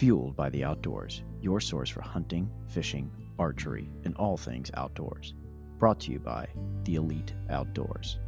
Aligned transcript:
Fueled 0.00 0.34
by 0.34 0.48
the 0.48 0.64
Outdoors, 0.64 1.24
your 1.42 1.60
source 1.60 1.90
for 1.90 2.00
hunting, 2.00 2.50
fishing, 2.68 3.10
archery, 3.38 3.90
and 4.06 4.16
all 4.16 4.38
things 4.38 4.70
outdoors. 4.72 5.34
Brought 5.78 6.00
to 6.00 6.10
you 6.10 6.18
by 6.18 6.48
the 6.84 6.94
Elite 6.94 7.34
Outdoors. 7.50 8.18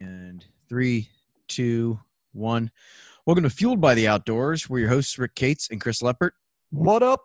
And 0.00 0.44
three, 0.68 1.08
two, 1.46 2.00
one. 2.32 2.72
Welcome 3.24 3.44
to 3.44 3.50
Fueled 3.50 3.80
by 3.80 3.94
the 3.94 4.08
Outdoors. 4.08 4.68
We're 4.68 4.80
your 4.80 4.88
hosts, 4.88 5.16
Rick 5.16 5.36
Cates 5.36 5.68
and 5.70 5.80
Chris 5.80 6.02
Leppert. 6.02 6.32
What 6.70 7.04
up? 7.04 7.22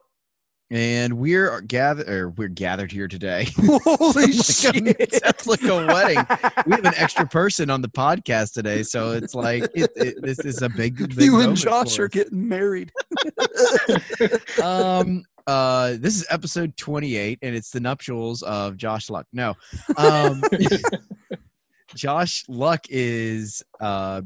And 0.72 1.20
we're 1.20 1.62
gathered 1.62 2.10
or 2.10 2.30
we're 2.32 2.48
gathered 2.48 2.92
here 2.92 3.08
today. 3.08 3.48
Holy 3.56 4.26
like 4.28 4.34
shit! 4.34 5.22
That's 5.22 5.46
like 5.46 5.62
a 5.64 5.86
wedding. 5.86 6.26
We 6.66 6.72
have 6.72 6.86
an 6.86 6.96
extra 6.96 7.28
person 7.30 7.70
on 7.70 7.82
the 7.82 7.88
podcast 7.88 8.54
today, 8.54 8.82
so 8.82 9.12
it's 9.12 9.36
like 9.36 9.64
it, 9.76 9.92
it, 9.96 10.22
this 10.24 10.40
is 10.40 10.64
a 10.64 10.70
big. 10.70 10.98
big 10.98 11.22
you 11.22 11.40
and 11.42 11.56
Josh 11.56 12.00
are 12.00 12.08
getting 12.08 12.48
married. 12.48 12.92
um 14.64 15.24
uh 15.48 15.96
this 16.00 16.16
is 16.16 16.26
episode 16.32 16.76
28 16.76 17.38
and 17.44 17.56
it's 17.56 17.70
the 17.70 17.80
nuptials 17.80 18.42
of 18.42 18.78
josh 18.78 19.12
luck 19.12 19.28
no 19.32 19.54
um 19.98 20.42
josh 21.94 22.44
luck 22.48 22.84
is 22.90 23.64
uh 23.80 24.22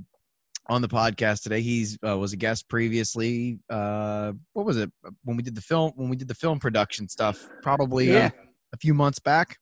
on 0.70 0.82
the 0.82 0.88
podcast 0.88 1.42
today 1.44 1.62
he's 1.62 1.98
uh, 2.08 2.18
was 2.18 2.32
a 2.34 2.38
guest 2.38 2.70
previously 2.70 3.60
uh 3.70 4.32
what 4.54 4.66
was 4.66 4.78
it 4.78 4.92
when 5.24 5.36
we 5.36 5.44
did 5.44 5.56
the 5.56 5.62
film 5.62 5.92
when 5.96 6.10
we 6.10 6.16
did 6.16 6.28
the 6.28 6.36
film 6.36 6.60
production 6.60 7.08
stuff 7.10 7.48
probably 7.64 8.12
Yeah. 8.12 8.28
uh, 8.28 8.44
a 8.74 8.78
few 8.78 8.94
months 8.94 9.20
back 9.20 9.58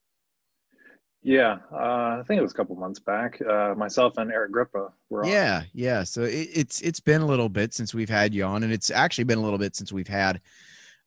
Yeah, 1.24 1.58
uh, 1.74 2.20
I 2.20 2.24
think 2.28 2.40
it 2.40 2.42
was 2.42 2.52
a 2.52 2.56
couple 2.56 2.76
months 2.76 3.00
back. 3.00 3.42
Uh, 3.42 3.74
myself 3.76 4.18
and 4.18 4.32
Eric 4.32 4.52
Grippa 4.54 4.92
were 5.10 5.26
on. 5.26 5.30
Yeah, 5.32 5.64
yeah. 5.74 6.04
So 6.04 6.22
it, 6.24 6.48
it's 6.54 6.80
it's 6.82 7.02
been 7.02 7.22
a 7.22 7.26
little 7.26 7.50
bit 7.50 7.74
since 7.74 7.94
we've 7.94 8.10
had 8.10 8.34
you 8.34 8.46
on, 8.46 8.64
and 8.64 8.72
it's 8.72 8.92
actually 8.92 9.26
been 9.26 9.40
a 9.40 9.42
little 9.42 9.58
bit 9.60 9.76
since 9.76 9.92
we've 9.92 10.08
had 10.08 10.40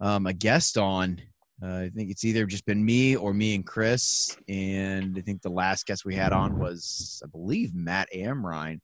um, 0.01 0.27
a 0.27 0.33
guest 0.35 0.77
on. 0.77 1.21
Uh, 1.63 1.85
I 1.87 1.91
think 1.95 2.11
it's 2.11 2.25
either 2.25 2.45
just 2.45 2.67
been 2.67 2.85
me 2.85 3.17
or 3.17 3.33
me 3.33 3.55
and 3.55 3.65
Chris, 3.65 4.37
and 4.49 5.17
I 5.17 5.21
think 5.23 5.41
the 5.43 5.49
last 5.51 5.87
guest 5.87 6.05
we 6.05 6.15
had 6.17 6.33
on 6.33 6.59
was, 6.59 7.23
I 7.25 7.29
believe, 7.29 7.75
Matt 7.75 8.09
Amrine. 8.15 8.81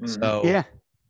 Mhm. 0.00 0.08
So 0.08 0.42
Yeah. 0.44 0.64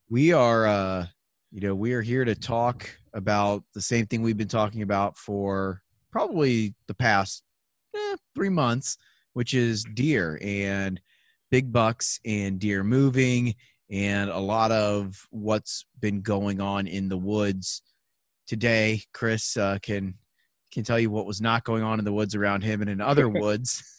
we 0.09 0.33
are, 0.33 0.67
uh, 0.67 1.07
you 1.51 1.61
know, 1.61 1.75
we 1.75 1.93
are 1.93 2.03
here 2.03 2.25
to 2.25 2.35
talk 2.35 2.89
about 3.13 3.65
the 3.75 3.81
same 3.81 4.07
thing 4.07 4.23
we've 4.23 4.37
been 4.37 4.49
talking 4.49 4.83
about 4.83 5.17
for 5.17 5.83
probably 6.11 6.75
the 6.87 6.95
past 6.95 7.43
eh, 7.95 8.17
three 8.35 8.49
months, 8.49 8.97
which 9.35 9.55
is 9.55 9.85
deer 9.95 10.39
and 10.43 11.01
big 11.51 11.73
bucks 11.73 12.19
and 12.25 12.59
deer 12.59 12.83
moving 12.83 13.55
and 13.91 14.31
a 14.31 14.39
lot 14.39 14.73
of 14.73 15.27
what's 15.31 15.87
been 16.01 16.21
going 16.23 16.61
on 16.61 16.87
in 16.87 17.09
the 17.09 17.17
woods 17.19 17.83
today. 18.47 19.03
Chris 19.13 19.57
uh, 19.57 19.79
can 19.83 20.15
can 20.73 20.83
tell 20.83 20.99
you 20.99 21.09
what 21.11 21.27
was 21.27 21.41
not 21.41 21.63
going 21.63 21.85
on 21.85 22.01
in 22.01 22.05
the 22.05 22.13
woods 22.13 22.35
around 22.35 22.63
him 22.65 22.81
and 22.81 22.91
in 22.91 23.01
other 23.01 23.29
woods. 23.43 23.83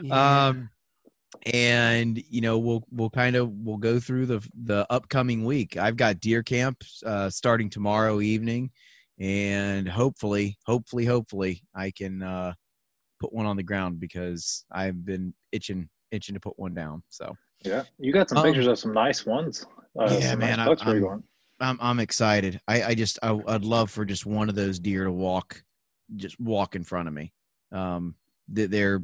Yeah. 0.00 0.48
um 0.48 0.70
and 1.46 2.22
you 2.28 2.40
know 2.40 2.58
we'll 2.58 2.84
we'll 2.90 3.10
kind 3.10 3.36
of 3.36 3.50
we'll 3.50 3.76
go 3.76 3.98
through 4.00 4.26
the 4.26 4.40
the 4.64 4.86
upcoming 4.90 5.44
week. 5.44 5.76
I've 5.76 5.96
got 5.96 6.20
deer 6.20 6.42
camp 6.42 6.82
uh 7.04 7.30
starting 7.30 7.70
tomorrow 7.70 8.20
evening 8.20 8.70
and 9.20 9.88
hopefully 9.88 10.56
hopefully 10.64 11.04
hopefully 11.04 11.60
i 11.74 11.90
can 11.90 12.22
uh 12.22 12.52
put 13.18 13.32
one 13.32 13.46
on 13.46 13.56
the 13.56 13.62
ground 13.64 13.98
because 13.98 14.64
i've 14.70 15.04
been 15.04 15.34
itching 15.50 15.88
itching 16.12 16.34
to 16.34 16.40
put 16.40 16.56
one 16.58 16.72
down 16.74 17.02
so. 17.08 17.34
Yeah, 17.64 17.82
you 17.98 18.12
got 18.12 18.28
some 18.28 18.38
Um, 18.38 18.44
pictures 18.44 18.68
of 18.68 18.78
some 18.78 18.92
nice 18.92 19.26
ones. 19.26 19.66
Uh, 19.98 20.16
yeah, 20.20 20.36
man, 20.36 20.58
nice 20.58 20.60
I- 20.60 20.66
bucks 20.66 20.84
where 20.86 20.96
you 20.98 21.08
I'm- 21.08 21.24
i'm 21.60 21.78
i'm 21.80 21.98
excited. 22.00 22.60
I 22.68 22.82
i 22.84 22.94
just 22.94 23.18
I, 23.22 23.36
i'd 23.48 23.64
love 23.64 23.90
for 23.90 24.04
just 24.04 24.24
one 24.24 24.48
of 24.48 24.54
those 24.54 24.78
deer 24.78 25.02
to 25.04 25.10
walk 25.12 25.62
just 26.14 26.38
walk 26.38 26.76
in 26.76 26.84
front 26.84 27.08
of 27.08 27.14
me. 27.14 27.32
Um 27.72 28.14
they- 28.46 28.66
they're 28.66 29.02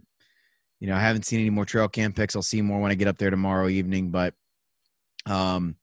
you 0.84 0.90
know 0.90 0.96
i 0.96 1.00
haven't 1.00 1.24
seen 1.24 1.40
any 1.40 1.48
more 1.48 1.64
trail 1.64 1.88
cam 1.88 2.12
pics 2.12 2.36
i'll 2.36 2.42
see 2.42 2.60
more 2.60 2.78
when 2.78 2.90
i 2.90 2.94
get 2.94 3.08
up 3.08 3.16
there 3.16 3.30
tomorrow 3.30 3.68
evening 3.68 4.10
but 4.10 4.34
um 5.24 5.76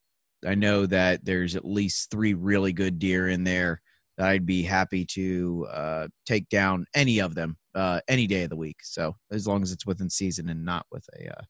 i 0.46 0.54
know 0.54 0.86
that 0.86 1.24
there's 1.24 1.56
at 1.56 1.64
least 1.64 2.08
three 2.08 2.34
really 2.34 2.72
good 2.72 3.00
deer 3.00 3.26
in 3.26 3.42
there 3.42 3.82
that 4.16 4.28
i'd 4.28 4.46
be 4.46 4.62
happy 4.62 5.04
to 5.04 5.66
uh 5.72 6.06
take 6.24 6.48
down 6.50 6.86
any 6.94 7.18
of 7.18 7.34
them 7.34 7.56
uh 7.74 8.00
any 8.06 8.28
day 8.28 8.44
of 8.44 8.50
the 8.50 8.56
week. 8.56 8.76
So 8.84 9.16
as 9.32 9.44
long 9.44 9.64
as 9.64 9.72
it's 9.72 9.84
within 9.84 10.08
season 10.08 10.48
and 10.48 10.64
not 10.64 10.86
with 10.92 11.04
a 11.18 11.30
uh 11.36 11.42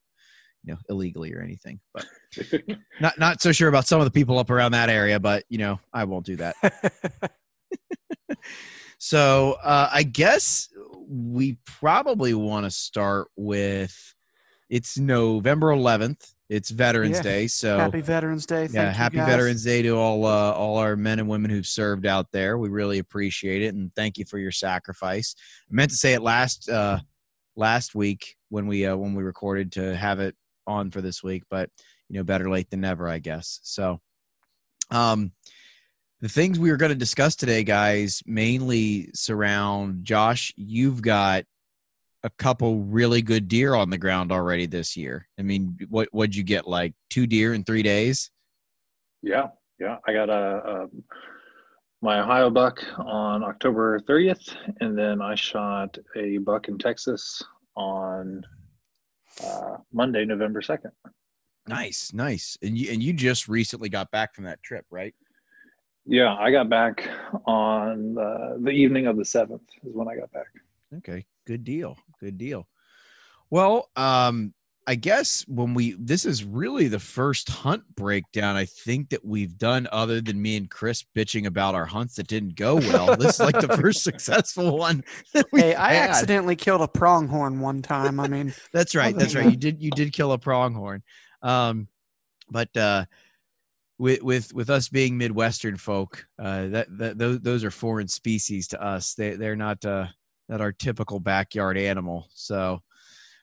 you 0.64 0.72
know 0.72 0.78
illegally 0.88 1.34
or 1.34 1.42
anything 1.42 1.78
but 1.92 2.06
not 3.02 3.18
not 3.18 3.42
so 3.42 3.52
sure 3.52 3.68
about 3.68 3.86
some 3.86 4.00
of 4.00 4.06
the 4.06 4.12
people 4.12 4.38
up 4.38 4.48
around 4.48 4.72
that 4.72 4.88
area 4.88 5.20
but 5.20 5.44
you 5.50 5.58
know 5.58 5.78
i 5.92 6.04
won't 6.04 6.24
do 6.24 6.36
that. 6.36 6.54
So 9.04 9.56
uh, 9.64 9.88
I 9.92 10.04
guess 10.04 10.68
we 11.12 11.58
probably 11.66 12.32
want 12.32 12.64
to 12.64 12.70
start 12.70 13.28
with 13.36 14.14
it's 14.70 14.96
November 14.96 15.66
11th. 15.68 16.32
It's 16.48 16.70
Veterans 16.70 17.18
Yeah. 17.18 17.22
Day, 17.22 17.46
so 17.46 17.78
happy 17.78 18.00
Veterans 18.00 18.46
Day. 18.46 18.62
Thank 18.62 18.74
yeah, 18.74 18.92
happy 18.92 19.16
guys. 19.18 19.26
Veterans 19.26 19.64
Day 19.64 19.82
to 19.82 19.90
all 19.96 20.24
uh, 20.24 20.52
all 20.52 20.78
our 20.78 20.96
men 20.96 21.18
and 21.18 21.28
women 21.28 21.50
who've 21.50 21.66
served 21.66 22.06
out 22.06 22.26
there. 22.32 22.58
We 22.58 22.68
really 22.68 22.98
appreciate 22.98 23.62
it, 23.62 23.74
and 23.74 23.94
thank 23.94 24.18
you 24.18 24.24
for 24.24 24.38
your 24.38 24.50
sacrifice. 24.50 25.34
I 25.70 25.74
meant 25.74 25.90
to 25.90 25.96
say 25.96 26.14
it 26.14 26.22
last 26.22 26.68
uh, 26.68 27.00
last 27.56 27.94
week 27.94 28.36
when 28.48 28.66
we 28.66 28.86
uh, 28.86 28.96
when 28.96 29.14
we 29.14 29.22
recorded 29.22 29.72
to 29.72 29.96
have 29.96 30.20
it 30.20 30.34
on 30.66 30.90
for 30.90 31.00
this 31.00 31.22
week, 31.22 31.44
but 31.50 31.70
you 32.08 32.18
know, 32.18 32.24
better 32.24 32.50
late 32.50 32.70
than 32.70 32.82
never, 32.82 33.08
I 33.08 33.18
guess. 33.18 33.60
So, 33.62 34.00
um, 34.90 35.32
the 36.22 36.28
things 36.28 36.58
we 36.58 36.70
are 36.70 36.76
going 36.76 36.92
to 36.92 36.96
discuss 36.96 37.34
today, 37.34 37.64
guys, 37.64 38.22
mainly 38.24 39.10
surround 39.12 40.04
Josh. 40.04 40.54
You've 40.56 41.02
got 41.02 41.44
a 42.22 42.30
couple 42.30 42.78
really 42.78 43.22
good 43.22 43.48
deer 43.48 43.74
on 43.74 43.90
the 43.90 43.98
ground 43.98 44.30
already 44.30 44.66
this 44.66 44.96
year. 44.96 45.26
I 45.36 45.42
mean, 45.42 45.76
what 45.90 46.08
what'd 46.12 46.36
you 46.36 46.44
get? 46.44 46.68
Like 46.68 46.94
two 47.10 47.26
deer 47.26 47.52
in 47.52 47.64
three 47.64 47.82
days? 47.82 48.30
yeah, 49.20 49.48
yeah. 49.80 49.98
I 50.06 50.12
got 50.12 50.30
a, 50.30 50.32
a 50.32 50.86
my 52.02 52.20
Ohio 52.20 52.50
buck 52.50 52.84
on 52.98 53.42
October 53.42 53.98
30th, 54.00 54.56
and 54.80 54.96
then 54.96 55.20
I 55.20 55.34
shot 55.34 55.98
a 56.16 56.38
buck 56.38 56.68
in 56.68 56.78
Texas 56.78 57.42
on 57.76 58.44
uh, 59.44 59.76
Monday, 59.92 60.24
November 60.24 60.60
2nd. 60.60 60.90
Nice, 61.66 62.12
nice. 62.12 62.56
And 62.62 62.78
you 62.78 62.92
and 62.92 63.02
you 63.02 63.12
just 63.12 63.48
recently 63.48 63.88
got 63.88 64.12
back 64.12 64.36
from 64.36 64.44
that 64.44 64.62
trip, 64.62 64.84
right? 64.88 65.14
Yeah, 66.06 66.34
I 66.36 66.50
got 66.50 66.68
back 66.68 67.08
on 67.46 68.18
uh, 68.18 68.56
the 68.60 68.70
evening 68.70 69.06
of 69.06 69.16
the 69.16 69.22
7th 69.22 69.60
is 69.84 69.94
when 69.94 70.08
I 70.08 70.16
got 70.16 70.32
back. 70.32 70.48
Okay, 70.98 71.24
good 71.46 71.64
deal. 71.64 71.96
Good 72.20 72.36
deal. 72.38 72.66
Well, 73.50 73.88
um, 73.96 74.52
I 74.84 74.96
guess 74.96 75.44
when 75.46 75.74
we 75.74 75.92
this 75.92 76.24
is 76.24 76.42
really 76.42 76.88
the 76.88 76.98
first 76.98 77.48
hunt 77.48 77.84
breakdown 77.94 78.56
I 78.56 78.64
think 78.64 79.10
that 79.10 79.24
we've 79.24 79.56
done 79.56 79.86
other 79.92 80.20
than 80.20 80.42
me 80.42 80.56
and 80.56 80.68
Chris 80.68 81.04
bitching 81.16 81.46
about 81.46 81.76
our 81.76 81.86
hunts 81.86 82.16
that 82.16 82.26
didn't 82.26 82.56
go 82.56 82.74
well. 82.76 83.14
this 83.16 83.34
is 83.34 83.40
like 83.40 83.60
the 83.60 83.76
first 83.76 84.02
successful 84.04 84.76
one. 84.76 85.04
That 85.34 85.46
we've 85.52 85.62
Hey, 85.62 85.74
I 85.76 85.94
had. 85.94 86.10
accidentally 86.10 86.56
killed 86.56 86.80
a 86.80 86.88
pronghorn 86.88 87.60
one 87.60 87.80
time. 87.80 88.18
I 88.18 88.26
mean, 88.26 88.52
That's 88.72 88.96
right. 88.96 89.16
That's 89.16 89.36
right. 89.36 89.48
You 89.50 89.56
did 89.56 89.80
you 89.80 89.92
did 89.92 90.12
kill 90.12 90.32
a 90.32 90.38
pronghorn. 90.38 91.04
Um 91.42 91.86
but 92.50 92.76
uh 92.76 93.04
with 93.98 94.22
with 94.22 94.52
with 94.54 94.70
us 94.70 94.88
being 94.88 95.16
Midwestern 95.18 95.76
folk, 95.76 96.26
uh 96.38 96.68
that, 96.68 96.98
that 96.98 97.18
those 97.18 97.40
those 97.40 97.64
are 97.64 97.70
foreign 97.70 98.08
species 98.08 98.68
to 98.68 98.82
us. 98.82 99.14
They 99.14 99.36
they're 99.36 99.56
not 99.56 99.84
uh 99.84 100.06
not 100.48 100.60
our 100.60 100.72
typical 100.72 101.20
backyard 101.20 101.78
animal. 101.78 102.28
So 102.34 102.80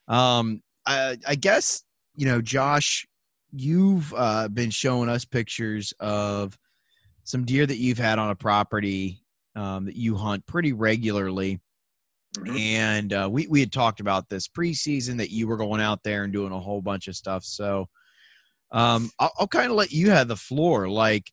um 0.07 0.61
I 0.85 1.17
I 1.27 1.35
guess 1.35 1.83
you 2.15 2.25
know, 2.25 2.41
Josh, 2.41 3.07
you've 3.51 4.13
uh 4.15 4.47
been 4.49 4.71
showing 4.71 5.09
us 5.09 5.25
pictures 5.25 5.93
of 5.99 6.57
some 7.23 7.45
deer 7.45 7.65
that 7.65 7.77
you've 7.77 7.97
had 7.99 8.19
on 8.19 8.29
a 8.31 8.35
property 8.35 9.21
um 9.55 9.85
that 9.85 9.95
you 9.95 10.15
hunt 10.15 10.45
pretty 10.45 10.73
regularly 10.73 11.59
Mhm. 12.37 12.59
and 12.59 13.13
uh, 13.13 13.27
we 13.31 13.47
we 13.47 13.59
had 13.59 13.71
talked 13.71 13.99
about 13.99 14.29
this 14.29 14.47
preseason 14.47 15.17
that 15.17 15.31
you 15.31 15.47
were 15.47 15.57
going 15.57 15.81
out 15.81 16.03
there 16.03 16.23
and 16.23 16.31
doing 16.31 16.51
a 16.51 16.59
whole 16.59 16.79
bunch 16.79 17.07
of 17.07 17.15
stuff. 17.15 17.43
So 17.43 17.89
um, 18.71 19.11
I'll, 19.19 19.31
I'll 19.39 19.47
kind 19.47 19.69
of 19.69 19.77
let 19.77 19.91
you 19.91 20.11
have 20.11 20.27
the 20.27 20.35
floor. 20.35 20.89
Like, 20.89 21.31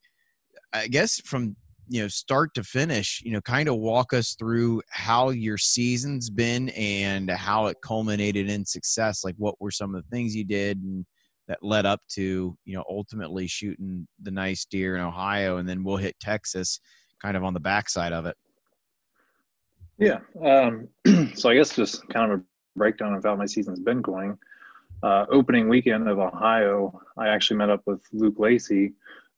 I 0.73 0.89
guess 0.89 1.21
from 1.21 1.57
you 1.89 2.03
know 2.03 2.09
start 2.09 2.55
to 2.55 2.65
finish, 2.65 3.23
you 3.25 3.33
know, 3.33 3.41
kind 3.41 3.69
of 3.69 3.77
walk 3.77 4.13
us 4.13 4.35
through 4.35 4.83
how 4.91 5.31
your 5.31 5.59
season's 5.59 6.31
been 6.31 6.71
and 6.71 7.31
how 7.31 7.67
it 7.67 7.79
culminated 7.83 8.49
in 8.49 8.65
success. 8.65 9.25
Like, 9.25 9.37
what 9.39 9.61
were 9.61 9.71
some 9.71 9.95
of 9.95 10.03
the 10.03 10.11
things 10.11 10.35
you 10.35 10.45
did 10.45 10.79
and 10.79 11.07
that 11.49 11.63
led 11.63 11.87
up 11.87 12.01
to 12.09 12.57
you 12.65 12.77
know 12.77 12.85
ultimately 12.89 13.47
shooting 13.47 14.07
the 14.23 14.31
nice 14.31 14.65
deer 14.65 14.97
in 14.97 15.03
Ohio, 15.03 15.59
and 15.59 15.69
then 15.69 15.85
we'll 15.85 15.97
hit 15.97 16.19
Texas, 16.21 16.81
kind 17.23 17.37
of 17.37 17.45
on 17.45 17.55
the 17.55 17.61
backside 17.61 18.13
of 18.13 18.27
it. 18.27 18.37
Yeah. 19.99 20.19
Um, 20.45 20.89
so 21.35 21.51
I 21.51 21.55
guess 21.55 21.75
just 21.75 22.07
kind 22.09 22.33
of 22.33 22.41
a 22.41 22.43
breakdown 22.77 23.15
of 23.15 23.25
how 23.25 23.37
my 23.37 23.47
season's 23.47 23.81
been 23.81 24.03
going. 24.03 24.37
Uh, 25.07 25.25
opening 25.31 25.69
weekend 25.69 26.09
of 26.09 26.19
Ohio, 26.19 27.01
I 27.17 27.29
actually 27.29 27.59
met 27.59 27.71
up 27.71 27.81
with 27.87 28.01
Luke 28.13 28.41
Lacey, 28.41 28.93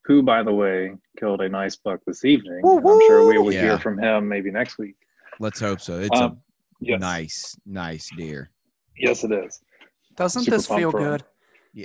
who, 0.07 0.23
by 0.23 0.43
the 0.43 0.53
way, 0.55 0.95
killed 1.19 1.43
a 1.43 1.49
nice 1.51 1.77
buck 1.77 2.01
this 2.07 2.25
evening. 2.25 2.61
Woo 2.63 2.79
I'm 2.79 3.01
sure 3.07 3.27
we 3.29 3.37
will 3.37 3.53
Yeah. 3.53 3.61
hear 3.61 3.79
from 3.79 3.99
him 3.99 4.27
maybe 4.27 4.51
next 4.51 4.79
week. 4.79 4.97
Let's 5.41 5.61
hope 5.61 5.83
so. 5.83 5.99
It's 6.01 6.19
Um, 6.19 6.31
a 6.33 6.37
Yes, 6.81 7.01
nice, 7.01 7.57
nice 7.67 8.09
deer. 8.17 8.51
yes, 8.97 9.25
it 9.25 9.33
is. 9.33 9.61
Doesn't 10.17 10.45
Super 10.45 10.57
this 10.57 10.67
feel 10.69 10.91
good? 10.91 11.23
Yeah. 11.75 11.85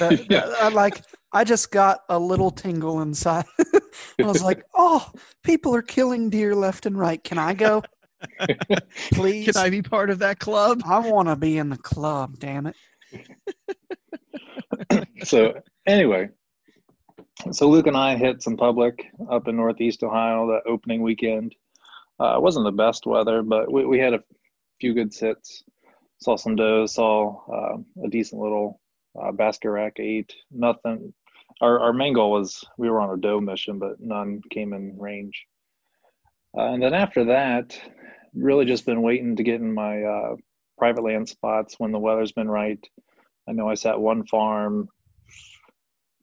That- 0.00 0.28
Yeah. 0.28 0.52
I 0.60 0.68
like. 0.70 1.00
I 1.32 1.44
just 1.44 1.70
got 1.70 2.00
a 2.08 2.18
little 2.18 2.50
tingle 2.50 3.00
inside. 3.00 3.44
I 4.18 4.24
was 4.24 4.42
like, 4.42 4.64
"Oh, 4.74 5.08
people 5.44 5.72
are 5.76 5.82
killing 5.82 6.30
deer 6.30 6.56
left 6.56 6.84
and 6.84 6.98
right. 6.98 7.22
Can 7.22 7.38
I 7.38 7.54
go, 7.54 7.84
please? 9.12 9.46
Can 9.52 9.56
I 9.56 9.70
be 9.70 9.82
part 9.82 10.10
of 10.10 10.18
that 10.18 10.40
club? 10.40 10.82
I 10.84 10.98
want 10.98 11.28
to 11.28 11.36
be 11.36 11.58
in 11.58 11.68
the 11.68 11.76
club. 11.78 12.40
Damn 12.40 12.66
it! 12.66 12.74
So 15.24 15.60
anyway, 15.86 16.28
so 17.52 17.68
Luke 17.68 17.86
and 17.86 17.96
I 17.96 18.16
hit 18.16 18.42
some 18.42 18.56
public 18.56 19.06
up 19.30 19.48
in 19.48 19.56
Northeast 19.56 20.02
Ohio 20.02 20.46
that 20.48 20.70
opening 20.70 21.02
weekend. 21.02 21.54
Uh, 22.20 22.36
it 22.36 22.42
wasn't 22.42 22.64
the 22.64 22.72
best 22.72 23.06
weather, 23.06 23.42
but 23.42 23.72
we, 23.72 23.84
we 23.86 23.98
had 23.98 24.14
a 24.14 24.22
few 24.80 24.94
good 24.94 25.12
sits. 25.12 25.62
Saw 26.20 26.36
some 26.36 26.56
does, 26.56 26.94
saw 26.94 27.40
uh, 27.50 27.78
a 28.04 28.08
decent 28.08 28.42
little 28.42 28.80
uh, 29.20 29.32
basket 29.32 29.70
rack 29.70 29.98
eight. 29.98 30.34
Nothing. 30.50 31.14
Our, 31.60 31.80
our 31.80 31.92
main 31.92 32.12
goal 32.12 32.32
was 32.32 32.62
we 32.76 32.90
were 32.90 33.00
on 33.00 33.10
a 33.10 33.20
doe 33.20 33.40
mission, 33.40 33.78
but 33.78 34.00
none 34.00 34.42
came 34.50 34.72
in 34.72 34.98
range. 34.98 35.46
Uh, 36.56 36.72
and 36.72 36.82
then 36.82 36.94
after 36.94 37.24
that, 37.26 37.80
really 38.34 38.64
just 38.64 38.86
been 38.86 39.02
waiting 39.02 39.36
to 39.36 39.42
get 39.42 39.60
in 39.60 39.72
my 39.72 40.02
uh, 40.02 40.36
private 40.80 41.04
land 41.04 41.28
spots 41.28 41.74
when 41.78 41.92
the 41.92 41.98
weather's 41.98 42.32
been 42.32 42.50
right. 42.50 42.82
I 43.46 43.52
know 43.52 43.68
I 43.68 43.74
sat 43.74 44.00
one 44.00 44.24
farm 44.26 44.88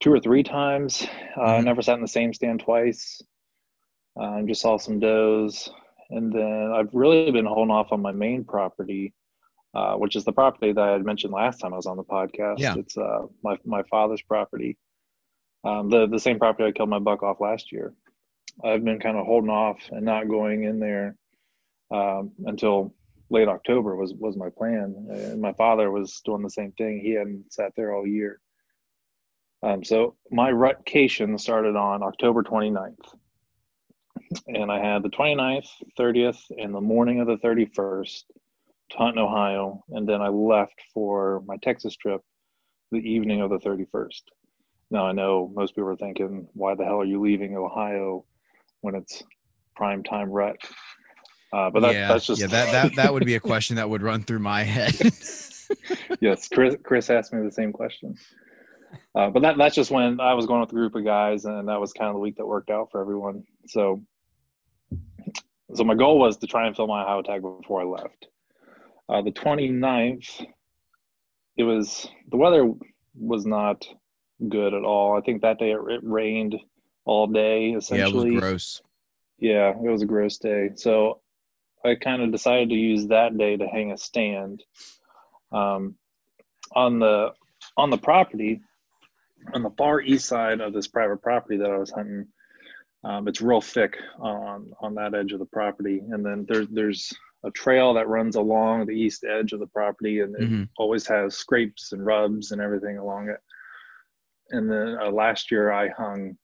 two 0.02 0.12
or 0.12 0.20
three 0.20 0.44
times. 0.44 1.06
Uh, 1.38 1.42
I 1.42 1.60
Mhm. 1.60 1.66
never 1.66 1.82
sat 1.84 1.96
in 1.96 2.02
the 2.02 2.08
same 2.08 2.34
stand 2.34 2.60
twice. 2.62 3.22
Um, 4.20 4.48
just 4.48 4.62
saw 4.62 4.78
some 4.78 5.00
does, 5.00 5.70
and 6.10 6.34
then 6.34 6.72
I've 6.76 6.94
really 6.94 7.30
been 7.32 7.46
holding 7.46 7.72
off 7.78 7.92
on 7.92 8.02
my 8.02 8.12
main 8.12 8.44
property, 8.44 9.14
uh, 9.76 9.96
which 9.96 10.16
is 10.16 10.26
the 10.26 10.34
property 10.34 10.72
that 10.74 10.82
I 10.90 10.92
had 10.94 11.06
mentioned 11.06 11.34
last 11.34 11.60
time 11.60 11.74
I 11.74 11.78
was 11.78 11.86
on 11.86 11.98
the 11.98 12.04
podcast. 12.04 12.58
Yeah. 12.60 12.76
It's 12.78 12.98
uh, 12.98 13.28
my 13.44 13.58
my 13.64 13.84
father's 13.84 14.24
property, 14.24 14.76
um, 15.64 15.90
the 15.90 16.08
the 16.08 16.20
same 16.20 16.40
property 16.40 16.66
I 16.68 16.72
killed 16.72 16.90
my 16.90 17.00
buck 17.10 17.22
off 17.22 17.40
last 17.40 17.72
year. 17.72 17.94
I've 18.64 18.84
been 18.84 19.00
kind 19.00 19.18
of 19.18 19.26
holding 19.28 19.52
off 19.52 19.80
and 19.92 20.04
not 20.04 20.28
going 20.28 20.64
in 20.64 20.80
there 20.80 21.16
um, 21.92 22.32
until 22.46 22.92
late 23.30 23.48
October 23.48 23.96
was 23.96 24.14
was 24.14 24.38
my 24.38 24.50
plan. 24.50 24.96
And 25.10 25.42
my 25.42 25.54
father 25.54 25.92
was 25.92 26.22
doing 26.26 26.44
the 26.44 26.50
same 26.50 26.72
thing. 26.74 27.00
He 27.00 27.12
hadn't 27.12 27.52
sat 27.52 27.74
there 27.76 27.94
all 27.94 28.08
year. 28.08 28.40
Um, 29.64 29.84
so 29.84 30.16
my 30.32 30.52
rutcation 30.52 31.38
started 31.38 31.76
on 31.76 32.04
October 32.04 32.44
29th. 32.44 32.96
And 34.48 34.72
I 34.72 34.80
had 34.84 35.04
the 35.04 35.10
29th, 35.10 35.68
30th, 35.98 36.40
and 36.58 36.74
the 36.74 36.82
morning 36.82 37.22
of 37.22 37.28
the 37.28 37.38
31st 37.38 38.24
to 38.92 38.98
hunt 38.98 39.18
Ohio. 39.18 39.84
And 39.90 40.08
then 40.08 40.22
I 40.22 40.28
left 40.28 40.82
for 40.94 41.44
my 41.46 41.58
Texas 41.58 41.96
trip 41.96 42.22
the 42.92 43.00
evening 43.00 43.42
of 43.42 43.50
the 43.50 43.60
31st. 43.60 44.22
Now 44.90 45.06
I 45.06 45.12
know 45.12 45.52
most 45.54 45.76
people 45.76 45.90
are 45.90 45.98
thinking, 45.98 46.48
why 46.54 46.76
the 46.76 46.86
hell 46.86 47.02
are 47.02 47.06
you 47.06 47.22
leaving 47.22 47.58
Ohio 47.58 48.26
when 48.82 48.96
it's 48.96 49.24
prime 49.76 50.04
time 50.04 50.30
rut? 50.30 50.58
Uh, 51.54 51.70
but 51.70 51.80
that, 51.82 51.94
yeah, 51.94 52.08
that's 52.10 52.26
just 52.26 52.42
yeah. 52.42 52.48
That, 52.48 52.72
that 52.72 52.96
that 52.96 53.14
would 53.14 53.26
be 53.26 53.36
a 53.36 53.40
question 53.40 53.78
that 53.78 53.90
would 53.90 54.02
run 54.02 54.22
through 54.24 54.40
my 54.40 54.64
head. 54.64 54.96
yes, 56.20 56.48
Chris, 56.50 56.76
Chris 56.84 57.10
asked 57.10 57.34
me 57.34 57.44
the 57.44 57.52
same 57.52 57.72
question. 57.72 58.18
Uh, 59.16 59.30
but 59.30 59.42
that, 59.42 59.58
that's 59.58 59.76
just 59.76 59.92
when 59.92 60.20
I 60.20 60.34
was 60.34 60.46
going 60.46 60.62
with 60.62 60.70
a 60.70 60.76
group 60.76 60.96
of 60.96 61.04
guys, 61.04 61.46
and 61.46 61.68
that 61.68 61.80
was 61.80 61.94
kind 61.94 62.10
of 62.10 62.16
the 62.16 62.20
week 62.20 62.38
that 62.38 62.46
worked 62.46 62.70
out 62.70 62.90
for 62.92 63.02
everyone. 63.02 63.44
So, 63.68 64.02
so 65.74 65.84
my 65.84 65.96
goal 65.96 66.20
was 66.20 66.38
to 66.38 66.48
try 66.48 66.68
and 66.68 66.76
fill 66.76 66.88
my 66.88 67.04
Ohio 67.04 67.22
tag 67.22 67.42
before 67.42 67.82
I 67.82 67.86
left. 67.86 68.28
Uh, 69.10 69.22
the 69.22 69.32
29th, 69.32 70.46
it 71.56 71.64
was 71.64 72.08
the 72.30 72.38
weather 72.38 72.72
was 73.16 73.46
not 73.46 73.86
good 74.48 74.74
at 74.74 74.84
all. 74.84 75.18
I 75.18 75.22
think 75.22 75.42
that 75.42 75.60
day 75.60 75.72
it, 75.72 75.80
it 75.90 76.02
rained 76.04 76.56
all 77.06 77.28
day. 77.28 77.72
Essentially. 77.72 78.28
Yeah, 78.28 78.32
it 78.32 78.34
was 78.34 78.42
gross. 78.42 78.82
yeah, 79.40 79.70
it 79.70 79.90
was 79.90 80.02
a 80.02 80.06
gross 80.06 80.38
day. 80.38 80.70
So 80.76 81.22
I 81.88 81.96
kind 81.96 82.22
of 82.22 82.32
decided 82.32 82.70
to 82.70 82.76
use 82.76 83.08
that 83.08 83.38
day 83.38 83.58
to 83.58 83.68
hang 83.68 83.92
a 83.92 83.98
stand. 83.98 84.64
Um, 85.52 85.96
on 86.76 87.00
the 87.00 87.34
on 87.78 87.90
the 87.90 87.98
property, 87.98 88.62
on 89.54 89.64
the 89.64 89.70
far 89.72 90.02
east 90.02 90.26
side 90.26 90.60
of 90.60 90.74
this 90.74 90.88
private 90.88 91.22
property 91.22 91.58
that 91.58 91.72
I 91.72 91.78
was 91.78 91.92
hunting, 91.92 92.28
um, 93.04 93.28
it's 93.28 93.42
real 93.42 93.62
thick 93.62 93.98
on 94.20 94.72
on 94.82 94.96
that 94.96 95.14
edge 95.14 95.32
of 95.32 95.40
the 95.40 95.46
property, 95.46 96.00
and 96.12 96.26
then 96.26 96.46
there's 96.48 96.68
there's 96.70 97.14
a 97.46 97.52
trail 97.52 97.94
that 97.94 98.10
runs 98.10 98.36
along 98.36 98.86
the 98.86 99.00
east 99.00 99.24
edge 99.24 99.54
of 99.54 99.60
the 99.60 99.68
property, 99.68 100.20
and 100.22 100.36
it 100.36 100.42
Mhm. 100.42 100.70
always 100.78 101.08
has 101.08 101.38
scrapes 101.38 101.94
and 101.94 102.06
rubs 102.06 102.52
and 102.52 102.60
everything 102.62 102.98
along 102.98 103.30
it. 103.30 103.40
And 104.50 104.70
then 104.70 104.98
uh, 105.00 105.12
last 105.12 105.52
year 105.52 105.72
I 105.72 105.90
hung, 105.90 106.38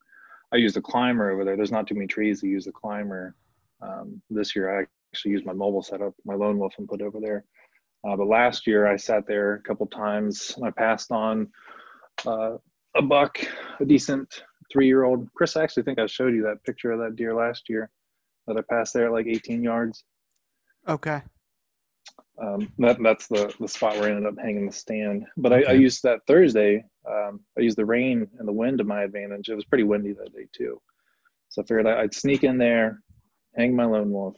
I 0.51 0.57
used 0.57 0.77
a 0.77 0.81
climber 0.81 1.31
over 1.31 1.43
there. 1.43 1.55
There's 1.57 1.71
not 1.71 1.87
too 1.87 1.95
many 1.95 2.07
trees 2.07 2.41
to 2.41 2.47
use 2.47 2.67
a 2.67 2.71
climber. 2.71 3.35
Um, 3.81 4.21
this 4.29 4.55
year 4.55 4.81
I 4.81 4.85
actually 5.13 5.31
used 5.31 5.45
my 5.45 5.53
mobile 5.53 5.83
setup, 5.83 6.13
my 6.25 6.33
lone 6.33 6.57
wolf, 6.57 6.73
and 6.79 6.87
put 6.87 7.01
over 7.01 7.19
there. 7.19 7.45
Uh, 8.07 8.17
but 8.17 8.27
last 8.27 8.65
year 8.65 8.87
I 8.87 8.97
sat 8.97 9.27
there 9.27 9.53
a 9.53 9.61
couple 9.61 9.85
times. 9.85 10.57
I 10.63 10.71
passed 10.71 11.11
on 11.11 11.47
uh, 12.25 12.57
a 12.95 13.01
buck, 13.01 13.37
a 13.79 13.85
decent 13.85 14.27
three-year-old. 14.71 15.27
Chris, 15.35 15.55
I 15.55 15.61
actually 15.63 15.83
think 15.83 15.99
I 15.99 16.07
showed 16.07 16.33
you 16.33 16.41
that 16.43 16.63
picture 16.65 16.91
of 16.91 16.99
that 16.99 17.15
deer 17.15 17.35
last 17.35 17.69
year 17.69 17.91
that 18.47 18.57
I 18.57 18.61
passed 18.73 18.95
there 18.95 19.05
at 19.05 19.11
like 19.11 19.27
18 19.27 19.63
yards. 19.63 20.03
Okay. 20.89 21.21
Um, 22.41 22.73
that, 22.79 22.97
that's 23.03 23.27
the, 23.27 23.53
the 23.59 23.67
spot 23.67 23.93
where 23.97 24.05
I 24.05 24.15
ended 24.15 24.25
up 24.25 24.43
hanging 24.43 24.65
the 24.65 24.73
stand. 24.73 25.25
But 25.37 25.53
I, 25.53 25.63
I 25.69 25.71
used 25.73 26.01
that 26.03 26.21
Thursday. 26.25 26.83
Um, 27.07 27.41
I 27.55 27.61
used 27.61 27.77
the 27.77 27.85
rain 27.85 28.27
and 28.39 28.47
the 28.47 28.51
wind 28.51 28.79
to 28.79 28.83
my 28.83 29.03
advantage. 29.03 29.47
It 29.47 29.55
was 29.55 29.65
pretty 29.65 29.83
windy 29.83 30.13
that 30.13 30.33
day 30.33 30.47
too. 30.57 30.81
So 31.49 31.61
I 31.61 31.65
figured 31.65 31.85
I'd 31.85 32.15
sneak 32.15 32.43
in 32.43 32.57
there, 32.57 33.03
hang 33.55 33.75
my 33.75 33.85
lone 33.85 34.11
wolf, 34.11 34.35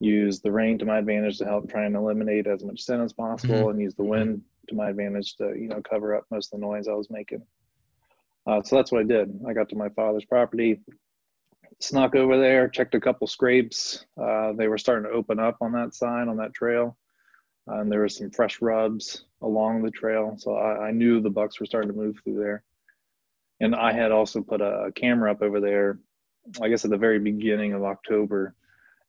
use 0.00 0.40
the 0.40 0.50
rain 0.50 0.78
to 0.78 0.84
my 0.84 0.98
advantage 0.98 1.38
to 1.38 1.44
help 1.44 1.70
try 1.70 1.84
and 1.84 1.94
eliminate 1.94 2.46
as 2.46 2.64
much 2.64 2.82
scent 2.82 3.02
as 3.02 3.12
possible, 3.12 3.68
and 3.70 3.80
use 3.80 3.94
the 3.94 4.04
wind 4.04 4.42
to 4.68 4.74
my 4.74 4.88
advantage 4.88 5.36
to 5.36 5.54
you 5.56 5.68
know 5.68 5.80
cover 5.82 6.16
up 6.16 6.24
most 6.30 6.52
of 6.52 6.58
the 6.58 6.66
noise 6.66 6.88
I 6.88 6.94
was 6.94 7.10
making. 7.10 7.42
Uh, 8.46 8.62
so 8.62 8.76
that's 8.76 8.90
what 8.90 9.02
I 9.02 9.04
did. 9.04 9.38
I 9.46 9.52
got 9.52 9.68
to 9.68 9.76
my 9.76 9.90
father's 9.90 10.24
property, 10.24 10.80
snuck 11.78 12.14
over 12.14 12.38
there, 12.38 12.68
checked 12.68 12.94
a 12.94 13.00
couple 13.00 13.26
scrapes. 13.26 14.06
Uh, 14.20 14.52
they 14.52 14.68
were 14.68 14.78
starting 14.78 15.10
to 15.10 15.16
open 15.16 15.38
up 15.38 15.58
on 15.60 15.72
that 15.72 15.94
side, 15.94 16.28
on 16.28 16.38
that 16.38 16.54
trail. 16.54 16.96
Uh, 17.70 17.80
and 17.80 17.92
there 17.92 18.00
were 18.00 18.08
some 18.08 18.30
fresh 18.30 18.60
rubs 18.62 19.26
along 19.42 19.82
the 19.82 19.90
trail. 19.90 20.34
So 20.38 20.56
I, 20.56 20.88
I 20.88 20.90
knew 20.90 21.20
the 21.20 21.30
bucks 21.30 21.60
were 21.60 21.66
starting 21.66 21.90
to 21.90 21.96
move 21.96 22.16
through 22.24 22.38
there. 22.38 22.64
And 23.60 23.74
I 23.74 23.92
had 23.92 24.10
also 24.10 24.40
put 24.40 24.62
a, 24.62 24.84
a 24.84 24.92
camera 24.92 25.30
up 25.30 25.42
over 25.42 25.60
there, 25.60 25.98
I 26.60 26.68
guess 26.68 26.84
at 26.84 26.90
the 26.90 26.96
very 26.96 27.18
beginning 27.18 27.74
of 27.74 27.84
October, 27.84 28.54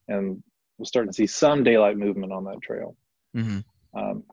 and 0.10 0.44
was 0.82 0.90
starting 0.90 1.12
to 1.12 1.16
see 1.16 1.28
some 1.28 1.64
daylight 1.64 1.98
movement 1.98 2.34
on 2.34 2.44
that 2.46 2.62
trail. 2.62 2.96
hmm 3.34 3.60
Um, 3.94 4.24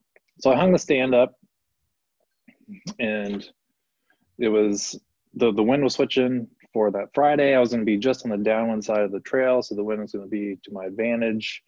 so 0.40 0.52
I 0.52 0.57
hung 0.57 0.73
the 0.73 0.78
stand 0.78 1.14
up, 1.14 1.35
and 2.99 3.49
it 4.38 4.49
was 4.49 4.99
the 5.35 5.52
the 5.52 5.62
wind 5.62 5.85
was 5.85 5.95
switching 5.95 6.49
for 6.73 6.90
that 6.90 7.11
Friday. 7.14 7.55
I 7.55 7.61
was 7.61 7.71
going 7.71 7.81
to 7.81 7.87
be 7.87 7.99
just 7.99 8.25
on 8.25 8.31
the 8.31 8.38
downwind 8.38 8.85
side 8.85 9.02
of 9.02 9.12
the 9.12 9.21
trail, 9.21 9.62
so 9.62 9.75
the 9.75 9.85
wind 9.85 10.00
was 10.00 10.12
going 10.12 10.25
to 10.25 10.31
be 10.31 10.59
to 10.64 10.73
my 10.73 10.87
advantage. 10.87 11.62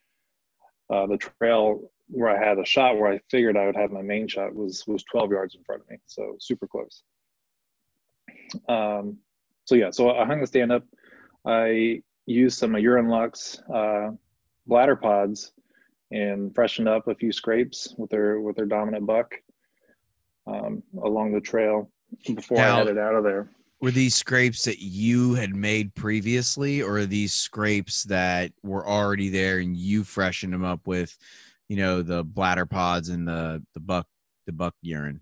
Uh, 0.92 1.06
the 1.06 1.18
trail 1.18 1.80
where 2.08 2.30
I 2.30 2.44
had 2.44 2.58
a 2.58 2.64
shot 2.64 2.98
where 2.98 3.12
I 3.12 3.20
figured 3.30 3.56
I 3.56 3.66
would 3.66 3.76
have 3.76 3.92
my 3.92 4.02
main 4.02 4.26
shot 4.26 4.54
was 4.54 4.84
was 4.86 5.04
12 5.04 5.30
yards 5.30 5.54
in 5.54 5.62
front 5.64 5.82
of 5.82 5.90
me, 5.90 5.98
so 6.06 6.36
super 6.40 6.66
close. 6.66 7.02
Um, 8.68 9.18
so 9.64 9.74
yeah, 9.74 9.90
so 9.90 10.10
I 10.10 10.24
hung 10.24 10.40
the 10.40 10.46
stand 10.46 10.72
up. 10.72 10.84
I 11.44 12.02
used 12.26 12.58
some 12.58 12.74
of 12.74 12.82
Urine 12.82 13.08
Lux 13.08 13.60
uh, 13.72 14.10
bladder 14.70 14.96
pods 14.96 15.52
and 16.12 16.54
freshened 16.54 16.88
up 16.88 17.08
a 17.08 17.14
few 17.14 17.32
scrapes 17.32 17.94
with 17.98 18.08
their 18.08 18.40
with 18.40 18.56
their 18.56 18.66
dominant 18.66 19.04
buck 19.04 19.34
um, 20.46 20.82
along 21.02 21.32
the 21.32 21.40
trail 21.40 21.90
before 22.34 22.56
Now- 22.56 22.76
I 22.76 22.78
headed 22.78 22.96
out 22.96 23.14
of 23.14 23.24
there. 23.24 23.50
Were 23.82 23.90
these 23.90 24.14
scrapes 24.14 24.64
that 24.64 24.82
you 24.82 25.32
had 25.32 25.54
made 25.54 25.94
previously, 25.94 26.82
or 26.82 26.98
are 26.98 27.06
these 27.06 27.32
scrapes 27.32 28.04
that 28.04 28.52
were 28.62 28.86
already 28.86 29.30
there 29.30 29.58
and 29.58 29.74
you 29.74 30.04
freshened 30.04 30.52
them 30.52 30.64
up 30.64 30.86
with, 30.86 31.16
you 31.70 31.76
know, 31.76 32.02
the 32.02 32.22
bladder 32.22 32.66
pods 32.66 33.08
and 33.08 33.26
the 33.26 33.62
the 33.72 33.80
buck 33.80 34.06
the 34.44 34.52
buck 34.52 34.74
urine? 34.82 35.20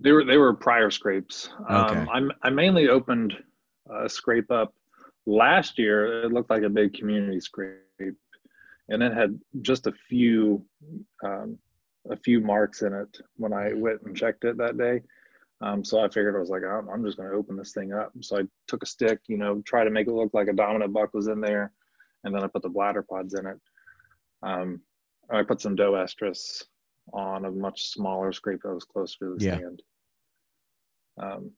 They 0.00 0.12
were 0.12 0.24
they 0.24 0.38
were 0.38 0.54
prior 0.54 0.90
scrapes. 0.90 1.50
Okay. 1.70 1.98
Um, 2.00 2.08
I'm, 2.10 2.32
I 2.42 2.48
mainly 2.48 2.88
opened 2.88 3.36
a 3.94 4.08
scrape 4.08 4.50
up 4.50 4.72
last 5.26 5.78
year. 5.78 6.22
It 6.24 6.32
looked 6.32 6.48
like 6.48 6.62
a 6.62 6.70
big 6.70 6.94
community 6.94 7.40
scrape, 7.40 7.80
and 8.90 9.02
it 9.02 9.12
had 9.14 9.40
just 9.62 9.86
a 9.86 9.92
few 10.08 10.64
um, 11.24 11.58
a 12.10 12.16
few 12.16 12.40
marks 12.40 12.82
in 12.82 12.92
it 12.92 13.18
when 13.36 13.52
I 13.52 13.72
went 13.72 14.02
and 14.02 14.16
checked 14.16 14.44
it 14.44 14.56
that 14.58 14.76
day. 14.78 15.02
Um, 15.62 15.84
so 15.84 16.00
I 16.00 16.08
figured 16.08 16.34
I 16.34 16.38
was 16.38 16.48
like, 16.48 16.62
I'm, 16.64 16.88
I'm 16.88 17.04
just 17.04 17.18
going 17.18 17.28
to 17.28 17.36
open 17.36 17.54
this 17.54 17.74
thing 17.74 17.92
up. 17.92 18.12
So 18.20 18.38
I 18.38 18.42
took 18.66 18.82
a 18.82 18.86
stick, 18.86 19.20
you 19.26 19.36
know, 19.36 19.60
try 19.66 19.84
to 19.84 19.90
make 19.90 20.06
it 20.06 20.12
look 20.12 20.32
like 20.32 20.48
a 20.48 20.54
dominant 20.54 20.94
buck 20.94 21.12
was 21.12 21.28
in 21.28 21.40
there, 21.40 21.72
and 22.24 22.34
then 22.34 22.42
I 22.42 22.46
put 22.46 22.62
the 22.62 22.70
bladder 22.70 23.02
pods 23.02 23.34
in 23.34 23.46
it. 23.46 23.58
Um, 24.42 24.80
I 25.30 25.42
put 25.42 25.60
some 25.60 25.76
doe 25.76 25.92
estrus 25.92 26.64
on 27.12 27.44
a 27.44 27.50
much 27.50 27.88
smaller 27.88 28.32
scrape 28.32 28.62
that 28.62 28.74
was 28.74 28.84
closer 28.84 29.16
to 29.20 29.34
the 29.38 29.44
Yeah. 29.44 29.56
stand. 29.56 29.82
Um, 31.18 31.50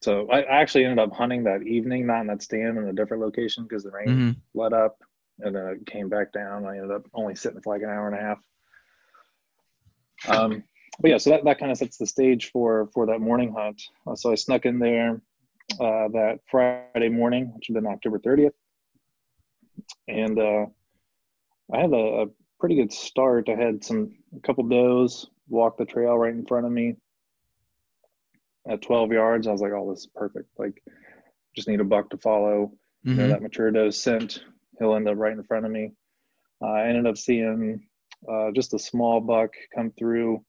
so 0.00 0.28
I, 0.30 0.40
I 0.40 0.60
actually 0.62 0.84
ended 0.84 0.98
up 0.98 1.12
hunting 1.12 1.44
that 1.44 1.62
evening, 1.62 2.06
not 2.06 2.22
in 2.22 2.26
that 2.28 2.42
stand, 2.42 2.78
in 2.78 2.88
a 2.88 2.92
different 2.92 3.22
location 3.22 3.64
because 3.64 3.84
the 3.84 3.90
rain 3.90 4.08
Mhm. 4.08 4.36
let 4.54 4.72
up 4.72 4.96
and 5.40 5.54
then 5.54 5.66
it 5.66 5.86
came 5.86 6.08
back 6.08 6.32
down. 6.32 6.64
I 6.66 6.76
ended 6.76 6.90
up 6.90 7.06
only 7.14 7.34
sitting 7.34 7.60
for 7.60 7.74
like 7.74 7.82
an 7.82 7.88
hour 7.90 8.08
and 8.08 8.16
a 8.16 8.20
half. 8.20 8.38
Um, 10.28 10.64
but 11.00 11.10
yeah, 11.10 11.18
so 11.18 11.30
that, 11.30 11.44
that 11.44 11.58
kind 11.58 11.72
of 11.72 11.78
sets 11.78 11.96
the 11.96 12.06
stage 12.06 12.50
for 12.52 12.88
for 12.94 13.06
that 13.06 13.20
morning 13.20 13.52
hunt. 13.52 13.82
Uh, 14.06 14.14
so 14.14 14.30
I 14.30 14.36
snuck 14.36 14.64
in 14.64 14.78
there 14.78 15.20
uh, 15.80 16.08
that 16.08 16.38
Friday 16.50 17.08
morning, 17.08 17.52
which 17.54 17.66
had 17.66 17.74
been 17.74 17.86
October 17.86 18.18
30th, 18.18 18.52
and 20.08 20.38
uh, 20.38 20.66
I 21.72 21.80
had 21.80 21.92
a, 21.92 22.22
a 22.22 22.26
pretty 22.60 22.76
good 22.76 22.92
start. 22.92 23.48
I 23.48 23.56
had 23.56 23.84
some 23.84 24.14
a 24.36 24.40
couple 24.40 24.64
does 24.64 25.28
walk 25.48 25.76
the 25.76 25.84
trail 25.84 26.16
right 26.16 26.32
in 26.32 26.46
front 26.46 26.64
of 26.66 26.72
me 26.72 26.96
at 28.68 28.80
12 28.82 29.12
yards. 29.12 29.46
I 29.46 29.52
was 29.52 29.60
like, 29.60 29.72
"Oh, 29.72 29.90
this 29.90 30.00
is 30.00 30.06
perfect! 30.14 30.48
Like, 30.58 30.80
just 31.56 31.68
need 31.68 31.80
a 31.80 31.84
buck 31.84 32.10
to 32.10 32.18
follow." 32.18 32.72
you 33.02 33.14
know, 33.16 33.24
Mhm. 33.24 33.28
that 33.28 33.42
mature 33.42 33.70
doe 33.70 33.90
scent, 33.90 34.42
he'll 34.78 34.94
end 34.94 35.08
up 35.08 35.16
right 35.16 35.32
in 35.32 35.42
front 35.44 35.66
of 35.66 35.72
me. 35.72 35.92
Uh, 36.62 36.66
I 36.68 36.88
ended 36.88 37.06
up 37.06 37.16
seeing 37.16 37.86
uh, 38.30 38.50
just 38.52 38.74
a 38.74 38.78
small 38.78 39.20
buck 39.20 39.50
come 39.74 39.92
through 39.98 40.44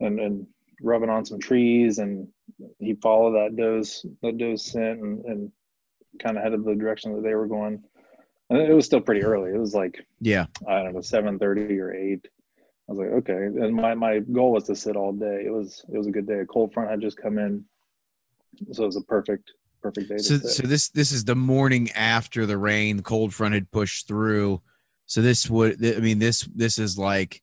and, 0.00 0.18
and 0.18 0.46
rubbing 0.82 1.10
on 1.10 1.24
some 1.24 1.38
trees, 1.38 1.98
and 1.98 2.28
he 2.78 2.94
followed 2.94 3.32
that 3.32 3.56
doe's 3.56 4.04
that 4.22 4.38
doe's 4.38 4.64
scent 4.64 5.00
and, 5.00 5.24
and 5.24 5.52
kind 6.22 6.36
of 6.36 6.42
headed 6.42 6.64
the 6.64 6.74
direction 6.74 7.14
that 7.14 7.22
they 7.22 7.34
were 7.34 7.46
going. 7.46 7.82
And 8.48 8.58
it 8.60 8.72
was 8.72 8.86
still 8.86 9.00
pretty 9.00 9.22
early. 9.22 9.50
It 9.50 9.58
was 9.58 9.74
like 9.74 10.06
Yeah. 10.20 10.46
I 10.68 10.82
don't 10.82 10.94
know, 10.94 11.00
seven 11.00 11.38
thirty 11.38 11.78
or 11.78 11.92
eight. 11.92 12.26
I 12.88 12.92
was 12.92 12.98
like, 13.00 13.08
okay. 13.08 13.46
And 13.46 13.74
my, 13.74 13.94
my 13.94 14.20
goal 14.20 14.52
was 14.52 14.64
to 14.64 14.76
sit 14.76 14.94
all 14.94 15.12
day. 15.12 15.42
It 15.44 15.52
was 15.52 15.84
it 15.92 15.98
was 15.98 16.06
a 16.06 16.12
good 16.12 16.26
day. 16.26 16.40
A 16.40 16.46
cold 16.46 16.72
front 16.72 16.90
had 16.90 17.00
just 17.00 17.16
come 17.16 17.38
in, 17.38 17.64
so 18.72 18.84
it 18.84 18.86
was 18.86 18.96
a 18.96 19.02
perfect 19.02 19.52
perfect 19.86 20.08
day. 20.08 20.18
So 20.18 20.38
so 20.38 20.66
this 20.66 20.88
this 20.90 21.12
is 21.12 21.24
the 21.24 21.34
morning 21.36 21.90
after 21.92 22.46
the 22.46 22.58
rain, 22.58 22.96
the 22.96 23.02
cold 23.02 23.32
front 23.34 23.54
had 23.54 23.70
pushed 23.70 24.08
through. 24.08 24.62
So 25.06 25.22
this 25.22 25.48
would 25.48 25.84
I 25.84 26.00
mean 26.00 26.18
this 26.18 26.42
this 26.54 26.78
is 26.78 26.98
like 26.98 27.42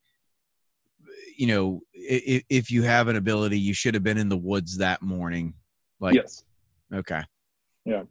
you 1.37 1.47
know 1.47 1.81
if, 1.93 2.43
if 2.49 2.71
you 2.71 2.83
have 2.83 3.07
an 3.07 3.15
ability 3.15 3.59
you 3.59 3.73
should 3.73 3.93
have 3.93 4.03
been 4.03 4.17
in 4.17 4.29
the 4.29 4.37
woods 4.37 4.77
that 4.77 5.01
morning. 5.01 5.53
Like 5.99 6.15
yes. 6.15 6.43
okay. 6.93 7.21
Yeah, 7.85 8.03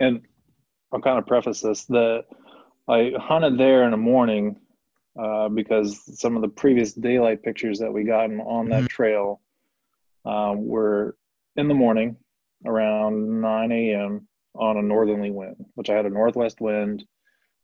and 0.00 0.22
I'll 0.92 1.00
kind 1.00 1.18
of 1.18 1.26
preface 1.26 1.60
this: 1.60 1.84
the 1.84 2.24
I 2.88 3.12
hunted 3.18 3.58
there 3.58 3.84
in 3.84 3.90
the 3.92 3.96
morning 3.96 4.56
uh, 5.18 5.48
because 5.48 6.00
some 6.20 6.36
of 6.36 6.42
the 6.42 6.48
previous 6.48 6.92
daylight 6.92 7.42
pictures 7.42 7.78
that 7.80 7.92
we 7.92 8.04
gotten 8.04 8.40
on 8.40 8.68
that 8.70 8.84
Mhm. 8.84 8.88
trail 8.88 9.40
um, 10.24 10.66
were 10.66 11.16
in 11.56 11.68
the 11.68 11.74
morning 11.74 12.16
around 12.64 13.40
9 13.40 13.72
a.m. 13.72 14.26
on 14.54 14.76
a 14.76 14.82
northerly 14.82 15.30
wind, 15.30 15.56
which 15.74 15.90
I 15.90 15.94
had 15.94 16.06
a 16.06 16.10
northwest 16.10 16.60
wind. 16.60 17.04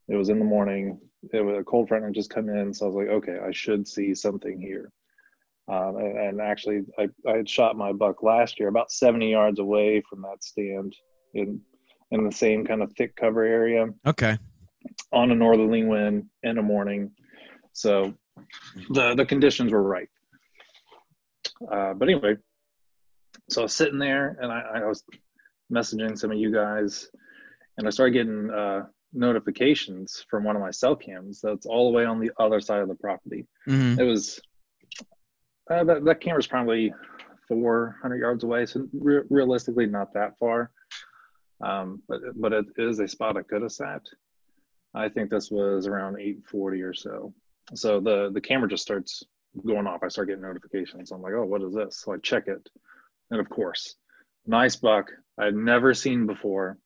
It 0.08 0.16
was 0.16 0.28
in 0.28 0.38
the 0.38 0.44
morning. 0.44 1.00
It 1.32 1.40
was 1.40 1.58
a 1.58 1.64
cold 1.64 1.88
front 1.88 2.04
had 2.04 2.14
just 2.14 2.30
come 2.30 2.48
in, 2.48 2.72
so 2.72 2.86
I 2.86 2.88
was 2.88 2.96
like, 2.96 3.08
okay, 3.08 3.38
I 3.46 3.50
should 3.52 3.86
see 3.86 4.14
something 4.14 4.60
here. 4.60 4.90
Um, 5.70 5.96
and, 5.96 6.18
and 6.18 6.40
actually, 6.40 6.82
I, 6.98 7.08
I 7.28 7.36
had 7.38 7.48
shot 7.48 7.76
my 7.76 7.92
buck 7.92 8.22
last 8.22 8.58
year 8.58 8.68
about 8.68 8.90
70 8.90 9.30
yards 9.30 9.58
away 9.58 10.02
from 10.08 10.22
that 10.22 10.42
stand 10.42 10.94
in 11.34 11.60
in 12.10 12.24
the 12.24 12.32
same 12.32 12.64
kind 12.64 12.82
of 12.82 12.90
thick 12.94 13.14
cover 13.16 13.44
area 13.44 13.86
Okay. 14.06 14.38
on 15.12 15.30
a 15.30 15.34
northerly 15.34 15.84
wind 15.84 16.24
in 16.42 16.56
the 16.56 16.62
morning. 16.62 17.10
So 17.74 18.14
the 18.90 19.14
the 19.14 19.26
conditions 19.26 19.72
were 19.72 19.82
right. 19.82 20.08
Uh, 21.70 21.92
but 21.92 22.08
anyway, 22.08 22.36
so 23.48 23.62
I 23.62 23.64
was 23.64 23.74
sitting 23.74 23.98
there 23.98 24.36
and 24.40 24.52
I, 24.52 24.60
I 24.76 24.84
was 24.84 25.02
messaging 25.72 26.18
some 26.18 26.30
of 26.30 26.38
you 26.38 26.52
guys, 26.52 27.10
and 27.76 27.86
I 27.86 27.90
started 27.90 28.12
getting 28.12 28.50
uh, 28.50 28.86
notifications 29.12 30.24
from 30.30 30.44
one 30.44 30.56
of 30.56 30.62
my 30.62 30.70
cell 30.70 30.96
cams 30.96 31.40
that's 31.40 31.66
all 31.66 31.90
the 31.90 31.96
way 31.96 32.04
on 32.04 32.20
the 32.20 32.30
other 32.38 32.60
side 32.60 32.80
of 32.80 32.88
the 32.88 32.94
property. 32.94 33.46
Mhm. 33.68 33.98
It 33.98 34.04
was 34.04 34.40
uh, 35.70 35.84
that 35.84 36.04
that 36.04 36.20
camera's 36.20 36.46
probably 36.46 36.92
400 37.48 38.16
yards 38.16 38.44
away, 38.44 38.66
so 38.66 38.86
re- 38.92 39.22
realistically 39.30 39.86
not 39.86 40.12
that 40.14 40.38
far. 40.38 40.70
Um, 41.60 42.02
but 42.08 42.20
but 42.36 42.52
it 42.52 42.66
is 42.76 42.98
a 43.00 43.08
spot 43.08 43.36
I 43.36 43.42
could 43.42 43.62
have 43.62 43.72
sat. 43.72 44.02
I 44.94 45.08
think 45.08 45.30
this 45.30 45.50
was 45.50 45.86
around 45.86 46.18
840 46.18 46.82
or 46.82 46.94
so. 46.94 47.34
So 47.74 48.00
the 48.00 48.30
the 48.32 48.40
camera 48.40 48.68
just 48.68 48.82
starts 48.82 49.22
going 49.66 49.86
off. 49.86 50.02
I 50.02 50.08
start 50.08 50.28
getting 50.28 50.42
notifications. 50.42 51.10
I'm 51.10 51.20
like, 51.22 51.34
oh, 51.34 51.44
what 51.44 51.62
is 51.62 51.74
this? 51.74 51.98
So 51.98 52.12
I 52.12 52.16
check 52.18 52.48
it, 52.48 52.68
and 53.30 53.40
of 53.40 53.48
course, 53.48 53.96
nice 54.46 54.76
buck 54.76 55.10
I 55.38 55.46
had 55.46 55.54
never 55.54 55.94
seen 55.94 56.26
before. 56.26 56.78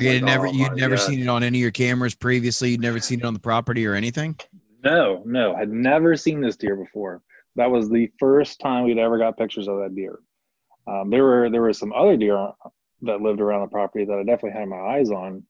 You 0.00 0.12
like, 0.12 0.22
never 0.22 0.46
"Oh 0.48 0.52
you'd 0.52 0.76
never 0.76 0.96
God." 0.96 1.02
seen 1.06 1.20
it 1.20 1.28
on 1.28 1.42
any 1.42 1.58
of 1.58 1.62
your 1.62 1.70
cameras 1.70 2.14
previously. 2.14 2.70
You'd 2.70 2.80
never 2.80 3.00
seen 3.00 3.20
it 3.20 3.24
on 3.24 3.32
the 3.34 3.40
property 3.40 3.86
or 3.86 3.94
anything. 3.94 4.36
No, 4.84 5.22
no, 5.24 5.56
had 5.56 5.70
never 5.70 6.16
seen 6.16 6.40
this 6.40 6.56
deer 6.56 6.76
before. 6.76 7.22
That 7.56 7.70
was 7.70 7.88
the 7.88 8.10
first 8.18 8.60
time 8.60 8.84
we'd 8.84 8.98
ever 8.98 9.18
got 9.18 9.38
pictures 9.38 9.66
of 9.68 9.78
that 9.78 9.94
deer. 9.94 10.18
Um, 10.86 11.10
there 11.10 11.24
were 11.24 11.48
there 11.50 11.62
were 11.62 11.72
some 11.72 11.92
other 11.92 12.16
deer 12.16 12.50
that 13.02 13.20
lived 13.20 13.40
around 13.40 13.62
the 13.62 13.68
property 13.68 14.04
that 14.04 14.18
I 14.18 14.22
definitely 14.24 14.58
had 14.58 14.68
my 14.68 14.78
eyes 14.78 15.10
on, 15.10 15.44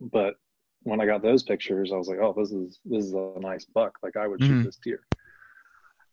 but 0.00 0.34
when 0.82 1.00
I 1.00 1.06
got 1.06 1.22
those 1.22 1.42
pictures, 1.42 1.92
I 1.92 1.96
was 1.96 2.08
like, 2.08 2.18
"Oh, 2.18 2.34
this 2.36 2.50
is 2.52 2.78
this 2.84 3.04
is 3.04 3.12
a 3.14 3.32
nice 3.40 3.64
buck. 3.64 3.98
Like 4.02 4.16
I 4.16 4.26
would 4.26 4.42
shoot 4.42 4.60
Mhm. 4.60 4.64
this 4.64 4.76
deer." 4.82 5.00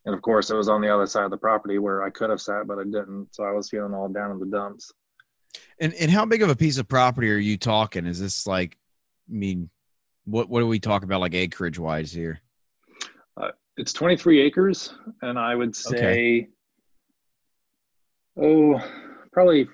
And 0.06 0.14
of 0.14 0.22
course, 0.22 0.52
it 0.52 0.56
was 0.56 0.70
on 0.70 0.82
the 0.82 0.94
other 0.94 1.08
side 1.08 1.26
of 1.26 1.32
the 1.32 1.38
property 1.38 1.80
where 1.80 2.04
I 2.04 2.10
could 2.12 2.30
have 2.30 2.40
sat, 2.42 2.68
but 2.68 2.78
I 2.78 2.84
didn't. 2.84 3.30
So 3.32 3.44
I 3.44 3.52
was 3.52 3.70
feeling 3.70 3.94
all 3.94 4.08
down 4.08 4.32
in 4.32 4.40
the 4.40 4.46
dumps. 4.46 4.92
And 5.80 5.94
and 5.96 6.12
how 6.12 6.26
big 6.26 6.44
of 6.44 6.50
a 6.50 6.56
piece 6.56 6.78
of 6.78 6.88
property 6.88 7.32
are 7.32 7.38
you 7.38 7.58
talking? 7.58 8.06
Is 8.06 8.20
this 8.20 8.46
like, 8.46 8.78
I 9.30 9.34
mean, 9.34 9.70
what 10.26 10.50
what 10.50 10.60
do 10.60 10.68
we 10.68 10.80
talk 10.80 11.04
about 11.04 11.22
like 11.22 11.34
acreage 11.34 11.80
wise 11.80 12.12
here? 12.12 12.40
Uh, 13.36 13.50
it's 13.78 13.94
23 13.94 14.42
acres, 14.42 14.94
and 15.22 15.40
I 15.40 15.56
would 15.56 15.76
say, 15.76 15.98
Okay. 15.98 16.48
oh, 18.42 18.82
probably 19.32 19.68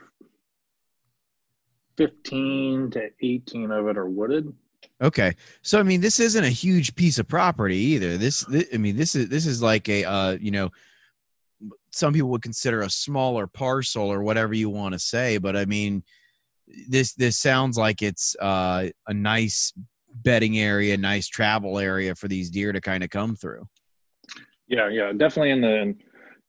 15 1.97 2.91
to 2.91 3.09
18 3.21 3.71
of 3.71 3.87
it 3.87 3.97
are 3.97 4.09
wooded. 4.09 4.51
Okay, 5.01 5.35
so 5.63 5.79
I 5.79 5.83
mean, 5.83 5.99
this 6.01 6.19
isn't 6.19 6.43
a 6.43 6.49
huge 6.49 6.93
piece 6.95 7.17
of 7.17 7.27
property 7.27 7.75
either. 7.77 8.17
This, 8.17 8.43
thi- 8.43 8.67
I 8.71 8.77
mean, 8.77 8.95
this 8.95 9.15
is 9.15 9.29
this 9.29 9.47
is 9.47 9.61
like 9.61 9.89
a 9.89 10.03
uh, 10.05 10.31
you 10.39 10.51
know, 10.51 10.69
some 11.91 12.13
people 12.13 12.29
would 12.29 12.43
consider 12.43 12.81
a 12.81 12.89
smaller 12.89 13.47
parcel 13.47 14.11
or 14.11 14.21
whatever 14.21 14.53
you 14.53 14.69
want 14.69 14.93
to 14.93 14.99
say, 14.99 15.37
but 15.39 15.55
I 15.55 15.65
mean, 15.65 16.03
this 16.87 17.13
this 17.13 17.37
sounds 17.39 17.77
like 17.77 18.01
it's 18.03 18.35
uh, 18.39 18.89
a 19.07 19.13
nice 19.13 19.73
bedding 20.13 20.59
area, 20.59 20.95
nice 20.97 21.27
travel 21.27 21.79
area 21.79 22.13
for 22.13 22.27
these 22.27 22.51
deer 22.51 22.71
to 22.71 22.81
kind 22.81 23.03
of 23.03 23.09
come 23.09 23.35
through. 23.35 23.67
Yeah, 24.67 24.87
yeah, 24.89 25.11
definitely 25.13 25.51
in 25.51 25.61
the, 25.61 25.95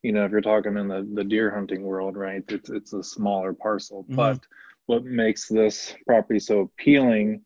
you 0.03 0.11
know, 0.11 0.25
if 0.25 0.31
you're 0.31 0.41
talking 0.41 0.77
in 0.77 0.87
the, 0.87 1.09
the 1.13 1.23
deer 1.23 1.49
hunting 1.53 1.81
world, 1.81 2.15
right? 2.15 2.43
It's 2.49 2.69
it's 2.69 2.93
a 2.93 3.03
smaller 3.03 3.51
parcel, 3.53 4.05
Mhm. 4.09 4.15
but 4.15 4.39
what 4.85 5.05
makes 5.05 5.47
this 5.47 5.95
property 6.05 6.39
so 6.39 6.59
appealing 6.59 7.41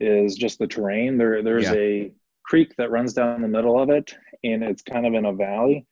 is 0.00 0.34
just 0.36 0.58
the 0.58 0.66
terrain. 0.66 1.18
There 1.18 1.42
there's 1.42 1.64
Yeah. 1.64 1.74
a 1.74 2.12
creek 2.44 2.74
that 2.78 2.90
runs 2.90 3.12
down 3.14 3.42
the 3.42 3.48
middle 3.48 3.78
of 3.80 3.90
it, 3.90 4.14
and 4.44 4.62
it's 4.62 4.82
kind 4.82 5.06
of 5.06 5.14
in 5.14 5.24
a 5.26 5.32
valley, 5.32 5.86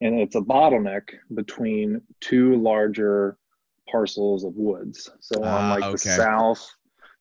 and 0.00 0.18
it's 0.20 0.34
a 0.36 0.40
bottleneck 0.40 1.08
between 1.34 2.02
two 2.20 2.56
larger 2.56 3.36
parcels 3.90 4.44
of 4.44 4.54
woods. 4.56 5.10
So 5.20 5.42
on 5.42 5.48
Ah, 5.64 5.74
like 5.74 5.84
okay. 5.84 5.92
the 5.92 5.98
south, 5.98 6.68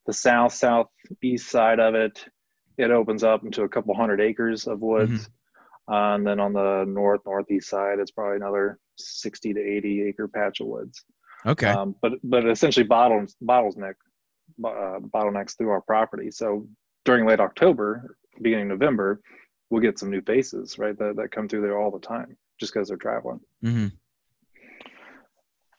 the 0.05 0.13
south 0.13 0.53
southeast 0.53 1.49
side 1.49 1.79
of 1.79 1.95
it, 1.95 2.25
it 2.77 2.91
opens 2.91 3.23
up 3.23 3.43
into 3.43 3.63
a 3.63 3.69
couple 3.69 3.93
hundred 3.95 4.21
acres 4.21 4.67
of 4.67 4.81
woods. 4.81 5.29
Uh, 5.91 6.15
and 6.15 6.25
then 6.25 6.39
on 6.39 6.53
the 6.53 6.85
north 6.87 7.21
northeast 7.25 7.69
side, 7.69 7.99
it's 7.99 8.11
probably 8.11 8.37
another 8.37 8.79
60 8.97 9.53
to 9.53 9.59
80 9.59 10.03
acre 10.03 10.27
patch 10.27 10.59
of 10.61 10.67
woods. 10.67 11.03
Okay, 11.45 11.67
Um, 11.67 11.95
but 12.01 12.13
but 12.23 12.47
essentially 12.47 12.85
bottles 12.85 13.35
bottleneck 13.43 13.95
uh, 14.63 14.99
bottlenecks 14.99 15.57
through 15.57 15.69
our 15.69 15.81
property. 15.81 16.31
So 16.31 16.67
during 17.05 17.25
late 17.25 17.39
October, 17.39 18.17
beginning 18.41 18.67
November, 18.67 19.21
we'll 19.69 19.81
get 19.81 19.99
some 19.99 20.09
new 20.11 20.21
faces, 20.21 20.77
right? 20.77 20.97
That 20.97 21.15
that 21.17 21.31
come 21.31 21.47
through 21.47 21.61
there 21.61 21.77
all 21.79 21.91
the 21.91 21.99
time, 21.99 22.37
just 22.59 22.73
because 22.73 22.87
they're 22.87 22.97
traveling. 22.97 23.39
hmm 23.61 23.87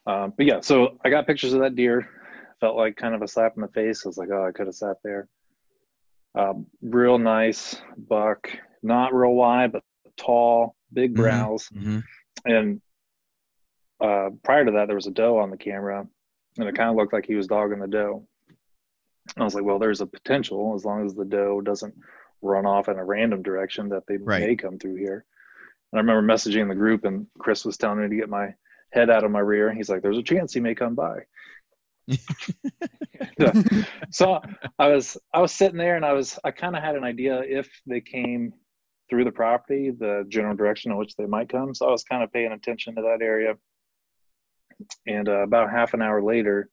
Um, 0.07 0.33
but 0.37 0.47
yeah, 0.47 0.61
so 0.61 0.99
I 1.05 1.11
got 1.11 1.27
pictures 1.27 1.53
of 1.53 1.61
that 1.61 1.77
deer. 1.77 2.09
Felt 2.61 2.77
like 2.77 2.97
kind 2.97 3.15
of 3.15 3.23
a 3.23 3.29
slap 3.29 3.55
in 3.57 3.63
the 3.63 3.69
face. 3.69 4.05
I 4.05 4.09
was 4.09 4.19
like, 4.19 4.31
oh, 4.33 4.47
I 4.47 4.53
could 4.53 4.67
have 4.67 4.75
sat 4.75 4.97
there. 5.03 5.29
Um, 6.35 6.67
real 6.81 7.19
nice 7.19 7.77
buck, 7.97 8.49
not 8.83 9.13
real 9.15 9.33
wide, 9.35 9.73
but 9.73 9.83
tall, 10.17 10.75
big 10.93 11.13
Mhm. 11.13 11.17
brows. 11.17 11.69
hmm 11.69 11.99
And 12.45 12.81
uh, 14.01 14.31
prior 14.43 14.65
to 14.65 14.73
that, 14.73 14.87
there 14.87 14.97
was 14.97 15.07
a 15.07 15.11
doe 15.13 15.39
on 15.39 15.51
the 15.51 15.57
camera, 15.57 16.07
and 16.59 16.69
it 16.69 16.75
kind 16.75 16.91
of 16.91 16.97
looked 16.97 17.13
like 17.13 17.27
he 17.27 17.35
was 17.37 17.47
dogging 17.47 17.79
the 17.79 17.87
doe. 17.87 18.27
I 19.37 19.45
was 19.45 19.55
like, 19.55 19.65
well, 19.65 19.79
there's 19.79 20.01
a 20.01 20.07
potential 20.07 20.75
as 20.75 20.85
long 20.85 21.05
as 21.05 21.15
the 21.15 21.25
doe 21.25 21.61
doesn't 21.61 21.95
run 22.43 22.67
off 22.67 22.89
in 22.89 22.99
a 22.99 23.05
random 23.05 23.43
direction 23.43 23.89
that 23.91 24.07
they 24.07 24.17
Right. 24.17 24.41
may 24.41 24.57
come 24.57 24.79
through 24.79 24.97
here. 24.97 25.25
And 25.93 25.99
I 25.99 26.03
remember 26.03 26.33
messaging 26.33 26.69
the 26.69 26.75
group, 26.75 27.05
and 27.05 27.27
Chris 27.39 27.65
was 27.65 27.77
telling 27.77 28.01
me 28.01 28.09
to 28.09 28.17
get 28.17 28.29
my 28.29 28.55
head 28.93 29.11
out 29.11 29.25
of 29.25 29.31
my 29.31 29.41
rear. 29.41 29.73
He's 29.73 29.89
like, 29.89 30.03
"There's 30.03 30.19
a 30.19 30.23
chance 30.23 30.53
he 30.53 30.61
may 30.61 30.75
come 30.75 30.95
by." 30.95 31.21
so 34.11 34.41
I 34.79 34.89
was 34.89 35.17
I 35.33 35.41
was 35.41 35.53
sitting 35.53 35.79
there, 35.79 35.97
and 35.97 36.05
I 36.05 36.13
was 36.13 36.39
I 36.45 36.51
kind 36.51 36.77
of 36.77 36.83
had 36.83 36.97
an 36.97 37.05
idea 37.05 37.41
if 37.41 37.71
they 37.87 38.01
came 38.01 38.53
through 39.09 39.25
the 39.25 39.33
property, 39.33 39.91
the 39.91 40.25
general 40.29 40.57
direction 40.57 40.91
in 40.91 40.97
which 40.97 41.15
they 41.17 41.27
might 41.27 41.49
come. 41.49 41.75
So 41.75 41.87
I 41.87 41.91
was 41.91 42.05
kind 42.05 42.23
of 42.23 42.33
paying 42.33 42.53
attention 42.53 42.95
to 42.97 43.03
that 43.03 43.19
area. 43.23 43.55
And 45.07 45.29
uh, 45.29 45.43
about 45.43 45.71
half 45.71 45.93
an 45.93 46.01
hour 46.01 46.23
later, 46.23 46.71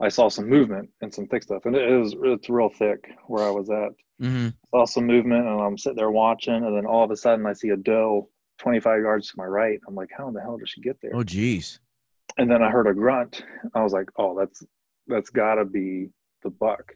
I 0.00 0.08
saw 0.08 0.28
some 0.28 0.48
movement 0.48 0.90
and 1.00 1.12
some 1.14 1.26
thick 1.26 1.42
stuff, 1.44 1.66
and 1.66 1.76
it 1.76 1.98
was 1.98 2.14
it's 2.22 2.48
real 2.48 2.68
thick 2.68 3.08
where 3.26 3.46
I 3.46 3.50
was 3.50 3.70
at. 3.70 3.90
hmm 4.20 4.48
Saw 4.74 4.84
some 4.84 5.06
movement, 5.06 5.46
and 5.46 5.60
I'm 5.60 5.78
sitting 5.78 5.96
there 5.96 6.10
watching, 6.10 6.54
and 6.54 6.76
then 6.76 6.86
all 6.86 7.04
of 7.04 7.10
a 7.10 7.16
sudden 7.16 7.46
I 7.46 7.52
see 7.52 7.70
a 7.70 7.76
doe 7.76 8.28
25 8.58 9.00
yards 9.02 9.28
to 9.30 9.34
my 9.36 9.44
right. 9.44 9.80
I'm 9.86 9.94
like, 9.94 10.10
how 10.16 10.28
in 10.28 10.34
the 10.34 10.40
hell 10.40 10.58
did 10.58 10.68
she 10.68 10.80
get 10.80 11.00
there? 11.00 11.12
Oh, 11.14 11.22
geez. 11.22 11.80
And 12.38 12.50
then 12.50 12.62
I 12.62 12.70
heard 12.70 12.86
a 12.86 12.94
grunt. 12.94 13.44
I 13.74 13.82
was 13.82 13.92
like, 13.92 14.08
oh, 14.16 14.36
that's 14.38 14.64
that's 15.06 15.30
got 15.30 15.56
to 15.56 15.64
be 15.64 16.08
the 16.42 16.50
buck. 16.50 16.92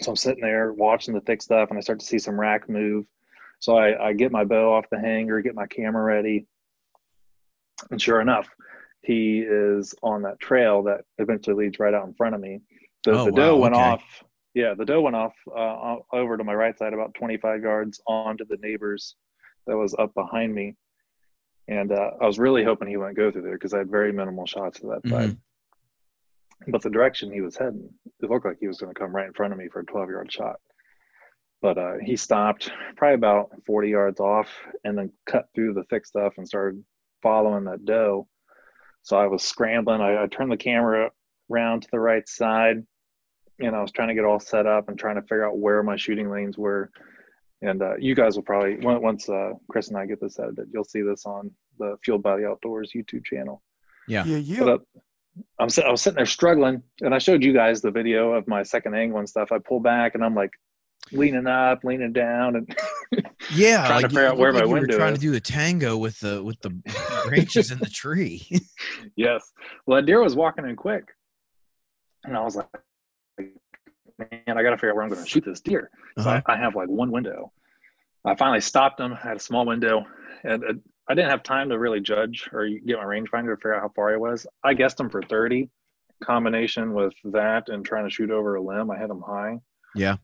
So 0.00 0.10
I'm 0.10 0.16
sitting 0.16 0.42
there 0.42 0.72
watching 0.72 1.14
the 1.14 1.20
thick 1.20 1.42
stuff, 1.42 1.70
and 1.70 1.78
I 1.78 1.82
start 1.82 2.00
to 2.00 2.06
see 2.06 2.18
some 2.18 2.38
rack 2.38 2.68
move. 2.68 3.06
So 3.60 3.76
I, 3.76 4.08
I 4.08 4.12
get 4.12 4.32
my 4.32 4.44
bow 4.44 4.74
off 4.74 4.86
the 4.90 4.98
hanger, 4.98 5.40
get 5.40 5.54
my 5.54 5.66
camera 5.66 6.02
ready, 6.02 6.46
and 7.90 8.00
sure 8.02 8.20
enough, 8.20 8.48
he 9.02 9.40
is 9.40 9.94
on 10.02 10.22
that 10.22 10.38
trail 10.40 10.82
that 10.84 11.02
eventually 11.18 11.64
leads 11.64 11.78
right 11.78 11.94
out 11.94 12.06
in 12.06 12.14
front 12.14 12.34
of 12.34 12.40
me. 12.40 12.60
The, 13.04 13.12
Oh, 13.12 13.24
the 13.24 13.32
doe 13.32 13.56
wow, 13.56 13.62
went 13.62 13.74
okay. 13.74 13.82
off. 13.82 14.24
Yeah, 14.54 14.74
the 14.74 14.84
doe 14.84 15.00
went 15.00 15.16
off 15.16 15.34
uh, 15.56 15.96
over 16.12 16.36
to 16.36 16.44
my 16.44 16.54
right 16.54 16.78
side, 16.78 16.92
about 16.92 17.14
25 17.14 17.62
yards 17.62 18.00
onto 18.06 18.44
the 18.44 18.58
neighbors 18.58 19.16
that 19.66 19.76
was 19.76 19.94
up 19.98 20.14
behind 20.14 20.54
me. 20.54 20.76
And 21.68 21.92
uh, 21.92 22.10
I 22.20 22.26
was 22.26 22.38
really 22.38 22.64
hoping 22.64 22.88
he 22.88 22.96
wouldn't 22.96 23.16
go 23.16 23.30
through 23.30 23.42
there 23.42 23.54
because 23.54 23.72
I 23.72 23.78
had 23.78 23.90
very 23.90 24.12
minimal 24.12 24.46
shots 24.46 24.80
to 24.80 24.88
that 24.88 25.08
side. 25.08 25.36
But 26.68 26.82
the 26.82 26.90
direction 26.90 27.32
he 27.32 27.40
was 27.40 27.56
heading, 27.56 27.88
it 28.20 28.30
looked 28.30 28.44
like 28.44 28.58
he 28.60 28.68
was 28.68 28.78
going 28.78 28.92
to 28.92 28.98
come 28.98 29.14
right 29.14 29.26
in 29.26 29.32
front 29.32 29.52
of 29.52 29.58
me 29.58 29.68
for 29.68 29.80
a 29.80 29.84
12 29.84 30.10
yard 30.10 30.32
shot. 30.32 30.56
But 31.60 31.78
uh, 31.78 31.94
he 32.02 32.16
stopped 32.16 32.70
probably 32.96 33.14
about 33.14 33.50
40 33.66 33.88
yards 33.88 34.20
off 34.20 34.48
and 34.84 34.98
then 34.98 35.12
cut 35.26 35.46
through 35.54 35.74
the 35.74 35.84
thick 35.84 36.04
stuff 36.04 36.34
and 36.36 36.46
started 36.46 36.84
following 37.22 37.64
that 37.64 37.84
doe. 37.84 38.28
So 39.02 39.16
I 39.16 39.26
was 39.26 39.42
scrambling. 39.42 40.00
I, 40.00 40.22
I 40.22 40.26
turned 40.26 40.52
the 40.52 40.56
camera 40.56 41.10
around 41.50 41.82
to 41.82 41.88
the 41.92 42.00
right 42.00 42.28
side 42.28 42.84
and 43.60 43.76
I 43.76 43.80
was 43.80 43.92
trying 43.92 44.08
to 44.08 44.14
get 44.14 44.24
all 44.24 44.40
set 44.40 44.66
up 44.66 44.88
and 44.88 44.98
trying 44.98 45.16
to 45.16 45.22
figure 45.22 45.46
out 45.46 45.58
where 45.58 45.82
my 45.82 45.96
shooting 45.96 46.30
lanes 46.30 46.58
were. 46.58 46.90
And 47.60 47.82
uh, 47.82 47.96
you 47.96 48.14
guys 48.14 48.34
will 48.34 48.42
probably 48.42 48.76
once 48.78 49.28
uh, 49.28 49.52
Chris 49.70 49.88
and 49.88 49.96
I 49.96 50.06
get 50.06 50.20
this 50.20 50.38
edited, 50.38 50.68
you'll 50.72 50.84
see 50.84 51.02
this 51.02 51.26
on 51.26 51.50
the 51.78 51.96
Fueled 52.04 52.22
by 52.22 52.36
the 52.36 52.46
Outdoors 52.46 52.92
YouTube 52.94 53.24
channel. 53.24 53.62
Yeah. 54.08 54.24
Yeah, 54.24 54.38
you. 54.38 54.58
But 54.58 54.68
uh, 54.68 55.00
I'm 55.60 55.68
sit- 55.68 55.84
I 55.84 55.90
was 55.90 56.02
sitting 56.02 56.16
there 56.16 56.26
struggling, 56.26 56.82
and 57.00 57.14
I 57.14 57.18
showed 57.18 57.44
you 57.44 57.52
guys 57.52 57.80
the 57.80 57.92
video 57.92 58.32
of 58.32 58.48
my 58.48 58.64
second 58.64 58.94
angle 58.94 59.20
and 59.20 59.28
stuff. 59.28 59.52
I 59.52 59.58
pull 59.58 59.78
back, 59.80 60.14
and 60.16 60.24
I'm 60.24 60.34
like 60.34 60.50
leaning 61.10 61.46
up, 61.46 61.84
leaning 61.84 62.12
down, 62.12 62.56
and 62.56 62.76
Yeah, 63.52 63.86
Trying 63.86 63.88
to 63.88 63.94
like 63.94 64.02
you- 64.02 64.08
figure 64.08 64.26
out 64.26 64.38
where 64.38 64.52
like 64.52 64.64
my 64.64 64.72
window 64.72 64.96
trying 64.96 65.12
is. 65.14 65.18
to 65.18 65.26
do 65.30 65.34
a 65.34 65.40
tango 65.40 65.96
with 65.96 66.18
the 66.20 66.42
with 66.42 66.60
the 66.60 66.70
branches 67.26 67.70
in 67.70 67.78
the 67.78 67.86
tree. 67.90 68.46
yes, 69.16 69.52
well, 69.86 69.96
that 69.96 70.06
deer 70.06 70.22
was 70.22 70.34
walking 70.36 70.66
in 70.68 70.76
quick, 70.76 71.04
and 72.24 72.36
I 72.36 72.40
was 72.42 72.56
like, 72.56 72.66
man, 74.18 74.56
I 74.56 74.62
got 74.62 74.70
to 74.70 74.76
figure 74.76 74.90
out 74.90 74.96
where 74.96 75.04
I'm 75.04 75.10
going 75.10 75.22
to 75.22 75.28
shoot 75.28 75.44
this 75.44 75.60
deer. 75.60 75.90
So 76.18 76.28
Uh-huh. 76.30 76.40
I, 76.46 76.54
I 76.54 76.56
have 76.56 76.74
like 76.76 76.88
one 76.88 77.10
window. 77.10 77.52
I 78.24 78.34
finally 78.36 78.60
stopped 78.60 79.00
him. 79.00 79.12
I 79.14 79.16
had 79.28 79.36
a 79.36 79.40
small 79.40 79.66
window, 79.66 80.06
and 80.44 80.64
uh, 80.64 80.72
I 81.08 81.14
didn't 81.14 81.30
have 81.30 81.42
time 81.42 81.68
to 81.70 81.78
really 81.78 82.00
judge 82.00 82.48
or 82.52 82.68
get 82.68 82.96
my 82.98 83.04
rangefinder 83.04 83.50
to 83.50 83.56
figure 83.56 83.74
out 83.74 83.82
how 83.82 83.90
far 83.94 84.14
I 84.14 84.16
was. 84.16 84.46
I 84.64 84.74
guessed 84.74 84.98
him 85.00 85.10
for 85.10 85.22
30. 85.22 85.68
Combination 86.22 86.92
with 86.94 87.12
that 87.32 87.68
and 87.68 87.84
trying 87.84 88.04
to 88.04 88.10
shoot 88.10 88.30
over 88.30 88.54
a 88.54 88.62
limb, 88.62 88.92
I 88.92 88.96
had 88.98 89.10
him 89.10 89.20
high. 89.26 89.58
Yeah. 89.96 90.16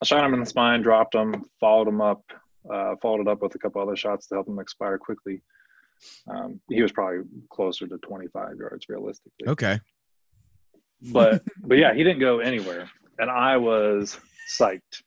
I 0.00 0.04
shot 0.04 0.24
him 0.24 0.34
in 0.34 0.40
the 0.40 0.46
spine, 0.46 0.82
dropped 0.82 1.14
him, 1.14 1.44
followed 1.58 1.88
him 1.88 2.00
up, 2.00 2.22
uh, 2.72 2.94
followed 3.02 3.22
it 3.22 3.28
up 3.28 3.42
with 3.42 3.54
a 3.54 3.58
couple 3.58 3.82
other 3.82 3.96
shots 3.96 4.26
to 4.28 4.36
help 4.36 4.48
him 4.48 4.58
expire 4.58 4.98
quickly. 4.98 5.42
Um, 6.28 6.60
he 6.68 6.80
was 6.82 6.92
probably 6.92 7.24
closer 7.50 7.88
to 7.88 7.98
25 7.98 8.58
yards 8.60 8.86
realistically 8.88 9.48
okay. 9.48 9.80
but 11.12 11.42
but 11.64 11.76
yeah, 11.76 11.92
he 11.92 12.04
didn't 12.04 12.20
go 12.20 12.38
anywhere, 12.38 12.88
and 13.18 13.28
I 13.28 13.56
was 13.56 14.16
psyched. 14.56 15.02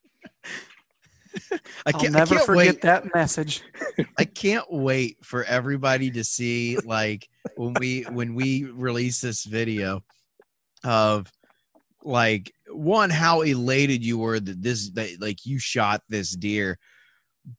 I 1.52 1.60
I'll 1.86 1.94
can't, 1.94 2.16
I 2.16 2.20
never 2.20 2.36
can't 2.36 2.46
forget 2.46 2.68
wait. 2.68 2.82
that 2.82 3.16
message. 3.16 3.62
I 4.18 4.26
can't 4.26 4.66
wait 4.70 5.18
for 5.24 5.46
everybody 5.46 6.12
to 6.12 6.26
see 6.26 6.78
like 6.84 7.30
when 7.56 7.74
we 7.80 8.02
when 8.04 8.36
we 8.36 8.66
release 8.66 9.22
this 9.22 9.46
video 9.46 10.04
of 10.84 11.32
like 12.04 12.52
one 12.70 13.10
how 13.10 13.42
elated 13.42 14.04
you 14.04 14.18
were 14.18 14.40
that 14.40 14.62
this 14.62 14.90
that 14.92 15.18
like 15.20 15.46
you 15.46 15.60
shot 15.60 16.02
this 16.10 16.32
deer 16.32 16.78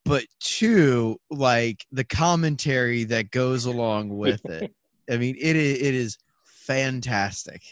but 0.05 0.24
two 0.40 1.20
like 1.31 1.85
the 1.92 2.05
commentary 2.05 3.05
that 3.05 3.31
goes 3.31 3.64
along 3.64 4.09
with 4.16 4.44
it 4.46 4.74
i 5.11 5.16
mean 5.16 5.37
it 5.40 5.57
is 5.57 5.78
it 5.81 5.94
is 5.94 6.18
fantastic 6.44 7.62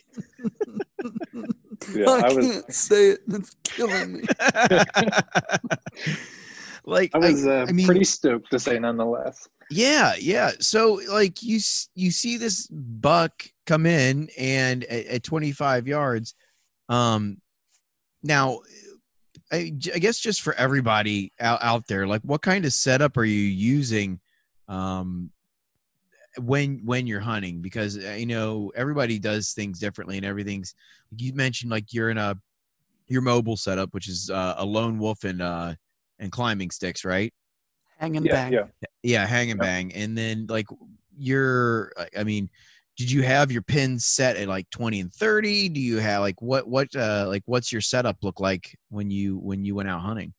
Yeah, 1.94 2.10
I 2.10 2.32
was 2.32 2.46
can't 2.46 2.74
say 2.74 3.10
it. 3.12 3.20
It's 3.28 3.56
killing 3.64 4.18
me. 4.18 4.24
like 6.84 7.10
I 7.14 7.18
was 7.18 7.46
uh, 7.46 7.64
I 7.68 7.72
mean- 7.72 7.86
pretty 7.86 8.04
stoked 8.04 8.50
to 8.50 8.58
say 8.58 8.78
nonetheless. 8.78 9.48
Yeah, 9.70 10.14
yeah. 10.20 10.50
So 10.60 11.00
like 11.10 11.42
you 11.42 11.58
you 11.94 12.10
see 12.10 12.36
this 12.36 12.66
buck 12.66 13.44
come 13.66 13.86
in 13.86 14.28
and 14.36 14.84
at, 14.84 15.06
at 15.06 15.22
25 15.22 15.86
yards. 15.88 16.34
Um 16.90 17.40
now 18.22 18.60
I, 19.52 19.72
I, 19.94 19.98
guess 19.98 20.18
just 20.20 20.42
for 20.42 20.54
everybody 20.54 21.32
out, 21.40 21.58
out 21.62 21.86
there, 21.88 22.06
like 22.06 22.20
what 22.22 22.42
kind 22.42 22.64
of 22.64 22.72
setup 22.72 23.16
are 23.16 23.24
you 23.24 23.40
using 23.40 24.20
um 24.68 25.30
when 26.38 26.82
when 26.84 27.06
you're 27.06 27.18
hunting 27.20 27.60
because 27.60 27.96
uh, 27.96 28.16
you 28.18 28.26
know 28.26 28.70
everybody 28.76 29.18
does 29.18 29.52
things 29.52 29.80
differently 29.80 30.16
and 30.16 30.24
everything's 30.26 30.74
you 31.16 31.32
mentioned 31.32 31.72
like 31.72 31.92
you're 31.92 32.10
in 32.10 32.18
a 32.18 32.36
your 33.08 33.20
mobile 33.20 33.56
setup 33.56 33.92
which 33.92 34.08
is 34.08 34.30
uh, 34.30 34.54
a 34.58 34.64
lone 34.64 34.96
wolf 35.00 35.24
and 35.24 35.42
uh 35.42 35.74
and 36.20 36.30
climbing 36.30 36.70
sticks 36.70 37.04
right 37.04 37.34
Hang 38.00 38.16
and 38.16 38.24
Yeah, 38.24 38.32
bang. 38.32 38.52
yeah. 38.52 38.64
yeah, 39.02 39.26
hang 39.26 39.50
and 39.50 39.60
Yep. 39.60 39.66
bang. 39.66 39.92
And 39.92 40.16
then 40.16 40.46
like 40.48 40.66
you're, 41.18 41.92
I 42.16 42.24
mean, 42.24 42.48
did 43.00 43.10
you 43.10 43.22
have 43.22 43.50
your 43.50 43.62
pins 43.62 44.04
set 44.04 44.36
at 44.36 44.46
like 44.46 44.68
20 44.68 45.00
and 45.00 45.10
30? 45.10 45.70
Do 45.70 45.80
you 45.80 45.96
have 45.96 46.20
like 46.20 46.42
what 46.42 46.68
what 46.68 46.94
uh 46.94 47.24
like 47.28 47.42
what's 47.46 47.72
your 47.72 47.80
setup 47.80 48.18
look 48.20 48.40
like 48.40 48.76
when 48.90 49.10
you 49.10 49.38
when 49.38 49.64
you 49.64 49.74
went 49.74 49.88
out 49.88 50.02
hunting? 50.02 50.34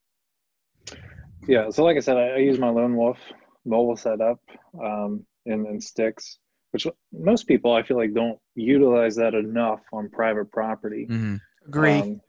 Yeah, 1.48 1.72
so 1.72 1.84
like 1.84 1.98
I 1.98 2.02
said, 2.02 2.18
I, 2.18 2.28
I 2.28 2.38
use 2.38 2.60
my 2.60 2.70
lone 2.70 2.96
wolf 2.96 3.18
mobile 3.66 3.98
setup 3.98 4.40
um, 4.80 5.26
and, 5.48 5.66
and 5.66 5.84
sticks, 5.84 6.38
which 6.70 6.86
most 7.12 7.48
people 7.48 7.74
I 7.74 7.82
feel 7.82 7.98
like 7.98 8.14
don't 8.14 8.38
utilize 8.54 9.16
that 9.16 9.34
enough 9.34 9.80
on 9.92 10.12
private 10.12 10.52
property. 10.52 11.08
Mm-hmm. 11.10 11.38
Agree. 11.66 12.00
Um, 12.00 12.22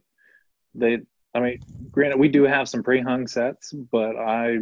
they, 0.75 1.01
I 1.35 1.41
mean, 1.41 1.59
granted, 1.91 2.19
we 2.19 2.29
do 2.29 2.45
have 2.45 2.71
some 2.71 2.83
pre-hung 2.83 3.27
sets, 3.27 3.71
but 3.71 4.17
I 4.17 4.61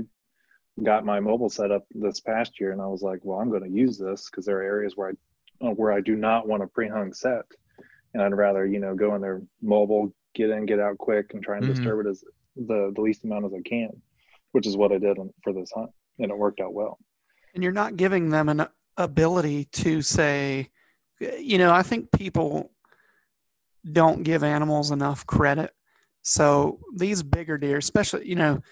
got 0.82 1.04
my 1.04 1.20
mobile 1.20 1.48
setup 1.48 1.84
this 1.92 2.18
past 2.18 2.58
year, 2.58 2.72
and 2.72 2.82
I 2.82 2.86
was 2.88 3.02
like, 3.02 3.20
well, 3.22 3.38
I'm 3.38 3.50
going 3.50 3.62
to 3.62 3.70
use 3.70 3.98
this 3.98 4.28
because 4.28 4.46
there 4.46 4.58
are 4.58 4.62
areas 4.62 4.96
where 4.96 5.10
I 5.10 5.12
where 5.60 5.92
I 5.92 6.00
do 6.00 6.16
not 6.16 6.48
want 6.48 6.62
a 6.62 6.66
pre-hung 6.66 7.12
set, 7.12 7.44
and 8.14 8.22
I'd 8.22 8.34
rather 8.34 8.66
you 8.66 8.80
know 8.80 8.94
go 8.94 9.14
in 9.14 9.20
there 9.20 9.42
mobile, 9.62 10.12
get 10.34 10.50
in, 10.50 10.66
get 10.66 10.80
out 10.80 10.98
quick, 10.98 11.32
and 11.34 11.42
try 11.42 11.58
and 11.58 11.66
Mhm. 11.66 11.74
disturb 11.74 12.06
it 12.06 12.10
as 12.10 12.24
the 12.56 12.92
the 12.94 13.00
least 13.00 13.24
amount 13.24 13.46
as 13.46 13.52
I 13.54 13.60
can, 13.68 13.90
which 14.52 14.66
is 14.66 14.76
what 14.76 14.92
I 14.92 14.98
did 14.98 15.16
for 15.44 15.52
this 15.52 15.70
hunt, 15.72 15.90
and 16.18 16.30
it 16.30 16.36
worked 16.38 16.60
out 16.60 16.74
well. 16.74 16.98
and 17.52 17.64
you're 17.64 17.72
not 17.72 17.96
giving 17.96 18.30
them 18.30 18.48
an 18.48 18.64
ability 18.96 19.64
to 19.64 20.02
say, 20.02 20.70
you 21.18 21.58
know, 21.58 21.72
I 21.72 21.82
think 21.82 22.12
people 22.12 22.70
don't 23.90 24.22
give 24.22 24.44
animals 24.44 24.90
enough 24.92 25.26
credit. 25.26 25.74
So 26.22 26.78
these 26.94 27.22
bigger 27.24 27.58
deer, 27.58 27.78
especially, 27.78 28.28
you 28.28 28.36
know, 28.36 28.62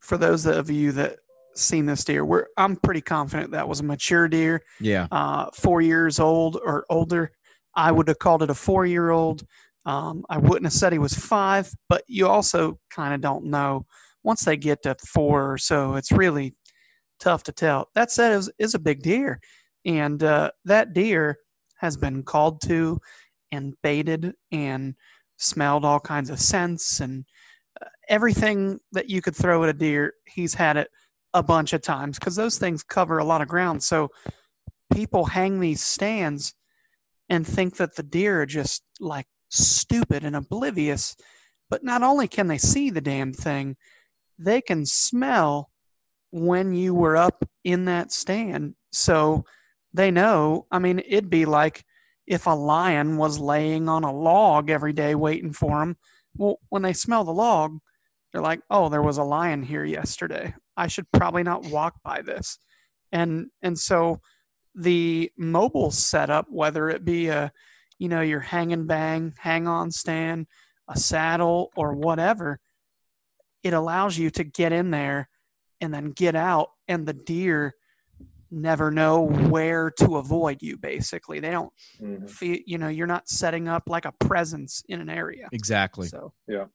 for 0.00 0.18
those 0.18 0.44
of 0.46 0.68
you 0.68 0.92
that 0.92 1.20
seen 1.54 1.86
this 1.86 2.04
deer, 2.04 2.24
we're 2.24 2.46
I'm 2.56 2.76
pretty 2.76 3.00
confident 3.00 3.52
that 3.52 3.68
was 3.68 3.80
a 3.80 3.84
mature 3.84 4.28
deer, 4.28 4.62
Yeah. 4.80 5.06
uh, 5.10 5.46
four 5.54 5.80
years 5.80 6.18
old 6.20 6.56
or 6.64 6.84
older. 6.90 7.32
I 7.74 7.90
would 7.92 8.08
have 8.08 8.18
called 8.18 8.42
it 8.42 8.50
a 8.50 8.54
four 8.54 8.86
year 8.86 9.10
old. 9.10 9.44
Um, 9.86 10.24
I 10.30 10.38
wouldn't 10.38 10.64
have 10.66 10.72
said 10.72 10.92
he 10.92 10.98
was 10.98 11.14
five, 11.14 11.72
but 11.88 12.04
you 12.06 12.28
also 12.28 12.78
kind 12.90 13.14
of 13.14 13.20
don't 13.20 13.46
know. 13.46 13.86
Once 14.22 14.44
they 14.44 14.56
get 14.56 14.82
to 14.82 14.94
four 15.12 15.52
or 15.52 15.58
so, 15.58 15.94
it's 15.96 16.12
really 16.12 16.54
tough 17.18 17.42
to 17.44 17.52
tell. 17.52 17.88
That 17.94 18.10
said, 18.12 18.32
it 18.32 18.36
was, 18.36 18.50
is 18.58 18.74
a 18.74 18.78
big 18.78 19.02
deer, 19.02 19.40
and 19.84 20.22
uh, 20.22 20.52
that 20.64 20.92
deer 20.92 21.38
has 21.78 21.96
been 21.96 22.22
called 22.22 22.60
to 22.62 23.00
and 23.50 23.74
baited 23.82 24.34
and 24.52 24.94
smelled 25.38 25.84
all 25.84 25.98
kinds 25.98 26.30
of 26.30 26.38
scents 26.38 27.00
and 27.00 27.24
uh, 27.80 27.86
everything 28.08 28.78
that 28.92 29.10
you 29.10 29.20
could 29.20 29.34
throw 29.34 29.64
at 29.64 29.68
a 29.68 29.72
deer. 29.72 30.12
He's 30.26 30.54
had 30.54 30.76
it 30.76 30.88
a 31.34 31.42
bunch 31.42 31.72
of 31.72 31.82
times 31.82 32.18
because 32.18 32.36
those 32.36 32.58
things 32.58 32.82
cover 32.82 33.18
a 33.18 33.24
lot 33.24 33.40
of 33.42 33.48
ground. 33.48 33.82
So 33.82 34.10
people 34.92 35.26
hang 35.26 35.60
these 35.60 35.82
stands 35.82 36.54
and 37.28 37.46
think 37.46 37.76
that 37.76 37.96
the 37.96 38.02
deer 38.02 38.42
are 38.42 38.46
just 38.46 38.82
like 39.00 39.26
stupid 39.48 40.24
and 40.24 40.36
oblivious. 40.36 41.16
But 41.70 41.84
not 41.84 42.02
only 42.02 42.28
can 42.28 42.48
they 42.48 42.58
see 42.58 42.90
the 42.90 43.00
damn 43.00 43.32
thing, 43.32 43.76
they 44.38 44.60
can 44.60 44.84
smell 44.84 45.70
when 46.30 46.74
you 46.74 46.94
were 46.94 47.16
up 47.16 47.48
in 47.64 47.86
that 47.86 48.12
stand. 48.12 48.74
So 48.90 49.44
they 49.94 50.10
know. 50.10 50.66
I 50.70 50.78
mean, 50.78 50.98
it'd 50.98 51.30
be 51.30 51.46
like 51.46 51.84
if 52.26 52.46
a 52.46 52.50
lion 52.50 53.16
was 53.16 53.38
laying 53.38 53.88
on 53.88 54.04
a 54.04 54.12
log 54.12 54.70
every 54.70 54.92
day 54.92 55.14
waiting 55.14 55.52
for 55.52 55.80
them. 55.80 55.96
Well, 56.36 56.58
when 56.68 56.82
they 56.82 56.92
smell 56.92 57.24
the 57.24 57.32
log, 57.32 57.78
they're 58.32 58.42
like, 58.42 58.60
oh, 58.70 58.88
there 58.88 59.02
was 59.02 59.18
a 59.18 59.24
lion 59.24 59.62
here 59.62 59.84
yesterday. 59.84 60.54
I 60.76 60.86
should 60.86 61.10
probably 61.12 61.42
not 61.42 61.64
walk 61.64 62.02
by 62.02 62.22
this. 62.22 62.58
And 63.10 63.50
and 63.60 63.78
so 63.78 64.20
the 64.74 65.30
mobile 65.36 65.90
setup, 65.90 66.46
whether 66.48 66.88
it 66.88 67.04
be 67.04 67.28
a, 67.28 67.52
you 67.98 68.08
know, 68.08 68.22
your 68.22 68.40
hang 68.40 68.72
and 68.72 68.86
bang, 68.86 69.34
hang 69.38 69.68
on 69.68 69.90
stand, 69.90 70.46
a 70.88 70.98
saddle, 70.98 71.70
or 71.76 71.92
whatever, 71.94 72.58
it 73.62 73.74
allows 73.74 74.16
you 74.18 74.30
to 74.30 74.44
get 74.44 74.72
in 74.72 74.90
there 74.90 75.28
and 75.80 75.92
then 75.92 76.10
get 76.10 76.34
out, 76.34 76.70
and 76.88 77.06
the 77.06 77.12
deer 77.12 77.74
never 78.50 78.90
know 78.90 79.22
where 79.22 79.90
to 79.90 80.16
avoid 80.16 80.62
you. 80.62 80.76
Basically, 80.76 81.40
they 81.40 81.50
don't 81.50 81.72
Mhm. 82.00 82.30
feel, 82.30 82.58
you 82.66 82.78
know, 82.78 82.88
you're 82.88 83.06
not 83.06 83.28
setting 83.28 83.68
up 83.68 83.84
like 83.88 84.04
a 84.04 84.12
presence 84.12 84.82
in 84.88 85.00
an 85.00 85.08
area. 85.08 85.48
Exactly. 85.52 86.08
So 86.08 86.32
Yeah, 86.46 86.66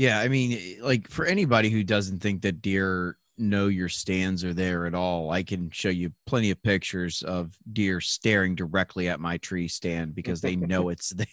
I 0.00 0.28
mean, 0.28 0.52
eh, 0.52 0.74
like 0.82 1.08
for 1.08 1.24
anybody 1.24 1.70
who 1.70 1.84
doesn't 1.84 2.20
think 2.20 2.42
that 2.42 2.60
deer 2.62 3.16
know 3.36 3.66
your 3.66 3.88
stands 3.88 4.44
are 4.44 4.54
there 4.54 4.86
at 4.86 4.94
all, 4.94 5.30
I 5.30 5.42
can 5.42 5.70
show 5.70 5.88
you 5.88 6.12
plenty 6.26 6.50
of 6.50 6.62
pictures 6.62 7.22
of 7.22 7.56
deer 7.72 8.00
staring 8.00 8.54
directly 8.54 9.08
at 9.08 9.20
my 9.20 9.38
tree 9.38 9.68
stand 9.68 10.14
because 10.14 10.40
they 10.40 10.56
know 10.56 10.88
it's 10.88 11.10
there. 11.10 11.26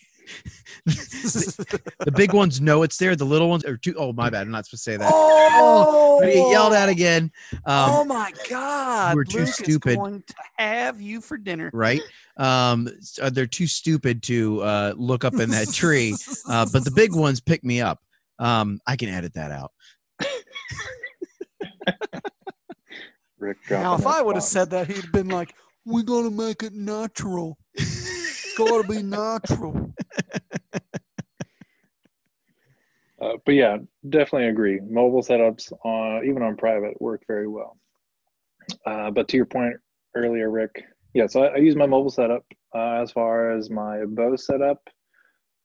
the 0.86 2.12
big 2.16 2.34
ones 2.34 2.62
know 2.62 2.84
it's 2.84 2.98
there. 2.98 3.16
The 3.16 3.26
little 3.26 3.50
ones 3.50 3.66
are 3.66 3.78
too. 3.78 3.96
Oh, 3.98 4.14
my 4.14 4.30
bad. 4.30 4.44
I'm 4.44 4.52
not 4.52 4.66
supposed 4.66 4.84
to 4.86 4.92
say 4.92 4.98
that. 4.98 5.12
Oh, 5.14 6.20
get 6.22 6.36
yelled 6.36 6.74
at 6.74 6.90
again. 6.90 7.32
oh 7.66 8.02
Um, 8.02 8.08
my 8.08 8.32
God! 8.50 9.16
we're 9.16 9.24
too 9.24 9.46
stupid. 9.46 9.98
going 9.98 10.24
to 10.26 10.34
have 10.58 11.02
you 11.02 11.22
for 11.22 11.38
dinner. 11.38 11.70
right? 11.74 12.02
Um, 12.38 12.88
uh, 13.22 13.30
they're 13.30 13.46
too 13.48 13.68
stupid 13.68 14.24
to 14.24 14.62
uh, 14.62 14.94
look 14.96 15.26
up 15.26 15.34
in 15.36 15.50
that 15.50 15.72
tree. 15.74 16.16
Uh, 16.48 16.66
but 16.72 16.84
the 16.86 16.92
big 16.92 17.14
ones 17.16 17.40
pick 17.42 17.64
me 17.64 17.82
up. 17.82 18.00
Um, 18.42 18.80
I 18.88 18.96
can 18.96 19.10
edit 19.10 19.36
that 19.36 19.52
out. 19.52 19.72
Rick 23.38 23.58
now, 23.70 23.96
if 23.96 24.06
I 24.08 24.22
would 24.22 24.36
have 24.36 24.44
said 24.44 24.72
that, 24.72 24.88
he'd 24.88 25.12
been 25.12 25.30
like, 25.30 25.56
"We're 25.86 26.04
gonna 26.04 26.32
make 26.32 26.64
it 26.64 26.74
natural. 26.74 27.58
It's 27.76 28.56
gotta 28.58 28.88
be 28.88 29.04
natural." 29.04 29.94
Uh, 33.22 33.34
but 33.46 33.54
yeah, 33.54 33.78
definitely 34.10 34.48
agree. 34.48 34.80
Mobile 34.80 35.22
setups 35.22 35.72
on 35.86 36.26
even 36.26 36.42
on 36.42 36.58
private 36.58 37.00
work 37.00 37.22
very 37.28 37.48
well. 37.48 37.78
Uh, 38.86 39.12
but 39.12 39.28
to 39.28 39.38
your 39.38 39.46
point 39.46 39.76
earlier, 40.16 40.50
Rick, 40.50 40.84
yeah, 41.14 41.28
so 41.28 41.44
I, 41.44 41.54
I 41.54 41.58
use 41.58 41.76
my 41.76 41.86
mobile 41.86 42.10
setup 42.10 42.44
uh, 42.74 43.02
as 43.02 43.12
far 43.12 43.52
as 43.52 43.70
my 43.70 44.06
bow 44.06 44.36
setup. 44.36 44.80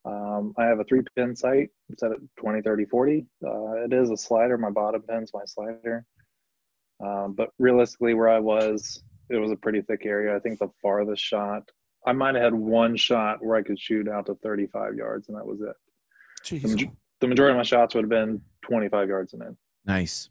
Um, 0.06 0.54
I 0.56 0.64
have 0.64 0.78
a 0.78 0.84
three 0.84 1.02
pin 1.16 1.34
sight 1.34 1.70
set 1.98 2.12
at 2.12 2.18
20, 2.38 2.62
30, 2.62 2.84
40. 2.84 3.26
Uh, 3.44 3.72
it 3.84 3.92
is 3.92 4.10
a 4.10 4.16
slider. 4.16 4.56
My 4.56 4.70
bottom 4.70 5.02
pin's 5.02 5.32
my 5.34 5.44
slider. 5.44 6.04
Um, 7.04 7.34
but 7.36 7.50
realistically, 7.58 8.14
where 8.14 8.28
I 8.28 8.38
was, 8.38 9.02
it 9.28 9.36
was 9.36 9.50
a 9.50 9.56
pretty 9.56 9.82
thick 9.82 10.06
area. 10.06 10.34
I 10.34 10.38
think 10.38 10.58
the 10.58 10.70
farthest 10.80 11.22
shot, 11.22 11.68
I 12.06 12.12
might 12.12 12.36
have 12.36 12.44
had 12.44 12.54
one 12.54 12.96
shot 12.96 13.44
where 13.44 13.56
I 13.56 13.62
could 13.62 13.80
shoot 13.80 14.08
out 14.08 14.26
to 14.26 14.36
35 14.36 14.94
yards, 14.94 15.28
and 15.28 15.36
that 15.36 15.46
was 15.46 15.60
it. 15.60 15.74
The, 16.48 16.60
Jeez, 16.60 16.76
maj- 16.76 16.96
the 17.20 17.26
majority 17.26 17.52
of 17.52 17.56
my 17.58 17.64
shots 17.64 17.94
would 17.94 18.04
have 18.04 18.10
been 18.10 18.40
25 18.62 19.08
yards 19.08 19.32
and 19.32 19.42
in. 19.42 19.56
Nice. 19.84 20.30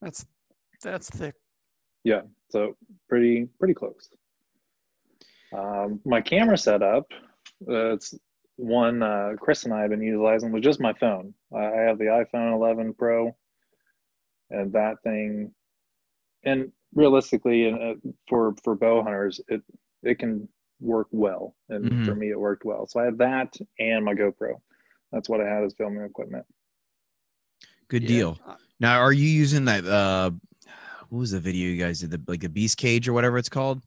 that's 0.00 0.26
that's 0.82 1.08
thick. 1.08 1.34
Yeah. 2.04 2.22
So 2.50 2.76
pretty 3.08 3.48
pretty 3.58 3.74
close. 3.74 4.08
Um, 5.56 6.00
my 6.04 6.20
camera 6.20 6.58
setup, 6.58 7.06
uh, 7.68 7.94
it's 7.94 8.14
one 8.56 9.02
uh, 9.02 9.32
Chris 9.38 9.64
and 9.64 9.74
I 9.74 9.82
have 9.82 9.90
been 9.90 10.02
utilizing 10.02 10.52
was 10.52 10.62
just 10.62 10.80
my 10.80 10.92
phone. 10.92 11.34
I 11.54 11.64
I 11.64 11.80
have 11.82 11.98
the 11.98 12.04
iPhone 12.06 12.54
11 12.54 12.94
Pro, 12.94 13.36
and 14.50 14.72
that 14.72 15.02
thing, 15.02 15.52
and 16.44 16.70
realistically, 16.94 17.66
and 17.68 17.82
uh, 17.82 17.94
for 18.28 18.54
for 18.62 18.74
bow 18.74 19.02
hunters, 19.02 19.40
it 19.48 19.62
it 20.02 20.18
can 20.18 20.48
work 20.80 21.08
well, 21.10 21.56
and 21.68 21.90
Mhm. 21.90 22.04
for 22.04 22.14
me, 22.14 22.30
it 22.30 22.38
worked 22.38 22.64
well. 22.64 22.86
So 22.86 23.00
I 23.00 23.04
have 23.04 23.18
that 23.18 23.56
and 23.78 24.04
my 24.04 24.14
GoPro. 24.14 24.60
That's 25.12 25.28
what 25.28 25.40
I 25.40 25.48
had 25.48 25.64
as 25.64 25.74
filming 25.74 26.04
equipment. 26.04 26.44
Good 27.88 28.02
Yeah. 28.02 28.08
deal. 28.08 28.38
Now, 28.80 28.98
are 29.00 29.12
you 29.12 29.28
using 29.28 29.64
that? 29.66 29.84
Uh, 29.86 30.32
what 31.08 31.18
was 31.18 31.30
the 31.30 31.40
video 31.40 31.68
you 31.68 31.76
guys 31.82 32.00
did? 32.00 32.10
The 32.10 32.20
like 32.26 32.44
a 32.44 32.48
beast 32.48 32.76
cage 32.76 33.08
or 33.08 33.12
whatever 33.12 33.38
it's 33.38 33.48
called. 33.48 33.82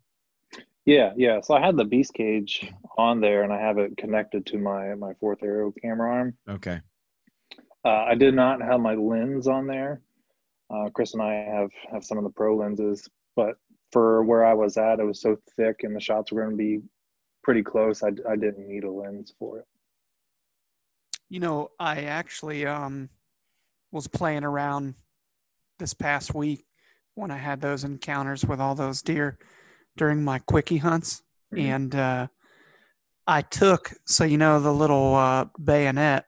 Yeah, 0.88 1.12
yeah. 1.18 1.42
So 1.42 1.54
I 1.54 1.60
had 1.60 1.76
the 1.76 1.84
beast 1.84 2.14
cage 2.14 2.72
on 2.98 3.20
there, 3.20 3.44
and 3.44 3.52
I 3.52 3.60
have 3.60 3.78
it 3.78 3.98
connected 3.98 4.46
to 4.48 4.58
my 4.58 4.96
my 4.96 5.14
fourth 5.16 5.44
arrow 5.44 5.74
camera 5.74 6.10
arm. 6.10 6.38
Okay. 6.50 6.80
Uh, 7.84 8.06
I 8.06 8.16
did 8.16 8.34
not 8.34 8.62
have 8.62 8.80
my 8.80 8.96
lens 8.96 9.50
on 9.50 9.68
there. 9.68 10.02
Uh, 10.74 10.90
Chris 10.90 11.14
and 11.14 11.22
I 11.22 11.34
have 11.34 11.72
have 11.92 12.06
some 12.06 12.18
of 12.18 12.24
the 12.24 12.30
pro 12.30 12.56
lenses, 12.56 13.06
but 13.36 13.56
for 13.92 14.24
where 14.24 14.46
I 14.46 14.54
was 14.54 14.78
at, 14.78 15.02
it 15.02 15.04
was 15.04 15.22
so 15.22 15.38
thick, 15.58 15.84
and 15.84 15.94
the 15.94 16.00
shots 16.00 16.32
were 16.32 16.42
going 16.42 16.52
to 16.52 16.58
be 16.58 16.80
pretty 17.44 17.64
close. 17.64 18.02
I 18.02 18.12
I 18.30 18.38
didn't 18.38 18.70
need 18.70 18.86
a 18.86 18.92
lens 18.92 19.34
for 19.38 19.60
it. 19.60 19.66
You 21.28 21.42
know, 21.42 21.72
I 21.78 22.04
actually 22.04 22.66
um 22.66 23.10
was 23.92 24.08
playing 24.08 24.46
around 24.46 24.96
this 25.80 25.94
past 25.94 26.34
week 26.34 26.66
when 27.16 27.30
I 27.30 27.38
had 27.38 27.60
those 27.60 27.84
encounters 27.84 28.46
with 28.46 28.62
all 28.62 28.74
those 28.74 29.02
deer 29.02 29.38
during 29.98 30.24
my 30.24 30.40
quickie 30.40 30.78
hunts, 30.78 31.24
Mhm. 31.54 31.60
and 31.62 31.96
uh, 31.96 32.28
I 33.26 33.42
took 33.42 33.94
so 34.06 34.24
you 34.24 34.38
know 34.38 34.60
the 34.60 34.74
little 34.74 35.16
uh, 35.16 35.46
bayonet 35.62 36.26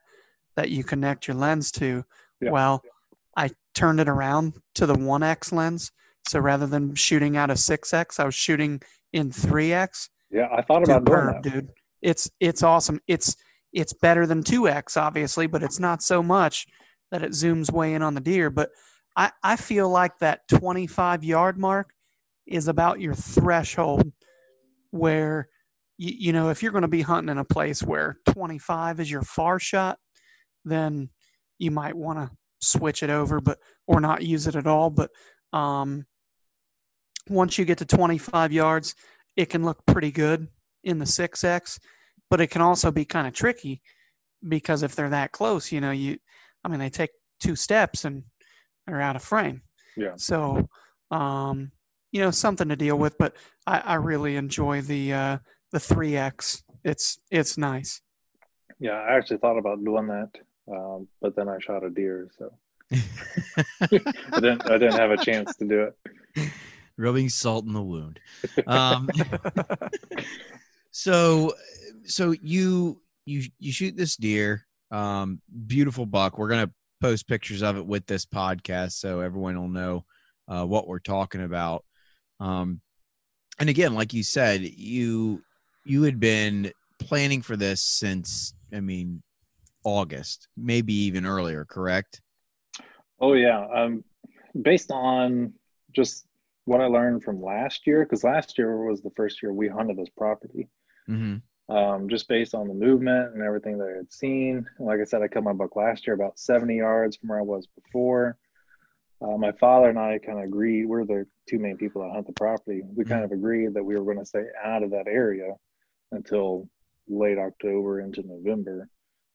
that 0.55 0.69
you 0.69 0.83
connect 0.83 1.27
your 1.27 1.35
lens 1.37 1.71
to. 1.73 2.03
Yeah. 2.41 2.51
Well, 2.51 2.83
I 3.37 3.51
turned 3.73 3.99
it 3.99 4.09
around 4.09 4.59
to 4.75 4.85
the 4.85 4.95
one 4.95 5.23
X 5.23 5.51
lens, 5.51 5.91
so 6.27 6.39
rather 6.39 6.67
than 6.67 6.95
shooting 6.95 7.37
out 7.37 7.49
a 7.49 7.55
six 7.55 7.93
X, 7.93 8.19
I 8.19 8.25
was 8.25 8.35
shooting 8.35 8.81
in 9.13 9.31
three 9.31 9.71
X. 9.71 10.09
Yeah, 10.29 10.47
I 10.55 10.61
thought 10.61 10.83
about 10.83 11.05
doing 11.05 11.25
that. 11.27 11.41
dude. 11.43 11.69
It's 12.01 12.29
it's 12.39 12.63
awesome. 12.63 12.99
It's 13.07 13.35
it's 13.71 13.93
better 13.93 14.25
than 14.25 14.41
2x 14.43 14.97
obviously, 14.97 15.45
but 15.47 15.61
it's 15.61 15.79
not 15.79 16.01
so 16.01 16.23
much 16.23 16.65
that 17.11 17.21
it 17.23 17.31
zooms 17.31 17.71
way 17.71 17.93
in 17.93 18.01
on 18.01 18.13
the 18.15 18.21
deer, 18.21 18.49
but 18.49 18.69
I 19.15 19.31
I 19.43 19.55
feel 19.57 19.89
like 19.89 20.17
that 20.19 20.47
25 20.47 21.23
yard 21.23 21.57
mark 21.57 21.93
is 22.49 22.67
about 22.67 22.99
your 22.99 23.13
threshold 23.13 24.11
where 24.91 25.47
you, 25.97 26.13
you 26.17 26.33
know 26.33 26.49
if 26.49 26.61
you're 26.61 26.71
going 26.71 26.81
to 26.81 26.87
be 26.87 27.01
hunting 27.01 27.31
in 27.31 27.37
a 27.37 27.45
place 27.45 27.81
where 27.81 28.17
25 28.29 28.99
is 28.99 29.11
your 29.11 29.21
far 29.21 29.59
shot, 29.59 29.97
then 30.65 31.09
you 31.57 31.71
might 31.71 31.95
want 31.95 32.19
to 32.19 32.35
switch 32.61 33.03
it 33.03 33.09
over 33.09 33.39
but 33.39 33.57
or 33.87 34.01
not 34.01 34.23
use 34.23 34.47
it 34.47 34.55
at 34.55 34.67
all, 34.67 34.89
but 34.89 35.09
um 35.53 36.05
once 37.29 37.57
you 37.57 37.65
get 37.65 37.77
to 37.77 37.85
25 37.85 38.51
yards, 38.51 38.95
it 39.37 39.45
can 39.49 39.63
look 39.63 39.85
pretty 39.85 40.11
good 40.11 40.47
in 40.83 40.97
the 40.97 41.05
6X, 41.05 41.79
but 42.29 42.41
it 42.41 42.47
can 42.47 42.61
also 42.61 42.91
be 42.91 43.05
kind 43.05 43.27
of 43.27 43.33
tricky 43.33 43.81
because 44.47 44.83
if 44.83 44.95
they're 44.95 45.09
that 45.09 45.31
close, 45.31 45.71
you 45.71 45.79
know, 45.81 45.91
you, 45.91 46.17
I 46.63 46.69
mean, 46.69 46.79
they 46.79 46.89
take 46.89 47.11
two 47.39 47.55
steps 47.55 48.05
and 48.05 48.23
they're 48.85 49.01
out 49.01 49.15
of 49.15 49.23
frame. 49.23 49.61
Yeah. 49.95 50.13
So, 50.17 50.67
um, 51.11 51.71
you 52.11 52.21
know, 52.21 52.31
something 52.31 52.69
to 52.69 52.75
deal 52.75 52.97
with, 52.97 53.17
but 53.17 53.35
I, 53.67 53.79
I 53.79 53.93
really 53.95 54.35
enjoy 54.35 54.81
the, 54.81 55.13
uh, 55.13 55.37
the 55.71 55.79
3X. 55.79 56.63
It's, 56.83 57.19
it's 57.29 57.57
nice. 57.57 58.01
Yeah, 58.79 58.93
I 58.93 59.17
actually 59.17 59.37
thought 59.37 59.57
about 59.57 59.83
doing 59.83 60.07
that, 60.07 60.29
um, 60.71 61.07
but 61.21 61.35
then 61.35 61.49
I 61.49 61.57
shot 61.59 61.83
a 61.83 61.89
deer, 61.89 62.29
so 62.37 62.51
I 62.91 63.87
didn't 64.39 64.69
I 64.69 64.77
didn't 64.77 64.93
have 64.93 65.11
a 65.11 65.17
chance 65.17 65.55
to 65.57 65.65
do 65.65 65.91
it. 66.35 66.51
Rubbing 66.97 67.29
salt 67.29 67.65
in 67.65 67.73
the 67.73 67.83
wound. 67.83 68.19
Um, 68.67 69.09
so, 70.91 71.53
so 72.05 72.33
you 72.41 73.01
you 73.25 73.43
you 73.59 73.71
shoot 73.71 73.95
this 73.95 74.15
deer, 74.15 74.65
um, 74.91 75.41
beautiful 75.67 76.05
buck. 76.05 76.37
We're 76.37 76.49
gonna 76.49 76.71
post 77.01 77.27
pictures 77.27 77.61
of 77.61 77.77
it 77.77 77.85
with 77.85 78.05
this 78.05 78.25
podcast 78.25 78.93
so 78.93 79.21
everyone 79.21 79.59
will 79.59 79.69
know 79.69 80.05
uh, 80.47 80.65
what 80.65 80.87
we're 80.87 80.99
talking 80.99 81.43
about. 81.43 81.85
Um, 82.39 82.81
and 83.59 83.69
again, 83.69 83.93
like 83.93 84.13
you 84.13 84.23
said, 84.23 84.61
you 84.61 85.43
you 85.85 86.03
had 86.03 86.19
been 86.19 86.71
planning 86.99 87.41
for 87.41 87.55
this 87.55 87.81
since 87.81 88.53
I 88.73 88.79
mean 88.79 89.21
August, 89.83 90.47
maybe 90.57 90.93
even 90.93 91.25
earlier, 91.25 91.65
correct? 91.65 92.21
Oh 93.19 93.33
yeah. 93.33 93.65
Um, 93.73 94.03
based 94.59 94.91
on 94.91 95.53
just 95.93 96.25
what 96.65 96.81
I 96.81 96.85
learned 96.85 97.23
from 97.23 97.41
last 97.41 97.87
year, 97.87 98.03
because 98.03 98.23
last 98.23 98.57
year 98.57 98.85
was 98.85 99.01
the 99.01 99.11
first 99.15 99.41
year 99.41 99.51
we 99.51 99.67
hunted 99.67 99.97
this 99.97 100.09
property. 100.15 100.69
Mm-hmm. 101.09 101.37
Um, 101.75 102.09
just 102.09 102.27
based 102.27 102.55
on 102.55 102.67
the 102.67 102.73
movement 102.73 103.33
and 103.33 103.43
everything 103.43 103.77
that 103.77 103.89
I 103.93 103.97
had 103.97 104.11
seen. 104.11 104.65
Like 104.79 104.99
I 104.99 105.03
said, 105.03 105.21
I 105.21 105.27
cut 105.27 105.43
my 105.43 105.53
buck 105.53 105.75
last 105.75 106.07
year 106.07 106.15
about 106.15 106.39
70 106.39 106.75
yards 106.75 107.17
from 107.17 107.29
where 107.29 107.39
I 107.39 107.43
was 107.43 107.67
before. 107.67 108.37
Uh, 109.21 109.37
my 109.37 109.51
father 109.53 109.89
and 109.89 109.99
I 109.99 110.17
kind 110.19 110.39
of 110.39 110.45
agreed. 110.45 110.85
We're 110.85 111.05
the 111.05 111.25
two 111.47 111.59
main 111.59 111.77
people 111.77 112.01
that 112.01 112.11
hunt 112.11 112.25
the 112.27 112.33
property. 112.33 112.81
We 112.95 113.03
kind 113.03 113.23
of 113.23 113.31
agreed 113.31 113.73
that 113.73 113.83
we 113.83 113.97
were 113.97 114.05
going 114.05 114.19
to 114.19 114.25
stay 114.25 114.45
out 114.63 114.81
of 114.81 114.91
that 114.91 115.07
area 115.07 115.53
until 116.11 116.69
late 117.09 117.37
October 117.37 117.99
into 117.99 118.23
November, 118.25 118.87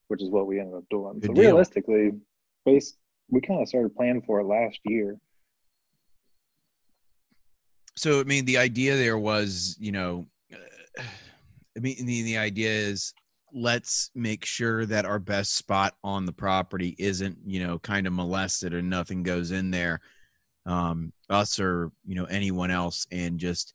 which 0.09 0.23
is 0.23 0.31
what 0.31 0.47
we 0.47 0.59
ended 0.59 0.75
up 0.75 0.85
doing. 0.88 1.20
Good 1.20 1.29
so 1.29 1.35
deal. 1.35 1.44
realistically, 1.44 2.12
based 2.64 2.97
we 3.31 3.40
kind 3.40 3.61
of 3.61 3.68
started 3.68 3.94
planning 3.94 4.23
for 4.23 4.40
it 4.40 4.44
last 4.44 4.79
year. 4.85 5.18
So 7.97 8.20
I 8.20 8.25
mean, 8.25 8.44
the 8.44 8.59
idea 8.59 8.97
there 8.97 9.18
was, 9.18 9.77
you 9.79 9.92
know, 9.92 10.27
uh, 10.53 11.03
I 11.77 11.81
mean, 11.81 12.07
the 12.07 12.23
the 12.23 12.38
idea 12.38 12.70
is 12.70 13.12
let's 13.55 14.11
make 14.17 14.45
sure 14.45 14.85
that 14.85 15.07
our 15.07 15.21
best 15.21 15.55
spot 15.55 15.95
on 16.03 16.27
the 16.27 16.33
property 16.33 16.97
isn't, 16.99 17.38
you 17.47 17.64
know, 17.64 17.79
kind 17.79 18.07
of 18.07 18.12
molested 18.12 18.75
or 18.75 18.83
nothing 18.83 19.23
goes 19.23 19.53
in 19.53 19.71
there, 19.71 20.01
um, 20.67 21.12
us 21.31 21.61
or 21.61 21.93
you 22.05 22.17
know 22.17 22.25
anyone 22.25 22.71
else, 22.71 23.07
and 23.12 23.38
just 23.38 23.75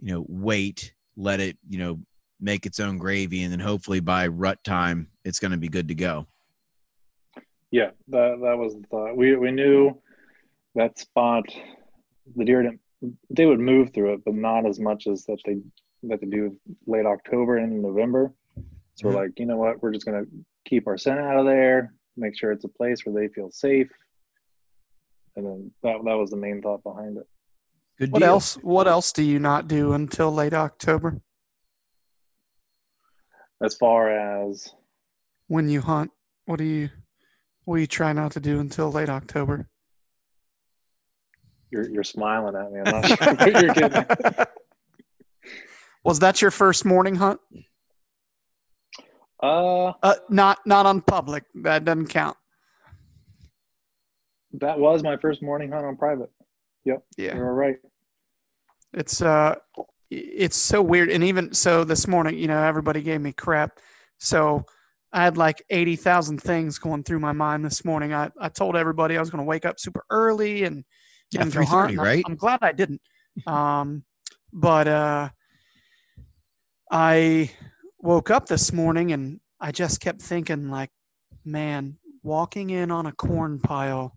you 0.00 0.12
know 0.12 0.24
wait, 0.28 0.94
let 1.16 1.40
it, 1.40 1.58
you 1.68 1.78
know, 1.78 2.00
make 2.40 2.64
its 2.64 2.80
own 2.80 2.96
gravy, 2.96 3.42
and 3.42 3.52
then 3.52 3.60
hopefully 3.60 4.00
by 4.00 4.26
rut 4.26 4.64
time 4.64 5.08
it's 5.24 5.38
going 5.38 5.52
to 5.52 5.58
be 5.58 5.68
good 5.68 5.88
to 5.88 5.94
go. 5.94 6.26
Yeah, 7.70 7.90
that 8.08 8.38
that 8.42 8.56
was 8.56 8.74
the 8.74 8.86
thought. 8.90 9.16
We 9.16 9.36
we 9.36 9.50
knew 9.50 10.00
that 10.74 10.98
spot. 10.98 11.44
The 12.34 12.44
deer 12.44 12.62
didn't. 12.62 12.80
They 13.28 13.44
would 13.44 13.60
move 13.60 13.92
through 13.92 14.14
it, 14.14 14.24
but 14.24 14.34
not 14.34 14.66
as 14.66 14.80
much 14.80 15.06
as 15.06 15.26
that 15.26 15.38
they 15.44 15.58
that 16.04 16.20
they 16.20 16.26
do 16.26 16.56
late 16.86 17.04
October 17.04 17.58
and 17.58 17.82
November. 17.82 18.32
So 18.96 19.08
we're 19.08 19.14
like, 19.14 19.38
you 19.38 19.46
know 19.46 19.56
what? 19.58 19.82
We're 19.82 19.92
just 19.92 20.06
gonna 20.06 20.24
keep 20.66 20.86
our 20.86 20.96
scent 20.98 21.20
out 21.20 21.38
of 21.38 21.46
there. 21.46 21.92
Make 22.16 22.36
sure 22.36 22.50
it's 22.50 22.64
a 22.64 22.68
place 22.68 23.04
where 23.04 23.14
they 23.14 23.32
feel 23.32 23.50
safe. 23.50 23.90
And 25.36 25.44
then 25.46 25.70
that 25.82 25.96
that 26.04 26.14
was 26.16 26.30
the 26.30 26.36
main 26.36 26.62
thought 26.62 26.82
behind 26.82 27.18
it. 27.18 27.26
Good 27.98 28.10
What 28.12 28.20
deal. 28.20 28.28
else? 28.28 28.54
What 28.56 28.88
else 28.88 29.12
do 29.12 29.22
you 29.22 29.38
not 29.38 29.68
do 29.68 29.92
until 29.92 30.32
late 30.32 30.54
October 30.54 31.20
As 33.62 33.74
far 33.76 34.10
as 34.42 34.72
when 35.48 35.68
you 35.68 35.80
hunt? 35.82 36.10
What 36.46 36.56
do 36.58 36.64
you? 36.64 36.88
What 37.64 37.76
do 37.76 37.80
you 37.82 37.86
try 37.86 38.12
not 38.12 38.32
to 38.32 38.40
do 38.40 38.60
until 38.60 38.90
late 38.90 39.08
October? 39.10 39.68
you're 41.70 41.88
you're 41.90 42.04
smiling 42.04 42.54
at 42.54 42.70
me, 42.72 42.80
I'm 42.80 43.02
not 43.02 43.06
sure 43.18 43.34
what 43.34 43.62
you're 43.62 43.74
getting. 43.74 43.92
at. 44.38 44.52
Was 46.04 46.20
that 46.20 46.40
your 46.40 46.52
first 46.52 46.84
morning 46.84 47.16
hunt? 47.16 47.40
Uh, 49.42 49.92
Uh, 50.02 50.14
not 50.30 50.58
not 50.66 50.86
on 50.86 51.00
public. 51.00 51.44
That 51.62 51.84
doesn't 51.84 52.08
count. 52.08 52.36
that 54.54 54.78
was 54.78 55.02
my 55.02 55.16
first 55.18 55.42
morning 55.42 55.70
hunt 55.72 55.84
on 55.84 55.96
private. 55.96 56.30
Yep. 56.84 57.04
Yeah, 57.18 57.34
were 57.36 57.54
right. 57.54 57.76
it's 58.94 59.20
uh, 59.20 59.56
it's 60.10 60.56
so 60.56 60.80
weird. 60.80 61.10
And 61.10 61.22
even 61.24 61.52
so, 61.52 61.84
this 61.84 62.06
morning, 62.06 62.38
you 62.38 62.46
know, 62.46 62.62
everybody 62.62 63.02
gave 63.02 63.20
me 63.20 63.32
crap. 63.32 63.78
So 64.18 64.64
I 65.12 65.24
had 65.24 65.36
like 65.36 65.62
eighty 65.68 65.96
thousand 65.96 66.40
things 66.40 66.78
going 66.78 67.02
through 67.02 67.20
my 67.20 67.32
mind 67.32 67.64
this 67.64 67.84
morning. 67.84 68.14
I 68.14 68.30
I 68.40 68.48
told 68.48 68.76
everybody 68.76 69.16
I 69.16 69.20
was 69.20 69.30
going 69.30 69.44
to 69.44 69.48
wake 69.48 69.66
up 69.66 69.78
super 69.78 70.04
early 70.10 70.62
and 70.64 70.84
Yeah, 71.32 71.42
and 71.42 71.52
go 71.52 71.64
hunt. 71.64 71.70
thirty, 71.70 71.92
and 71.94 72.00
I'm- 72.00 72.06
right? 72.06 72.24
I'm 72.26 72.36
glad 72.36 72.60
I 72.62 72.72
didn't. 72.72 73.02
Um, 73.46 74.04
but 74.52 74.88
uh, 74.88 75.28
I 76.90 77.50
woke 78.06 78.30
up 78.30 78.46
this 78.46 78.72
morning 78.72 79.12
and 79.12 79.40
I 79.60 79.72
just 79.72 80.00
kept 80.00 80.22
thinking, 80.22 80.70
like, 80.70 80.90
man, 81.44 81.98
walking 82.22 82.70
in 82.70 82.92
on 82.92 83.04
a 83.04 83.12
corn 83.12 83.58
pile 83.58 84.16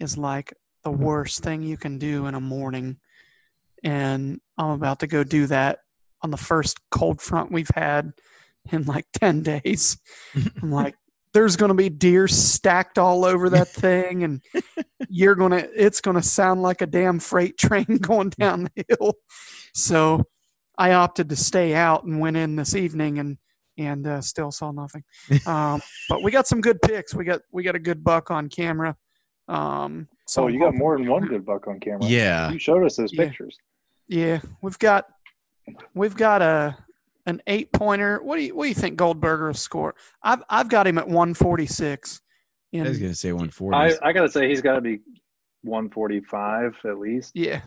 is 0.00 0.18
like 0.18 0.52
the 0.82 0.90
worst 0.90 1.42
thing 1.44 1.62
you 1.62 1.76
can 1.76 1.98
do 1.98 2.26
in 2.26 2.34
a 2.34 2.40
morning. 2.40 2.98
And 3.84 4.40
I'm 4.58 4.70
about 4.70 4.98
to 5.00 5.06
go 5.06 5.22
do 5.22 5.46
that 5.46 5.78
on 6.22 6.32
the 6.32 6.36
first 6.36 6.80
cold 6.90 7.20
front 7.20 7.52
we've 7.52 7.70
had 7.72 8.12
in 8.72 8.82
like 8.84 9.06
10 9.12 9.42
days. 9.42 9.98
I'm 10.62 10.72
like, 10.72 10.96
there's 11.32 11.54
going 11.54 11.68
to 11.68 11.74
be 11.76 11.88
deer 11.88 12.26
stacked 12.26 12.98
all 12.98 13.24
over 13.24 13.48
that 13.50 13.68
thing 13.72 14.24
and 14.24 14.42
you're 15.08 15.36
going 15.36 15.52
to 15.52 15.70
it's 15.76 16.00
going 16.00 16.16
to 16.16 16.22
sound 16.22 16.62
like 16.62 16.82
a 16.82 16.86
damn 16.86 17.20
freight 17.20 17.56
train 17.56 17.98
going 18.00 18.30
down 18.30 18.64
the 18.64 18.84
hill 18.88 19.14
so 19.72 20.24
i 20.80 20.92
opted 20.94 21.28
to 21.28 21.36
stay 21.36 21.74
out 21.74 22.04
and 22.04 22.18
went 22.20 22.36
in 22.36 22.56
this 22.56 22.74
evening 22.74 23.18
and 23.20 23.38
and 23.78 24.06
uh, 24.06 24.20
still 24.20 24.50
saw 24.50 24.72
nothing 24.72 25.02
um, 25.46 25.80
but 26.08 26.22
we 26.22 26.30
got 26.30 26.46
some 26.46 26.60
good 26.60 26.80
picks 26.82 27.14
we 27.14 27.24
got 27.24 27.40
we 27.52 27.62
got 27.62 27.74
a 27.76 27.78
good 27.78 28.02
buck 28.02 28.30
on 28.30 28.48
camera 28.48 28.96
um, 29.48 30.06
so 30.26 30.42
So 30.42 30.46
I'm 30.48 30.54
you 30.54 30.60
got 30.60 30.74
more 30.74 30.96
than 30.98 31.08
one 31.08 31.26
good 31.26 31.44
buck 31.44 31.66
on 31.66 31.80
camera. 31.80 32.04
Yeah. 32.06 32.50
You 32.52 32.58
showed 32.58 32.84
us 32.84 32.96
those 32.96 33.12
Yeah. 33.12 33.24
pictures. 33.24 33.56
yeah 34.06 34.40
we've 34.62 34.78
got 34.78 35.06
we've 35.94 36.16
got 36.16 36.40
a 36.42 36.76
an 37.26 37.40
eight 37.46 37.72
pointer 37.72 38.20
what 38.22 38.36
do 38.36 38.42
you 38.42 38.54
what 38.56 38.64
do 38.64 38.68
you 38.68 38.74
think 38.74 38.96
goldberger 38.96 39.46
will 39.48 39.54
score 39.54 39.94
i've 40.22 40.42
i've 40.48 40.68
got 40.68 40.86
him 40.86 40.98
at 40.98 41.06
146 41.06 42.20
I 42.74 42.82
was 42.82 42.98
gonna 42.98 43.14
say 43.14 43.32
140. 43.32 43.76
I, 43.76 44.08
I 44.08 44.12
gotta 44.12 44.28
say 44.30 44.48
he's 44.48 44.60
got 44.62 44.74
to 44.76 44.80
be 44.80 45.00
145 45.62 46.76
at 46.84 46.98
least. 46.98 47.32
yeah 47.34 47.60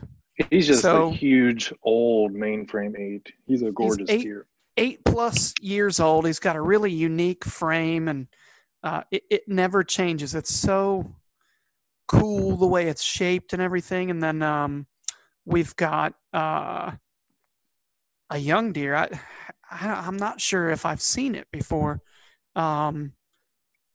He's 0.50 0.66
just 0.66 0.82
So- 0.82 1.08
a 1.08 1.12
huge 1.12 1.72
old 1.82 2.32
mainframe 2.34 2.98
eight. 2.98 3.32
He's 3.46 3.62
a 3.62 3.70
gorgeous 3.70 4.08
eight- 4.10 4.22
deer. 4.22 4.46
eight 4.76 5.04
plus 5.04 5.54
years 5.60 6.00
old. 6.00 6.26
He's 6.26 6.40
got 6.40 6.56
a 6.56 6.60
really 6.60 6.90
unique 6.92 7.44
frame, 7.44 8.08
and 8.08 8.26
uh, 8.82 9.02
it, 9.10 9.22
it 9.30 9.48
never 9.48 9.84
changes. 9.84 10.34
It's 10.34 10.52
so 10.52 11.14
cool 12.08 12.56
the 12.56 12.66
way 12.66 12.88
it's 12.88 13.02
shaped 13.02 13.52
and 13.52 13.62
everything. 13.62 14.10
And 14.10 14.22
then 14.22 14.42
um, 14.42 14.86
we've 15.44 15.74
got 15.76 16.14
uh, 16.32 16.92
a 18.30 18.38
young 18.38 18.72
deer. 18.72 18.94
I, 18.94 19.08
I 19.70 19.86
I'm 20.06 20.16
not 20.16 20.40
sure 20.40 20.68
if 20.70 20.84
I've 20.84 21.00
seen 21.00 21.34
it 21.36 21.46
before. 21.52 22.02
Um, 22.56 23.12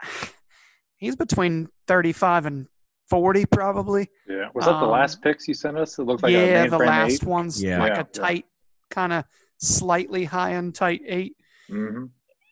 he's 0.97 1.15
between 1.17 1.67
35 1.87 2.45
and 2.45 2.67
40 3.09 3.45
probably. 3.47 4.09
Yeah. 4.27 4.49
Was 4.53 4.65
that 4.65 4.71
the 4.79 4.85
Um, 4.85 4.91
last 4.91 5.21
pics 5.21 5.47
you 5.47 5.53
sent 5.53 5.77
us? 5.77 5.97
It 5.97 6.03
looked 6.03 6.23
like 6.23 6.31
yeah, 6.31 6.63
a 6.65 6.69
the 6.69 6.77
last 6.77 7.23
eight. 7.23 7.23
one's 7.23 7.61
Yeah. 7.61 7.79
like 7.79 7.89
Yeah, 7.93 7.95
a 7.95 7.97
yeah. 7.97 8.03
tight, 8.21 8.45
kind 8.89 9.13
of 9.13 9.25
slightly 9.57 10.25
high 10.25 10.51
and 10.51 10.73
tight 10.73 11.01
eight. 11.05 11.35
hmm 11.67 12.05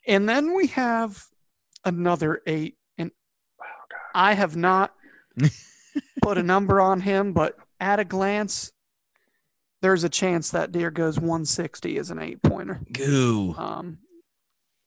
And 0.07 0.27
then 0.27 0.55
we 0.55 0.67
have 0.67 1.23
another 1.85 2.41
eight. 2.47 2.77
And 2.97 3.11
Oh, 3.61 3.65
I 4.15 4.33
have 4.33 4.55
not 4.55 4.93
put 6.21 6.37
a 6.37 6.43
number 6.43 6.81
on 6.81 7.01
him, 7.01 7.33
but 7.33 7.55
at 7.79 7.99
a 7.99 8.05
glance, 8.05 8.71
there's 9.81 10.03
a 10.03 10.09
chance 10.09 10.49
that 10.51 10.71
deer 10.71 10.89
goes 10.89 11.19
160 11.19 11.97
as 11.99 12.09
an 12.09 12.19
eight 12.19 12.41
pointer. 12.41 12.81
Goo. 12.91 13.53
Um, 13.55 13.99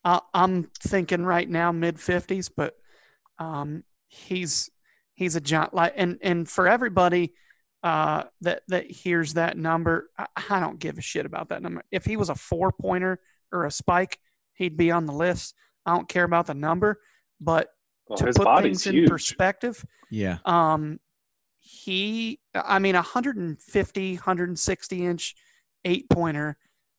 I, 0.04 0.20
I'm 0.35 0.64
thinking 0.80 1.24
right 1.24 1.48
now 1.48 1.70
mid 1.70 1.96
50s, 1.96 2.50
but 2.54 2.74
um, 3.38 3.85
he's 4.09 4.68
he's 5.20 5.37
a 5.37 5.40
giant. 5.40 5.74
Like, 5.74 5.92
and 5.96 6.18
and 6.22 6.48
for 6.48 6.66
everybody 6.66 7.35
uh, 7.83 8.24
that 8.40 8.62
that 8.68 8.90
hears 8.90 9.35
that 9.35 9.56
number, 9.56 10.11
I, 10.18 10.26
I 10.50 10.59
don't 10.61 10.78
give 10.80 10.98
a 10.98 11.02
shit 11.02 11.26
about 11.26 11.50
that 11.50 11.62
number. 11.62 11.83
If 11.92 12.04
he 12.06 12.16
was 12.16 12.28
a 12.30 12.35
four 12.35 12.72
pointer 12.72 13.20
or 13.52 13.66
a 13.66 13.70
spike, 13.70 14.18
he'd 14.54 14.76
be 14.76 14.90
on 14.90 15.06
the 15.06 15.12
list. 15.12 15.54
I 15.87 15.94
don't 15.94 16.09
care 16.09 16.24
about 16.24 16.46
the 16.46 16.54
number, 16.54 17.00
but 17.40 17.68
Well, 18.09 18.16
to 18.18 18.24
put 18.26 18.44
body's 18.44 18.85
things 18.85 18.87
in 18.88 18.94
huge. 18.94 19.09
perspective, 19.11 19.85
Yeah. 20.11 20.38
um, 20.44 20.98
he, 21.59 22.40
I 22.54 22.78
mean, 22.78 22.94
a 22.94 22.98
150, 22.98 24.14
160 24.14 25.06
inch 25.06 25.35
eight 25.85 26.09
pointer 26.11 26.56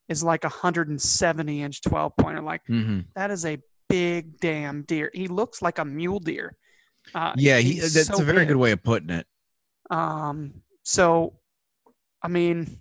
is 0.10 0.24
like 0.24 0.44
a 0.44 0.50
170 0.50 1.62
inch 1.62 1.82
12 1.82 2.14
pointer. 2.18 2.42
Like 2.42 2.62
hmm 2.68 3.02
that 3.16 3.32
is 3.32 3.46
a 3.46 3.58
big 3.90 4.40
damn 4.40 4.84
deer. 4.84 5.10
He 5.14 5.28
looks 5.28 5.62
like 5.62 5.78
a 5.80 5.86
mule 5.86 6.20
deer. 6.20 6.56
Uh, 7.14 7.34
Yeah. 7.38 7.58
He, 7.60 7.80
that's 7.80 8.08
so 8.08 8.22
a 8.22 8.26
very 8.26 8.40
big. 8.40 8.50
good 8.50 8.58
way 8.58 8.72
of 8.72 8.84
putting 8.84 9.10
it. 9.10 9.26
Um, 9.90 10.62
so, 10.84 11.34
I 12.24 12.28
mean, 12.28 12.80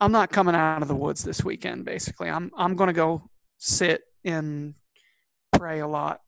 I'm 0.00 0.12
not 0.12 0.30
coming 0.30 0.54
out 0.54 0.82
of 0.82 0.88
the 0.88 0.94
woods 0.94 1.22
this 1.24 1.44
weekend. 1.44 1.84
Basically, 1.84 2.30
I'm 2.30 2.50
I'm 2.56 2.76
going 2.76 2.88
to 2.88 2.94
go 2.94 3.28
sit 3.58 4.02
and 4.24 4.74
pray 5.52 5.80
a 5.80 5.86
lot 5.88 6.20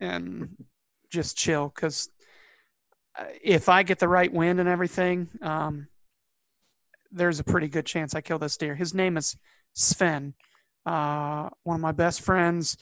and 0.00 0.56
just 1.10 1.36
chill 1.36 1.70
because 1.74 2.08
if 3.42 3.68
I 3.68 3.82
get 3.82 3.98
the 3.98 4.08
right 4.08 4.32
wind 4.32 4.58
and 4.58 4.68
everything, 4.68 5.28
um, 5.42 5.88
there's 7.12 7.38
a 7.40 7.44
pretty 7.44 7.68
good 7.68 7.86
chance 7.86 8.14
I 8.14 8.20
kill 8.20 8.38
this 8.38 8.56
deer. 8.56 8.74
His 8.74 8.94
name 8.94 9.16
is 9.16 9.36
Sven. 9.74 10.34
Uh, 10.86 11.50
one 11.62 11.76
of 11.76 11.80
my 11.80 11.92
best 11.92 12.20
friends 12.22 12.76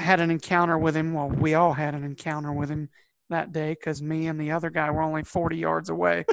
had 0.00 0.20
an 0.20 0.30
encounter 0.30 0.78
with 0.78 0.96
him. 0.96 1.12
Well, 1.14 1.28
we 1.28 1.54
all 1.54 1.72
had 1.72 1.94
an 1.94 2.04
encounter 2.04 2.52
with 2.52 2.68
him 2.70 2.88
that 3.28 3.52
day 3.52 3.70
because 3.72 4.02
me 4.02 4.26
and 4.26 4.40
the 4.40 4.50
other 4.52 4.70
guy 4.70 4.90
were 4.90 5.02
only 5.02 5.22
40 5.22 5.56
yards 5.56 5.88
away. 5.90 6.24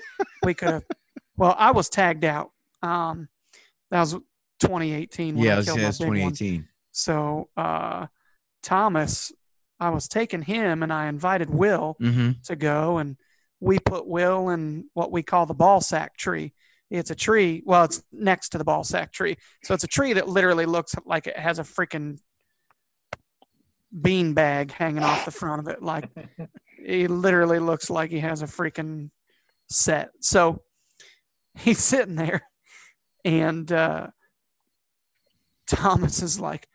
we 0.44 0.54
could 0.54 0.70
have, 0.70 0.84
well, 1.38 1.56
I 1.58 1.72
was 1.72 1.90
tagged 1.90 2.26
out. 2.26 2.52
Um, 2.82 3.28
that 3.92 4.00
was 4.00 4.14
2018. 4.60 5.36
When 5.36 5.44
yeah, 5.46 5.54
I 5.54 5.58
was, 5.58 5.66
killed 5.66 5.78
yeah, 5.80 5.84
my 5.84 5.90
it's 5.90 5.98
big 6.00 6.08
one. 6.08 6.16
2018. 6.18 6.68
So 6.92 7.50
uh, 7.56 8.08
Thomas, 8.64 9.32
I 9.80 9.90
was 9.92 10.08
taking 10.08 10.42
him 10.42 10.82
and 10.84 10.92
I 10.92 11.08
invited 11.08 11.50
Will 11.50 11.96
Mm-hmm. 12.02 12.32
to 12.46 12.56
go 12.56 12.98
and 12.98 13.16
we 13.60 13.80
put 13.80 14.08
Will 14.08 14.50
in 14.50 14.86
what 14.94 15.12
we 15.12 15.24
call 15.24 15.46
the 15.46 15.54
ball 15.54 15.82
sack 15.82 16.18
tree. 16.18 16.54
It's 16.90 17.12
a 17.12 17.16
tree. 17.16 17.64
Well, 17.66 17.84
it's 17.84 18.02
next 18.12 18.50
to 18.50 18.58
the 18.58 18.64
ball 18.64 18.84
sack 18.84 19.12
tree. 19.12 19.36
So 19.64 19.74
it's 19.74 19.84
a 19.84 19.88
tree 19.88 20.14
that 20.14 20.28
literally 20.30 20.66
looks 20.66 20.96
like 21.06 21.28
it 21.28 21.38
has 21.38 21.60
a 21.60 21.64
freaking 21.64 22.18
bean 24.02 24.34
bag 24.34 24.71
hanging 24.71 25.04
off 25.04 25.26
the 25.26 25.32
front 25.32 25.62
of 25.62 25.67
it. 25.67 25.82
Like 25.82 26.10
he 26.86 27.08
literally 27.08 27.60
looks 27.60 27.89
like 27.89 28.12
he 28.12 28.19
has 28.19 28.41
a 28.41 28.47
freaking 28.47 29.10
set. 29.69 30.12
So 30.21 30.63
he's 31.56 31.80
sitting 31.80 32.15
there 32.15 32.43
and 33.26 33.71
uh, 33.71 34.08
Thomas 35.67 36.21
is 36.21 36.39
like, 36.39 36.67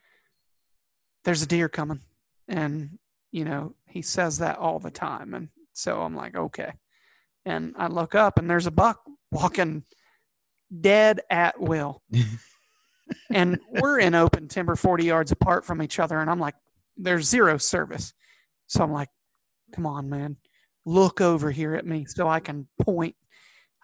there's 1.25 1.43
a 1.43 1.47
deer 1.47 1.69
coming. 1.69 2.01
And, 2.49 2.99
you 3.31 3.45
know, 3.45 3.75
he 3.87 4.03
says 4.03 4.39
that 4.39 4.59
all 4.59 4.79
the 4.79 4.91
time. 4.91 5.35
And 5.35 5.49
so 5.73 6.03
I'm 6.03 6.15
like, 6.15 6.35
okay. 6.37 6.73
And 7.45 7.75
I 7.77 7.87
look 7.87 8.15
up 8.15 8.39
and 8.39 8.51
there's 8.51 8.67
a 8.67 8.73
buck 8.73 9.01
walking 9.31 9.85
dead 10.81 11.21
at 11.31 11.61
will. 11.61 12.03
and 13.31 13.59
we're 13.69 13.99
in 13.99 14.15
open 14.15 14.49
timber 14.49 14.77
40 14.77 15.05
yards 15.05 15.33
apart 15.33 15.65
from 15.65 15.83
each 15.83 15.99
other. 15.99 16.19
And 16.19 16.31
I'm 16.31 16.41
like, 16.41 16.55
there's 17.03 17.29
zero 17.29 17.59
service. 17.59 18.15
So 18.67 18.83
I'm 18.83 18.93
like, 18.93 19.09
come 19.75 19.87
on, 19.87 20.09
man, 20.09 20.37
look 20.85 21.21
over 21.21 21.51
here 21.51 21.75
at 21.75 21.87
me 21.87 22.07
so 22.07 22.29
I 22.29 22.41
can 22.41 22.69
point. 22.81 23.17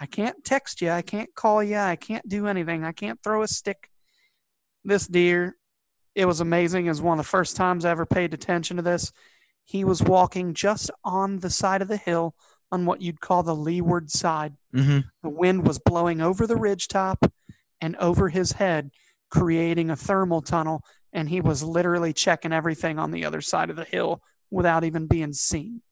I 0.00 0.07
can't 0.07 0.44
text 0.44 0.81
you. 0.81 0.90
I 0.90 1.02
can't 1.02 1.35
call 1.35 1.62
you. 1.62 1.76
I 1.76 1.96
can't 1.96 2.26
do 2.28 2.46
anything. 2.46 2.85
I 2.85 2.92
can't 2.92 3.20
throw 3.22 3.42
a 3.42 3.48
stick. 3.48 3.90
This 4.85 5.07
deer, 5.07 5.57
it 6.14 6.24
was 6.26 6.40
amazing. 6.40 6.87
It 6.87 6.90
was 6.90 7.02
one 7.02 7.18
of 7.18 7.24
the 7.24 7.28
first 7.28 7.57
times 7.57 7.85
I 7.85 7.90
ever 7.90 8.07
paid 8.07 8.33
attention 8.33 8.76
to 8.76 8.83
this. 8.83 9.12
He 9.64 9.85
was 9.85 10.02
walking 10.02 10.54
just 10.54 10.90
on 11.04 11.40
the 11.40 11.50
side 11.50 11.83
of 11.83 11.88
the 11.88 11.96
hill 11.96 12.35
on 12.70 12.87
what 12.87 13.02
you'd 13.02 13.20
call 13.20 13.42
the 13.42 13.57
leeward 13.57 14.11
side. 14.11 14.54
Mm-hmm. 14.74 15.00
The 15.22 15.28
wind 15.28 15.66
was 15.66 15.78
blowing 15.78 16.20
over 16.20 16.46
the 16.46 16.57
ridge 16.57 16.88
top 16.88 17.31
and 17.81 17.96
over 17.96 18.28
his 18.28 18.52
head, 18.52 18.90
creating 19.31 19.90
a 19.90 19.96
thermal 19.96 20.42
tunnel. 20.42 20.83
And 21.18 21.28
he 21.28 21.40
was 21.40 21.64
literally 21.64 22.12
checking 22.12 22.52
everything 22.52 22.96
on 22.96 23.11
the 23.11 23.24
other 23.24 23.40
side 23.40 23.70
of 23.70 23.76
the 23.76 23.83
hill 23.83 24.22
without 24.52 24.85
even 24.85 25.09
being 25.09 25.33
seen. 25.33 25.83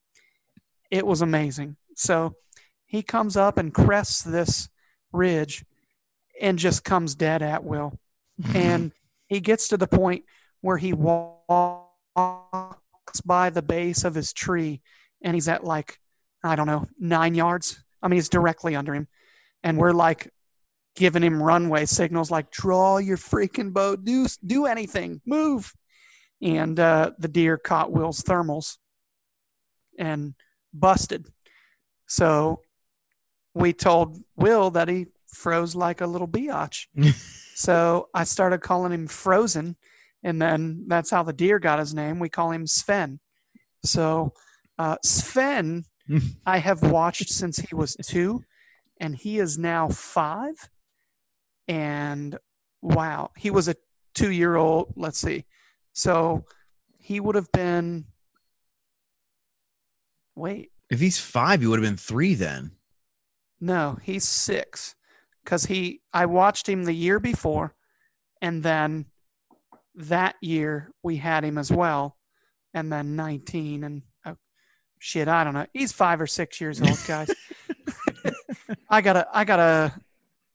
It 0.88 1.04
was 1.04 1.20
amazing. 1.20 1.74
So 1.96 2.36
he 2.84 3.02
comes 3.02 3.36
up 3.36 3.58
and 3.58 3.74
crests 3.74 4.22
this 4.22 4.68
ridge 5.12 5.64
and 6.40 6.60
just 6.60 6.84
comes 6.84 7.16
dead 7.16 7.42
at 7.42 7.64
will. 7.64 7.98
And 8.54 8.92
he 9.26 9.40
gets 9.40 9.66
to 9.68 9.76
the 9.76 9.88
point 9.88 10.22
where 10.60 10.76
he 10.76 10.92
walks 10.92 11.90
by 13.24 13.50
the 13.50 13.62
base 13.62 14.04
of 14.04 14.14
his 14.14 14.32
tree 14.32 14.80
and 15.22 15.34
he's 15.34 15.48
at 15.48 15.64
like, 15.64 15.98
I 16.44 16.54
don't 16.54 16.68
know, 16.68 16.86
nine 17.00 17.34
yards. 17.34 17.82
I 18.00 18.06
mean, 18.06 18.18
he's 18.18 18.28
directly 18.28 18.76
under 18.76 18.94
him. 18.94 19.08
And 19.64 19.76
we're 19.76 19.90
like 19.90 20.30
giving 20.96 21.22
him 21.22 21.42
runway 21.42 21.84
signals 21.84 22.30
like, 22.30 22.50
draw 22.50 22.98
your 22.98 23.16
freaking 23.16 23.72
boat, 23.72 24.04
do, 24.04 24.26
do 24.44 24.66
anything, 24.66 25.20
move. 25.26 25.72
And 26.42 26.78
uh, 26.78 27.12
the 27.18 27.28
deer 27.28 27.56
caught 27.56 27.92
Will's 27.92 28.22
thermals 28.22 28.78
and 29.98 30.34
busted. 30.72 31.26
So 32.06 32.60
we 33.54 33.72
told 33.72 34.18
Will 34.36 34.70
that 34.70 34.88
he 34.88 35.06
froze 35.28 35.74
like 35.74 36.00
a 36.00 36.06
little 36.06 36.28
biatch. 36.28 36.86
so 37.54 38.08
I 38.14 38.24
started 38.24 38.60
calling 38.60 38.92
him 38.92 39.06
Frozen, 39.06 39.76
and 40.22 40.40
then 40.40 40.84
that's 40.88 41.10
how 41.10 41.22
the 41.22 41.32
deer 41.32 41.58
got 41.58 41.78
his 41.78 41.94
name. 41.94 42.18
We 42.18 42.28
call 42.28 42.50
him 42.50 42.66
Sven. 42.66 43.20
So 43.84 44.32
uh, 44.78 44.96
Sven, 45.02 45.84
I 46.46 46.58
have 46.58 46.82
watched 46.82 47.30
since 47.30 47.58
he 47.58 47.74
was 47.74 47.96
two, 48.04 48.42
and 49.00 49.16
he 49.16 49.38
is 49.38 49.58
now 49.58 49.88
five. 49.88 50.70
And 51.68 52.38
wow, 52.82 53.30
he 53.36 53.50
was 53.50 53.68
a 53.68 53.76
two 54.14 54.30
year 54.30 54.56
old. 54.56 54.92
Let's 54.96 55.18
see. 55.18 55.44
So 55.92 56.44
he 56.98 57.20
would 57.20 57.34
have 57.34 57.50
been, 57.52 58.06
wait, 60.34 60.70
If 60.90 61.00
he's 61.00 61.18
five, 61.18 61.60
he 61.60 61.66
would 61.66 61.78
have 61.78 61.88
been 61.88 61.96
three 61.96 62.34
then. 62.34 62.72
no, 63.60 63.98
he's 64.02 64.24
six. 64.24 64.94
Because 65.44 65.66
he, 65.66 66.00
I 66.12 66.26
watched 66.26 66.68
him 66.68 66.84
the 66.84 66.92
year 66.92 67.20
before, 67.20 67.74
and 68.42 68.64
then 68.64 69.06
that 69.94 70.34
year 70.40 70.90
we 71.04 71.16
had 71.18 71.44
him 71.44 71.56
as 71.56 71.70
well, 71.70 72.16
and 72.74 72.92
then 72.92 73.14
19 73.14 73.84
and 73.84 74.02
oh, 74.26 74.36
shit, 74.98 75.28
I 75.28 75.44
don't 75.44 75.54
know. 75.54 75.66
He's 75.72 75.92
five 75.92 76.20
or 76.20 76.26
six 76.26 76.60
years 76.60 76.82
old, 76.82 76.98
guys. 77.06 77.30
I 78.90 79.00
gotta, 79.00 79.28
I 79.32 79.44
gotta 79.44 79.94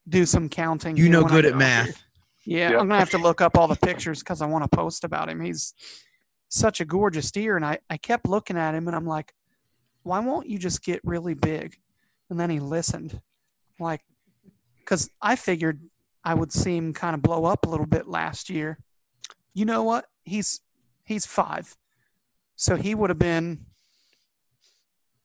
do 0.07 0.25
some 0.25 0.49
counting. 0.49 0.97
You 0.97 1.09
know 1.09 1.23
when 1.23 1.31
I 1.31 1.35
good 1.35 1.45
at 1.45 1.57
math. 1.57 2.01
Yeah, 2.45 2.71
Yep. 2.71 2.79
I'm 2.81 2.87
gonna 2.87 2.99
have 2.99 3.09
to 3.11 3.17
look 3.19 3.39
up 3.41 3.57
all 3.57 3.67
the 3.67 3.75
pictures 3.75 4.19
because 4.19 4.41
I 4.41 4.47
want 4.47 4.63
to 4.69 4.75
post 4.75 5.03
about 5.03 5.29
him. 5.29 5.41
He's 5.41 5.73
such 6.49 6.81
a 6.81 6.85
gorgeous 6.85 7.31
deer, 7.31 7.55
and 7.55 7.65
I 7.65 7.79
I 7.89 7.97
kept 7.97 8.27
looking 8.27 8.57
at 8.57 8.73
him, 8.75 8.87
and 8.87 8.95
I'm 8.95 9.05
like, 9.05 9.33
why 10.03 10.19
won't 10.19 10.49
you 10.49 10.57
just 10.57 10.83
get 10.83 10.99
really 11.03 11.35
big? 11.35 11.77
And 12.29 12.39
then 12.39 12.49
he 12.49 12.59
listened, 12.59 13.21
like, 13.79 14.01
because 14.79 15.09
I 15.21 15.35
figured 15.35 15.81
I 16.23 16.33
would 16.33 16.51
see 16.51 16.75
him 16.77 16.93
kind 16.93 17.13
of 17.13 17.21
blow 17.21 17.45
up 17.45 17.65
a 17.65 17.69
little 17.69 17.85
bit 17.85 18.07
last 18.07 18.49
year. 18.49 18.79
You 19.53 19.65
know 19.65 19.83
what? 19.83 20.05
He's 20.23 20.61
he's 21.03 21.25
five, 21.27 21.77
so 22.55 22.75
he 22.75 22.95
would 22.95 23.09
have 23.11 23.19
been. 23.19 23.65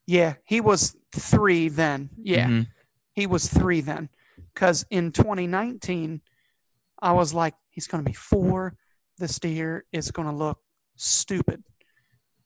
Yeah, 0.07 0.35
he 0.45 0.61
was 0.61 0.97
three 1.13 1.69
then. 1.69 2.11
Yeah 2.23 2.47
Mhm. 2.49 2.67
he 3.15 3.27
was 3.27 3.49
three 3.49 3.81
then 3.81 4.09
because 4.57 4.87
in 4.91 5.13
2019 5.13 6.23
i 7.01 7.13
was 7.13 7.35
like 7.35 7.55
he's 7.69 7.87
going 7.87 8.03
to 8.03 8.11
be 8.11 8.17
four. 8.17 8.75
This 9.19 9.39
deer 9.39 9.85
is 9.93 10.11
going 10.11 10.29
to 10.29 10.35
look 10.35 10.59
stupid. 10.97 11.63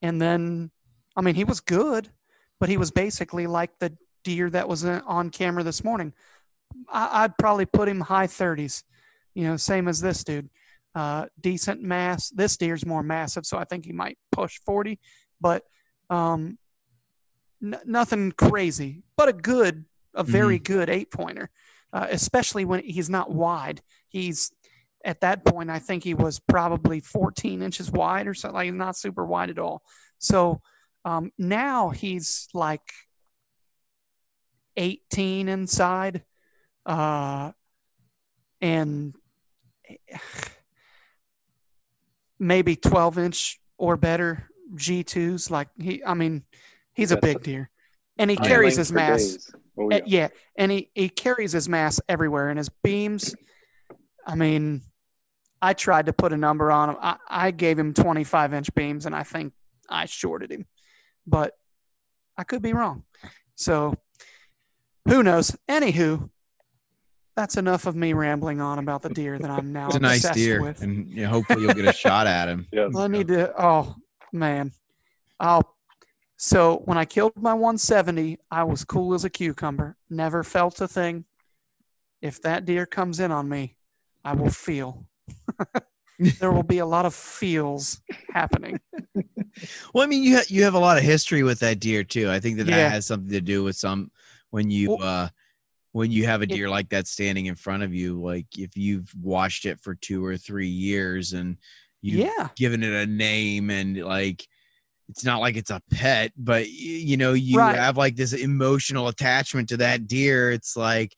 And 0.02 0.20
then 0.20 0.70
i 1.16 1.22
mean 1.22 1.36
he 1.36 1.44
was 1.44 1.60
good 1.60 2.10
but 2.58 2.68
he 2.68 2.76
was 2.76 2.90
basically 2.90 3.46
like 3.46 3.78
the 3.78 3.96
deer 4.22 4.50
that 4.50 4.68
was 4.68 4.84
uh, 4.84 5.00
on 5.06 5.30
camera 5.30 5.62
this 5.62 5.82
morning. 5.82 6.12
I, 6.88 7.24
i'd 7.24 7.38
probably 7.38 7.66
put 7.66 7.88
him 7.88 8.00
high 8.00 8.26
30s 8.26 8.82
you 9.34 9.44
know 9.44 9.56
same 9.56 9.88
as 9.88 10.00
this 10.00 10.24
dude. 10.24 10.50
Uh, 10.92 11.26
decent 11.40 11.80
mass. 11.80 12.30
This 12.30 12.56
deer's 12.56 12.84
more 12.84 13.04
massive 13.04 13.46
so 13.46 13.56
i 13.56 13.64
think 13.64 13.84
he 13.84 13.92
might 13.92 14.18
push 14.32 14.58
40 14.66 14.98
but 15.40 15.62
um, 16.10 16.58
n- 17.62 17.78
nothing 17.86 18.32
crazy 18.32 19.04
but 19.16 19.28
a 19.28 19.32
good 19.32 19.84
a 20.14 20.24
very 20.24 20.58
good 20.58 20.90
eight 20.90 21.10
pointer, 21.10 21.50
uh, 21.92 22.06
especially 22.10 22.64
when 22.64 22.82
he's 22.84 23.10
not 23.10 23.30
wide. 23.30 23.80
He's 24.08 24.52
at 25.04 25.20
that 25.22 25.44
point, 25.44 25.70
I 25.70 25.78
think 25.78 26.04
he 26.04 26.14
was 26.14 26.40
probably 26.40 27.00
14 27.00 27.62
inches 27.62 27.90
wide 27.90 28.26
or 28.26 28.34
something, 28.34 28.54
like 28.54 28.72
not 28.74 28.96
super 28.96 29.24
wide 29.24 29.50
at 29.50 29.58
all. 29.58 29.82
So 30.18 30.60
um, 31.04 31.32
now 31.38 31.88
he's 31.90 32.48
like 32.52 32.92
18 34.76 35.48
inside, 35.48 36.24
uh, 36.84 37.52
and 38.60 39.14
maybe 42.38 42.76
12 42.76 43.18
inch 43.18 43.60
or 43.78 43.96
better 43.96 44.48
G2s. 44.74 45.50
Like 45.50 45.68
he, 45.80 46.04
I 46.04 46.14
mean, 46.14 46.44
he's 46.92 47.12
a 47.12 47.16
big 47.16 47.42
deer, 47.42 47.70
and 48.18 48.30
he 48.30 48.36
carries 48.36 48.76
his 48.76 48.92
mass. 48.92 49.20
days. 49.20 49.50
Oh, 49.80 49.86
Uh, 49.90 49.96
yeah. 49.96 50.00
yeah, 50.06 50.28
and 50.56 50.70
he, 50.70 50.90
he 50.94 51.08
carries 51.08 51.52
his 51.52 51.68
mass 51.68 52.00
everywhere, 52.08 52.48
and 52.50 52.58
his 52.58 52.68
beams. 52.82 53.34
I 54.26 54.34
mean, 54.34 54.82
I 55.62 55.72
tried 55.72 56.06
to 56.06 56.12
put 56.12 56.32
a 56.32 56.36
number 56.36 56.70
on 56.70 56.90
him. 56.90 56.96
I, 57.00 57.16
I 57.28 57.50
gave 57.50 57.78
him 57.78 57.94
25 57.94 58.52
inch 58.54 58.74
beams, 58.74 59.06
and 59.06 59.14
I 59.14 59.22
think 59.22 59.52
I 59.88 60.04
shorted 60.06 60.50
him, 60.52 60.66
but 61.26 61.54
I 62.36 62.44
could 62.44 62.62
be 62.62 62.72
wrong. 62.72 63.04
So 63.56 63.94
who 65.08 65.22
knows? 65.22 65.56
Anywho, 65.68 66.30
that's 67.36 67.56
enough 67.56 67.86
of 67.86 67.96
me 67.96 68.12
rambling 68.12 68.60
on 68.60 68.78
about 68.78 69.02
the 69.02 69.08
deer 69.10 69.38
that 69.38 69.50
I'm 69.50 69.72
now 69.72 69.86
It's 69.88 69.96
a 69.96 70.00
nice 70.00 70.18
obsessed 70.18 70.34
deer, 70.38 70.60
with. 70.62 70.82
and 70.82 71.08
you 71.08 71.22
know, 71.22 71.28
hopefully 71.30 71.62
you'll 71.62 71.74
get 71.74 71.86
a 71.86 71.92
shot 71.92 72.26
at 72.26 72.48
him. 72.48 72.66
Yeah. 72.72 72.88
I 72.96 73.08
need 73.08 73.28
to. 73.28 73.52
Oh 73.58 73.96
man, 74.32 74.72
I'll. 75.38 75.74
So 76.42 76.80
when 76.86 76.96
I 76.96 77.04
killed 77.04 77.34
my 77.36 77.52
170, 77.52 78.38
I 78.50 78.64
was 78.64 78.82
cool 78.82 79.12
as 79.12 79.26
a 79.26 79.30
cucumber. 79.30 79.98
Never 80.08 80.42
felt 80.42 80.80
a 80.80 80.88
thing. 80.88 81.26
If 82.22 82.40
that 82.40 82.64
deer 82.64 82.86
comes 82.86 83.20
in 83.20 83.30
on 83.30 83.46
me, 83.46 83.76
I 84.24 84.32
will 84.32 84.48
feel. 84.48 85.04
there 86.38 86.50
will 86.50 86.62
be 86.62 86.78
a 86.78 86.86
lot 86.86 87.04
of 87.04 87.14
feels 87.14 88.00
happening. 88.32 88.80
Well, 89.92 90.04
I 90.04 90.06
mean, 90.06 90.22
you 90.22 90.36
ha- 90.36 90.44
you 90.48 90.62
have 90.62 90.74
a 90.74 90.78
lot 90.78 90.96
of 90.96 91.02
history 91.02 91.42
with 91.42 91.58
that 91.58 91.80
deer 91.80 92.04
too. 92.04 92.30
I 92.30 92.38
think 92.38 92.56
that 92.58 92.68
Yeah. 92.68 92.76
that 92.76 92.92
has 92.92 93.06
something 93.06 93.30
to 93.32 93.40
do 93.40 93.64
with 93.64 93.74
some 93.76 94.10
when 94.50 94.70
you 94.70 94.90
Well- 94.90 95.02
uh 95.02 95.28
when 95.92 96.12
you 96.12 96.24
have 96.26 96.40
a 96.40 96.44
It- 96.44 96.50
deer 96.50 96.70
like 96.70 96.88
that 96.90 97.08
standing 97.08 97.46
in 97.46 97.56
front 97.56 97.82
of 97.82 97.92
you. 97.92 98.22
Like 98.22 98.46
if 98.56 98.76
you've 98.76 99.12
watched 99.20 99.66
it 99.66 99.80
for 99.80 99.94
two 99.96 100.24
or 100.24 100.36
three 100.38 100.68
years 100.68 101.32
and 101.32 101.56
you've 102.00 102.20
Yeah, 102.20 102.48
given 102.56 102.82
it 102.84 102.92
a 102.92 103.06
name 103.06 103.70
and 103.70 103.96
like 103.98 104.46
it's 105.10 105.24
not 105.24 105.40
like 105.40 105.56
it's 105.56 105.70
a 105.70 105.82
pet, 105.90 106.32
but 106.36 106.68
you 106.70 107.16
know 107.16 107.32
you 107.32 107.58
Right. 107.58 107.76
have 107.76 107.96
like 107.96 108.16
this 108.16 108.32
emotional 108.32 109.08
attachment 109.08 109.68
to 109.70 109.76
that 109.78 110.06
deer. 110.06 110.50
It's 110.50 110.76
like 110.76 111.14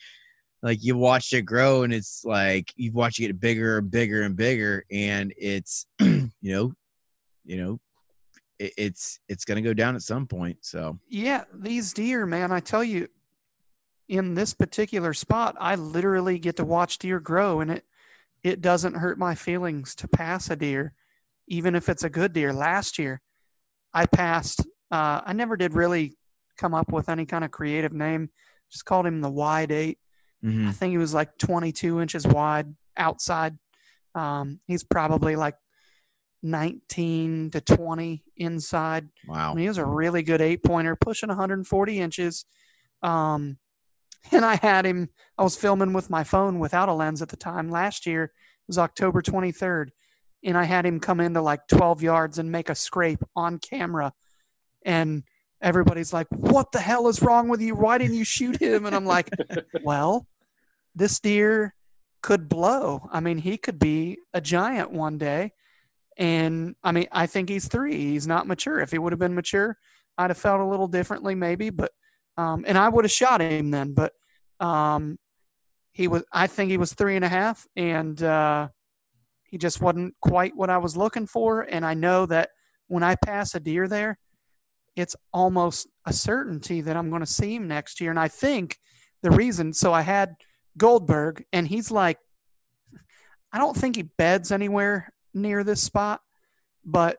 like 0.63 0.83
you 0.83 0.97
watched 0.97 1.33
it 1.33 1.43
grow 1.43 1.83
and 1.83 1.93
it's 1.93 2.25
like 2.25 2.73
you've 2.77 2.95
watched 2.95 3.19
it 3.19 3.27
get 3.27 3.41
bigger 3.41 3.79
and 3.79 3.91
bigger 3.91 4.23
and 4.23 4.37
bigger 4.37 4.85
and 4.91 5.35
it's 5.37 5.87
you 6.01 6.31
know 6.41 6.73
you 7.45 7.57
know 7.57 7.81
it, 8.59 8.73
it's 8.79 9.19
it's 9.29 9.45
gonna 9.45 9.61
go 9.61 9.75
down 9.75 9.95
at 9.97 10.03
some 10.03 10.27
point 10.27 10.59
so 10.61 10.99
yeah. 11.09 11.45
These 11.53 11.93
deer, 11.93 12.25
man, 12.27 12.51
I 12.53 12.61
tell 12.61 12.85
you, 12.85 13.09
in 14.09 14.35
this 14.35 14.55
particular 14.55 15.15
spot, 15.15 15.57
I 15.61 15.75
literally 15.75 16.39
get 16.39 16.57
to 16.57 16.65
watch 16.65 16.99
deer 16.99 17.21
grow, 17.21 17.61
and 17.61 17.71
it 17.71 17.85
it 18.43 18.61
doesn't 18.61 18.95
hurt 18.95 19.19
my 19.19 19.35
feelings 19.35 19.95
to 19.97 20.09
pass 20.09 20.49
a 20.51 20.57
deer, 20.57 20.95
even 21.47 21.75
if 21.75 21.89
it's 21.89 22.05
a 22.05 22.11
good 22.11 22.33
deer. 22.33 22.53
Last 22.53 22.99
year, 22.99 23.21
I 23.95 24.07
passed. 24.07 24.61
Uh, 24.91 25.21
I 25.25 25.33
never 25.33 25.57
did 25.57 25.75
really 25.75 26.17
come 26.59 26.75
up 26.75 26.93
with 26.93 27.09
any 27.09 27.27
kind 27.27 27.45
of 27.45 27.51
creative 27.51 27.93
name. 27.93 28.31
Just 28.71 28.85
called 28.85 29.07
him 29.07 29.21
the 29.21 29.31
wide 29.31 29.71
eight. 29.73 29.99
mhm. 30.45 30.69
I 30.69 30.73
think 30.73 30.93
he 30.93 30.99
was 30.99 31.15
like 31.15 31.37
22 31.39 32.01
inches 32.01 32.27
wide 32.27 32.75
outside. 32.97 33.59
Um, 34.15 34.61
he's 34.67 34.85
probably 34.85 35.37
like 35.37 35.55
19 36.43 37.51
to 37.53 37.61
20 37.61 38.25
inside. 38.37 39.09
I 39.29 39.31
wow 39.31 39.55
mean, 39.55 39.63
he 39.63 39.69
was 39.69 39.79
a 39.79 39.85
really 39.87 40.23
good 40.23 40.41
eight 40.41 40.63
pointer, 40.63 40.97
pushing 40.97 41.29
140 41.29 41.99
inches. 41.99 42.45
Um, 43.03 43.59
and 44.31 44.45
I 44.45 44.57
had 44.57 44.85
him, 44.87 45.09
I 45.39 45.43
was 45.43 45.57
filming 45.57 45.93
with 45.93 46.11
my 46.11 46.25
phone 46.25 46.59
without 46.59 46.89
a 46.89 46.95
lens 46.95 47.23
at 47.23 47.29
the 47.29 47.37
time. 47.37 47.71
Last 47.71 48.07
year, 48.07 48.25
it 48.25 48.31
was 48.69 48.79
October 48.79 49.23
23rd. 49.23 49.89
And 50.45 50.57
I 50.57 50.65
had 50.65 50.85
him 50.85 51.01
come 51.01 51.21
into 51.21 51.41
like 51.41 51.69
12 51.69 52.03
yards 52.03 52.39
and 52.39 52.51
make 52.51 52.69
a 52.69 52.75
scrape 52.75 53.23
on 53.37 53.59
camera. 53.59 54.13
And 54.85 55.23
everybody's 55.61 56.13
like, 56.13 56.27
What 56.31 56.73
the 56.73 56.81
hell 56.81 57.09
is 57.09 57.23
wrong 57.23 57.49
with 57.49 57.61
you? 57.61 57.75
Why 57.75 57.99
didn't 57.99 58.17
you 58.17 58.25
shoot 58.25 58.61
him? 58.61 58.85
And 58.87 58.95
I'm 58.95 59.07
like, 59.07 59.31
Well, 59.85 60.27
this 60.95 61.21
deer 61.21 61.75
could 62.23 62.49
blow. 62.49 63.09
I 63.11 63.21
mean, 63.21 63.39
he 63.39 63.57
could 63.57 63.79
be 63.79 64.19
a 64.33 64.41
giant 64.41 64.93
one 64.93 65.19
day. 65.19 65.53
And 66.17 66.77
I 66.83 66.93
mean, 66.93 67.07
I 67.11 67.27
think 67.27 67.49
he's 67.49 67.69
three. 67.69 67.97
He's 67.97 68.27
not 68.27 68.47
mature. 68.47 68.81
If 68.81 68.91
he 68.91 68.99
would 68.99 69.13
have 69.13 69.19
been 69.21 69.35
mature, 69.35 69.79
I'd 70.19 70.31
have 70.31 70.39
felt 70.39 70.61
a 70.61 70.67
little 70.67 70.89
differently, 70.89 71.35
maybe. 71.35 71.71
But 71.71 71.93
um, 72.37 72.65
and 72.67 72.77
I 72.77 72.89
would 72.89 73.05
have 73.05 73.13
shot 73.13 73.41
him 73.41 73.71
then. 73.71 73.95
But 73.95 74.13
um, 74.61 75.19
he 75.93 76.09
was. 76.09 76.25
I 76.33 76.47
think 76.47 76.71
he 76.71 76.77
was 76.77 76.93
three 76.93 77.17
and 77.17 77.25
a 77.25 77.29
half, 77.29 77.67
and 77.77 78.23
uh, 78.23 78.69
he 79.53 79.59
just 79.59 79.83
wasn't 79.83 80.15
quite 80.23 80.57
what 80.57 80.71
I 80.71 80.79
was 80.79 80.97
looking 80.97 81.27
for. 81.27 81.61
And 81.61 81.85
I 81.85 81.93
know 81.93 82.25
that 82.25 82.49
when 82.89 83.03
I 83.03 83.17
pass 83.17 83.55
a 83.55 83.61
deer 83.61 83.87
there, 83.87 84.19
it's 84.97 85.15
almost 85.31 85.89
a 86.07 86.13
certainty 86.13 86.81
that 86.81 86.97
I'm 86.97 87.11
going 87.11 87.21
to 87.21 87.27
see 87.27 87.55
him 87.55 87.69
next 87.69 88.01
year. 88.01 88.09
And 88.09 88.19
I 88.19 88.29
think 88.29 88.79
the 89.23 89.31
reason. 89.31 89.75
So 89.75 89.93
I 89.93 90.01
had 90.01 90.37
Goldberg, 90.79 91.45
and 91.53 91.69
he's 91.69 91.91
like, 91.91 92.19
I 93.53 93.59
don't 93.59 93.77
think 93.77 93.97
he 93.97 94.03
beds 94.05 94.51
anywhere 94.51 95.13
near 95.35 95.63
this 95.65 95.83
spot, 95.83 96.23
but 96.83 97.19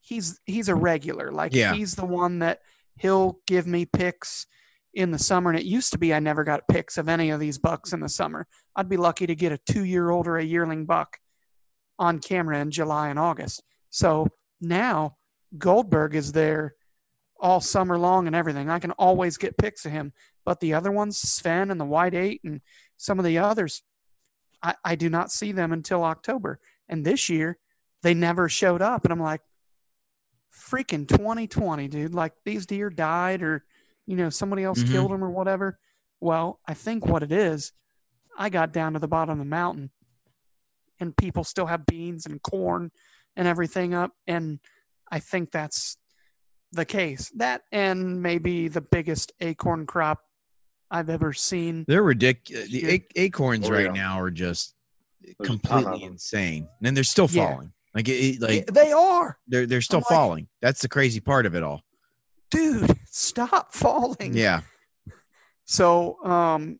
he's 0.00 0.40
he's 0.46 0.70
a 0.70 0.74
regular. 0.74 1.30
Like 1.30 1.54
Yeah. 1.54 1.74
he's 1.74 1.94
the 1.94 2.06
one 2.06 2.38
that 2.38 2.60
he'll 2.96 3.38
give 3.46 3.66
me 3.66 3.84
picks 3.84 4.46
in 4.94 5.10
the 5.10 5.18
summer. 5.18 5.50
And 5.50 5.58
it 5.60 5.66
used 5.66 5.92
to 5.92 5.98
be 5.98 6.14
I 6.14 6.20
never 6.20 6.42
got 6.42 6.68
picks 6.68 6.96
of 6.96 7.06
any 7.06 7.28
of 7.28 7.38
these 7.38 7.58
bucks 7.58 7.92
in 7.92 8.00
the 8.00 8.08
summer. 8.08 8.46
I'd 8.74 8.88
be 8.88 8.96
lucky 8.96 9.26
to 9.26 9.34
get 9.34 9.52
a 9.52 9.58
two 9.70 9.84
year 9.84 10.08
old 10.08 10.26
or 10.26 10.38
a 10.38 10.44
yearling 10.44 10.86
buck 10.86 11.18
on 11.98 12.18
camera 12.18 12.58
in 12.60 12.70
July 12.70 13.08
and 13.08 13.18
August. 13.18 13.62
So 13.90 14.28
now 14.60 15.16
Goldberg 15.56 16.14
is 16.14 16.32
there 16.32 16.74
all 17.38 17.60
summer 17.60 17.98
long 17.98 18.26
and 18.26 18.34
everything. 18.36 18.70
I 18.70 18.78
can 18.78 18.92
always 18.92 19.36
get 19.36 19.58
pics 19.58 19.84
of 19.84 19.92
him. 19.92 20.12
But 20.44 20.60
the 20.60 20.74
other 20.74 20.90
ones, 20.92 21.18
Sven 21.18 21.70
and 21.70 21.80
the 21.80 21.84
White 21.84 22.14
Eight 22.14 22.40
and 22.44 22.60
some 22.96 23.18
of 23.18 23.24
the 23.24 23.38
others, 23.38 23.82
I, 24.62 24.74
I 24.84 24.94
do 24.94 25.08
not 25.10 25.30
see 25.32 25.52
them 25.52 25.72
until 25.72 26.04
October. 26.04 26.60
And 26.88 27.04
this 27.04 27.28
year, 27.28 27.58
they 28.02 28.14
never 28.14 28.48
showed 28.48 28.80
up. 28.80 29.04
And 29.04 29.12
I'm 29.12 29.20
like, 29.20 29.40
freaking 30.54 31.06
2020, 31.06 31.88
dude. 31.88 32.14
Like 32.14 32.32
these 32.44 32.66
deer 32.66 32.90
died 32.90 33.42
or, 33.42 33.64
you 34.06 34.16
know, 34.16 34.30
somebody 34.30 34.64
else 34.64 34.82
Mhm. 34.82 34.90
killed 34.92 35.10
them 35.10 35.22
or 35.24 35.30
whatever. 35.30 35.78
Well, 36.20 36.60
I 36.66 36.74
think 36.74 37.04
what 37.06 37.22
it 37.22 37.32
is, 37.32 37.72
I 38.38 38.48
got 38.48 38.72
down 38.72 38.94
to 38.94 38.98
the 38.98 39.08
bottom 39.08 39.32
of 39.32 39.38
the 39.38 39.44
mountain 39.50 39.90
and 41.00 41.16
people 41.16 41.44
still 41.44 41.66
have 41.66 41.86
beans 41.86 42.26
and 42.26 42.42
corn 42.42 42.90
and 43.36 43.46
everything 43.48 43.94
up. 43.94 44.12
And 44.26 44.60
I 45.10 45.18
think 45.20 45.50
that's 45.50 45.96
the 46.72 46.84
case. 46.84 47.30
That 47.36 47.62
and 47.72 48.22
maybe 48.22 48.68
the 48.68 48.80
biggest 48.80 49.32
acorn 49.40 49.86
crop 49.86 50.20
I've 50.90 51.10
ever 51.10 51.32
seen. 51.32 51.84
they're 51.88 52.02
ridiculous 52.02 52.68
the 52.70 52.86
ac- 52.88 53.06
acorns 53.16 53.68
Oh, 53.68 53.72
right 53.72 53.86
yeah. 53.86 53.92
now 53.92 54.20
are 54.20 54.30
just 54.30 54.74
There's 55.20 55.34
completely 55.48 56.04
insane 56.04 56.68
and 56.82 56.96
they're 56.96 57.02
still 57.04 57.28
Yeah. 57.30 57.50
falling 57.50 57.72
like 57.94 58.08
it, 58.08 58.12
it- 58.12 58.40
like 58.40 58.66
they 58.66 58.92
are, 58.92 59.36
they're 59.48 59.66
they're 59.66 59.80
still 59.80 59.98
I'm 59.98 60.02
like- 60.10 60.18
falling 60.18 60.48
that's 60.62 60.80
the 60.82 60.88
crazy 60.88 61.18
part 61.20 61.44
of 61.46 61.54
it 61.56 61.62
all 61.64 61.82
dude. 62.52 62.96
Stop 63.06 63.74
falling. 63.74 64.34
yeah 64.36 64.60
So, 65.64 66.22
um, 66.24 66.78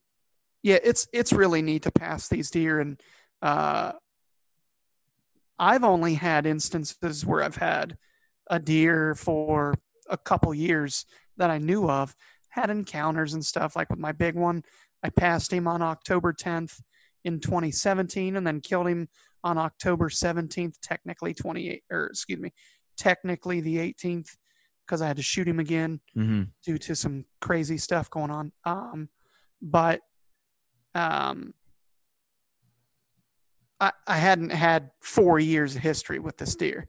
yeah, 0.62 0.78
it's 0.82 1.08
it's 1.12 1.32
really 1.32 1.62
neat 1.62 1.82
to 1.82 1.90
pass 1.90 2.28
these 2.28 2.50
deer, 2.50 2.78
and 2.80 3.00
uh, 3.42 3.92
I've 5.58 5.84
only 5.84 6.14
had 6.14 6.46
instances 6.46 7.24
where 7.24 7.42
I've 7.42 7.56
had 7.56 7.96
a 8.48 8.58
deer 8.58 9.14
for 9.14 9.74
a 10.08 10.16
couple 10.16 10.52
years 10.54 11.04
that 11.36 11.50
I 11.50 11.58
knew 11.58 11.88
of, 11.88 12.14
had 12.50 12.70
encounters 12.70 13.34
and 13.34 13.44
stuff. 13.44 13.76
Like 13.76 13.90
with 13.90 13.98
my 13.98 14.12
big 14.12 14.34
one, 14.34 14.62
I 15.02 15.10
passed 15.10 15.52
him 15.52 15.66
on 15.66 15.82
October 15.82 16.32
10th 16.32 16.80
in 17.24 17.40
2017, 17.40 18.36
and 18.36 18.46
then 18.46 18.60
killed 18.60 18.86
him 18.86 19.08
on 19.42 19.58
October 19.58 20.08
17th, 20.08 20.76
technically 20.82 21.34
28, 21.34 21.82
or 21.90 22.06
excuse 22.06 22.38
me, 22.38 22.52
technically 22.96 23.60
the 23.60 23.76
18th, 23.76 24.36
because 24.86 25.02
I 25.02 25.08
had 25.08 25.16
to 25.16 25.22
shoot 25.22 25.48
him 25.48 25.60
again 25.60 26.00
hmm 26.14 26.44
due 26.64 26.78
to 26.78 26.96
some 26.96 27.24
crazy 27.40 27.78
stuff 27.78 28.10
going 28.10 28.30
on. 28.30 28.52
Um, 28.64 29.08
but 29.62 30.00
um, 30.96 31.54
I, 33.80 33.92
I 34.06 34.16
hadn't 34.16 34.50
had 34.50 34.90
four 35.00 35.38
years 35.38 35.76
of 35.76 35.82
history 35.82 36.18
with 36.18 36.36
this 36.36 36.56
deer, 36.56 36.86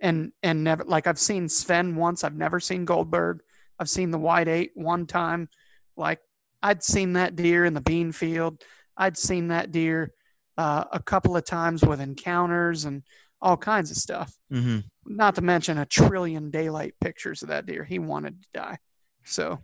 and 0.00 0.32
and 0.42 0.64
never 0.64 0.84
like 0.84 1.06
I've 1.06 1.18
seen 1.18 1.48
Sven 1.48 1.96
once. 1.96 2.24
I've 2.24 2.36
never 2.36 2.60
seen 2.60 2.84
Goldberg. 2.84 3.40
I've 3.78 3.90
seen 3.90 4.10
the 4.10 4.18
white 4.18 4.48
eight 4.48 4.72
one 4.74 5.06
time. 5.06 5.48
Like 5.96 6.20
I'd 6.62 6.82
seen 6.82 7.14
that 7.14 7.36
deer 7.36 7.64
in 7.64 7.74
the 7.74 7.80
bean 7.80 8.12
field. 8.12 8.62
I'd 8.96 9.16
seen 9.16 9.48
that 9.48 9.70
deer 9.70 10.12
uh, 10.58 10.84
a 10.92 11.00
couple 11.00 11.36
of 11.36 11.44
times 11.44 11.82
with 11.82 12.00
encounters 12.00 12.84
and 12.84 13.02
all 13.40 13.56
kinds 13.56 13.90
of 13.90 13.96
stuff 13.96 14.34
hmm 14.50 14.80
not 15.06 15.34
to 15.34 15.42
mention 15.42 15.78
a 15.78 15.86
trillion 15.86 16.50
daylight 16.50 16.94
pictures 17.00 17.42
of 17.42 17.48
that 17.48 17.66
deer. 17.66 17.84
He 17.84 17.98
wanted 17.98 18.42
to 18.42 18.48
die. 18.54 18.78
So, 19.24 19.58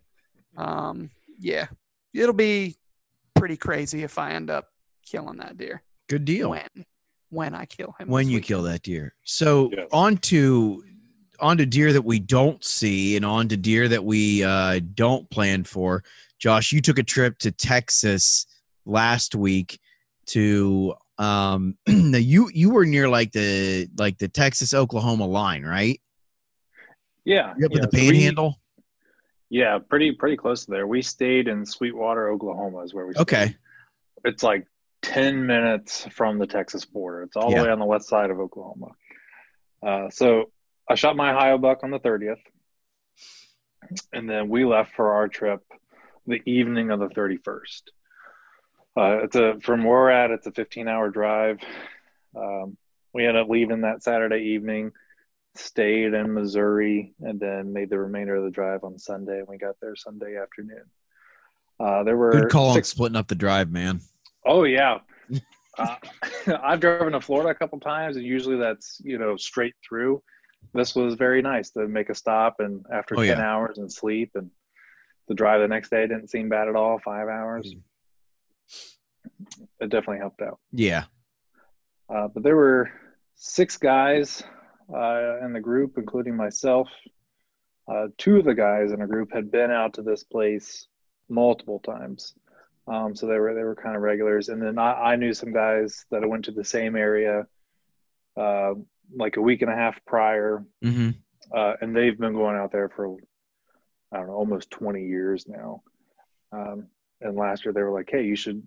um, 0.57 1.11
yeah, 1.39 1.69
it'll 2.13 2.35
be 2.35 2.77
pretty 3.35 3.57
crazy 3.57 4.03
if 4.03 4.19
I 4.19 4.33
end 4.33 4.51
up 4.51 4.69
killing 5.05 5.39
that 5.39 5.57
deer 5.57 5.83
good 6.09 6.25
deal 6.25 6.51
when 6.51 6.69
when 7.31 7.55
I 7.55 7.65
kill 7.67 7.95
him. 7.99 8.09
when 8.09 8.29
you 8.29 8.37
weekend. 8.37 8.47
kill 8.47 8.63
that 8.63 8.83
deer. 8.83 9.15
So 9.25 9.71
Yes. 9.77 9.89
on 9.93 10.17
to 10.19 10.85
on 11.41 11.59
to 11.59 11.67
deer 11.67 11.93
that 11.93 12.03
we 12.03 12.19
don't 12.19 12.65
see 12.65 13.17
and 13.17 13.25
on 13.25 13.49
to 13.49 13.57
deer 13.57 13.89
that 13.89 14.05
we 14.05 14.43
uh, 14.43 14.81
don't 14.95 15.29
plan 15.31 15.65
for. 15.65 16.03
Josh, 16.39 16.73
you 16.73 16.81
took 16.81 16.99
a 16.99 17.03
trip 17.03 17.39
to 17.41 17.51
Texas 17.51 18.47
last 18.87 19.35
week 19.35 19.79
to 20.27 20.95
um 21.19 21.77
the, 21.87 22.21
you 22.23 22.51
you 22.55 22.71
were 22.71 22.87
near 22.87 23.09
like 23.09 23.33
the 23.33 23.89
like 23.99 24.19
the 24.19 24.29
Texas 24.29 24.73
Oklahoma 24.75 25.27
line, 25.27 25.63
right? 25.65 26.01
Yeah. 27.25 27.55
You 27.59 27.67
up 27.67 27.73
yeah, 27.73 27.81
with 27.81 27.91
the 27.91 27.97
so 27.99 28.03
we- 28.05 28.11
panhandle? 28.13 28.61
yeah, 29.51 29.79
pretty 29.79 30.13
pretty 30.13 30.37
close 30.37 30.65
to 30.65 30.71
there. 30.71 30.87
We 30.87 31.03
stayed 31.03 31.49
in 31.49 31.65
Sweetwater, 31.67 32.31
Oklahoma, 32.31 32.79
is 32.83 32.95
where 32.95 33.07
we. 33.07 33.13
Stayed. 33.15 33.23
Okay. 33.23 33.57
it's 34.25 34.43
like 34.43 34.67
10 35.03 35.47
minutes 35.47 36.07
from 36.07 36.39
the 36.39 36.47
Texas 36.47 36.85
border. 36.85 37.23
It's 37.23 37.37
all 37.37 37.51
Yeah. 37.51 37.59
the 37.59 37.65
way 37.65 37.71
on 37.71 37.79
the 37.79 37.85
west 37.85 38.09
side 38.09 38.31
of 38.31 38.41
Oklahoma. 38.41 38.89
Uh, 39.83 40.11
so 40.11 40.51
I 40.89 40.95
shot 40.95 41.17
my 41.17 41.33
Ohio 41.33 41.59
buck 41.59 41.85
on 41.85 41.91
the 41.91 42.01
30th. 42.01 42.41
And 44.13 44.29
then 44.29 44.49
we 44.49 44.65
left 44.65 44.95
for 44.95 45.13
our 45.15 45.29
trip 45.29 45.63
the 46.27 46.43
evening 46.45 46.91
of 46.91 46.99
the 46.99 47.09
31st. 47.09 47.83
Uh, 48.97 49.19
it's 49.25 49.37
a 49.37 49.59
from 49.61 49.85
where 49.85 49.99
we're 49.99 50.11
at, 50.11 50.31
it's 50.31 50.47
a 50.47 50.53
15 50.53 50.89
hour 50.89 51.11
drive. 51.11 51.61
Um, 52.35 52.77
we 53.13 53.27
ended 53.27 53.43
up 53.43 53.49
leaving 53.49 53.83
that 53.83 54.03
Saturday 54.03 54.43
evening, 54.55 54.93
stayed 55.55 56.15
in 56.15 56.33
Missouri, 56.35 57.15
and 57.21 57.39
then 57.39 57.73
made 57.73 57.91
the 57.91 57.99
remainder 57.99 58.37
of 58.37 58.45
the 58.45 58.51
drive 58.51 58.85
on 58.85 58.99
Sunday. 58.99 59.39
And 59.39 59.49
we 59.49 59.59
got 59.59 59.77
there 59.81 59.95
Sunday 59.97 60.37
afternoon. 60.37 60.85
Uh, 61.79 62.03
there 62.05 62.17
were 62.17 62.33
Good 62.33 62.51
call 62.51 62.71
on 62.71 62.83
splitting 62.83 63.17
up 63.17 63.29
the 63.29 63.35
drive, 63.35 63.71
man. 63.71 64.01
Oh 64.47 64.65
yeah. 64.65 64.99
Uh, 65.79 65.95
I've 66.63 66.81
driven 66.81 67.13
to 67.13 67.21
Florida 67.21 67.51
a 67.51 67.55
couple 67.55 67.79
times, 67.81 68.17
and 68.17 68.25
usually 68.25 68.57
that's 68.57 68.99
you 69.05 69.19
know 69.19 69.37
straight 69.37 69.75
through. 69.87 70.23
This 70.73 70.97
was 70.97 71.17
very 71.17 71.43
nice 71.43 71.69
to 71.73 71.87
make 71.87 72.09
a 72.09 72.15
stop, 72.15 72.61
and 72.61 72.83
after 72.91 73.15
Oh, 73.15 73.19
ten 73.23 73.37
yeah. 73.37 73.45
hours 73.47 73.77
and 73.77 73.93
sleep, 73.93 74.31
and 74.37 74.51
the 75.29 75.35
drive 75.35 75.61
the 75.61 75.69
next 75.69 75.91
day 75.91 76.07
didn't 76.07 76.31
seem 76.31 76.49
bad 76.49 76.69
at 76.69 76.77
all. 76.77 76.99
Five 77.05 77.29
hours, 77.29 77.75
Mm. 77.75 77.83
it 79.81 79.91
definitely 79.91 80.17
helped 80.19 80.41
out. 80.41 80.59
Yeah. 80.73 81.05
Uh, 82.09 82.29
but 82.29 82.43
there 82.43 82.57
were 82.57 82.91
six 83.35 83.77
guys 83.77 84.43
uh, 84.95 85.45
in 85.45 85.53
the 85.53 85.61
group, 85.61 85.99
including 85.99 86.37
myself. 86.37 86.89
Uh, 87.87 88.07
two 88.17 88.39
of 88.39 88.47
the 88.47 88.55
guys 88.55 88.93
in 88.93 89.01
the 89.01 89.07
group 89.07 89.31
had 89.33 89.51
been 89.51 89.71
out 89.71 89.93
to 89.95 90.03
this 90.03 90.25
place 90.25 90.89
multiple 91.29 91.81
times, 91.81 92.35
um, 92.87 93.17
so 93.17 93.27
they 93.27 93.39
were 93.39 93.55
they 93.55 93.65
were 93.65 93.75
kind 93.75 93.97
of 93.97 94.03
regulars. 94.03 94.49
And 94.49 94.63
then 94.63 94.79
I, 94.79 95.13
I 95.13 95.17
knew 95.17 95.35
some 95.35 95.53
guys 95.53 96.05
that 96.11 96.23
I 96.23 96.27
went 96.27 96.45
to 96.47 96.53
the 96.53 96.65
same 96.65 96.97
area, 96.97 97.47
uh, 98.37 98.75
like 99.15 99.37
a 99.37 99.43
week 99.43 99.63
and 99.63 99.71
a 99.71 99.75
half 99.75 99.99
prior, 100.07 100.65
hmm 100.83 101.11
uh, 101.55 101.75
and 101.81 101.95
they've 101.95 102.19
been 102.19 102.35
going 102.35 102.57
out 102.57 102.73
there 102.73 102.89
for 102.89 103.17
I 104.13 104.19
don't 104.19 104.29
know 104.29 104.35
almost 104.35 104.71
20 104.71 105.05
years 105.05 105.47
now. 105.49 105.83
Um, 106.53 106.87
and 107.21 107.37
last 107.37 107.65
year 107.65 107.73
they 107.73 107.83
were 107.83 107.93
like, 107.93 108.09
"Hey, 108.11 108.25
you 108.25 108.37
should 108.37 108.63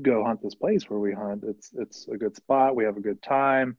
go 0.00 0.24
hunt 0.24 0.42
this 0.42 0.54
place 0.54 0.88
where 0.88 0.98
we 0.98 1.12
hunt. 1.12 1.44
It's 1.44 1.70
it's 1.74 2.08
a 2.08 2.16
good 2.16 2.36
spot. 2.36 2.76
We 2.76 2.84
have 2.84 2.96
a 2.96 3.00
good 3.02 3.22
time. 3.22 3.76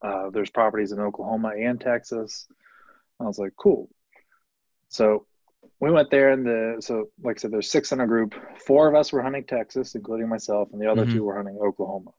Uh, 0.00 0.30
there's 0.30 0.50
properties 0.50 0.92
in 0.92 1.00
Oklahoma 1.00 1.52
and 1.58 1.80
Texas." 1.80 2.46
I 3.20 3.24
was 3.24 3.38
like, 3.38 3.52
"Cool." 3.56 3.88
So 4.88 5.26
we 5.82 5.90
went 5.90 6.10
there, 6.10 6.30
and 6.30 6.46
the 6.46 6.76
so 6.80 7.08
like 7.24 7.38
I 7.38 7.40
said, 7.40 7.50
there's 7.50 7.70
six 7.70 7.90
in 7.90 8.00
a 8.00 8.06
group. 8.06 8.34
Four 8.66 8.86
of 8.88 8.94
us 8.94 9.12
were 9.12 9.20
hunting 9.20 9.44
Texas, 9.44 9.96
including 9.96 10.28
myself, 10.28 10.68
and 10.72 10.80
the 10.80 10.86
other 10.90 11.04
Mhm. 11.04 11.12
two 11.12 11.24
were 11.24 11.34
hunting 11.36 11.58
Oklahoma. 11.58 12.12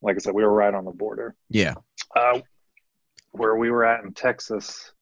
Like 0.00 0.14
I 0.14 0.18
said, 0.20 0.32
we 0.32 0.44
were 0.44 0.52
right 0.52 0.72
on 0.72 0.84
the 0.84 0.92
border 0.92 1.34
Yeah. 1.48 1.74
uh, 2.14 2.40
where 3.32 3.56
we 3.56 3.70
were 3.72 3.84
at 3.84 4.04
in 4.04 4.12
Texas, 4.14 4.92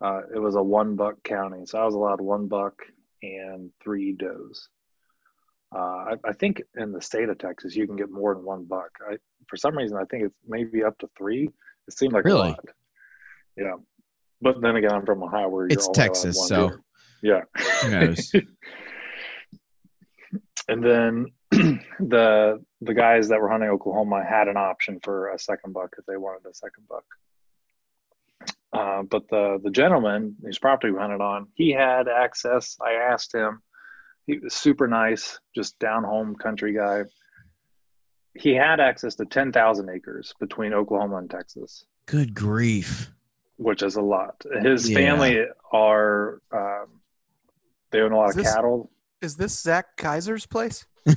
uh, 0.00 0.22
it 0.34 0.38
was 0.38 0.54
a 0.54 0.62
one 0.62 0.96
buck 0.96 1.22
county, 1.22 1.66
so 1.66 1.78
I 1.78 1.84
was 1.84 1.94
allowed 1.94 2.22
one 2.22 2.48
buck 2.48 2.82
and 3.22 3.70
three 3.82 4.12
does. 4.14 4.70
Uh, 5.72 5.78
I, 5.78 6.16
I 6.24 6.32
think 6.32 6.62
in 6.76 6.90
the 6.90 7.02
state 7.02 7.28
of 7.28 7.36
Texas, 7.36 7.76
you 7.76 7.86
can 7.86 7.96
get 7.96 8.10
more 8.10 8.34
than 8.34 8.44
one 8.44 8.64
buck. 8.64 8.90
I, 9.06 9.18
for 9.46 9.58
some 9.58 9.76
reason, 9.76 9.98
I 9.98 10.04
think 10.06 10.24
it's 10.24 10.34
maybe 10.48 10.82
up 10.82 10.96
to 11.00 11.10
three. 11.18 11.50
It 11.86 11.92
seemed 11.98 12.14
like 12.14 12.24
Really? 12.24 12.48
a 12.48 12.52
lot. 12.52 12.64
Yeah, 13.58 13.74
but 14.40 14.62
then 14.62 14.76
again, 14.76 14.92
I'm 14.92 15.04
from 15.04 15.22
Ohio, 15.22 15.50
where 15.50 15.64
you're 15.64 15.72
It's 15.72 15.88
Texas, 15.90 16.48
so- 16.48 16.70
deer. 16.70 16.80
Yeah. 17.22 17.42
Knows? 17.88 18.32
and 20.68 20.84
then 20.84 21.26
the 21.50 22.62
the 22.80 22.94
guys 22.94 23.28
that 23.28 23.40
were 23.40 23.48
hunting 23.48 23.70
Oklahoma 23.70 24.24
had 24.28 24.48
an 24.48 24.56
option 24.56 25.00
for 25.02 25.30
a 25.30 25.38
second 25.38 25.72
buck 25.72 25.94
if 25.98 26.06
they 26.06 26.16
wanted 26.16 26.48
a 26.48 26.54
second 26.54 26.86
buck. 26.88 27.04
Uh, 28.72 29.02
but 29.02 29.28
the 29.30 29.58
the 29.62 29.70
gentleman 29.70 30.36
whose 30.42 30.58
property 30.58 30.92
we 30.92 30.98
hunted 30.98 31.20
on, 31.20 31.48
he 31.54 31.70
had 31.72 32.08
access. 32.08 32.76
I 32.84 32.92
asked 32.92 33.34
him. 33.34 33.62
He 34.26 34.38
was 34.38 34.54
super 34.54 34.86
nice, 34.86 35.40
just 35.56 35.76
down 35.80 36.04
home 36.04 36.36
country 36.36 36.72
guy. 36.74 37.02
He 38.38 38.54
had 38.54 38.78
access 38.78 39.16
to 39.16 39.24
ten 39.24 39.50
thousand 39.50 39.88
acres 39.90 40.32
between 40.38 40.72
Oklahoma 40.72 41.16
and 41.16 41.28
Texas, 41.28 41.84
Good 42.06 42.32
grief. 42.32 43.10
which 43.56 43.82
is 43.82 43.96
a 43.96 44.02
lot. 44.02 44.40
His 44.62 44.88
Yeah. 44.88 44.98
family 44.98 45.44
are 45.72 46.40
um, 46.52 46.99
they 47.90 48.00
own 48.00 48.12
a 48.12 48.16
lot 48.16 48.30
Is 48.30 48.36
of 48.36 48.44
this- 48.44 48.54
cattle. 48.54 48.90
Is 49.22 49.36
this 49.36 49.60
Zach 49.60 49.96
Kaiser's 49.98 50.46
place? 50.46 50.86
I 51.06 51.14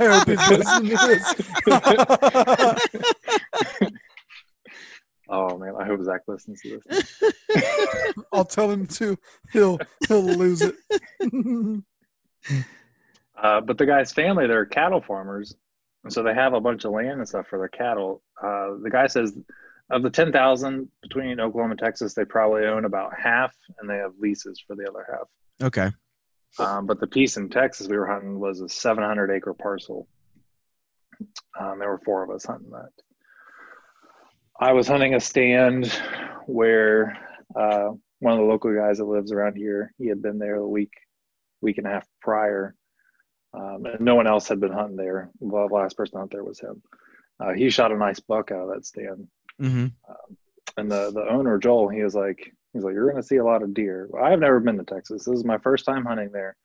hope 0.00 0.28
he's 0.28 0.50
listening 0.50 0.96
to 0.96 1.06
this. 1.06 1.34
oh 5.28 5.58
man, 5.58 5.74
I 5.78 5.84
hope 5.86 6.02
Zach 6.02 6.22
listens 6.26 6.60
to 6.62 6.80
this. 6.86 7.22
I'll 8.32 8.44
tell 8.44 8.70
him 8.70 8.86
to. 8.88 9.16
He'll 9.52 9.78
he'll 10.08 10.22
lose 10.22 10.62
it. 10.62 10.74
Uh, 13.36 13.60
but 13.60 13.78
the 13.78 13.86
guy's 13.86 14.12
family, 14.12 14.46
they're 14.46 14.64
cattle 14.66 15.00
farmers, 15.00 15.54
and 16.04 16.12
so 16.12 16.22
they 16.22 16.34
have 16.34 16.54
a 16.54 16.60
bunch 16.60 16.84
of 16.84 16.92
land 16.92 17.18
and 17.18 17.28
stuff 17.28 17.46
for 17.48 17.58
their 17.58 17.68
cattle. 17.68 18.22
Uh, 18.42 18.74
the 18.82 18.90
guy 18.90 19.06
says 19.06 19.36
of 19.90 20.02
the 20.02 20.10
ten 20.10 20.32
thousand 20.32 20.88
between 21.02 21.40
Oklahoma 21.40 21.72
and 21.72 21.80
Texas, 21.80 22.14
they 22.14 22.24
probably 22.24 22.64
own 22.64 22.84
about 22.84 23.12
half, 23.18 23.54
and 23.78 23.88
they 23.88 23.96
have 23.96 24.12
leases 24.18 24.62
for 24.66 24.76
the 24.76 24.88
other 24.88 25.06
half. 25.10 25.28
Okay. 25.62 25.90
Um, 26.58 26.86
but 26.86 27.00
the 27.00 27.06
piece 27.06 27.36
in 27.36 27.48
Texas 27.48 27.88
we 27.88 27.96
were 27.96 28.06
hunting 28.06 28.38
was 28.38 28.60
a 28.60 28.68
700 28.68 29.30
acre 29.30 29.54
parcel. 29.54 30.06
Um, 31.58 31.78
there 31.78 31.88
were 31.88 32.00
four 32.04 32.22
of 32.22 32.30
us 32.30 32.44
hunting 32.44 32.70
that. 32.70 32.90
I 34.58 34.72
was 34.72 34.86
hunting 34.86 35.14
a 35.14 35.20
stand 35.20 35.86
where 36.46 37.18
uh, 37.56 37.90
one 38.20 38.32
of 38.32 38.38
the 38.38 38.44
local 38.44 38.74
guys 38.74 38.98
that 38.98 39.04
lives 39.04 39.32
around 39.32 39.56
here, 39.56 39.92
he 39.98 40.06
had 40.06 40.22
been 40.22 40.38
there 40.38 40.56
a 40.56 40.66
week, 40.66 40.92
week 41.60 41.78
and 41.78 41.86
a 41.86 41.90
half 41.90 42.06
prior. 42.20 42.74
Um, 43.52 43.86
and 43.86 44.00
no 44.00 44.14
one 44.14 44.26
else 44.26 44.48
had 44.48 44.60
been 44.60 44.72
hunting 44.72 44.96
there. 44.96 45.30
Well, 45.40 45.68
the 45.68 45.74
last 45.74 45.96
person 45.96 46.18
out 46.18 46.30
there 46.30 46.44
was 46.44 46.60
him. 46.60 46.82
Uh, 47.40 47.52
he 47.52 47.68
shot 47.68 47.92
a 47.92 47.96
nice 47.96 48.20
buck 48.20 48.52
out 48.52 48.68
of 48.68 48.74
that 48.74 48.86
stand 48.86 49.26
hmm 49.58 49.86
and 50.76 50.90
the 50.90 51.10
the 51.12 51.26
owner 51.30 51.58
Joel, 51.58 51.88
he 51.88 52.02
was 52.02 52.14
like, 52.14 52.52
he's 52.72 52.82
like, 52.82 52.94
you're 52.94 53.08
going 53.10 53.22
to 53.22 53.26
see 53.26 53.36
a 53.36 53.44
lot 53.44 53.62
of 53.62 53.74
deer. 53.74 54.08
I've 54.20 54.40
never 54.40 54.58
been 54.58 54.76
to 54.78 54.84
Texas. 54.84 55.24
This 55.24 55.36
is 55.38 55.44
my 55.44 55.58
first 55.58 55.84
time 55.84 56.04
hunting 56.04 56.30
there, 56.32 56.56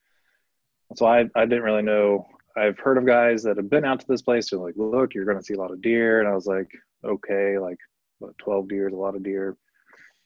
so 0.95 1.05
I 1.05 1.29
I 1.35 1.45
didn't 1.45 1.63
really 1.63 1.83
know. 1.83 2.25
I've 2.57 2.79
heard 2.79 2.97
of 2.97 3.05
guys 3.05 3.43
that 3.43 3.57
have 3.57 3.69
been 3.69 3.85
out 3.85 3.99
to 3.99 4.07
this 4.07 4.23
place. 4.23 4.49
They're 4.49 4.59
like, 4.59 4.73
look, 4.75 5.13
you're 5.13 5.25
going 5.25 5.37
to 5.37 5.43
see 5.43 5.53
a 5.53 5.59
lot 5.59 5.71
of 5.71 5.81
deer, 5.81 6.19
and 6.19 6.27
I 6.27 6.33
was 6.33 6.47
like, 6.47 6.67
okay, 7.05 7.59
like 7.59 7.77
what, 8.17 8.37
12 8.39 8.67
deer 8.67 8.87
is 8.87 8.93
a 8.93 8.97
lot 8.97 9.15
of 9.15 9.23
deer. 9.23 9.55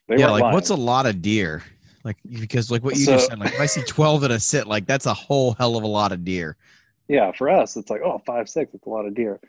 They 0.08 0.18
Yeah. 0.18 0.32
Like, 0.32 0.42
lying. 0.44 0.54
what's 0.54 0.70
a 0.70 0.76
lot 0.76 1.06
of 1.06 1.22
deer? 1.22 1.62
Like, 2.06 2.18
because 2.40 2.72
like 2.72 2.84
what 2.84 2.98
you 2.98 3.06
just 3.06 3.28
said, 3.30 3.40
like 3.40 3.54
if 3.54 3.60
I 3.60 3.66
see 3.66 3.82
twelve 3.84 4.24
in 4.24 4.32
a 4.32 4.40
sit, 4.40 4.68
like 4.68 4.86
that's 4.86 5.06
a 5.06 5.14
whole 5.14 5.54
hell 5.54 5.78
of 5.78 5.84
a 5.84 5.88
lot 5.88 6.12
of 6.12 6.24
deer. 6.26 6.56
yeah 7.10 7.32
for 7.34 7.50
us 7.50 7.76
it's 7.78 7.90
like 7.90 8.02
oh 8.04 8.22
five 8.26 8.48
six 8.50 8.74
it's 8.74 8.86
a 8.86 8.90
lot 8.90 9.06
of 9.06 9.14
deer 9.14 9.40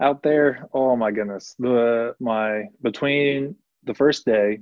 out 0.00 0.22
there 0.22 0.68
oh 0.72 0.94
my 0.96 1.10
goodness 1.10 1.54
the 1.58 2.14
my 2.20 2.64
between 2.82 3.54
the 3.84 3.94
first 3.94 4.24
day 4.24 4.58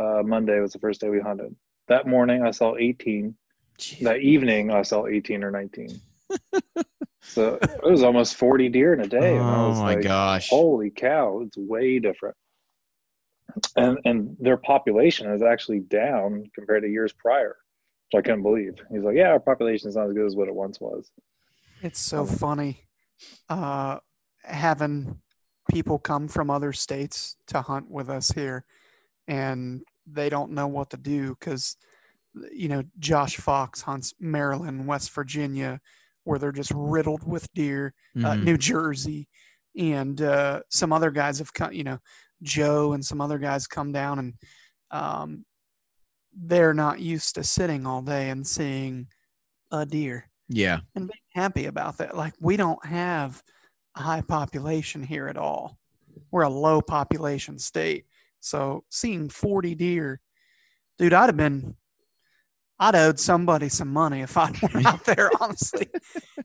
uh 0.00 0.22
monday 0.24 0.60
was 0.60 0.72
the 0.72 0.78
first 0.78 1.00
day 1.00 1.08
we 1.08 1.20
hunted 1.20 1.54
that 1.88 2.06
morning 2.06 2.42
i 2.42 2.50
saw 2.50 2.76
18 2.76 3.34
Jeez. 3.78 4.00
that 4.00 4.20
evening 4.20 4.72
I 4.72 4.82
saw 4.82 5.06
18 5.06 5.44
or 5.44 5.50
19. 5.50 6.00
so 7.22 7.58
it 7.62 7.82
was 7.82 8.02
almost 8.02 8.34
40 8.34 8.68
deer 8.70 8.92
in 8.92 9.00
a 9.00 9.06
day. 9.06 9.36
and 9.36 9.44
I 9.44 9.64
oh 9.64 9.68
was 9.68 9.78
my 9.78 9.94
like, 9.94 10.02
gosh. 10.02 10.50
holy 10.50 10.90
cow, 10.90 11.42
it's 11.46 11.56
way 11.56 11.98
different. 11.98 12.36
And 13.76 13.98
and 14.04 14.36
their 14.40 14.56
population 14.56 15.30
is 15.30 15.42
actually 15.42 15.80
down 15.80 16.44
compared 16.54 16.82
to 16.82 16.88
years 16.88 17.12
prior, 17.12 17.56
which 18.10 18.18
I 18.18 18.22
couldn't 18.22 18.42
believe. 18.42 18.74
He's 18.90 19.02
like, 19.02 19.16
yeah, 19.16 19.28
our 19.28 19.40
population 19.40 19.88
is 19.88 19.96
not 19.96 20.08
as 20.08 20.12
good 20.12 20.26
as 20.26 20.36
what 20.36 20.48
it 20.48 20.54
once 20.54 20.80
was. 20.80 21.10
It's 21.80 22.00
so 22.00 22.26
funny 22.26 22.82
uh, 23.48 23.98
having 24.48 25.20
people 25.70 25.98
come 25.98 26.28
from 26.28 26.50
other 26.50 26.72
states 26.72 27.36
to 27.48 27.62
hunt 27.62 27.90
with 27.90 28.08
us 28.08 28.30
here, 28.30 28.64
and 29.26 29.82
they 30.06 30.28
don't 30.28 30.52
know 30.52 30.66
what 30.66 30.90
to 30.90 30.96
do 30.96 31.36
because, 31.38 31.76
you 32.52 32.68
know, 32.68 32.82
Josh 32.98 33.36
Fox 33.36 33.82
hunts 33.82 34.14
Maryland, 34.18 34.86
West 34.86 35.10
Virginia, 35.12 35.80
where 36.24 36.38
they're 36.38 36.52
just 36.52 36.72
riddled 36.74 37.26
with 37.26 37.52
deer, 37.54 37.94
uh, 38.16 38.32
Mhm. 38.32 38.44
New 38.44 38.58
Jersey, 38.58 39.28
and 39.76 40.20
uh, 40.20 40.62
some 40.70 40.92
other 40.92 41.10
guys 41.10 41.38
have 41.38 41.52
come, 41.52 41.72
you 41.72 41.84
know, 41.84 41.98
Joe 42.42 42.92
and 42.92 43.04
some 43.04 43.20
other 43.20 43.38
guys 43.38 43.66
come 43.66 43.92
down 43.92 44.18
and 44.18 44.34
um, 44.90 45.44
they're 46.32 46.74
not 46.74 47.00
used 47.00 47.34
to 47.34 47.44
sitting 47.44 47.86
all 47.86 48.02
day 48.02 48.30
and 48.30 48.46
seeing 48.46 49.08
a 49.70 49.84
deer 49.84 50.30
yeah. 50.48 50.80
and 50.94 51.08
being 51.08 51.20
happy 51.34 51.66
about 51.66 51.98
that. 51.98 52.16
Like 52.16 52.34
we 52.40 52.56
don't 52.56 52.84
have 52.86 53.42
high 53.98 54.22
population 54.22 55.02
here 55.02 55.28
at 55.28 55.36
all. 55.36 55.78
We're 56.30 56.42
a 56.42 56.48
low 56.48 56.80
population 56.80 57.58
state. 57.58 58.06
So 58.40 58.84
seeing 58.90 59.28
40 59.28 59.74
deer, 59.74 60.20
dude, 60.98 61.12
I'd 61.12 61.26
have 61.26 61.36
been 61.36 61.76
I'd 62.80 62.94
owed 62.94 63.18
somebody 63.18 63.68
some 63.68 63.92
money 63.92 64.20
if 64.20 64.36
I 64.36 64.52
went 64.74 64.86
out 64.86 65.04
there. 65.04 65.30
Honestly, 65.40 65.88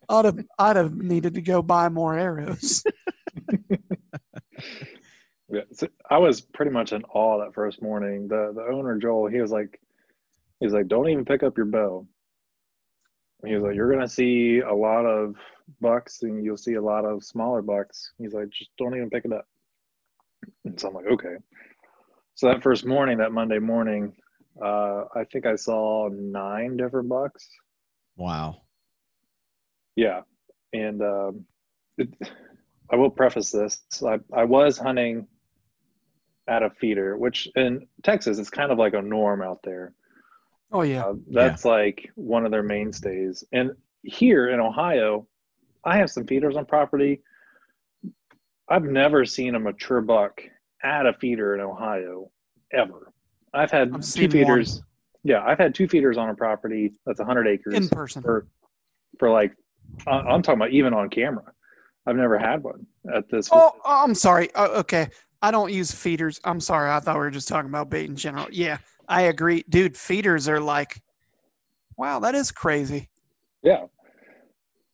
I'd 0.10 0.26
have 0.26 0.39
I'd 0.58 0.76
have 0.76 0.95
needed 0.95 1.36
to 1.36 1.41
go 1.41 1.62
buy 1.62 1.89
more 1.89 2.18
arrows. 2.18 2.84
Yeah, 5.54 5.62
so 5.72 5.88
I 6.10 6.18
was 6.18 6.41
pretty 6.41 6.72
much 6.72 6.93
in 6.93 7.04
awe 7.04 7.38
that 7.43 7.54
first 7.54 7.80
morning. 7.80 8.28
The 8.28 8.54
the 8.56 8.64
owner 8.64 8.97
Joel, 8.97 9.28
he 9.28 9.39
was 9.39 9.51
like, 9.51 9.80
he 10.60 10.66
was 10.66 10.74
like, 10.74 10.88
don't 10.88 11.08
even 11.10 11.26
pick 11.26 11.43
up 11.43 11.58
your 11.58 11.68
bow. 11.68 12.08
He 13.46 13.54
was 13.54 13.64
like, 13.64 13.76
you're 13.76 13.91
gonna 13.91 14.08
see 14.08 14.60
a 14.60 14.74
lot 14.74 15.06
of 15.06 15.36
bucks 15.82 16.24
and 16.24 16.44
you'll 16.44 16.58
see 16.58 16.76
a 16.76 16.82
lot 16.82 17.06
of 17.06 17.24
smaller 17.24 17.62
bucks. 17.62 18.12
He's 18.18 18.34
like, 18.34 18.50
just 18.50 18.72
don't 18.78 18.96
even 18.96 19.10
pick 19.10 19.26
it 19.26 19.34
up. 19.34 19.48
And 20.66 20.80
so 20.80 20.89
I'm 20.89 20.94
like, 20.94 21.08
okay. 21.08 21.36
So 22.36 22.48
that 22.48 22.64
first 22.64 22.86
morning, 22.86 23.18
that 23.20 23.32
Monday 23.32 23.60
morning, 23.60 24.14
uh, 24.62 25.06
I 25.16 25.24
think 25.32 25.46
I 25.46 25.56
saw 25.56 26.10
nine 26.10 26.78
different 26.78 27.10
bucks. 27.10 27.48
Wow. 28.16 28.62
Yeah, 29.96 30.22
and 30.74 31.02
um, 31.02 31.46
it, 31.98 32.10
I 32.91 32.96
will 32.96 33.12
preface 33.12 33.52
this: 33.52 33.82
I, 34.06 34.20
I 34.36 34.44
was 34.44 34.78
hunting 34.78 35.28
at 36.48 36.64
a 36.64 36.70
feeder, 36.70 37.18
which 37.18 37.48
in 37.56 37.88
Texas 38.04 38.39
is 38.39 38.50
kind 38.50 38.72
of 38.72 38.78
like 38.78 38.94
a 38.94 39.02
norm 39.02 39.41
out 39.41 39.60
there. 39.64 39.94
Oh 40.74 40.82
yeah, 40.82 41.06
Uh, 41.06 41.14
that's 41.30 41.66
like 41.66 42.10
one 42.16 42.46
of 42.46 42.52
their 42.52 42.64
mainstays. 42.64 43.44
And 43.52 43.72
here 44.02 44.50
in 44.50 44.60
Ohio, 44.60 45.28
I 45.86 45.98
have 45.98 46.10
some 46.10 46.26
feeders 46.26 46.58
on 46.58 46.66
property. 46.66 47.22
I've 48.68 48.84
never 48.84 49.24
seen 49.24 49.56
a 49.56 49.60
mature 49.60 50.02
buck 50.02 50.42
at 50.84 51.06
a 51.06 51.14
feeder 51.14 51.54
in 51.54 51.62
Ohio 51.62 52.32
ever. 52.72 53.12
I've 53.54 53.70
had 53.72 53.92
I've 53.94 54.02
two 54.14 54.28
feeders. 54.30 54.82
Yeah, 55.24 55.44
I've 55.46 55.60
had 55.60 55.76
two 55.76 55.88
feeders 55.88 56.18
on 56.18 56.30
a 56.30 56.36
property 56.36 56.94
that's 57.06 57.20
100 57.20 57.48
acres 57.48 57.76
in 57.76 57.88
person. 57.88 58.24
for 58.24 58.48
for 59.20 59.30
like 59.30 59.56
I'm 60.08 60.42
talking 60.42 60.60
about 60.60 60.72
even 60.72 60.94
on 60.94 61.10
camera. 61.10 61.52
I've 62.08 62.16
never 62.16 62.38
had 62.38 62.64
one 62.64 62.86
at 63.14 63.30
this. 63.30 63.48
Oh, 63.52 63.72
I'm 63.86 64.16
sorry. 64.16 64.54
Uh, 64.56 64.80
okay, 64.80 65.10
I 65.42 65.52
don't 65.52 65.72
use 65.72 65.92
feeders. 65.92 66.42
I'm 66.44 66.60
sorry. 66.60 66.90
I 66.90 67.00
thought 67.00 67.16
we 67.16 67.20
were 67.20 67.32
just 67.32 67.48
talking 67.48 67.70
about 67.70 67.90
bait 67.90 68.10
in 68.10 68.16
general. 68.16 68.48
Yeah, 68.52 68.80
I 69.08 69.24
agree, 69.24 69.64
dude. 69.70 69.97
Feeders 69.97 70.47
are 70.47 70.60
like, 70.60 71.01
wow, 71.97 72.20
that 72.20 72.36
is 72.36 72.51
crazy. 72.51 73.10
Yeah. 73.62 73.86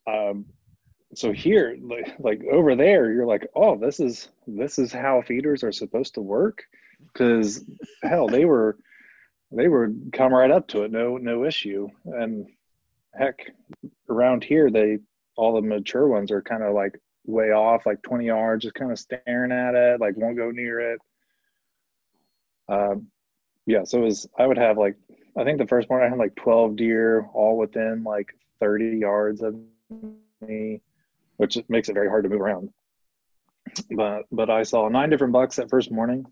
Um, 0.07 0.45
so 1.15 1.31
here, 1.31 1.77
like, 1.81 2.15
like 2.19 2.41
over 2.51 2.75
there, 2.75 3.11
you're 3.11 3.25
like, 3.25 3.47
oh, 3.55 3.77
this 3.77 3.99
is 3.99 4.29
this 4.47 4.77
is 4.79 4.91
how 4.91 5.21
feeders 5.21 5.63
are 5.63 5.71
supposed 5.71 6.15
to 6.15 6.21
work. 6.21 6.63
Because 7.13 7.63
hell, 8.03 8.27
they 8.27 8.45
were 8.45 8.77
they 9.51 9.67
were 9.67 9.91
come 10.13 10.33
right 10.33 10.51
up 10.51 10.67
to 10.69 10.83
it, 10.83 10.91
no 10.91 11.17
no 11.17 11.45
issue. 11.45 11.87
And 12.05 12.47
heck, 13.13 13.39
around 14.09 14.43
here, 14.43 14.69
they 14.69 14.99
all 15.35 15.55
the 15.55 15.61
mature 15.61 16.07
ones 16.07 16.31
are 16.31 16.41
kind 16.41 16.63
of 16.63 16.73
like 16.73 16.99
way 17.25 17.51
off, 17.51 17.85
like 17.85 18.01
20 18.01 18.25
yards, 18.25 18.63
just 18.63 18.75
kind 18.75 18.91
of 18.91 18.99
staring 18.99 19.51
at 19.51 19.75
it, 19.75 20.01
like 20.01 20.17
won't 20.17 20.37
go 20.37 20.51
near 20.51 20.93
it. 20.93 20.99
Um, 22.67 23.07
yeah, 23.69 23.83
so 23.83 23.99
it 23.99 24.05
was. 24.05 24.27
I 24.39 24.47
would 24.47 24.57
have 24.57 24.79
like 24.79 24.95
I 25.37 25.43
think 25.43 25.59
the 25.59 25.67
first 25.67 25.91
morning 25.91 26.07
I 26.07 26.09
had 26.09 26.17
like 26.17 26.35
12 26.35 26.75
deer 26.75 27.29
all 27.33 27.55
within 27.55 28.03
like 28.03 28.33
30 28.59 28.97
yards 28.97 29.43
of 29.43 29.55
me, 30.41 30.81
which 31.37 31.55
makes 31.69 31.87
it 31.87 31.93
very 31.93 32.09
hard 32.09 32.23
to 32.23 32.29
move 32.29 32.41
around. 32.41 32.69
But 33.91 34.23
but 34.31 34.49
I 34.49 34.63
saw 34.63 34.89
nine 34.89 35.11
different 35.11 35.33
bucks 35.33 35.57
that 35.57 35.69
first 35.69 35.91
morning, 35.91 36.25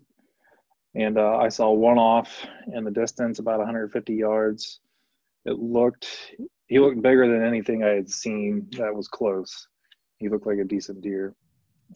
and 0.95 1.19
uh, 1.19 1.37
I 1.37 1.49
saw 1.49 1.71
one 1.71 1.99
off 1.99 2.43
in 2.73 2.83
the 2.83 2.89
distance 2.89 3.37
about 3.37 3.59
150 3.59 4.15
yards. 4.15 4.79
It 5.45 5.59
looked 5.59 6.07
he 6.65 6.79
looked 6.79 7.03
bigger 7.03 7.27
than 7.27 7.45
anything 7.45 7.83
I 7.83 7.89
had 7.89 8.09
seen 8.09 8.67
that 8.79 8.95
was 8.95 9.07
close. 9.07 9.67
He 10.17 10.27
looked 10.27 10.47
like 10.47 10.57
a 10.57 10.63
decent 10.63 11.01
deer. 11.01 11.35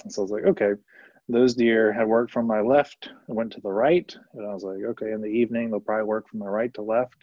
So 0.08 0.22
I 0.22 0.24
was 0.24 0.32
like, 0.32 0.46
okay, 0.46 0.74
those 1.32 1.54
deer 1.56 1.94
had 1.94 2.08
worked 2.08 2.32
from 2.32 2.48
my 2.48 2.62
left 2.62 3.10
and 3.28 3.38
went 3.38 3.54
to 3.54 3.62
the 3.62 3.72
right. 3.72 4.14
And 4.34 4.46
I 4.46 4.54
was 4.54 4.64
like, 4.64 4.84
okay, 4.84 5.12
in 5.12 5.22
the 5.22 5.28
evening, 5.28 5.70
they'll 5.70 5.80
probably 5.80 6.06
work 6.06 6.28
from 6.28 6.40
my 6.40 6.48
right 6.48 6.74
to 6.76 6.82
left. 6.82 7.16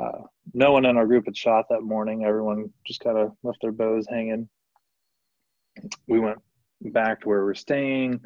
Uh, 0.00 0.22
no 0.54 0.72
one 0.72 0.84
in 0.84 0.96
our 0.96 1.06
group 1.06 1.26
had 1.26 1.36
shot 1.36 1.66
that 1.70 1.82
morning. 1.82 2.24
Everyone 2.24 2.70
just 2.86 3.00
kind 3.00 3.18
of 3.18 3.32
left 3.42 3.58
their 3.60 3.72
bows 3.72 4.06
hanging. 4.08 4.48
We 6.08 6.20
went 6.20 6.38
back 6.80 7.20
to 7.20 7.28
where 7.28 7.40
we 7.40 7.46
were 7.46 7.54
staying, 7.54 8.20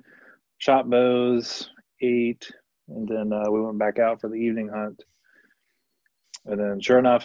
shot 0.58 0.88
bows, 0.88 1.70
ate, 2.00 2.50
and 2.88 3.08
then 3.08 3.32
uh, 3.32 3.50
we 3.50 3.60
went 3.60 3.78
back 3.78 3.98
out 3.98 4.20
for 4.20 4.28
the 4.28 4.36
evening 4.36 4.68
hunt. 4.68 5.02
And 6.46 6.60
then, 6.60 6.80
sure 6.80 6.98
enough, 6.98 7.24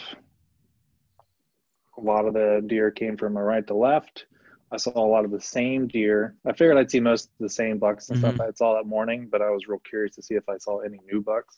a 1.98 2.02
lot 2.02 2.26
of 2.26 2.34
the 2.34 2.64
deer 2.66 2.92
came 2.92 3.18
from 3.18 3.34
my 3.34 3.42
right 3.42 3.66
to 3.68 3.76
left. 3.76 4.26
I 4.72 4.78
saw 4.78 4.92
a 4.96 5.08
lot 5.08 5.26
of 5.26 5.32
the 5.32 5.42
same 5.42 5.88
deer. 5.88 6.36
I 6.46 6.52
figured 6.52 6.78
I'd 6.78 6.92
see 6.92 7.00
most 7.00 7.26
of 7.26 7.32
the 7.40 7.50
same 7.50 7.80
bucks 7.80 8.10
and 8.10 8.20
stuff 8.20 8.40
I 8.40 8.52
saw 8.52 8.76
that 8.76 8.86
morning, 8.86 9.28
but 9.32 9.42
I 9.42 9.50
was 9.50 9.68
real 9.68 9.80
curious 9.80 10.16
to 10.16 10.22
see 10.22 10.36
if 10.36 10.48
I 10.48 10.58
saw 10.58 10.80
any 10.80 11.00
new 11.12 11.22
bucks. 11.22 11.58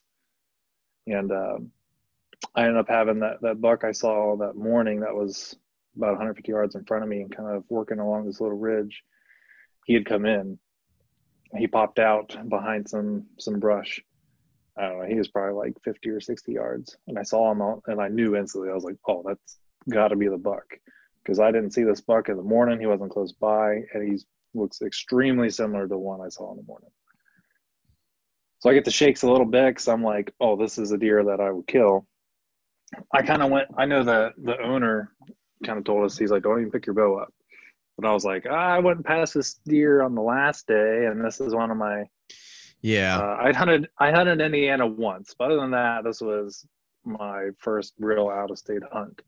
And 1.07 1.31
um, 1.31 1.71
I 2.55 2.61
ended 2.63 2.77
up 2.77 2.87
having 2.87 3.19
that 3.19 3.41
that 3.41 3.59
buck 3.59 3.83
I 3.83 3.91
saw 3.91 4.37
that 4.37 4.55
morning 4.55 5.01
that 5.01 5.13
was 5.13 5.55
about 5.97 6.11
150 6.11 6.49
yards 6.49 6.75
in 6.75 6.85
front 6.85 7.03
of 7.03 7.09
me 7.09 7.21
and 7.21 7.35
kind 7.35 7.49
of 7.49 7.63
working 7.69 7.99
along 7.99 8.25
this 8.25 8.39
little 8.39 8.57
ridge. 8.57 9.03
He 9.85 9.93
had 9.93 10.05
come 10.05 10.25
in. 10.25 10.57
He 11.57 11.67
popped 11.67 11.99
out 11.99 12.37
behind 12.47 12.89
some 12.89 13.25
some 13.37 13.59
brush. 13.59 14.01
I 14.77 14.87
don't 14.87 14.99
know. 14.99 15.05
He 15.05 15.15
was 15.15 15.27
probably 15.27 15.53
like 15.53 15.73
50 15.83 16.09
or 16.09 16.21
60 16.21 16.53
yards, 16.53 16.95
and 17.07 17.19
I 17.19 17.23
saw 17.23 17.51
him 17.51 17.61
out, 17.61 17.83
and 17.87 17.99
I 17.99 18.07
knew 18.07 18.37
instantly. 18.37 18.69
I 18.69 18.73
was 18.73 18.85
like, 18.85 18.95
"Oh, 19.05 19.21
that's 19.27 19.57
got 19.89 20.09
to 20.09 20.15
be 20.15 20.29
the 20.29 20.37
buck," 20.37 20.65
because 21.23 21.39
I 21.39 21.51
didn't 21.51 21.71
see 21.71 21.83
this 21.83 22.01
buck 22.01 22.29
in 22.29 22.37
the 22.37 22.43
morning. 22.43 22.79
He 22.79 22.85
wasn't 22.85 23.11
close 23.11 23.31
by, 23.31 23.81
and 23.93 24.11
he 24.11 24.23
looks 24.53 24.81
extremely 24.81 25.49
similar 25.49 25.83
to 25.83 25.89
the 25.89 25.97
one 25.97 26.21
I 26.21 26.29
saw 26.29 26.51
in 26.51 26.57
the 26.57 26.63
morning. 26.63 26.89
So 28.59 28.69
I 28.69 28.73
get 28.73 28.85
the 28.85 28.91
shakes 28.91 29.23
a 29.23 29.29
little 29.29 29.45
bit 29.45 29.71
because 29.71 29.87
I'm 29.87 30.03
like, 30.03 30.33
"Oh, 30.39 30.55
this 30.55 30.77
is 30.77 30.91
a 30.91 30.97
deer 30.97 31.23
that 31.23 31.39
I 31.39 31.51
would 31.51 31.67
kill." 31.67 32.05
I 33.13 33.21
kind 33.21 33.41
of 33.41 33.49
went. 33.49 33.69
I 33.77 33.85
know 33.85 34.03
the 34.03 34.33
the 34.43 34.61
owner 34.61 35.13
kind 35.65 35.77
of 35.77 35.85
told 35.85 36.05
us 36.05 36.17
he's 36.17 36.31
like, 36.31 36.43
"Don't 36.43 36.59
even 36.59 36.71
pick 36.71 36.85
your 36.85 36.95
bow 36.95 37.17
up." 37.17 37.33
But 37.97 38.07
I 38.07 38.13
was 38.13 38.25
like, 38.25 38.45
ah, 38.49 38.53
I 38.53 38.79
went 38.79 39.05
past 39.05 39.33
this 39.33 39.59
deer 39.65 40.01
on 40.01 40.15
the 40.15 40.21
last 40.21 40.65
day, 40.67 41.05
and 41.05 41.23
this 41.23 41.39
is 41.39 41.53
one 41.53 41.71
of 41.71 41.77
my. 41.77 42.05
Yeah. 42.81 43.19
Uh, 43.19 43.37
I'd 43.41 43.55
hunted. 43.55 43.89
I 43.99 44.11
hunted 44.11 44.41
Indiana 44.41 44.87
once, 44.87 45.35
but 45.37 45.45
other 45.45 45.57
than 45.57 45.71
that, 45.71 46.03
this 46.03 46.19
was 46.21 46.65
my 47.05 47.49
first 47.59 47.93
real 47.99 48.29
out 48.29 48.49
of 48.49 48.57
state 48.57 48.81
hunt. 48.91 49.21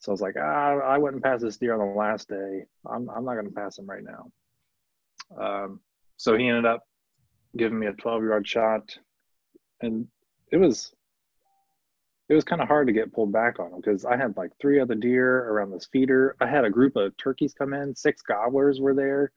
So 0.00 0.10
I 0.10 0.14
was 0.14 0.20
like, 0.22 0.36
ah, 0.40 0.78
I 0.78 0.98
went 0.98 1.14
and 1.14 1.22
passed 1.22 1.42
this 1.42 1.58
deer 1.58 1.74
on 1.74 1.78
the 1.78 1.94
last 1.94 2.28
day. 2.28 2.64
I'm 2.90 3.08
I'm 3.10 3.24
not 3.24 3.34
going 3.34 3.46
to 3.46 3.52
pass 3.52 3.78
him 3.78 3.88
right 3.88 4.02
now. 4.02 4.30
Um, 5.38 5.80
so 6.16 6.36
he 6.36 6.48
ended 6.48 6.66
up 6.66 6.84
giving 7.56 7.78
me 7.78 7.86
a 7.86 7.92
12 7.92 8.24
yard 8.24 8.48
shot, 8.48 8.96
and 9.82 10.06
it 10.50 10.56
was 10.56 10.94
it 12.30 12.34
was 12.34 12.44
kind 12.44 12.62
of 12.62 12.68
hard 12.68 12.86
to 12.86 12.92
get 12.94 13.12
pulled 13.12 13.32
back 13.32 13.58
on 13.58 13.72
him 13.72 13.80
because 13.80 14.04
I 14.06 14.16
had 14.16 14.36
like 14.36 14.52
three 14.60 14.80
other 14.80 14.94
deer 14.94 15.50
around 15.50 15.70
this 15.70 15.86
feeder. 15.92 16.34
I 16.40 16.46
had 16.46 16.64
a 16.64 16.70
group 16.70 16.96
of 16.96 17.14
turkeys 17.16 17.52
come 17.52 17.74
in. 17.74 17.94
Six 17.94 18.22
gobblers 18.22 18.80
were 18.80 18.94
there. 18.94 19.32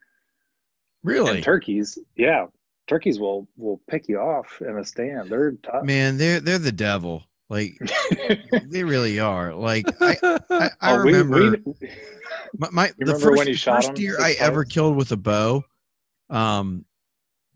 really? 1.03 1.35
And 1.35 1.43
turkeys, 1.43 1.97
yeah, 2.15 2.45
turkeys 2.87 3.19
will 3.19 3.49
will 3.57 3.81
pick 3.89 4.07
you 4.07 4.19
off 4.19 4.61
in 4.61 4.77
a 4.77 4.85
stand. 4.85 5.29
They're 5.29 5.53
tough. 5.63 5.83
Man, 5.83 6.17
they're 6.17 6.39
they're 6.39 6.57
the 6.57 6.71
devil. 6.71 7.23
Like 7.53 7.77
they 8.63 8.83
really 8.83 9.19
are. 9.19 9.53
Like 9.53 9.85
I, 10.01 10.17
I, 10.49 10.69
I 10.81 10.93
Oh, 10.93 10.97
remember 10.97 11.51
we- 11.51 11.73
my, 12.57 12.69
my 12.71 12.87
the 12.87 13.05
remember 13.05 13.19
first, 13.27 13.37
when 13.37 13.47
you 13.47 13.55
shot 13.55 13.83
first 13.85 13.93
deer 13.93 14.17
I 14.19 14.33
ever 14.39 14.63
killed 14.65 14.95
with 14.95 15.11
a 15.11 15.17
bow. 15.17 15.63
Um, 16.29 16.85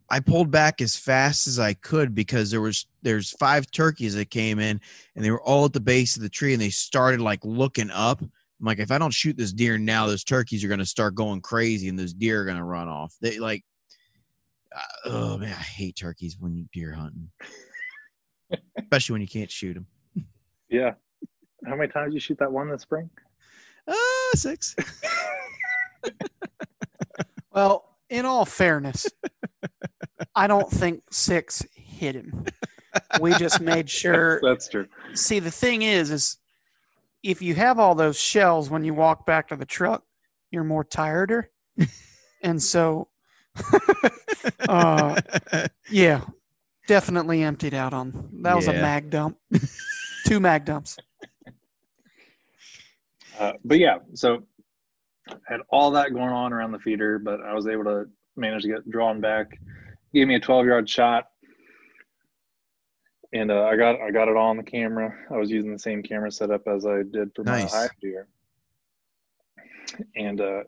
I 0.10 0.20
pulled 0.22 0.52
back 0.52 0.80
as 0.82 0.96
fast 0.96 1.48
as 1.48 1.60
I 1.60 1.74
could 1.74 2.16
because 2.16 2.50
there 2.52 2.62
was 2.62 2.86
there's 3.02 3.32
five 3.32 3.70
turkeys 3.72 4.14
that 4.16 4.30
came 4.30 4.60
in 4.60 4.80
and 5.16 5.26
they 5.26 5.32
were 5.32 5.42
all 5.42 5.66
at 5.66 5.74
the 5.74 5.80
base 5.82 6.16
of 6.16 6.22
the 6.22 6.30
tree 6.30 6.54
and 6.54 6.62
they 6.62 6.70
started 6.70 7.20
like 7.20 7.44
looking 7.44 7.90
up. 7.92 8.22
I'm 8.22 8.66
like, 8.66 8.80
if 8.80 8.92
I 8.92 8.98
don't 8.98 9.14
shoot 9.14 9.36
this 9.36 9.52
deer 9.52 9.78
now, 9.78 10.08
those 10.08 10.24
turkeys 10.24 10.64
are 10.64 10.68
gonna 10.70 10.86
start 10.86 11.16
going 11.16 11.42
crazy 11.42 11.90
and 11.90 11.98
those 12.00 12.14
deer 12.14 12.42
are 12.42 12.46
gonna 12.46 12.64
run 12.64 12.88
off. 12.88 13.16
They 13.22 13.40
like, 13.40 13.66
uh, 14.76 14.80
oh 15.10 15.38
man, 15.38 15.50
I 15.54 15.62
hate 15.64 15.96
turkeys 15.98 16.38
when 16.40 16.56
you 16.56 16.66
deer 16.72 16.94
hunting, 16.94 17.30
especially 18.78 19.14
when 19.14 19.22
you 19.22 19.28
can't 19.28 19.52
shoot 19.52 19.74
them. 19.74 19.88
yeah. 20.70 20.94
How 21.66 21.76
many 21.76 21.92
times 21.92 22.08
did 22.08 22.14
you 22.16 22.20
shoot 22.20 22.38
that 22.40 22.52
one 22.52 22.70
this 22.70 22.84
spring? 22.84 23.10
Ah, 23.88 24.30
six. 24.34 24.76
Well, 27.58 27.98
in 28.12 28.28
all 28.28 28.46
fairness, 28.46 29.08
I 30.36 30.46
don't 30.46 30.70
think 30.70 31.02
six 31.10 31.66
hit 31.74 32.14
him. 32.14 32.46
We 33.20 33.34
just 33.34 33.62
made 33.62 33.90
sure. 33.90 34.40
That's 34.44 34.68
true. 34.68 34.86
See, 35.16 35.40
the 35.40 35.50
thing 35.50 35.82
is, 35.82 36.12
is 36.12 36.38
if 37.24 37.42
you 37.42 37.56
have 37.56 37.80
all 37.80 37.96
those 37.96 38.20
shells 38.20 38.70
when 38.70 38.84
you 38.84 38.94
walk 38.94 39.26
back 39.26 39.48
to 39.48 39.56
the 39.56 39.66
truck, 39.66 40.04
you're 40.52 40.64
more 40.64 40.84
tireder, 40.84 41.50
and 42.44 42.62
so, 42.62 43.08
uh, 44.70 45.20
yeah, 45.90 46.22
definitely 46.88 47.44
emptied 47.44 47.74
out 47.74 47.94
on. 47.94 48.30
That 48.42 48.56
was 48.56 48.68
a 48.68 48.74
mag 48.74 49.10
dump. 49.10 49.38
Two 50.26 50.40
mag 50.40 50.66
dumps. 50.66 50.98
Uh, 53.40 53.54
but 53.64 53.78
yeah, 53.78 54.00
so 54.16 54.42
had 55.46 55.60
all 55.70 55.92
that 55.92 56.12
going 56.12 56.30
on 56.32 56.52
around 56.52 56.72
the 56.72 56.80
feeder, 56.80 57.20
but 57.20 57.40
I 57.40 57.54
was 57.54 57.68
able 57.68 57.84
to 57.84 58.06
manage 58.36 58.64
to 58.64 58.68
get 58.68 58.90
drawn 58.90 59.22
back. 59.22 59.60
Gave 60.12 60.28
me 60.28 60.34
a 60.34 60.40
12 60.40 60.66
yard 60.66 60.90
shot, 60.90 61.26
and 63.34 63.52
uh, 63.52 63.66
I 63.66 63.76
got 63.76 64.02
I 64.02 64.10
got 64.10 64.28
it 64.28 64.36
all 64.36 64.50
on 64.50 64.58
the 64.58 64.64
camera. 64.64 65.14
I 65.32 65.38
was 65.38 65.52
using 65.52 65.72
the 65.72 65.78
same 65.78 66.02
camera 66.02 66.32
setup 66.32 66.68
as 66.68 66.88
I 66.88 67.04
did 67.04 67.30
for 67.36 67.44
Nice. 67.44 67.72
my 67.72 67.78
Ohio 67.78 67.90
deer, 68.02 68.28
and 70.16 70.42
uh, 70.42 70.64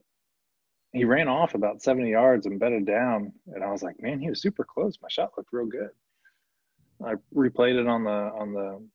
he 0.93 1.05
ran 1.05 1.27
off 1.27 1.55
about 1.55 1.81
70 1.81 2.11
yards 2.11 2.45
and 2.45 2.59
bedded 2.59 2.85
down, 2.85 3.33
and 3.47 3.63
I 3.63 3.71
was 3.71 3.81
like, 3.81 3.99
man, 3.99 4.19
he 4.19 4.29
was 4.29 4.43
super 4.43 4.63
close. 4.63 4.95
My 5.01 5.09
shot 5.09 5.31
looked 5.37 5.51
real 5.53 5.65
good. 5.65 5.89
I 7.05 7.13
replayed 7.35 7.79
it 7.79 7.87
on 7.87 8.03
the 8.03 8.09
on 8.09 8.53
the 8.53 8.85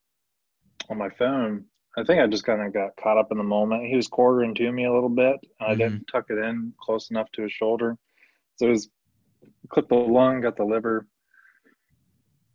on 0.90 0.98
my 0.98 1.08
phone. 1.10 1.64
I 1.96 2.04
think 2.04 2.20
I 2.20 2.26
just 2.26 2.44
kind 2.44 2.60
of 2.60 2.72
got 2.72 2.96
caught 2.96 3.18
up 3.18 3.28
in 3.30 3.38
the 3.38 3.44
moment. 3.44 3.86
He 3.86 3.96
was 3.96 4.08
quartering 4.08 4.54
to 4.56 4.72
me 4.72 4.84
a 4.84 4.92
little 4.92 5.08
bit, 5.08 5.36
and 5.60 5.72
I 5.72 5.74
didn't 5.74 6.06
tuck 6.10 6.26
it 6.28 6.38
in 6.38 6.72
close 6.80 7.10
enough 7.10 7.30
to 7.32 7.42
his 7.42 7.52
shoulder. 7.52 7.96
So 8.56 8.66
it 8.66 8.70
was 8.70 8.88
clipped 9.68 9.90
the 9.90 9.94
lung, 9.94 10.40
got 10.40 10.56
the 10.56 10.64
liver, 10.64 11.06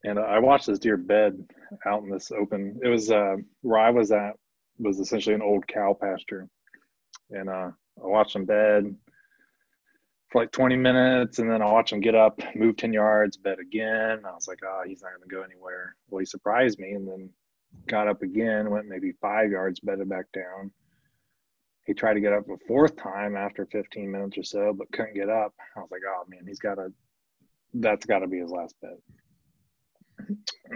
and 0.04 0.20
I 0.20 0.39
watched 0.39 0.68
this 0.68 0.80
deer 0.80 0.97
bed 0.97 1.43
out 1.86 2.04
in 2.04 2.10
this 2.10 2.32
open. 2.32 2.80
It 2.84 2.89
was 2.89 3.12
uh, 3.12 3.38
where 3.62 3.80
I 3.80 3.89
was 3.91 4.12
at 4.12 4.34
was 4.78 5.00
essentially 5.00 5.36
an 5.36 5.41
old 5.41 5.68
cow 5.68 5.97
pasture, 6.00 6.47
and 7.32 7.50
uh, 7.50 7.72
I 7.72 8.08
watched 8.08 8.36
him 8.36 8.45
bed 8.45 8.95
for 10.32 10.42
like 10.42 10.52
20 10.52 10.76
minutes, 10.76 11.40
and 11.40 11.50
then 11.50 11.62
I 11.62 11.66
watched 11.66 11.92
him 11.92 12.02
get 12.02 12.16
up, 12.16 12.40
move 12.56 12.78
10 12.78 12.94
yards, 12.94 13.38
bet 13.38 13.60
again. 13.60 14.22
I 14.26 14.32
was 14.34 14.48
like, 14.48 14.60
oh, 14.64 14.84
he's 14.86 15.02
not 15.02 15.12
going 15.12 15.28
to 15.28 15.36
go 15.36 15.42
anywhere. 15.42 15.96
Well, 16.10 16.20
he 16.20 16.26
surprised 16.26 16.80
me, 16.80 16.92
and 16.92 17.08
then 17.08 17.30
got 17.88 18.08
up 18.08 18.22
again, 18.22 18.70
went 18.70 18.88
maybe 18.88 19.14
five 19.22 19.52
yards, 19.52 19.80
bet 19.80 20.00
it 20.00 20.10
back 20.10 20.32
down. 20.34 20.72
He 21.86 21.94
tried 21.94 22.14
to 22.16 22.20
get 22.20 22.34
up 22.34 22.48
a 22.50 22.58
fourth 22.68 22.96
time 22.96 23.36
after 23.36 23.66
15 23.66 24.12
minutes 24.12 24.38
or 24.38 24.44
so, 24.44 24.74
but 24.74 24.92
couldn't 24.92 25.16
get 25.16 25.30
up. 25.30 25.54
I 25.76 25.80
was 25.80 25.90
like, 25.92 26.02
oh 26.08 26.24
man, 26.28 26.46
he's 26.46 26.60
got 26.60 26.76
to, 26.76 26.94
that's 27.74 28.06
got 28.06 28.20
to 28.20 28.28
be 28.28 28.40
his 28.40 28.52
last 28.52 28.76
bed. 28.82 28.98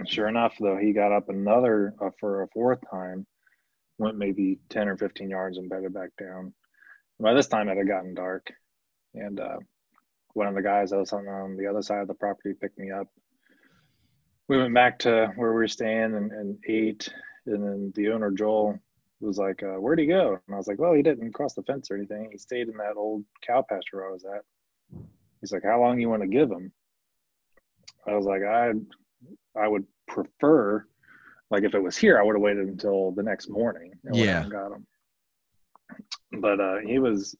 Sure 0.06 0.26
enough, 0.26 0.56
though, 0.58 0.76
he 0.76 0.92
got 0.92 1.12
up 1.12 1.28
another 1.28 1.94
uh, 2.00 2.10
for 2.18 2.42
a 2.42 2.48
fourth 2.48 2.80
time, 2.90 3.26
went 3.98 4.18
maybe 4.18 4.58
10 4.70 4.88
or 4.88 4.96
15 4.96 5.30
yards 5.30 5.58
and 5.58 5.68
bet 5.68 5.84
it 5.84 5.94
back 5.94 6.10
down. 6.18 6.52
By 7.20 7.34
this 7.34 7.46
time, 7.46 7.68
it 7.68 7.76
had 7.76 7.86
gotten 7.86 8.14
dark, 8.14 8.52
and 9.14 9.40
uh, 9.40 9.58
one 10.34 10.46
of 10.48 10.54
the 10.54 10.62
guys 10.62 10.90
that 10.90 10.98
was 10.98 11.12
on, 11.12 11.26
on 11.28 11.56
the 11.56 11.66
other 11.66 11.82
side 11.82 12.00
of 12.00 12.08
the 12.08 12.14
property 12.14 12.54
picked 12.54 12.78
me 12.78 12.90
up. 12.90 13.08
We 14.48 14.58
went 14.58 14.74
back 14.74 14.98
to 15.00 15.32
where 15.36 15.50
we 15.50 15.56
were 15.56 15.68
staying 15.68 16.14
and, 16.14 16.30
and 16.32 16.58
ate, 16.68 17.08
and 17.46 17.62
then 17.62 17.92
the 17.94 18.10
owner 18.10 18.30
Joel 18.30 18.78
was 19.20 19.38
like, 19.38 19.62
uh, 19.62 19.80
"Where'd 19.80 19.98
he 19.98 20.06
go?" 20.06 20.38
And 20.46 20.54
I 20.54 20.58
was 20.58 20.66
like, 20.66 20.78
"Well, 20.78 20.92
he 20.92 21.02
didn't 21.02 21.32
cross 21.32 21.54
the 21.54 21.62
fence 21.62 21.90
or 21.90 21.96
anything. 21.96 22.28
He 22.30 22.38
stayed 22.38 22.68
in 22.68 22.76
that 22.76 22.96
old 22.96 23.24
cow 23.46 23.62
pasture 23.62 23.98
where 23.98 24.08
I 24.08 24.12
was 24.12 24.24
at." 24.24 24.44
He's 25.40 25.52
like, 25.52 25.62
"How 25.64 25.80
long 25.80 25.98
you 25.98 26.10
want 26.10 26.22
to 26.22 26.28
give 26.28 26.50
him?" 26.50 26.72
I 28.06 28.14
was 28.14 28.26
like, 28.26 28.42
"I, 28.42 28.72
I 29.56 29.66
would 29.66 29.86
prefer, 30.06 30.84
like, 31.50 31.62
if 31.64 31.74
it 31.74 31.82
was 31.82 31.96
here, 31.96 32.18
I 32.18 32.22
would 32.22 32.34
have 32.34 32.42
waited 32.42 32.68
until 32.68 33.12
the 33.12 33.22
next 33.22 33.48
morning 33.48 33.92
and 34.04 34.14
went 34.14 34.28
out 34.30 34.44
Yeah. 34.44 34.48
got 34.48 34.72
him." 34.72 34.86
But 36.32 36.60
uh, 36.60 36.78
he 36.78 36.98
was, 36.98 37.34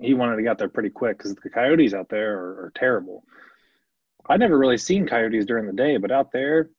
he 0.00 0.14
wanted 0.14 0.36
to 0.36 0.42
get 0.42 0.58
there 0.58 0.68
pretty 0.68 0.90
quick 0.90 1.18
because 1.18 1.34
the 1.34 1.50
coyotes 1.50 1.94
out 1.94 2.08
there 2.08 2.38
are, 2.38 2.64
are 2.66 2.72
terrible. 2.74 3.24
I 4.28 4.36
never 4.36 4.56
really 4.58 4.78
seen 4.78 5.06
coyotes 5.06 5.46
during 5.46 5.66
the 5.66 5.72
day, 5.72 5.96
but 5.96 6.10
out 6.10 6.32
there, 6.32 6.70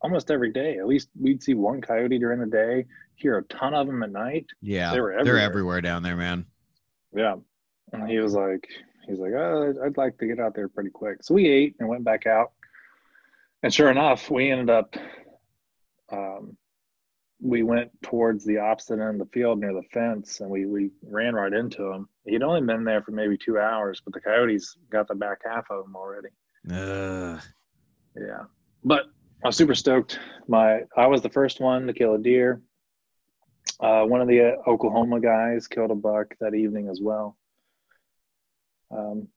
almost 0.00 0.30
every 0.30 0.52
day, 0.52 0.78
at 0.78 0.86
least 0.86 1.08
we'd 1.18 1.42
see 1.42 1.54
one 1.54 1.80
coyote 1.80 2.18
during 2.18 2.40
the 2.40 2.46
day, 2.46 2.84
hear 3.16 3.38
a 3.38 3.42
ton 3.44 3.74
of 3.74 3.86
them 3.86 4.02
at 4.02 4.12
night. 4.12 4.46
Yeah, 4.60 4.92
They 4.92 5.00
were 5.00 5.10
they're 5.10 5.20
everywhere. 5.20 5.40
everywhere 5.42 5.80
down 5.80 6.02
there, 6.02 6.16
man. 6.16 6.46
Yeah. 7.14 7.36
And 7.92 8.08
he 8.08 8.18
was 8.18 8.34
like, 8.34 8.66
he's 9.06 9.18
like, 9.18 9.32
oh, 9.32 9.74
I'd 9.84 9.96
like 9.96 10.18
to 10.18 10.26
get 10.26 10.40
out 10.40 10.54
there 10.54 10.68
pretty 10.68 10.90
quick. 10.90 11.22
So 11.22 11.34
we 11.34 11.46
ate 11.48 11.76
and 11.80 11.88
went 11.88 12.04
back 12.04 12.26
out. 12.26 12.52
And 13.62 13.72
sure 13.72 13.90
enough, 13.90 14.30
we 14.30 14.50
ended 14.50 14.70
up, 14.70 14.94
um, 16.12 16.56
we 17.44 17.62
went 17.62 17.90
towards 18.02 18.42
the 18.42 18.56
opposite 18.56 18.94
end 18.94 19.02
of 19.02 19.18
the 19.18 19.32
field 19.32 19.60
near 19.60 19.74
the 19.74 19.82
fence 19.92 20.40
and 20.40 20.48
we, 20.48 20.64
we 20.64 20.90
ran 21.02 21.34
right 21.34 21.52
into 21.52 21.92
him. 21.92 22.08
He'd 22.24 22.42
only 22.42 22.62
been 22.62 22.84
there 22.84 23.02
for 23.02 23.10
maybe 23.10 23.36
two 23.36 23.58
hours, 23.58 24.00
but 24.02 24.14
the 24.14 24.20
coyotes 24.20 24.78
got 24.90 25.08
the 25.08 25.14
back 25.14 25.40
half 25.44 25.70
of 25.70 25.84
him 25.84 25.94
already. 25.94 26.28
Ugh. 26.72 27.42
Yeah. 28.16 28.44
But 28.82 29.02
I 29.44 29.48
was 29.48 29.56
super 29.56 29.74
stoked. 29.74 30.18
My 30.48 30.84
I 30.96 31.06
was 31.06 31.20
the 31.20 31.28
first 31.28 31.60
one 31.60 31.86
to 31.86 31.92
kill 31.92 32.14
a 32.14 32.18
deer. 32.18 32.62
Uh, 33.78 34.04
one 34.04 34.22
of 34.22 34.28
the 34.28 34.40
uh, 34.40 34.70
Oklahoma 34.70 35.20
guys 35.20 35.68
killed 35.68 35.90
a 35.90 35.94
buck 35.94 36.34
that 36.40 36.54
evening 36.54 36.88
as 36.88 37.00
well. 37.02 37.36
Um, 38.90 39.28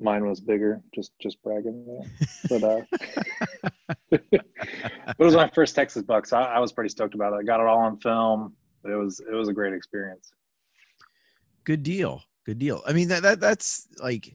mine 0.00 0.26
was 0.26 0.40
bigger, 0.40 0.80
just 0.94 1.12
just 1.20 1.42
bragging 1.42 1.84
there. 1.86 2.10
But 2.48 2.64
uh, 2.64 3.70
but 4.10 4.22
it 4.32 5.18
was 5.18 5.34
my 5.34 5.48
first 5.50 5.74
Texas 5.74 6.02
buck, 6.02 6.26
so 6.26 6.38
I, 6.38 6.56
I 6.56 6.58
was 6.58 6.72
pretty 6.72 6.90
stoked 6.90 7.14
about 7.14 7.32
it. 7.32 7.36
I 7.36 7.42
got 7.42 7.60
it 7.60 7.66
all 7.66 7.78
on 7.78 7.98
film. 7.98 8.54
It 8.84 8.94
was 8.94 9.20
it 9.20 9.34
was 9.34 9.48
a 9.48 9.52
great 9.52 9.74
experience. 9.74 10.32
good 11.64 11.82
deal 11.82 12.22
good 12.46 12.58
deal 12.58 12.82
i 12.86 12.92
mean 12.92 13.08
that, 13.08 13.22
that 13.22 13.38
that's 13.38 13.86
like 14.02 14.34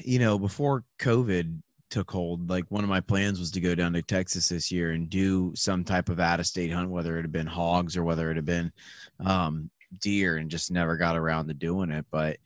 you 0.00 0.18
know 0.18 0.38
before 0.38 0.84
covid 0.98 1.60
took 1.90 2.10
hold 2.10 2.48
like 2.48 2.64
one 2.70 2.82
of 2.82 2.88
my 2.88 3.00
plans 3.00 3.38
was 3.38 3.50
to 3.50 3.60
go 3.60 3.74
down 3.74 3.92
to 3.92 4.00
texas 4.00 4.48
this 4.48 4.72
year 4.72 4.92
and 4.92 5.10
do 5.10 5.52
some 5.54 5.84
type 5.84 6.08
of 6.08 6.18
out 6.18 6.40
of 6.40 6.46
state 6.46 6.72
hunt 6.72 6.88
whether 6.88 7.18
it 7.18 7.22
had 7.22 7.32
been 7.32 7.46
hogs 7.46 7.96
or 7.96 8.02
whether 8.02 8.30
it 8.30 8.36
had 8.36 8.46
been 8.46 8.72
um 9.26 9.70
deer 10.00 10.38
and 10.38 10.50
just 10.50 10.70
never 10.70 10.96
got 10.96 11.16
around 11.16 11.46
to 11.46 11.54
doing 11.54 11.90
it 11.90 12.06
but 12.10 12.38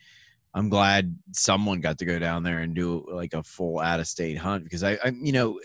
i'm 0.56 0.68
glad 0.68 1.16
someone 1.32 1.80
got 1.80 1.98
to 1.98 2.04
go 2.04 2.18
down 2.18 2.42
there 2.42 2.58
and 2.58 2.74
do 2.74 3.06
like 3.08 3.34
a 3.34 3.42
full 3.44 3.78
out 3.78 4.00
of 4.00 4.08
state 4.08 4.36
hunt 4.36 4.64
because 4.64 4.82
i 4.82 4.98
i 5.04 5.12
you 5.22 5.30
know 5.30 5.60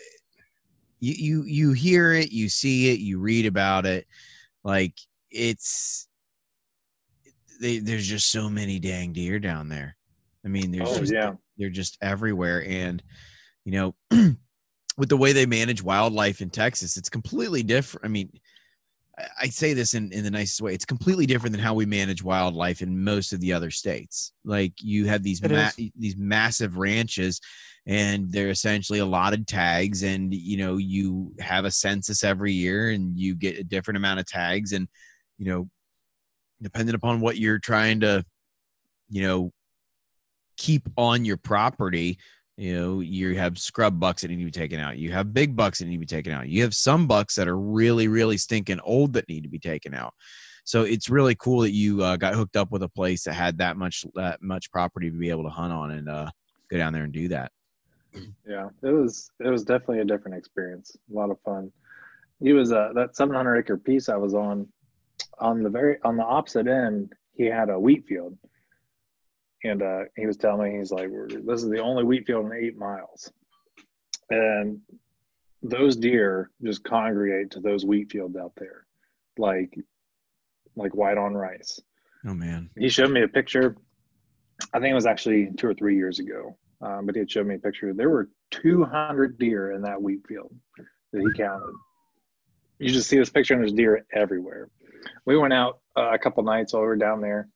you 0.99 1.13
you 1.17 1.43
you 1.45 1.71
hear 1.71 2.13
it 2.13 2.31
you 2.31 2.47
see 2.47 2.91
it 2.93 2.99
you 2.99 3.17
read 3.17 3.47
about 3.47 3.87
it 3.87 4.05
like 4.63 4.93
it's 5.31 6.07
they, 7.61 7.77
there's 7.77 8.07
just 8.07 8.29
so 8.29 8.49
many 8.49 8.79
dang 8.79 9.13
deer 9.13 9.39
down 9.39 9.69
there. 9.69 9.95
I 10.43 10.49
mean, 10.49 10.71
there's 10.71 10.89
Oh, 10.89 10.99
just 10.99 11.13
yeah. 11.13 11.33
they're 11.57 11.69
just 11.69 11.97
everywhere, 12.01 12.65
and 12.67 13.01
you 13.63 13.71
know, 13.71 13.95
with 14.97 15.09
the 15.09 15.17
way 15.17 15.31
they 15.31 15.45
manage 15.45 15.83
wildlife 15.83 16.41
in 16.41 16.49
Texas, 16.49 16.97
it's 16.97 17.09
completely 17.09 17.61
different. 17.61 18.05
I 18.05 18.09
mean, 18.09 18.31
I, 19.39 19.47
say 19.47 19.73
this 19.73 19.93
in 19.93 20.11
in 20.11 20.23
the 20.23 20.31
nicest 20.31 20.61
way. 20.61 20.73
It's 20.73 20.85
completely 20.85 21.25
different 21.25 21.53
than 21.53 21.61
how 21.61 21.73
we 21.73 21.85
manage 21.85 22.23
wildlife 22.23 22.81
in 22.81 23.03
most 23.03 23.33
of 23.33 23.39
the 23.39 23.53
other 23.53 23.71
states. 23.71 24.33
Like 24.43 24.73
you 24.81 25.05
have 25.05 25.23
these 25.23 25.41
ma- 25.41 25.71
these 25.97 26.17
massive 26.17 26.77
ranches. 26.77 27.39
And 27.87 28.31
they're 28.31 28.51
essentially 28.51 28.99
allotted 28.99 29.47
tags, 29.47 30.03
and 30.03 30.31
you 30.31 30.55
know 30.55 30.77
you 30.77 31.33
have 31.39 31.65
a 31.65 31.71
census 31.71 32.23
every 32.23 32.53
year, 32.53 32.91
and 32.91 33.17
you 33.17 33.33
get 33.33 33.57
a 33.57 33.63
different 33.63 33.97
amount 33.97 34.19
of 34.19 34.27
tags, 34.27 34.71
and 34.71 34.87
you 35.39 35.47
know 35.47 35.69
depending 36.61 36.93
upon 36.93 37.21
what 37.21 37.37
you're 37.37 37.57
trying 37.57 38.01
to 38.01 38.23
you 39.09 39.23
know 39.23 39.51
keep 40.57 40.87
on 40.95 41.25
your 41.25 41.37
property 41.37 42.19
you 42.61 42.79
know 42.79 42.99
you 42.99 43.35
have 43.35 43.57
scrub 43.57 43.99
bucks 43.99 44.21
that 44.21 44.27
need 44.27 44.37
to 44.37 44.45
be 44.45 44.51
taken 44.51 44.79
out 44.79 44.97
you 44.97 45.11
have 45.11 45.33
big 45.33 45.55
bucks 45.55 45.79
that 45.79 45.85
need 45.85 45.95
to 45.95 45.99
be 45.99 46.05
taken 46.05 46.31
out 46.31 46.47
you 46.47 46.61
have 46.61 46.75
some 46.75 47.07
bucks 47.07 47.35
that 47.35 47.47
are 47.47 47.57
really 47.57 48.07
really 48.07 48.37
stinking 48.37 48.79
old 48.81 49.13
that 49.13 49.27
need 49.27 49.41
to 49.41 49.49
be 49.49 49.59
taken 49.59 49.93
out 49.93 50.13
so 50.63 50.83
it's 50.83 51.09
really 51.09 51.33
cool 51.35 51.61
that 51.61 51.71
you 51.71 52.03
uh, 52.03 52.15
got 52.17 52.35
hooked 52.35 52.55
up 52.55 52.71
with 52.71 52.83
a 52.83 52.89
place 52.89 53.23
that 53.23 53.33
had 53.33 53.57
that 53.57 53.77
much 53.77 54.05
that 54.13 54.41
much 54.43 54.71
property 54.71 55.09
to 55.09 55.17
be 55.17 55.31
able 55.31 55.43
to 55.43 55.49
hunt 55.49 55.73
on 55.73 55.91
and 55.91 56.07
uh, 56.07 56.29
go 56.69 56.77
down 56.77 56.93
there 56.93 57.03
and 57.03 57.13
do 57.13 57.27
that 57.27 57.51
Yeah, 58.45 58.69
it 58.83 58.91
was 58.91 59.31
it 59.39 59.49
was 59.49 59.63
definitely 59.63 59.99
a 59.99 60.05
different 60.05 60.37
experience. 60.37 60.95
A 61.11 61.15
lot 61.15 61.31
of 61.31 61.39
fun. 61.45 61.71
He 62.41 62.53
was 62.53 62.71
uh, 62.71 62.89
that 62.95 63.15
700 63.15 63.57
acre 63.57 63.77
piece 63.77 64.09
I 64.09 64.17
was 64.17 64.33
on. 64.33 64.67
On 65.39 65.63
the 65.63 65.69
very 65.69 65.97
on 66.03 66.17
the 66.17 66.23
opposite 66.23 66.67
end, 66.67 67.13
he 67.33 67.45
had 67.45 67.69
a 67.69 67.79
wheat 67.79 68.05
field, 68.07 68.37
and 69.63 69.81
uh, 69.81 70.01
he 70.15 70.25
was 70.25 70.37
telling 70.37 70.73
me 70.73 70.79
he's 70.79 70.91
like, 70.91 71.09
"This 71.45 71.63
is 71.63 71.69
the 71.69 71.79
only 71.79 72.03
wheat 72.03 72.25
field 72.25 72.45
in 72.45 72.53
eight 72.53 72.77
miles," 72.77 73.31
and 74.29 74.79
those 75.61 75.95
deer 75.95 76.49
just 76.63 76.83
congregate 76.83 77.51
to 77.51 77.59
those 77.59 77.85
wheat 77.85 78.11
fields 78.11 78.35
out 78.35 78.53
there, 78.57 78.85
like 79.37 79.73
like 80.75 80.95
white 80.95 81.17
on 81.17 81.33
rice 81.33 81.79
oh 82.25 82.33
man 82.33 82.69
he 82.77 82.89
showed 82.89 83.11
me 83.11 83.23
a 83.23 83.27
picture. 83.27 83.75
I 84.73 84.79
think 84.79 84.91
it 84.91 84.95
was 84.95 85.05
actually 85.05 85.51
two 85.57 85.67
or 85.67 85.73
three 85.73 85.95
years 85.95 86.19
ago, 86.19 86.55
um, 86.81 87.05
but 87.05 87.15
he 87.15 87.19
had 87.19 87.31
showed 87.31 87.47
me 87.47 87.55
a 87.55 87.59
picture. 87.59 87.93
There 87.93 88.09
were 88.09 88.29
200 88.51 89.39
deer 89.39 89.71
in 89.71 89.81
that 89.81 90.01
wheat 90.01 90.25
field 90.27 90.53
that 91.11 91.21
he 91.21 91.41
counted. 91.41 91.73
You 92.77 92.89
just 92.89 93.09
see 93.09 93.17
this 93.17 93.29
picture, 93.29 93.55
and 93.55 93.63
there's 93.63 93.73
deer 93.73 94.05
everywhere. 94.13 94.69
We 95.25 95.37
went 95.37 95.53
out 95.53 95.79
uh, 95.97 96.11
a 96.11 96.19
couple 96.19 96.43
nights 96.43 96.73
while 96.73 96.83
we 96.83 96.87
were 96.87 96.95
down 96.95 97.21
there. 97.21 97.49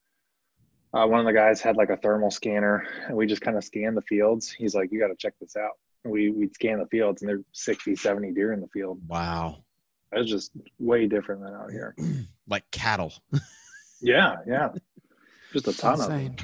Uh, 0.95 1.05
one 1.05 1.19
of 1.19 1.25
the 1.25 1.33
guys 1.33 1.59
had 1.59 1.75
like 1.75 1.89
a 1.89 1.97
thermal 1.97 2.31
scanner, 2.31 2.87
and 3.07 3.17
we 3.17 3.25
just 3.25 3.41
kind 3.41 3.57
of 3.57 3.63
scanned 3.65 3.97
the 3.97 4.01
fields. 4.03 4.49
He's 4.49 4.73
like, 4.73 4.91
"You 4.91 4.99
got 4.99 5.07
to 5.07 5.15
check 5.17 5.33
this 5.41 5.57
out." 5.57 5.71
And 6.05 6.13
we 6.13 6.29
we'd 6.29 6.53
scan 6.53 6.79
the 6.79 6.85
fields, 6.87 7.21
and 7.21 7.29
there's 7.29 7.43
60, 7.51 7.97
70 7.97 8.31
deer 8.31 8.53
in 8.53 8.61
the 8.61 8.67
field. 8.67 9.01
wow 9.07 9.57
It's 10.13 10.29
just 10.29 10.51
way 10.79 11.07
different 11.07 11.41
than 11.43 11.53
out 11.53 11.69
here. 11.71 11.95
like 12.47 12.69
cattle. 12.71 13.13
Yeah, 14.01 14.35
yeah. 14.45 14.69
Just 15.53 15.67
a 15.67 15.73
ton 15.75 15.99
of 15.99 16.09
them. 16.09 16.35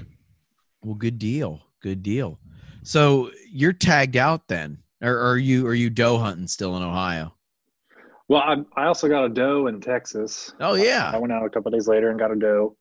Well, 0.84 0.96
good 0.96 1.20
deal. 1.20 1.62
Good 1.82 2.02
deal. 2.02 2.40
So 2.82 3.30
you're 3.52 3.74
tagged 3.74 4.16
out 4.16 4.48
then, 4.48 4.80
or 5.02 5.16
are 5.16 5.38
you 5.38 5.68
are 5.68 5.74
you 5.74 5.90
doe 5.90 6.18
hunting 6.18 6.48
still 6.48 6.76
in 6.78 6.82
Ohio? 6.82 7.36
Well, 8.30 8.42
I, 8.42 8.82
I 8.82 8.86
also 8.86 9.10
got 9.10 9.26
a 9.26 9.30
doe 9.30 9.68
in 9.68 9.82
Texas. 9.82 10.54
Oh 10.60 10.76
yeah 10.76 11.10
I 11.10 11.12
yeah. 11.12 11.18
went 11.18 11.34
out 11.34 11.46
a 11.46 11.50
couple 11.50 11.70
days 11.72 11.88
later 11.88 12.10
and 12.10 12.18
got 12.18 12.32
a 12.32 12.36
doe. 12.36 12.76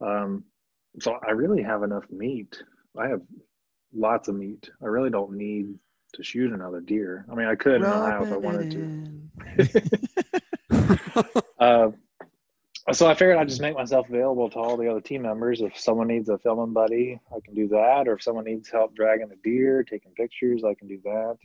Um, 0.00 0.44
so 1.00 1.18
I 1.26 1.32
really 1.32 1.62
have 1.62 1.82
enough 1.82 2.04
meat. 2.10 2.62
I 2.98 3.08
have 3.08 3.22
lots 3.94 4.28
of 4.28 4.36
meat. 4.36 4.70
I 4.82 4.86
really 4.86 5.10
don't 5.10 5.32
need 5.32 5.74
to 6.14 6.22
shoot 6.22 6.52
another 6.52 6.80
deer. 6.80 7.26
I 7.30 7.34
mean, 7.34 7.46
I 7.46 7.54
could 7.54 7.76
in 7.76 7.84
Ohio 7.84 8.24
if 8.24 8.32
I 8.32 8.36
wanted 8.36 8.70
to. 8.70 9.64
to. 9.64 11.42
Uh, 11.58 11.90
so 12.92 13.06
I 13.08 13.14
figured 13.14 13.38
I'd 13.38 13.48
just 13.48 13.60
make 13.62 13.74
myself 13.74 14.08
available 14.08 14.48
to 14.50 14.58
all 14.58 14.76
the 14.76 14.88
other 14.88 15.00
team 15.00 15.22
members. 15.22 15.60
If 15.60 15.76
someone 15.76 16.06
needs 16.06 16.28
a 16.28 16.38
filming 16.38 16.72
buddy, 16.72 17.18
I 17.34 17.38
can 17.44 17.54
do 17.54 17.66
that. 17.68 18.06
Or 18.06 18.12
if 18.12 18.22
someone 18.22 18.44
needs 18.44 18.70
help 18.70 18.94
dragging 18.94 19.30
a 19.32 19.36
deer, 19.42 19.82
taking 19.82 20.12
pictures, 20.12 20.62
I 20.64 20.74
can 20.74 20.86
do 20.86 21.00
that. 21.04 21.36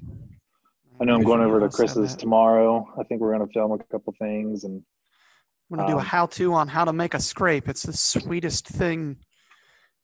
I 0.99 1.05
know 1.05 1.15
I'm 1.15 1.23
going 1.23 1.41
over 1.41 1.59
to 1.61 1.69
Chris's 1.69 2.15
tomorrow. 2.15 2.87
I 2.99 3.03
think 3.03 3.21
we're 3.21 3.33
going 3.35 3.47
to 3.47 3.53
film 3.53 3.71
a 3.71 3.79
couple 3.85 4.13
things 4.19 4.65
and 4.65 4.83
I'm 5.71 5.77
gonna 5.77 5.89
do 5.89 5.97
a 5.97 5.99
Um, 5.99 6.05
how-to 6.05 6.53
on 6.53 6.67
how 6.67 6.85
to 6.85 6.93
make 6.93 7.13
a 7.13 7.19
scrape. 7.19 7.69
It's 7.69 7.83
the 7.83 7.93
sweetest 7.93 8.67
thing. 8.67 9.17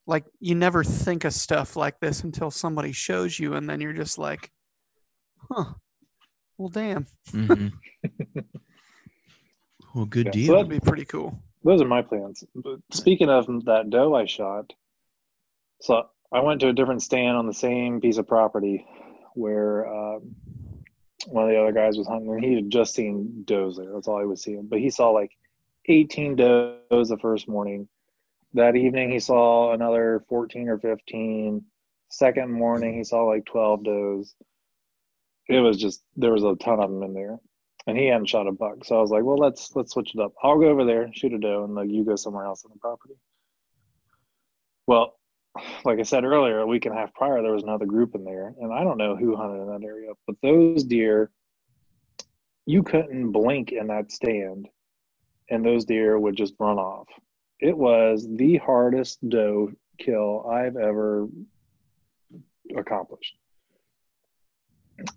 Like 0.07 0.25
you 0.39 0.55
never 0.55 0.83
think 0.85 1.25
of 1.25 1.33
stuff 1.33 1.75
like 1.75 1.99
this 1.99 2.23
until 2.23 2.49
somebody 2.49 2.93
shows 2.93 3.37
you, 3.37 3.53
and 3.55 3.69
then 3.69 3.81
you're 3.81 3.91
just 3.93 4.17
like, 4.17 4.49
"Huh? 5.51 5.73
Well, 6.57 6.69
damn, 6.69 7.05
Mhm. 7.27 7.73
well, 9.93 10.05
good 10.05 10.27
Yeah, 10.27 10.31
so 10.31 10.35
deal. 10.37 10.53
that'd 10.55 10.69
be 10.69 10.79
pretty 10.79 11.05
cool." 11.05 11.37
those 11.63 11.81
are 11.81 11.87
my 11.87 12.01
plans. 12.01 12.43
But 12.55 12.79
speaking 12.93 13.27
of 13.29 13.47
that 13.65 13.89
doe 13.89 14.15
I 14.15 14.25
shot, 14.25 14.71
so 15.81 16.07
I 16.31 16.39
went 16.39 16.61
to 16.61 16.69
a 16.69 16.73
different 16.73 17.01
stand 17.03 17.35
on 17.35 17.45
the 17.45 17.53
same 17.53 17.99
piece 17.99 18.17
of 18.17 18.27
property 18.27 18.85
where 19.33 19.85
um, 19.93 20.33
one 21.27 21.43
of 21.43 21.49
the 21.49 21.59
other 21.61 21.73
guys 21.73 21.97
was 21.97 22.07
hunting, 22.07 22.29
and 22.31 22.43
he 22.43 22.55
had 22.55 22.69
just 22.69 22.93
seen 22.93 23.43
does 23.45 23.75
there. 23.75 23.91
That's 23.93 24.07
all 24.07 24.19
he 24.21 24.25
was 24.25 24.41
seeing. 24.41 24.67
But 24.67 24.79
he 24.79 24.89
saw 24.89 25.09
like 25.09 25.31
18 25.89 26.37
does 26.37 27.09
the 27.09 27.17
first 27.21 27.49
morning. 27.49 27.89
That 28.53 28.75
evening, 28.75 29.11
he 29.11 29.19
saw 29.19 29.73
another 29.73 30.23
14 30.29 30.69
or 30.69 30.79
15. 30.79 31.63
Second 32.09 32.51
morning, 32.51 32.95
he 32.95 33.03
saw 33.03 33.23
like 33.23 33.45
12 33.45 33.83
does. 33.83 34.35
It 35.49 35.59
was 35.59 35.77
just 35.77 36.03
there 36.15 36.33
was 36.33 36.43
a 36.43 36.55
ton 36.55 36.79
of 36.79 36.89
them 36.89 37.03
in 37.03 37.13
there, 37.13 37.37
and 37.85 37.97
he 37.97 38.07
hadn't 38.07 38.27
shot 38.29 38.47
a 38.47 38.51
buck. 38.51 38.83
So 38.85 38.97
I 38.97 39.01
was 39.01 39.11
like, 39.11 39.23
well, 39.23 39.37
let's 39.37 39.75
let's 39.75 39.93
switch 39.93 40.13
it 40.15 40.21
up. 40.21 40.33
I'll 40.43 40.59
go 40.59 40.67
over 40.69 40.85
there, 40.85 41.09
shoot 41.13 41.33
a 41.33 41.37
doe, 41.37 41.63
and 41.65 41.75
like 41.75 41.89
you 41.89 42.03
go 42.03 42.15
somewhere 42.15 42.45
else 42.45 42.63
on 42.65 42.71
the 42.73 42.79
property. 42.79 43.15
Well, 44.87 45.17
like 45.85 45.99
I 45.99 46.03
said 46.03 46.23
earlier, 46.23 46.59
a 46.59 46.67
week 46.67 46.85
and 46.85 46.95
a 46.95 46.97
half 46.97 47.13
prior, 47.13 47.41
there 47.41 47.53
was 47.53 47.63
another 47.63 47.85
group 47.85 48.15
in 48.15 48.23
there, 48.23 48.53
and 48.59 48.73
I 48.73 48.83
don't 48.83 48.97
know 48.97 49.15
who 49.15 49.35
hunted 49.35 49.61
in 49.61 49.67
that 49.67 49.85
area, 49.85 50.11
but 50.25 50.35
those 50.41 50.83
deer, 50.83 51.31
you 52.65 52.83
couldn't 52.83 53.31
blink 53.31 53.71
in 53.71 53.87
that 53.87 54.11
stand, 54.11 54.67
and 55.49 55.65
those 55.65 55.85
deer 55.85 56.17
would 56.19 56.35
just 56.35 56.53
run 56.59 56.77
off. 56.77 57.07
It 57.59 57.77
was 57.77 58.27
the 58.29 58.57
hardest 58.57 59.27
doe 59.27 59.71
kill 59.97 60.47
I've 60.49 60.77
ever 60.77 61.27
accomplished. 62.75 63.35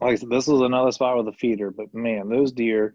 Like 0.01 0.13
I 0.13 0.15
said, 0.17 0.31
this 0.31 0.47
was 0.47 0.61
another 0.61 0.93
spot 0.93 1.17
with 1.17 1.29
a 1.29 1.37
feeder, 1.37 1.71
but 1.71 1.95
man, 1.95 2.29
those 2.29 2.53
deer, 2.53 2.95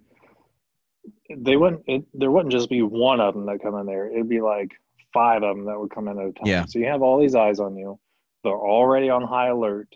they 1.36 1.58
wouldn't. 1.58 1.84
It, 1.88 2.06
there 2.14 2.32
wouldn't 2.32 2.52
just 2.52 2.70
be 2.70 2.82
one 2.82 3.20
of 3.20 3.34
them 3.34 3.46
that 3.48 3.62
come 3.62 3.76
in 3.76 3.86
there. 3.86 4.10
It'd 4.12 4.30
be 4.30 4.42
like 4.42 4.72
five 5.14 5.44
of 5.44 5.56
them 5.56 5.66
that 5.66 5.80
would 5.80 5.92
come 5.92 6.08
in 6.08 6.20
at 6.20 6.28
a 6.28 6.32
time. 6.34 6.46
Yeah. 6.46 6.66
So 6.66 6.80
you 6.80 6.86
have 6.86 7.02
all 7.02 7.20
these 7.20 7.36
eyes 7.36 7.60
on 7.60 7.76
you. 7.76 8.00
They're 8.44 8.54
already 8.54 9.10
on 9.10 9.24
high 9.24 9.48
alert. 9.48 9.88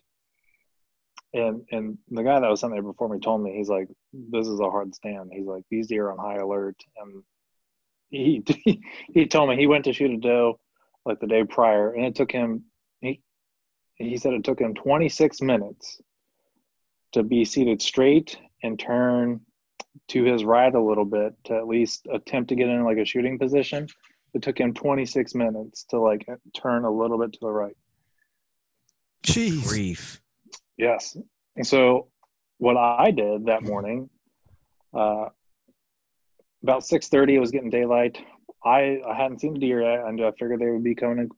And 1.33 1.63
and 1.71 1.99
the 2.09 2.23
guy 2.23 2.39
that 2.39 2.49
was 2.49 2.61
sitting 2.61 2.73
there 2.73 2.81
before 2.81 3.09
me 3.09 3.19
told 3.19 3.43
me 3.43 3.55
he's 3.55 3.69
like, 3.69 3.87
this 4.13 4.47
is 4.47 4.59
a 4.59 4.69
hard 4.69 4.95
stand. 4.95 5.29
He's 5.31 5.45
like, 5.45 5.63
these 5.69 5.87
deer 5.87 6.07
are 6.07 6.13
on 6.13 6.17
high 6.17 6.41
alert, 6.41 6.77
and 6.97 7.23
he 8.09 8.43
he 9.13 9.25
told 9.25 9.49
me 9.49 9.55
he 9.55 9.67
went 9.67 9.85
to 9.85 9.93
shoot 9.93 10.11
a 10.11 10.17
doe 10.17 10.59
like 11.05 11.19
the 11.19 11.27
day 11.27 11.43
prior, 11.43 11.93
and 11.93 12.05
it 12.05 12.15
took 12.15 12.31
him 12.31 12.63
he 13.01 13.21
he 13.95 14.17
said 14.17 14.33
it 14.33 14.43
took 14.43 14.59
him 14.59 14.73
26 14.73 15.41
minutes 15.41 16.01
to 17.13 17.23
be 17.23 17.45
seated 17.45 17.81
straight 17.81 18.37
and 18.63 18.79
turn 18.79 19.41
to 20.09 20.23
his 20.23 20.43
right 20.43 20.73
a 20.73 20.81
little 20.81 21.05
bit 21.05 21.33
to 21.45 21.55
at 21.55 21.67
least 21.67 22.07
attempt 22.11 22.49
to 22.49 22.55
get 22.55 22.69
in 22.69 22.83
like 22.83 22.97
a 22.97 23.05
shooting 23.05 23.37
position. 23.39 23.87
It 24.33 24.43
took 24.43 24.59
him 24.59 24.73
26 24.73 25.33
minutes 25.35 25.85
to 25.89 25.99
like 25.99 26.27
turn 26.55 26.85
a 26.85 26.91
little 26.91 27.17
bit 27.17 27.33
to 27.33 27.39
the 27.41 27.51
right. 27.51 27.75
Jeez, 29.23 29.67
Grief. 29.67 30.21
Yes. 30.77 31.17
And 31.55 31.65
so 31.65 32.07
what 32.57 32.77
I 32.77 33.11
did 33.11 33.47
that 33.47 33.63
morning, 33.63 34.09
uh, 34.93 35.29
about 36.63 36.83
6:30, 36.83 37.35
it 37.35 37.39
was 37.39 37.51
getting 37.51 37.69
daylight. 37.69 38.17
I 38.63 39.01
I 39.07 39.15
hadn't 39.15 39.39
seen 39.39 39.53
the 39.53 39.59
deer 39.59 39.81
yet, 39.81 40.05
and 40.05 40.21
I 40.23 40.31
figured 40.31 40.59
they 40.59 40.69
would 40.69 40.83
be 40.83 40.95
coming 40.95 41.19
in 41.19 41.29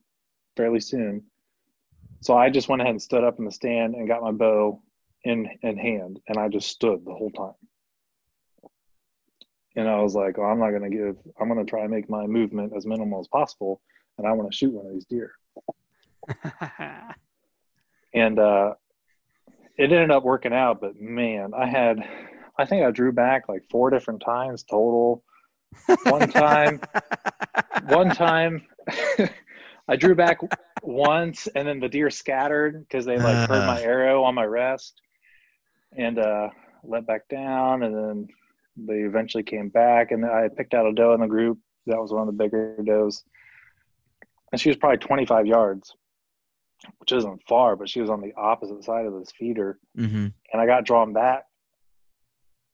fairly 0.58 0.80
soon. 0.80 1.24
So 2.22 2.38
I 2.38 2.50
just 2.50 2.70
went 2.70 2.82
ahead 2.82 2.92
and 2.92 3.02
stood 3.02 3.24
up 3.24 3.40
in 3.40 3.46
the 3.46 3.52
stand 3.52 3.96
and 3.96 4.08
got 4.08 4.22
my 4.22 4.32
bow 4.32 4.82
in 5.24 5.50
in 5.62 5.78
hand, 5.78 6.20
and 6.28 6.38
I 6.38 6.48
just 6.48 6.70
stood 6.70 7.06
the 7.06 7.14
whole 7.14 7.32
time. 7.32 7.54
And 9.76 9.88
I 9.88 10.02
was 10.02 10.16
like, 10.16 10.38
oh, 10.38 10.44
I'm 10.44 10.60
not 10.60 10.72
going 10.72 10.90
to 10.90 10.96
give. 10.96 11.16
I'm 11.40 11.48
going 11.48 11.64
to 11.64 11.70
try 11.70 11.82
and 11.82 11.92
make 11.92 12.10
my 12.10 12.28
movement 12.28 12.74
as 12.76 12.86
minimal 12.86 13.22
as 13.22 13.28
possible, 13.28 13.82
and 14.18 14.28
I 14.28 14.32
want 14.34 14.52
to 14.52 14.56
shoot 14.56 14.74
one 14.74 14.86
of 14.86 14.94
these 14.94 15.06
deer. 15.06 15.34
and 18.14 18.38
uh, 18.38 18.74
it 19.78 19.92
ended 19.92 20.12
up 20.12 20.24
working 20.24 20.54
out. 20.54 20.82
But 20.82 21.00
man, 21.00 21.54
I 21.56 21.68
had, 21.68 22.00
I 22.62 22.66
think 22.66 22.86
I 22.86 22.92
drew 22.92 23.12
back 23.12 23.50
like 23.50 23.64
four 23.72 23.90
different 23.90 24.22
times 24.22 24.64
total. 24.64 25.24
One 26.04 26.30
time, 26.30 26.80
one 27.88 28.12
time, 28.12 28.68
I 29.88 29.96
drew 29.96 30.14
back 30.14 30.40
once, 30.84 31.48
and 31.48 31.68
then 31.68 31.80
the 31.80 31.90
deer 31.90 32.12
scattered 32.12 32.80
because 32.80 33.06
they 33.06 33.18
like 33.18 33.48
heard 33.48 33.66
my 33.66 33.82
arrow 33.82 34.24
on 34.24 34.36
my 34.36 34.46
rest, 34.46 35.02
and 35.98 36.20
uh, 36.20 36.50
let 36.84 37.08
back 37.08 37.28
down, 37.30 37.82
and 37.82 37.96
then 37.96 38.28
they 38.78 39.00
eventually 39.00 39.44
came 39.44 39.70
back, 39.70 40.12
and 40.12 40.24
I 40.24 40.48
picked 40.56 40.76
out 40.76 40.86
a 40.86 40.94
doe 40.94 41.14
in 41.14 41.22
the 41.22 41.28
group. 41.28 41.58
That 41.88 42.00
was 42.00 42.14
one 42.14 42.22
of 42.22 42.28
the 42.28 42.44
bigger 42.44 42.78
does, 42.86 43.24
and 44.52 44.62
she 44.62 44.70
was 44.70 44.78
probably 44.78 45.00
25 45.00 45.48
yards 45.48 45.96
which 46.98 47.12
isn't 47.12 47.44
far, 47.48 47.76
but 47.76 47.88
she 47.88 48.02
was 48.02 48.10
on 48.10 48.22
the 48.22 48.34
opposite 48.36 48.84
side 48.84 49.06
of 49.06 49.14
this 49.14 49.32
feeder. 49.32 49.78
hmm 49.96 50.28
And 50.52 50.62
I 50.62 50.66
got 50.66 50.84
drawn 50.84 51.14
back, 51.14 51.44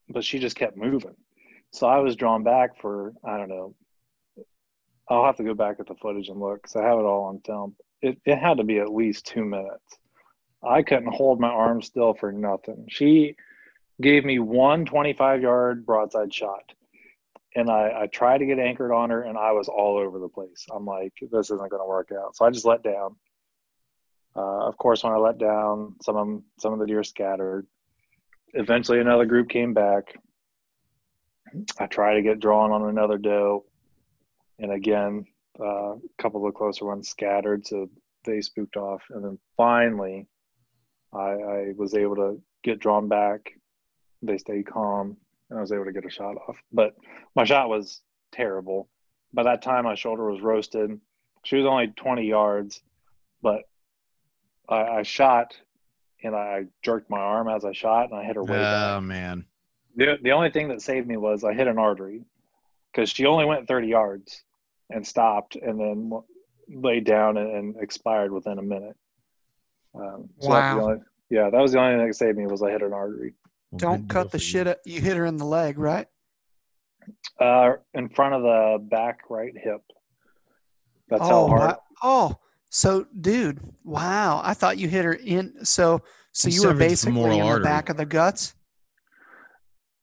but 0.09 0.23
she 0.23 0.39
just 0.39 0.55
kept 0.55 0.77
moving. 0.77 1.15
So 1.71 1.87
I 1.87 1.99
was 1.99 2.15
drawn 2.15 2.43
back 2.43 2.79
for, 2.79 3.13
I 3.23 3.37
don't 3.37 3.49
know, 3.49 3.75
I'll 5.09 5.25
have 5.25 5.37
to 5.37 5.43
go 5.43 5.53
back 5.53 5.77
at 5.79 5.87
the 5.87 5.95
footage 5.95 6.29
and 6.29 6.39
look 6.39 6.61
because 6.61 6.75
I 6.75 6.83
have 6.83 6.99
it 6.99 7.03
all 7.03 7.25
on 7.25 7.39
film. 7.45 7.75
It, 8.01 8.19
it 8.25 8.37
had 8.37 8.57
to 8.57 8.63
be 8.63 8.79
at 8.79 8.93
least 8.93 9.25
two 9.25 9.45
minutes. 9.45 9.97
I 10.63 10.81
couldn't 10.81 11.13
hold 11.13 11.39
my 11.39 11.49
arm 11.49 11.81
still 11.81 12.13
for 12.13 12.31
nothing. 12.31 12.87
She 12.89 13.35
gave 14.01 14.25
me 14.25 14.39
one 14.39 14.85
25 14.85 15.41
yard 15.41 15.85
broadside 15.85 16.33
shot. 16.33 16.73
And 17.55 17.69
I, 17.71 18.01
I 18.01 18.07
tried 18.07 18.39
to 18.39 18.45
get 18.45 18.59
anchored 18.59 18.91
on 18.91 19.09
her, 19.09 19.23
and 19.23 19.35
I 19.37 19.51
was 19.53 19.67
all 19.67 19.97
over 19.97 20.19
the 20.19 20.27
place. 20.27 20.67
I'm 20.71 20.85
like, 20.85 21.13
this 21.21 21.49
isn't 21.49 21.71
going 21.71 21.81
to 21.81 21.87
work 21.87 22.11
out. 22.11 22.35
So 22.35 22.45
I 22.45 22.51
just 22.51 22.65
let 22.65 22.83
down. 22.83 23.15
Uh, 24.35 24.67
of 24.67 24.77
course, 24.77 25.03
when 25.03 25.13
I 25.13 25.17
let 25.17 25.39
down, 25.39 25.95
some 26.03 26.15
of 26.15 26.27
them, 26.27 26.43
some 26.59 26.73
of 26.73 26.79
the 26.79 26.85
deer 26.85 27.03
scattered. 27.03 27.65
Eventually, 28.53 28.99
another 28.99 29.25
group 29.25 29.49
came 29.49 29.73
back. 29.73 30.15
I 31.79 31.87
tried 31.87 32.15
to 32.15 32.21
get 32.21 32.39
drawn 32.39 32.71
on 32.71 32.89
another 32.89 33.17
doe, 33.17 33.65
and 34.59 34.71
again, 34.71 35.25
uh, 35.59 35.93
a 35.93 35.99
couple 36.17 36.45
of 36.45 36.53
the 36.53 36.57
closer 36.57 36.85
ones 36.85 37.09
scattered, 37.09 37.65
so 37.65 37.89
they 38.25 38.41
spooked 38.41 38.77
off. 38.77 39.03
And 39.09 39.23
then 39.23 39.39
finally, 39.55 40.27
I, 41.13 41.19
I 41.19 41.73
was 41.75 41.93
able 41.93 42.15
to 42.15 42.41
get 42.63 42.79
drawn 42.79 43.07
back. 43.07 43.53
They 44.21 44.37
stayed 44.37 44.67
calm, 44.67 45.17
and 45.49 45.57
I 45.57 45.61
was 45.61 45.71
able 45.71 45.85
to 45.85 45.93
get 45.93 46.05
a 46.05 46.09
shot 46.09 46.35
off. 46.47 46.61
But 46.71 46.95
my 47.35 47.43
shot 47.43 47.69
was 47.69 48.01
terrible. 48.31 48.89
By 49.33 49.43
that 49.43 49.61
time, 49.61 49.85
my 49.85 49.95
shoulder 49.95 50.29
was 50.29 50.41
roasted. 50.41 50.99
She 51.43 51.55
was 51.55 51.65
only 51.65 51.87
20 51.87 52.25
yards, 52.25 52.81
but 53.41 53.61
I, 54.67 54.81
I 54.81 55.03
shot 55.03 55.55
and 56.23 56.35
I 56.35 56.65
jerked 56.83 57.09
my 57.09 57.19
arm 57.19 57.47
as 57.47 57.63
I 57.65 57.73
shot 57.73 58.09
and 58.11 58.19
I 58.19 58.23
hit 58.23 58.35
her 58.35 58.43
way 58.43 58.57
back. 58.57 58.97
Oh 58.97 59.01
man. 59.01 59.45
The, 59.95 60.17
the 60.21 60.31
only 60.31 60.51
thing 60.51 60.67
that 60.69 60.81
saved 60.81 61.07
me 61.07 61.17
was 61.17 61.43
I 61.43 61.53
hit 61.53 61.67
an 61.67 61.77
artery 61.79 62.23
because 62.91 63.09
she 63.09 63.25
only 63.25 63.45
went 63.45 63.67
30 63.67 63.87
yards 63.87 64.43
and 64.89 65.05
stopped 65.05 65.55
and 65.55 65.79
then 65.79 66.11
laid 66.69 67.03
down 67.05 67.37
and, 67.37 67.51
and 67.51 67.75
expired 67.81 68.31
within 68.31 68.59
a 68.59 68.61
minute. 68.63 68.95
Um, 69.95 70.29
so 70.39 70.49
that 70.51 70.75
the 70.75 70.77
Wow. 70.77 70.83
only, 70.91 70.97
yeah, 71.29 71.49
that 71.49 71.59
was 71.61 71.71
the 71.71 71.79
only 71.79 71.97
thing 71.97 72.07
that 72.07 72.13
saved 72.13 72.37
me 72.37 72.45
was 72.45 72.61
I 72.61 72.71
hit 72.71 72.83
an 72.83 72.93
artery. 72.93 73.33
Well, 73.71 73.79
Don't 73.79 74.07
good 74.07 74.09
cut 74.09 74.31
the 74.31 74.37
for 74.37 74.43
you. 74.43 74.49
shit. 74.49 74.67
Up. 74.67 74.79
You 74.85 75.01
hit 75.01 75.17
her 75.17 75.25
in 75.25 75.37
the 75.37 75.45
leg, 75.45 75.77
right? 75.79 76.07
Uh, 77.39 77.73
in 77.93 78.09
front 78.09 78.35
of 78.35 78.41
the 78.43 78.77
back 78.89 79.21
right 79.29 79.53
hip. 79.57 79.81
That's 81.09 81.21
oh, 81.23 81.27
how 81.27 81.47
hard. 81.47 81.61
wow. 81.71 81.81
oh, 82.03 82.37
so 82.77 83.07
dude, 83.19 83.59
wow! 83.83 84.39
I 84.43 84.53
thought 84.53 84.77
you 84.77 84.87
hit 84.87 85.03
her 85.03 85.13
in. 85.13 85.65
So, 85.65 86.03
so 86.31 86.47
You 86.47 86.61
you 86.61 86.67
were 86.67 86.75
basically 86.75 87.13
femoral 87.13 87.31
in 87.33 87.39
the 87.39 87.47
artery. 87.47 87.63
back 87.63 87.89
of 87.89 87.97
the 87.97 88.05
guts. 88.05 88.53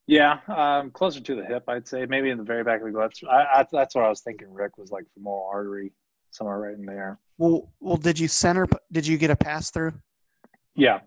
Yeah, 0.09 0.41
um, 0.49 0.91
closer 0.91 1.21
to 1.21 1.35
the 1.37 1.45
hip, 1.45 1.63
I'd 1.69 1.87
say. 1.87 2.05
Maybe 2.05 2.31
in 2.31 2.37
the 2.37 2.43
very 2.43 2.65
back 2.65 2.81
of 2.81 2.87
the 2.89 2.93
guts. 2.93 3.23
I, 3.31 3.61
I, 3.61 3.67
that's 3.71 3.95
what 3.95 4.05
I 4.05 4.09
was 4.09 4.23
thinking. 4.23 4.53
Rick 4.53 4.77
was 4.77 4.91
like 4.91 5.05
femoral 5.15 5.49
artery, 5.53 5.93
somewhere 6.33 6.59
right 6.59 6.75
in 6.75 6.85
there. 6.85 7.21
Well, 7.39 7.73
well, 7.79 7.97
did 7.97 8.19
you 8.19 8.27
center? 8.27 8.67
Did 8.91 9.07
you 9.07 9.19
get 9.19 9.31
a 9.31 9.37
pass 9.37 9.71
through? 9.71 9.93
Yeah, 10.75 10.99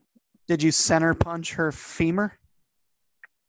Did 0.48 0.64
you 0.64 0.72
center 0.72 1.14
punch 1.14 1.56
her 1.56 1.74
femur? 1.74 2.40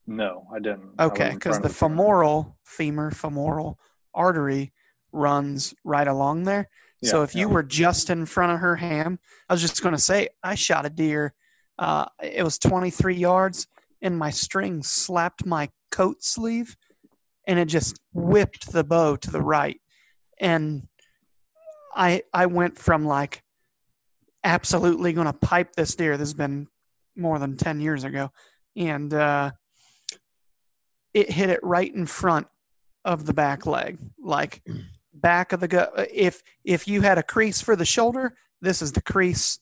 no, 0.09 0.49
I 0.53 0.59
didn't. 0.59 0.99
Okay, 0.99 1.31
because 1.35 1.61
the 1.61 1.69
femoral 1.69 2.59
femur 2.65 3.13
femoral 3.13 3.79
artery 4.13 4.73
runs 5.13 5.73
right 5.85 6.09
along 6.09 6.43
there. 6.45 6.69
So 7.05 7.19
Yeah, 7.19 7.25
if 7.25 7.35
you 7.35 7.49
were 7.49 7.63
just 7.63 8.11
in 8.11 8.27
front 8.27 8.53
of 8.53 8.61
her 8.61 8.77
ham, 8.77 9.19
I 9.49 9.55
was 9.55 9.61
just 9.61 9.83
going 9.83 9.95
to 9.95 10.01
say 10.01 10.29
I 10.43 10.55
shot 10.55 10.87
a 10.87 10.91
deer. 10.91 11.35
Uh, 11.79 12.07
it 12.23 12.43
was 12.43 12.59
23 12.59 13.15
yards, 13.15 13.69
and 14.03 14.19
my 14.19 14.31
string 14.31 14.83
slapped 14.83 15.47
my 15.47 15.71
coat 15.91 16.25
sleeve, 16.25 16.77
and 17.47 17.59
it 17.59 17.67
just 17.67 18.01
whipped 18.13 18.73
the 18.73 18.85
bow 18.85 19.17
to 19.17 19.31
the 19.31 19.43
right, 19.43 19.81
and 20.41 20.89
I 21.95 22.23
I 22.33 22.47
went 22.47 22.79
from 22.79 23.05
like 23.05 23.43
absolutely 24.45 25.13
going 25.13 25.27
to 25.27 25.33
pipe 25.33 25.75
this 25.75 25.95
deer. 25.95 26.17
This 26.17 26.29
has 26.29 26.35
been 26.35 26.69
more 27.17 27.39
than 27.39 27.57
10 27.57 27.81
years 27.81 28.05
ago, 28.05 28.31
and 28.77 29.13
uh, 29.13 29.51
it 31.15 31.31
hit 31.31 31.51
it 31.51 31.61
right 31.63 31.93
in 31.93 32.07
front 32.07 32.47
of 33.05 33.27
the 33.27 33.35
back 33.35 33.67
leg, 33.67 33.99
like 34.21 34.63
back 35.21 35.53
of 35.53 35.61
the 35.61 35.69
gut. 35.69 35.93
If 36.13 36.43
if 36.65 36.87
you 36.89 37.03
had 37.03 37.19
a 37.19 37.23
crease 37.23 37.61
for 37.61 37.77
the 37.77 37.85
shoulder, 37.85 38.35
this 38.61 38.83
is 38.83 38.93
the 38.93 39.03
crease 39.03 39.59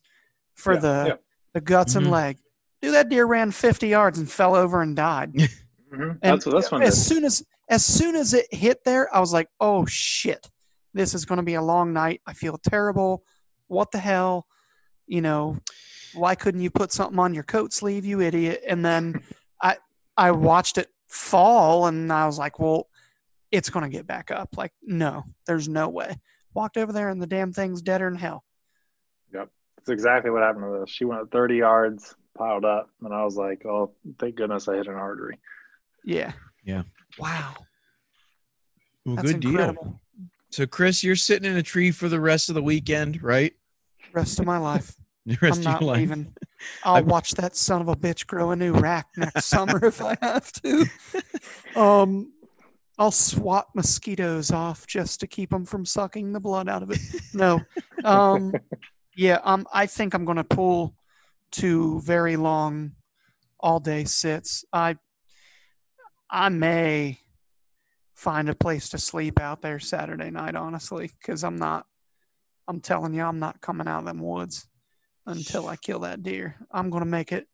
for 0.55 0.75
Yeah, 0.75 0.81
the 0.81 1.05
yeah. 1.09 1.15
the 1.55 1.61
guts 1.61 1.95
Mhm. 1.95 1.97
and 1.99 2.11
leg. 2.11 2.39
Dude, 2.83 2.95
that 2.95 3.09
deer 3.09 3.25
ran 3.27 3.51
50 3.51 3.89
yards 3.89 4.19
and 4.19 4.31
fell 4.31 4.55
over 4.55 4.83
and 4.83 4.95
died. 4.97 5.33
Mhm. 5.93 6.19
That's 6.21 6.45
what 6.45 6.57
this 6.57 6.71
one 6.73 6.83
as 6.83 6.95
did. 6.97 7.03
soon 7.05 7.25
as 7.25 7.45
as 7.69 7.85
soon 7.85 8.17
as 8.17 8.35
it 8.35 8.53
hit 8.53 8.83
there, 8.85 9.13
I 9.15 9.21
was 9.21 9.33
like, 9.33 9.49
"Oh 9.61 9.87
shit, 9.87 10.51
this 10.95 11.15
is 11.15 11.25
going 11.25 11.37
to 11.39 11.45
be 11.45 11.55
a 11.55 11.63
long 11.63 11.93
night. 11.93 12.21
I 12.27 12.33
feel 12.33 12.59
terrible. 12.59 13.23
What 13.69 13.93
the 13.93 13.99
hell? 13.99 14.47
You 15.07 15.21
know, 15.23 15.59
why 16.15 16.35
couldn't 16.35 16.61
you 16.61 16.71
put 16.71 16.93
something 16.93 17.19
on 17.21 17.35
your 17.35 17.45
coat 17.45 17.73
sleeve, 17.73 18.05
you 18.05 18.21
idiot?" 18.21 18.63
And 18.67 18.85
then 18.85 19.23
I 19.63 19.79
I 20.17 20.33
watched 20.33 20.77
it 20.77 20.89
fall, 21.09 21.87
and 21.87 22.13
I 22.13 22.27
was 22.27 22.37
like, 22.39 22.59
"Well, 22.59 22.89
it's 23.51 23.71
going 23.71 23.85
to 23.85 23.91
get 23.91 24.07
back 24.07 24.31
up. 24.31 24.57
Like, 24.57 24.73
no, 24.83 25.25
there's 25.47 25.69
no 25.69 25.89
way." 25.89 26.17
Walked 26.55 26.77
over 26.79 26.93
there, 26.93 27.11
and 27.11 27.21
the 27.21 27.27
damn 27.27 27.53
thing's 27.53 27.83
deader 27.83 28.09
than 28.09 28.19
hell. 28.19 28.43
Yep. 29.35 29.51
That's 29.77 29.91
exactly 29.91 30.31
what 30.31 30.43
happened 30.43 30.65
to 30.65 30.81
this. 30.81 30.91
She 30.91 31.05
went 31.05 31.31
30 31.31 31.57
yards, 31.57 32.15
piled 32.37 32.65
up, 32.65 32.89
and 33.03 33.13
I 33.13 33.25
was 33.25 33.37
like, 33.37 33.65
"Oh, 33.67 33.93
thank 34.19 34.37
goodness 34.37 34.67
I 34.69 34.77
hit 34.77 34.87
an 34.87 34.95
artery." 34.95 35.39
Yeah. 36.05 36.33
Yeah. 36.65 36.83
Wow. 37.19 37.55
Well, 39.05 39.17
That's 39.17 39.33
good 39.33 39.45
incredible. 39.45 39.83
deal. 39.85 40.01
So, 40.51 40.67
Chris, 40.67 41.05
you're 41.05 41.15
sitting 41.17 41.51
in 41.51 41.57
a 41.57 41.63
tree 41.63 41.91
for 41.91 42.09
the 42.09 42.21
rest 42.21 42.49
of 42.49 42.55
the 42.55 42.63
weekend, 42.63 43.23
right? 43.23 43.53
Rest 44.13 44.39
of 44.41 44.47
my 44.47 44.59
life. 44.59 44.95
The 45.27 45.37
rest 45.43 45.55
I'm 45.57 45.59
of 45.59 45.65
not 45.65 45.81
your 45.81 45.89
life. 45.91 45.99
leaving. 45.99 46.33
I'll 46.85 47.03
watch 47.03 47.33
that 47.33 47.57
son 47.57 47.81
of 47.81 47.89
a 47.89 47.97
bitch 47.97 48.29
grow 48.29 48.53
a 48.53 48.57
new 48.57 48.73
rack 48.75 49.09
next 49.17 49.47
summer 49.47 49.85
if 49.85 50.01
I 50.01 50.17
have 50.23 50.53
to. 50.63 50.87
Um, 51.75 52.33
I'll 52.99 53.11
swat 53.11 53.67
mosquitoes 53.75 54.51
off 54.51 54.87
just 54.87 55.21
to 55.21 55.27
keep 55.27 55.51
them 55.51 55.67
from 55.67 55.85
sucking 55.85 56.33
the 56.33 56.41
blood 56.41 56.69
out 56.69 56.83
of 56.83 56.91
it. 56.91 56.99
No, 57.35 57.61
um, 58.05 58.55
yeah, 59.15 59.41
um, 59.45 59.67
I 59.71 59.85
think 59.87 60.15
I'm 60.15 60.25
going 60.25 60.39
to 60.39 60.45
pull 60.45 60.95
two 61.51 62.01
very 62.01 62.37
long, 62.37 62.93
all 63.61 63.79
day 63.79 64.05
sits. 64.05 64.65
I, 64.73 64.97
I 66.31 66.49
may 66.49 67.19
find 68.15 68.49
a 68.49 68.55
place 68.55 68.89
to 68.91 68.99
sleep 68.99 69.39
out 69.39 69.61
there 69.61 69.79
Saturday 69.79 70.31
night, 70.31 70.55
honestly, 70.55 71.11
because 71.21 71.45
I'm 71.45 71.57
not. 71.57 71.87
I'm 72.69 72.81
telling 72.81 73.15
you, 73.15 73.23
I'm 73.23 73.39
not 73.39 73.61
coming 73.61 73.87
out 73.87 74.01
of 74.01 74.07
them 74.07 74.19
woods 74.19 74.67
until 75.27 75.69
I 75.69 75.77
kill 75.77 76.01
that 76.01 76.23
deer. 76.23 76.57
I'm 76.73 76.91
gonna 76.91 77.05
make 77.05 77.31
it 77.31 77.47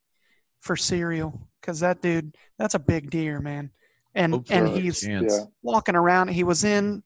for 0.61 0.77
cereal 0.77 1.49
because 1.61 1.81
that 1.81 2.01
dude, 2.01 2.37
that's 2.59 2.75
a 2.75 2.79
big 2.79 3.11
deer, 3.11 3.41
man. 3.41 3.73
And 4.15 4.35
Hope 4.35 4.47
and 4.51 4.69
he's 4.69 5.01
chance. 5.01 5.41
Walking 5.63 5.97
around. 5.97 6.29
He 6.29 6.45
was 6.45 6.65
in, 6.65 7.03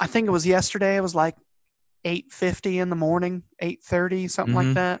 I 0.00 0.06
think 0.06 0.26
it 0.28 0.30
was 0.30 0.46
yesterday. 0.46 0.96
It 0.96 1.00
was 1.02 1.14
like 1.14 1.36
eight 2.04 2.32
fifty 2.32 2.78
in 2.78 2.90
the 2.90 2.96
morning, 2.96 3.42
eight 3.60 3.82
thirty, 3.82 4.28
something 4.28 4.54
Mhm. 4.54 4.64
like 4.66 4.74
that. 4.74 5.00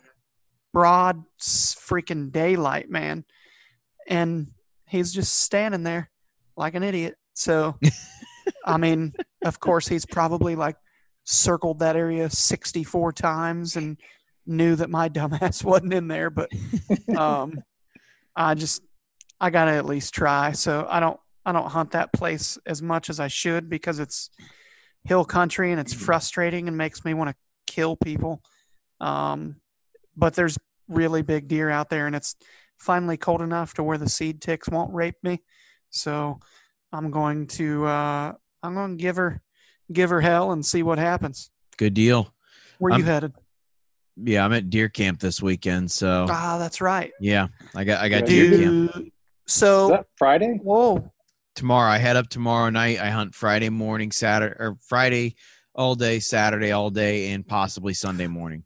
Broad 0.72 1.22
freaking 1.38 2.32
daylight, 2.32 2.88
man. 2.88 3.24
And 4.08 4.48
he's 4.88 5.12
just 5.12 5.38
standing 5.40 5.82
there 5.82 6.10
like 6.56 6.74
an 6.74 6.82
idiot. 6.82 7.16
So, 7.34 7.78
I 8.64 8.76
mean, 8.78 9.12
of 9.44 9.60
course, 9.60 9.86
he's 9.88 10.06
probably 10.06 10.56
like 10.56 10.76
circled 11.24 11.80
that 11.80 11.96
area 11.96 12.28
64 12.30 13.12
times 13.12 13.76
and 13.76 13.98
knew 14.46 14.74
that 14.76 14.90
my 14.90 15.08
dumbass 15.10 15.62
wasn't 15.62 15.92
in 15.92 16.08
there. 16.08 16.30
But 16.30 16.50
um, 17.16 17.62
I 18.34 18.54
just, 18.54 18.82
I 19.40 19.50
got 19.50 19.66
to 19.66 19.72
at 19.72 19.84
least 19.86 20.14
try. 20.14 20.52
So 20.52 20.86
I 20.88 21.00
don't, 21.00 21.18
I 21.44 21.52
don't 21.52 21.70
hunt 21.70 21.90
that 21.92 22.12
place 22.12 22.58
as 22.66 22.80
much 22.82 23.10
as 23.10 23.18
I 23.20 23.28
should 23.28 23.68
because 23.68 23.98
it's 23.98 24.30
hill 25.04 25.24
country 25.24 25.72
and 25.72 25.80
it's 25.80 25.92
frustrating 25.92 26.68
and 26.68 26.76
makes 26.76 27.04
me 27.04 27.14
want 27.14 27.30
to 27.30 27.36
kill 27.66 27.96
people. 27.96 28.42
Um, 29.00 29.56
but 30.16 30.34
there's 30.34 30.56
really 30.88 31.22
big 31.22 31.48
deer 31.48 31.70
out 31.70 31.90
there 31.90 32.06
and 32.06 32.14
it's 32.14 32.36
finally 32.78 33.16
cold 33.16 33.42
enough 33.42 33.74
to 33.74 33.82
where 33.82 33.98
the 33.98 34.08
seed 34.08 34.40
ticks 34.40 34.68
won't 34.68 34.94
rape 34.94 35.16
me. 35.22 35.42
So 35.90 36.38
I'm 36.92 37.10
going 37.10 37.46
to, 37.48 37.86
uh, 37.86 38.32
I'm 38.62 38.74
going 38.74 38.96
to 38.96 39.02
give 39.02 39.16
her, 39.16 39.42
give 39.92 40.10
her 40.10 40.20
hell 40.20 40.52
and 40.52 40.64
see 40.64 40.82
what 40.82 40.98
happens. 40.98 41.50
Good 41.76 41.94
deal. 41.94 42.32
Where 42.78 42.90
you 42.92 43.04
I'm- 43.04 43.06
headed? 43.06 43.32
Yeah, 44.22 44.44
I'm 44.44 44.52
at 44.52 44.68
deer 44.68 44.90
camp 44.90 45.20
this 45.20 45.40
weekend, 45.40 45.90
so 45.90 46.26
Ah, 46.28 46.58
that's 46.58 46.82
right. 46.82 47.10
yeah, 47.18 47.46
I 47.74 47.82
got 47.84 48.02
I 48.02 48.10
got 48.10 48.28
Yeah, 48.28 48.44
deer 48.44 48.90
camp 48.90 49.06
So, 49.46 49.88
that 49.88 50.04
Friday? 50.18 50.60
whoa, 50.62 51.10
tomorrow. 51.54 51.90
I 51.90 51.98
head 51.98 52.16
up 52.16 52.28
tomorrow 52.28 52.70
night. 52.70 52.98
I 53.00 53.10
hunt 53.10 53.34
Friday 53.34 53.68
morning, 53.68 54.10
Saturday 54.12 54.54
or 54.58 54.76
Friday 54.86 55.34
all 55.74 55.94
day, 55.94 56.20
Saturday 56.20 56.72
all 56.72 56.90
day, 56.90 57.30
and 57.32 57.46
possibly 57.46 57.94
Sunday 57.94 58.26
morning. 58.26 58.64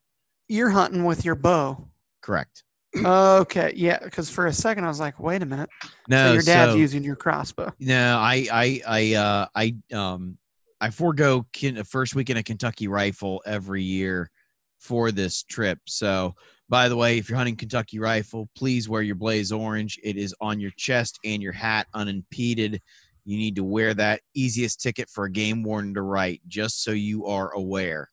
you're 0.49 0.70
hunting 0.70 1.05
with 1.05 1.24
your 1.24 1.34
bow. 1.34 1.89
Correct. 2.22 2.62
Okay, 2.97 3.72
yeah. 3.76 3.99
Because 4.03 4.30
for 4.30 4.47
a 4.47 4.53
second 4.53 4.84
I 4.84 4.89
was 4.89 5.01
like, 5.01 5.20
wait 5.20 5.43
a 5.43 5.47
minute. 5.47 5.68
No, 6.09 6.28
so 6.28 6.32
your 6.34 6.43
dad's 6.43 6.72
so- 6.72 6.78
using 6.78 7.05
your 7.05 7.16
crossbow. 7.16 7.72
No, 7.78 8.16
I 8.18 8.47
I 8.51 8.80
I 8.87 9.14
uh 9.14 9.47
I 9.55 9.76
um 9.95 10.39
I 10.80 10.91
forego 10.91 11.47
kin- 11.53 11.82
first 11.84 12.14
weekend 12.14 12.39
of 12.39 12.45
Kentucky 12.45 12.89
rifle 12.89 13.43
every 13.47 13.82
year 13.82 14.30
for 14.78 15.11
this 15.12 15.43
trip. 15.43 15.78
So 15.87 16.34
by 16.68 16.88
the 16.88 16.96
way, 16.96 17.18
if 17.18 17.28
you're 17.28 17.36
hunting 17.38 17.56
Kentucky 17.56 17.98
rifle, 17.98 18.48
please 18.56 18.88
wear 18.88 19.02
your 19.02 19.14
blaze 19.14 19.52
orange. 19.52 19.98
It 20.02 20.16
is 20.16 20.34
on 20.40 20.58
your 20.60 20.72
chest 20.76 21.18
and 21.24 21.42
your 21.42 21.52
hat 21.52 21.86
unimpeded. 21.94 22.80
You 23.24 23.38
need 23.38 23.56
to 23.56 23.64
wear 23.64 23.94
that 23.94 24.20
easiest 24.34 24.80
ticket 24.80 25.08
for 25.08 25.24
a 25.24 25.30
game 25.30 25.62
warden 25.62 25.94
to 25.94 26.02
write, 26.02 26.40
just 26.46 26.82
so 26.82 26.90
you 26.92 27.26
are 27.26 27.52
aware. 27.52 28.10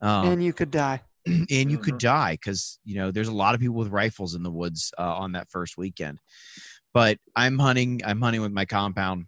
Um, 0.00 0.26
and 0.26 0.44
you 0.44 0.52
could 0.52 0.70
die. 0.70 1.02
and 1.26 1.70
you 1.70 1.78
could 1.78 1.94
Mhm. 1.94 2.00
die 2.00 2.32
because 2.32 2.80
you 2.84 2.96
know 2.96 3.12
there's 3.12 3.28
a 3.28 3.32
lot 3.32 3.54
of 3.54 3.60
people 3.60 3.76
with 3.76 3.88
rifles 3.88 4.34
in 4.34 4.42
the 4.42 4.50
woods 4.50 4.92
uh, 4.98 5.14
on 5.16 5.30
that 5.32 5.48
first 5.48 5.78
weekend 5.78 6.18
but 6.92 7.16
i'm 7.36 7.60
hunting 7.60 8.00
i'm 8.04 8.20
hunting 8.20 8.42
with 8.42 8.50
my 8.50 8.64
compound 8.64 9.26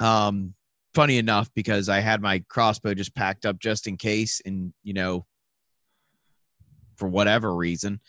um 0.00 0.52
funny 0.94 1.16
enough 1.16 1.48
because 1.54 1.88
i 1.88 2.00
had 2.00 2.20
my 2.20 2.44
crossbow 2.50 2.92
just 2.92 3.14
packed 3.14 3.46
up 3.46 3.58
just 3.58 3.86
in 3.86 3.96
case 3.96 4.42
and 4.44 4.74
you 4.82 4.92
know 4.92 5.24
for 6.96 7.08
whatever 7.08 7.54
reason 7.54 8.00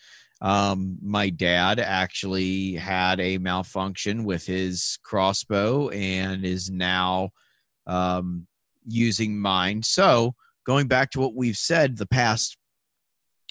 um 0.42 0.98
my 1.02 1.30
dad 1.30 1.80
actually 1.80 2.74
had 2.74 3.20
a 3.20 3.38
malfunction 3.38 4.24
with 4.24 4.46
his 4.46 5.00
crossbow 5.04 5.90
and 5.90 6.46
is 6.46 6.70
now 6.70 7.30
um 7.88 8.46
using 8.88 9.40
mine 9.40 9.82
so 9.82 10.36
going 10.66 10.88
back 10.88 11.10
to 11.12 11.20
what 11.20 11.36
we've 11.36 11.58
said 11.58 11.98
the 11.98 12.06
past 12.08 12.58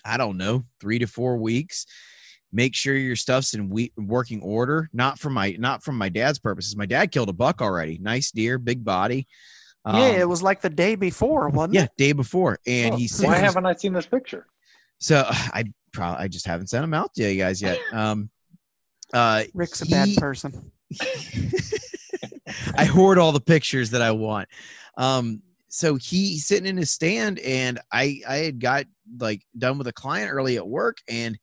I 0.05 0.17
don't 0.19 0.37
know, 0.37 0.65
three 0.81 0.99
to 0.99 1.07
four 1.07 1.39
weeks. 1.39 1.87
Make 2.53 2.75
sure 2.75 2.95
your 2.95 3.17
stuff's 3.17 3.55
in 3.55 3.71
we- 3.71 3.93
working 3.97 4.43
order. 4.43 4.89
Not 4.93 5.19
from 5.19 5.33
my 5.33 5.57
not 5.59 5.83
from 5.83 5.97
my 5.97 6.09
dad's 6.09 6.39
purposes. 6.39 6.77
My 6.77 6.87
dad 6.87 7.11
killed 7.11 7.31
a 7.31 7.33
buck 7.33 7.63
already. 7.63 7.99
Nice 7.99 8.31
deer, 8.31 8.59
big 8.59 8.85
body. 8.85 9.27
Um, 9.85 9.97
yeah, 9.97 10.21
it 10.21 10.29
was 10.29 10.43
like 10.43 10.61
the 10.61 10.71
day 10.71 10.95
before, 10.95 11.49
wasn't 11.49 11.75
yeah, 11.75 11.85
it? 11.85 11.91
day 11.97 12.13
before, 12.13 12.59
and 12.67 12.95
Oh, 12.95 12.97
he 12.99 13.09
Why 13.21 13.37
haven't 13.37 13.67
I 13.67 13.75
seen 13.75 13.93
this 13.93 14.07
picture? 14.07 14.47
So 15.05 15.25
I 15.29 15.65
probably 15.93 16.25
I 16.25 16.29
just 16.29 16.47
haven't 16.47 16.69
sent 16.69 16.83
them 16.83 16.95
out 16.95 17.15
to 17.15 17.31
you 17.31 17.39
guys 17.39 17.61
yet. 17.61 17.79
Um, 17.93 18.31
uh, 19.13 19.45
Rick's 19.53 19.83
a 19.83 19.85
he- 19.85 19.91
bad 19.93 20.17
person. 20.17 20.73
I 22.77 22.85
hoard 22.85 23.19
all 23.19 23.33
the 23.33 23.41
pictures 23.41 23.91
that 23.91 24.03
I 24.03 24.11
want. 24.11 24.49
Um, 24.97 25.43
so 25.69 25.97
he's 25.97 26.47
sitting 26.47 26.67
in 26.67 26.77
his 26.77 26.91
stand, 26.91 27.39
and 27.41 27.79
I 27.93 28.21
I 28.29 28.37
had 28.39 28.61
got 28.61 28.87
like 29.19 29.43
done 29.57 29.79
with 29.79 29.87
a 29.87 29.93
client 29.93 30.33
early 30.33 30.57
at 30.57 30.67
work, 30.67 30.99
and 31.09 31.39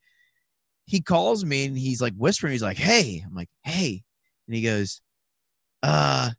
he 0.85 1.01
calls 1.01 1.45
me 1.45 1.65
and 1.65 1.77
he's 1.77 2.01
like 2.01 2.13
whispering. 2.15 2.51
He's 2.51 2.63
like, 2.63 2.77
"Hey," 2.77 3.23
I'm 3.25 3.35
like, 3.35 3.49
"Hey," 3.63 4.03
and 4.47 4.55
he 4.55 4.61
goes, 4.61 5.01
"Uh." 5.83 6.31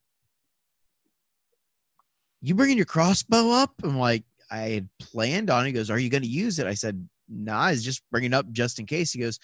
You 2.44 2.56
bringing 2.56 2.76
your 2.76 2.86
crossbow 2.86 3.50
up? 3.52 3.70
I'm 3.84 3.96
like, 3.96 4.24
I 4.50 4.58
had 4.70 4.88
planned 4.98 5.48
on. 5.48 5.62
it. 5.62 5.68
He 5.68 5.72
goes, 5.72 5.90
"Are 5.90 5.98
you 5.98 6.10
going 6.10 6.24
to 6.24 6.28
use 6.28 6.58
it?" 6.58 6.66
I 6.66 6.74
said, 6.74 7.08
"Nah, 7.32 7.70
he's 7.70 7.84
just 7.84 8.02
bringing 8.10 8.34
up 8.34 8.50
just 8.52 8.78
in 8.78 8.86
case." 8.86 9.12
He 9.12 9.20
goes, 9.20 9.38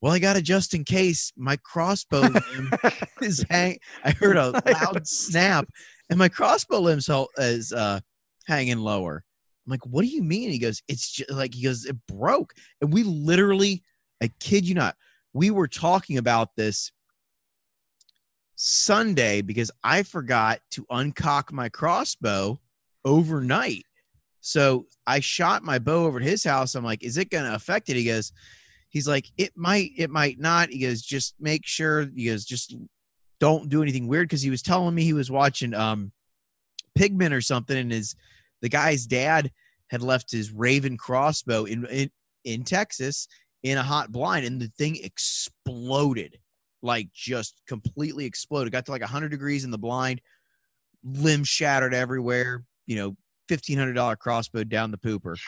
"Well, 0.00 0.12
I 0.12 0.18
got 0.18 0.36
it 0.36 0.42
just 0.42 0.74
in 0.74 0.84
case. 0.84 1.32
My 1.36 1.56
crossbow 1.56 2.20
limb 2.20 2.70
is 3.20 3.44
hang." 3.48 3.78
I 4.04 4.12
heard 4.12 4.36
a 4.36 4.50
loud 4.66 5.06
snap, 5.06 5.68
and 6.10 6.18
my 6.18 6.28
crossbow 6.28 6.80
limb 6.80 7.00
is 7.38 7.72
uh, 7.72 8.00
hanging 8.46 8.78
lower. 8.78 9.24
I'm 9.66 9.70
like, 9.70 9.86
"What 9.86 10.02
do 10.02 10.08
you 10.08 10.22
mean?" 10.22 10.50
He 10.50 10.58
goes, 10.58 10.82
"It's 10.88 11.10
just 11.10 11.30
like 11.30 11.54
he 11.54 11.64
goes, 11.64 11.84
it 11.84 11.96
broke." 12.06 12.54
And 12.80 12.92
we 12.92 13.02
literally, 13.02 13.82
I 14.22 14.30
kid 14.40 14.68
you 14.68 14.74
not, 14.74 14.96
we 15.32 15.50
were 15.50 15.68
talking 15.68 16.18
about 16.18 16.56
this 16.56 16.92
Sunday 18.56 19.42
because 19.42 19.70
I 19.82 20.02
forgot 20.02 20.60
to 20.72 20.86
uncock 20.90 21.52
my 21.52 21.68
crossbow 21.68 22.60
overnight. 23.04 23.84
So 24.42 24.86
I 25.06 25.20
shot 25.20 25.62
my 25.62 25.78
bow 25.78 26.04
over 26.04 26.18
to 26.18 26.26
his 26.26 26.44
house. 26.44 26.74
I'm 26.74 26.84
like, 26.84 27.02
is 27.02 27.16
it 27.16 27.30
going 27.30 27.44
to 27.44 27.54
affect 27.54 27.88
it? 27.88 27.96
He 27.96 28.04
goes, 28.04 28.32
he's 28.90 29.08
like, 29.08 29.30
it 29.38 29.52
might, 29.56 29.92
it 29.96 30.10
might 30.10 30.38
not. 30.38 30.68
He 30.68 30.80
goes, 30.80 31.00
just 31.00 31.34
make 31.40 31.64
sure. 31.64 32.08
He 32.14 32.26
goes, 32.26 32.44
just 32.44 32.74
don't 33.42 33.68
do 33.68 33.82
anything 33.82 34.06
weird 34.06 34.28
because 34.28 34.42
he 34.42 34.50
was 34.50 34.62
telling 34.62 34.94
me 34.94 35.02
he 35.02 35.14
was 35.14 35.30
watching 35.30 35.74
um 35.74 36.12
Pigman 36.96 37.32
or 37.32 37.40
something, 37.40 37.76
and 37.76 37.90
his 37.90 38.14
the 38.60 38.68
guy's 38.68 39.06
dad 39.06 39.50
had 39.90 40.02
left 40.02 40.30
his 40.30 40.52
Ravin 40.52 40.96
crossbow 40.96 41.64
in 41.64 41.86
in, 41.86 42.10
in 42.44 42.64
Texas 42.64 43.28
in 43.62 43.78
a 43.78 43.82
hot 43.82 44.12
blind, 44.12 44.44
and 44.44 44.60
the 44.60 44.70
thing 44.76 44.96
exploded, 45.02 46.38
like 46.82 47.08
just 47.12 47.60
completely 47.66 48.26
exploded. 48.26 48.72
Got 48.72 48.86
to 48.86 48.92
like 48.92 49.00
100 49.00 49.30
degrees 49.30 49.64
in 49.64 49.70
the 49.70 49.78
blind, 49.78 50.20
limb 51.02 51.44
shattered 51.44 51.94
everywhere. 51.94 52.64
You 52.86 52.96
know, 52.96 53.16
fifteen 53.52 53.76
hundred 53.76 53.92
dollar 53.92 54.16
crossbow 54.16 54.64
down 54.64 54.90
the 54.90 54.96
pooper. 54.96 55.38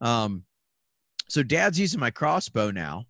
Um, 0.00 0.44
so 1.28 1.42
dad's 1.42 1.80
using 1.80 1.98
my 1.98 2.12
crossbow 2.12 2.70
now 2.70 3.06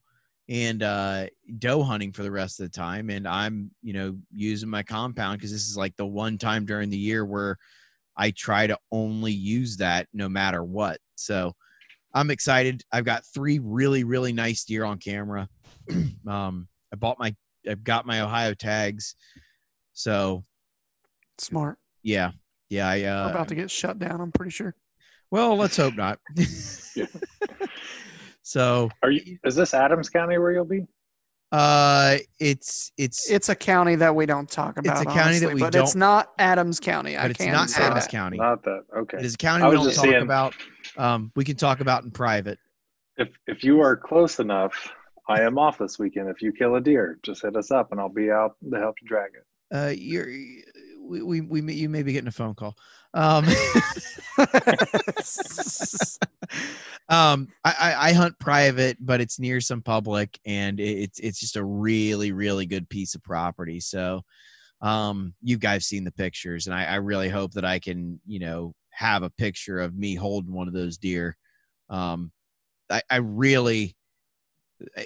and 0.49 0.82
uh 0.82 1.26
doe 1.59 1.82
hunting 1.82 2.11
for 2.11 2.22
the 2.22 2.30
rest 2.30 2.59
of 2.59 2.64
the 2.64 2.74
time. 2.74 3.11
And 3.11 3.28
i'm 3.28 3.70
you 3.82 3.93
know 3.93 4.16
using 4.34 4.70
my 4.70 4.82
compound 4.82 5.36
because 5.36 5.53
this 5.53 5.68
is 5.68 5.76
like 5.76 5.95
the 5.97 6.07
one 6.07 6.38
time 6.38 6.64
during 6.64 6.88
the 6.88 6.97
year 6.97 7.22
where 7.22 7.59
i 8.16 8.30
try 8.30 8.66
to 8.66 8.78
only 8.91 9.32
use 9.32 9.76
that 9.76 10.09
no 10.14 10.26
matter 10.26 10.64
what. 10.64 11.01
So 11.16 11.53
i'm 12.14 12.30
excited. 12.30 12.82
I've 12.91 13.05
got 13.05 13.26
three 13.34 13.59
really 13.59 14.05
really 14.05 14.32
nice 14.32 14.64
deer 14.64 14.86
on 14.86 14.97
camera. 14.99 15.51
Um 16.26 16.66
i 16.95 16.97
bought 16.97 17.18
my 17.18 17.36
i've 17.68 17.84
got 17.84 18.07
my 18.07 18.22
ohio 18.22 18.55
tags. 18.55 19.16
So 19.93 20.45
Smart. 21.36 21.76
yeah 22.03 22.30
yeah 22.71 22.89
i 22.89 23.03
uh 23.05 23.25
We're 23.27 23.31
about 23.33 23.49
to 23.49 23.55
get 23.55 23.71
shut 23.71 23.99
down. 23.99 24.21
I'm 24.21 24.33
pretty 24.33 24.51
sure. 24.53 24.75
Well, 25.31 25.57
let's 25.57 25.77
hope 25.77 25.95
not. 25.97 26.18
so 28.43 28.91
Are 29.03 29.11
you? 29.11 29.39
Is 29.45 29.55
this 29.55 29.75
Adams 29.75 30.09
County 30.09 30.39
where 30.39 30.53
you'll 30.53 30.64
be? 30.64 30.87
uh 31.53 32.16
it's 32.39 32.93
it's 32.97 33.29
It's 33.29 33.49
a 33.49 33.57
county 33.57 33.97
that 33.97 34.14
we 34.14 34.25
don't 34.25 34.49
talk 34.49 34.77
about. 34.79 34.93
It's 34.93 35.11
a 35.11 35.12
county 35.14 35.41
that 35.41 35.53
we 35.53 35.61
but 35.61 35.66
it's 35.68 35.75
don't- 35.75 35.83
It's 35.85 35.95
not 35.97 36.31
Adams 36.39 36.79
County. 36.79 37.16
I 37.16 37.23
but 37.23 37.31
it's 37.33 37.41
can 37.41 37.53
not 37.53 37.68
say 37.71 37.83
Adams 37.83 38.05
that. 38.05 38.11
County. 38.11 38.37
Not 38.39 38.62
that. 38.64 38.83
Okay. 38.97 39.18
It 39.18 39.25
is 39.25 39.35
a 39.35 39.39
county 39.39 39.64
we 39.64 39.77
was 39.77 39.87
don't 39.87 39.95
talk 39.95 40.05
seeing- 40.05 40.23
about. 40.23 40.55
Um, 40.97 41.33
we 41.35 41.45
can 41.45 41.57
talk 41.57 41.81
about 41.81 42.05
in 42.05 42.12
private. 42.12 42.59
If 43.16 43.29
if 43.49 43.64
you 43.64 43.81
are 43.81 43.97
close 43.97 44.39
enough, 44.39 44.93
I 45.29 45.41
am 45.43 45.59
off 45.59 45.77
this 45.79 45.99
weekend. 45.99 46.29
If 46.29 46.41
you 46.41 46.53
kill 46.53 46.77
a 46.77 46.81
deer, 46.81 47.18
just 47.25 47.43
hit 47.43 47.57
us 47.57 47.71
up 47.73 47.91
and 47.91 48.01
I'll 48.01 48.09
be 48.09 48.31
out 48.31 48.55
to 48.73 48.79
help 48.79 48.95
you 49.03 49.09
drag 49.09 49.31
it. 49.35 49.45
Uh, 49.77 49.93
you're 49.97 50.29
we 51.11 51.22
we, 51.22 51.40
we 51.61 51.74
you 51.74 51.88
may 51.88 52.02
be 52.04 52.12
getting 52.12 52.28
a 52.28 52.32
phone 52.32 52.54
call. 52.54 52.76
Um, 53.12 53.44
um, 57.08 57.48
I, 57.64 57.94
I 57.98 58.12
hunt 58.12 58.38
private, 58.38 58.96
but 59.00 59.20
it's 59.20 59.40
near 59.40 59.61
some 59.61 59.82
public, 59.82 60.38
and 60.46 60.78
it- 60.78 60.98
it's 61.02 61.18
it's 61.18 61.40
just 61.40 61.56
a 61.56 61.64
really 61.64 62.30
really 62.32 62.66
good 62.66 62.88
piece 62.88 63.14
of 63.16 63.22
property. 63.24 63.80
So, 63.80 64.22
um, 64.80 65.34
you 65.42 65.58
guys 65.58 65.86
seen 65.86 66.04
the 66.04 66.12
pictures, 66.12 66.66
and 66.66 66.74
I, 66.74 66.84
I 66.84 66.94
really 66.96 67.28
hope 67.28 67.52
that 67.54 67.64
I 67.64 67.80
can 67.80 68.20
you 68.26 68.38
know 68.38 68.74
have 68.90 69.24
a 69.24 69.30
picture 69.30 69.80
of 69.80 69.96
me 69.96 70.14
holding 70.14 70.52
one 70.52 70.68
of 70.68 70.74
those 70.74 70.96
deer. 70.98 71.36
Um, 71.88 72.30
I, 72.88 73.02
I 73.11 73.16
really, 73.16 73.96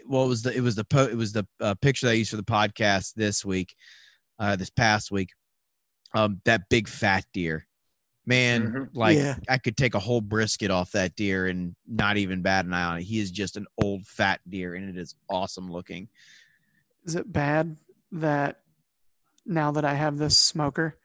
well, 0.07 0.25
it 0.25 0.29
was 0.29 0.43
the 0.43 0.55
it 0.55 0.61
was 0.61 0.75
the 0.75 0.85
po- 0.85 1.09
it 1.09 1.17
was 1.17 1.33
the 1.33 1.47
uh, 1.61 1.75
picture 1.77 2.07
that 2.07 2.13
I 2.13 2.17
used 2.17 2.31
for 2.31 2.37
the 2.37 2.43
podcast 2.43 3.15
this 3.15 3.43
week, 3.43 3.75
uh, 4.39 4.57
this 4.57 4.71
past 4.71 5.11
week. 5.11 5.31
Um, 6.15 6.41
that 6.45 6.69
big 6.69 6.87
fat 6.89 7.25
deer, 7.33 7.67
man, 8.25 8.69
Mhm. 8.71 8.91
like 8.95 9.17
Yeah. 9.17 9.37
I 9.49 9.59
could 9.59 9.77
take 9.77 9.95
a 9.95 9.99
whole 9.99 10.21
brisket 10.21 10.71
off 10.71 10.93
that 10.93 11.17
deer 11.17 11.47
and 11.49 11.75
not 11.87 12.17
even 12.17 12.41
bat 12.43 12.65
an 12.65 12.73
eye 12.73 12.85
on 12.85 12.99
it. 12.99 13.03
He 13.05 13.19
is 13.19 13.31
just 13.33 13.57
an 13.57 13.67
old 13.83 14.07
fat 14.07 14.41
deer, 14.49 14.75
and 14.75 14.89
it 14.89 14.97
is 14.97 15.15
awesome 15.29 15.71
looking. 15.71 16.09
Is 17.05 17.17
it 17.17 17.31
bad 17.33 17.77
that 18.13 18.61
now 19.45 19.73
that 19.73 19.85
I 19.85 19.95
have 19.95 20.17
this 20.17 20.39
smoker, 20.39 20.97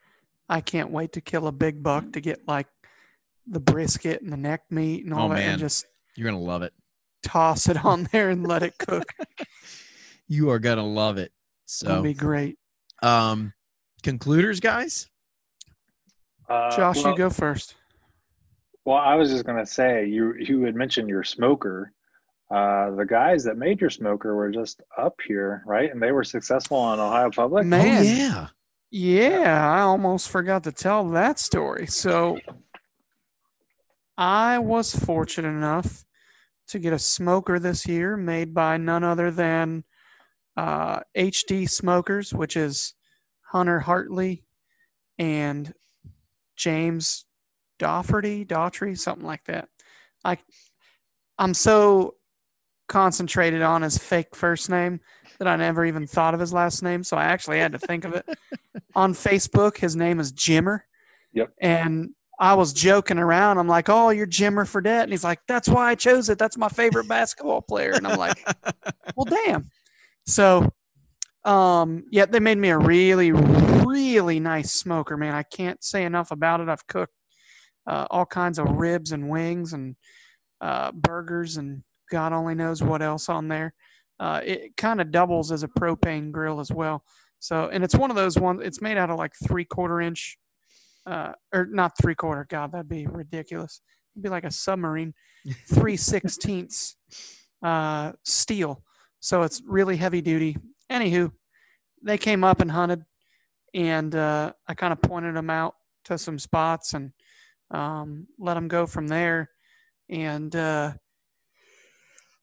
I 0.47 0.61
can't 0.61 0.91
wait 0.91 1.11
to 1.13 1.21
kill 1.21 1.47
a 1.47 1.51
big 1.51 1.81
buck 1.83 2.11
to 2.13 2.21
get 2.21 2.47
like 2.47 2.67
the 3.47 3.59
brisket 3.59 4.21
and 4.21 4.31
the 4.31 4.37
neck 4.37 4.63
meat 4.69 5.03
and 5.05 5.13
all 5.13 5.25
Oh, 5.25 5.29
that 5.29 5.35
man. 5.39 5.49
and 5.51 5.59
just 5.59 5.87
You're 6.15 6.29
gonna 6.31 6.39
love 6.43 6.61
it. 6.61 6.73
toss 7.23 7.67
it 7.67 7.83
on 7.83 8.07
there 8.11 8.29
and 8.29 8.47
let 8.47 8.61
it 8.63 8.77
cook. 8.77 9.05
You 10.31 10.51
are 10.51 10.59
gonna 10.59 10.85
love 10.85 11.17
it. 11.17 11.33
So 11.65 11.87
it'll 11.87 11.97
So, 11.97 12.03
be 12.03 12.13
great. 12.13 12.59
um, 13.01 13.51
concluders, 14.03 14.59
guys. 14.59 15.07
Uh, 16.47 16.75
Josh, 16.75 17.03
well, 17.03 17.11
you 17.11 17.17
go 17.17 17.29
first. 17.29 17.75
Well, 18.85 18.97
I 18.97 19.15
was 19.15 19.29
just 19.29 19.45
gonna 19.45 19.65
say 19.65 20.05
you 20.05 20.33
you 20.39 20.61
had 20.63 20.75
mentioned 20.75 21.09
your 21.09 21.23
smoker. 21.23 21.91
Uh, 22.49 22.91
the 22.95 23.05
guys 23.05 23.43
that 23.43 23.57
made 23.57 23.79
your 23.79 23.91
smoker 23.91 24.35
were 24.35 24.49
just 24.49 24.81
up 24.97 25.19
here, 25.27 25.61
right? 25.67 25.91
And 25.91 26.01
they 26.01 26.11
were 26.11 26.23
successful 26.23 26.77
on 26.77 26.99
Ohio 26.99 27.29
Public. 27.29 27.65
Man. 27.65 27.97
Oh 27.97 28.01
yeah. 28.01 28.47
Yeah, 28.91 29.71
I 29.71 29.81
almost 29.81 30.29
forgot 30.29 30.63
to 30.63 30.71
tell 30.71 31.09
that 31.09 31.37
story. 31.37 31.85
So 31.85 32.39
I 34.17 34.57
was 34.57 34.95
fortunate 34.95 35.49
enough 35.49 36.05
to 36.69 36.79
get 36.79 36.93
a 36.93 36.99
smoker 36.99 37.59
this 37.59 37.87
year 37.87 38.17
made 38.17 38.53
by 38.53 38.77
none 38.77 39.03
other 39.03 39.29
than 39.29 39.83
uh, 40.57 41.01
HD 41.15 41.69
Smokers, 41.69 42.33
which 42.33 42.57
is 42.57 42.95
Hunter 43.51 43.79
Hartley 43.79 44.43
and 45.17 45.73
James 46.55 47.25
Dougherty, 47.79 48.45
Daughtry, 48.45 48.97
something 48.97 49.25
like 49.25 49.45
that. 49.45 49.69
I 50.23 50.37
I'm 51.37 51.53
so 51.53 52.15
concentrated 52.87 53.61
on 53.61 53.81
his 53.81 53.97
fake 53.97 54.35
first 54.35 54.69
name 54.69 54.99
that 55.39 55.47
I 55.47 55.55
never 55.55 55.85
even 55.85 56.05
thought 56.05 56.33
of 56.33 56.39
his 56.39 56.51
last 56.51 56.83
name, 56.83 57.03
so 57.03 57.15
I 57.15 57.25
actually 57.25 57.59
had 57.59 57.71
to 57.71 57.79
think 57.79 58.03
of 58.03 58.13
it. 58.13 58.27
on 58.95 59.13
Facebook, 59.13 59.77
his 59.77 59.95
name 59.95 60.19
is 60.19 60.33
Jimmer. 60.33 60.81
Yep. 61.33 61.53
And 61.61 62.09
I 62.39 62.53
was 62.55 62.73
joking 62.73 63.17
around. 63.17 63.57
I'm 63.57 63.67
like, 63.67 63.89
"Oh, 63.89 64.09
you're 64.09 64.27
Jimmer 64.27 64.65
Fredette," 64.65 65.03
and 65.03 65.11
he's 65.11 65.23
like, 65.23 65.39
"That's 65.47 65.67
why 65.67 65.89
I 65.89 65.95
chose 65.95 66.29
it. 66.29 66.37
That's 66.37 66.57
my 66.57 66.69
favorite 66.69 67.07
basketball 67.07 67.61
player." 67.61 67.91
And 67.91 68.05
I'm 68.05 68.17
like, 68.17 68.45
"Well, 69.15 69.25
damn." 69.25 69.69
So, 70.25 70.71
um, 71.45 72.05
yeah, 72.11 72.25
they 72.25 72.39
made 72.39 72.57
me 72.57 72.69
a 72.69 72.77
really, 72.77 73.31
really 73.31 74.39
nice 74.39 74.73
smoker, 74.73 75.17
man. 75.17 75.33
I 75.33 75.43
can't 75.43 75.83
say 75.83 76.03
enough 76.03 76.31
about 76.31 76.59
it. 76.61 76.69
I've 76.69 76.87
cooked 76.87 77.13
uh, 77.87 78.07
all 78.11 78.25
kinds 78.25 78.59
of 78.59 78.69
ribs 78.69 79.11
and 79.11 79.29
wings 79.29 79.73
and 79.73 79.95
uh, 80.61 80.91
burgers 80.91 81.57
and 81.57 81.83
God 82.11 82.33
only 82.33 82.55
knows 82.55 82.83
what 82.83 83.01
else 83.01 83.29
on 83.29 83.47
there. 83.47 83.73
Uh, 84.19 84.41
it 84.43 84.75
kind 84.75 84.99
of 84.99 85.11
doubles 85.11 85.51
as 85.51 85.63
a 85.63 85.67
propane 85.67 86.31
grill 86.31 86.59
as 86.59 86.71
well. 86.71 87.03
So, 87.39 87.69
and 87.69 87.83
it's 87.83 87.95
one 87.95 88.09
of 88.09 88.17
those 88.17 88.37
ones. 88.37 88.61
It's 88.63 88.81
made 88.81 88.97
out 88.97 89.09
of 89.09 89.17
like 89.17 89.31
three 89.47 89.63
quarter 89.63 90.01
inch, 90.01 90.37
uh, 91.05 91.31
or 91.53 91.65
not 91.65 91.93
three 92.01 92.15
quarter. 92.15 92.45
God, 92.49 92.73
that'd 92.73 92.89
be 92.89 93.07
ridiculous. 93.07 93.81
It'd 94.13 94.23
be 94.23 94.29
like 94.29 94.43
a 94.43 94.51
submarine, 94.51 95.13
three 95.73 95.95
sixteenths 95.95 96.97
uh, 97.63 98.11
steel. 98.25 98.83
So 99.21 99.43
it's 99.43 99.61
really 99.65 99.95
heavy 99.95 100.21
duty. 100.21 100.57
Anywho, 100.91 101.31
they 102.03 102.17
came 102.17 102.43
up 102.43 102.61
and 102.61 102.71
hunted, 102.71 103.03
and 103.73 104.15
uh, 104.15 104.53
I 104.67 104.73
kind 104.73 104.93
of 104.93 105.01
pointed 105.01 105.35
them 105.35 105.49
out 105.49 105.75
to 106.05 106.17
some 106.17 106.39
spots 106.39 106.93
and 106.93 107.11
um, 107.71 108.27
let 108.37 108.55
them 108.55 108.67
go 108.67 108.85
from 108.85 109.07
there. 109.07 109.49
And 110.09 110.55
uh, 110.55 110.93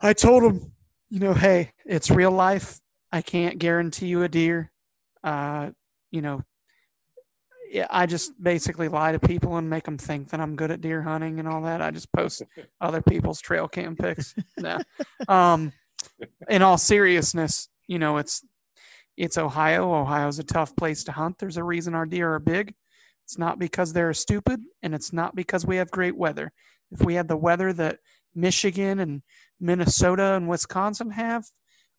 I 0.01 0.13
told 0.13 0.45
them, 0.45 0.73
you 1.11 1.21
know, 1.21 1.35
hey, 1.35 1.73
it's 1.85 2.11
real 2.11 2.31
life. 2.31 2.81
I 3.13 3.23
can't 3.23 3.59
guarantee 3.59 4.07
you 4.07 4.23
a 4.23 4.29
deer. 4.29 4.71
Uh, 5.25 5.71
you 6.11 6.23
know, 6.23 6.43
I 7.91 8.07
just 8.07 8.41
basically 8.41 8.89
lie 8.89 9.13
to 9.13 9.19
people 9.19 9.57
and 9.57 9.69
make 9.69 9.85
them 9.85 9.99
think 9.99 10.31
that 10.31 10.41
I'm 10.41 10.57
good 10.57 10.71
at 10.71 10.81
deer 10.81 11.03
hunting 11.03 11.39
and 11.39 11.49
all 11.49 11.63
that. 11.63 11.83
I 11.83 11.91
just 11.91 12.13
post 12.13 12.43
other 12.81 13.03
people's 13.03 13.41
trail 13.41 13.69
cam 13.69 13.97
pics. 13.97 14.35
no. 14.57 14.79
Um, 15.29 15.73
in 16.49 16.63
all 16.63 16.79
seriousness, 16.79 17.69
you 17.87 17.99
know, 17.99 18.17
it's 18.19 18.45
it's 19.17 19.39
Ohio. 19.39 19.95
Ohio's 19.95 20.39
a 20.39 20.45
tough 20.45 20.77
place 20.77 21.05
to 21.05 21.13
hunt. 21.13 21.39
There's 21.39 21.57
a 21.57 21.65
reason 21.65 21.95
our 21.95 22.07
deer 22.07 22.35
are 22.35 22.39
big. 22.39 22.75
It's 23.25 23.39
not 23.39 23.59
because 23.59 23.93
they're 23.93 24.13
stupid, 24.15 24.61
and 24.83 24.95
it's 24.95 25.13
not 25.13 25.35
because 25.35 25.67
we 25.67 25.77
have 25.77 25.91
great 25.91 26.17
weather. 26.17 26.53
If 26.93 27.03
we 27.05 27.15
had 27.15 27.29
the 27.29 27.37
weather 27.37 27.73
that 27.73 27.99
Michigan 28.35 29.01
and 29.01 29.23
Minnesota 29.59 30.35
and 30.35 30.49
Wisconsin 30.49 31.11
have, 31.11 31.45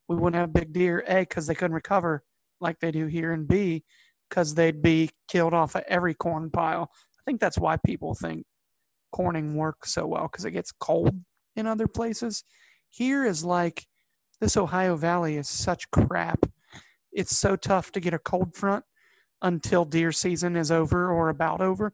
we 0.07 0.15
wouldn't 0.15 0.39
have 0.39 0.53
big 0.53 0.71
deer. 0.71 1.03
A, 1.07 1.21
because 1.21 1.47
they 1.47 1.55
couldn't 1.55 1.75
recover 1.75 2.23
like 2.61 2.79
they 2.79 2.91
do 2.91 3.07
here, 3.07 3.33
and 3.33 3.47
B, 3.47 3.83
because 4.29 4.55
they'd 4.55 4.81
be 4.81 5.09
killed 5.27 5.53
off 5.53 5.75
of 5.75 5.83
every 5.87 6.13
corn 6.13 6.49
pile. 6.49 6.91
I 7.19 7.23
think 7.25 7.41
that's 7.41 7.57
why 7.57 7.77
people 7.77 8.15
think 8.15 8.45
corning 9.11 9.55
works 9.55 9.91
so 9.93 10.05
well 10.05 10.29
because 10.31 10.45
it 10.45 10.51
gets 10.51 10.71
cold 10.71 11.19
in 11.55 11.65
other 11.65 11.87
places. 11.87 12.43
Here 12.89 13.25
is 13.25 13.43
like 13.43 13.85
this 14.39 14.57
Ohio 14.57 14.95
Valley 14.95 15.37
is 15.37 15.49
such 15.49 15.89
crap. 15.91 16.45
It's 17.11 17.35
so 17.35 17.55
tough 17.55 17.91
to 17.93 17.99
get 17.99 18.13
a 18.13 18.19
cold 18.19 18.55
front 18.55 18.85
until 19.41 19.85
deer 19.85 20.11
season 20.11 20.55
is 20.55 20.71
over 20.71 21.11
or 21.11 21.29
about 21.29 21.61
over. 21.61 21.93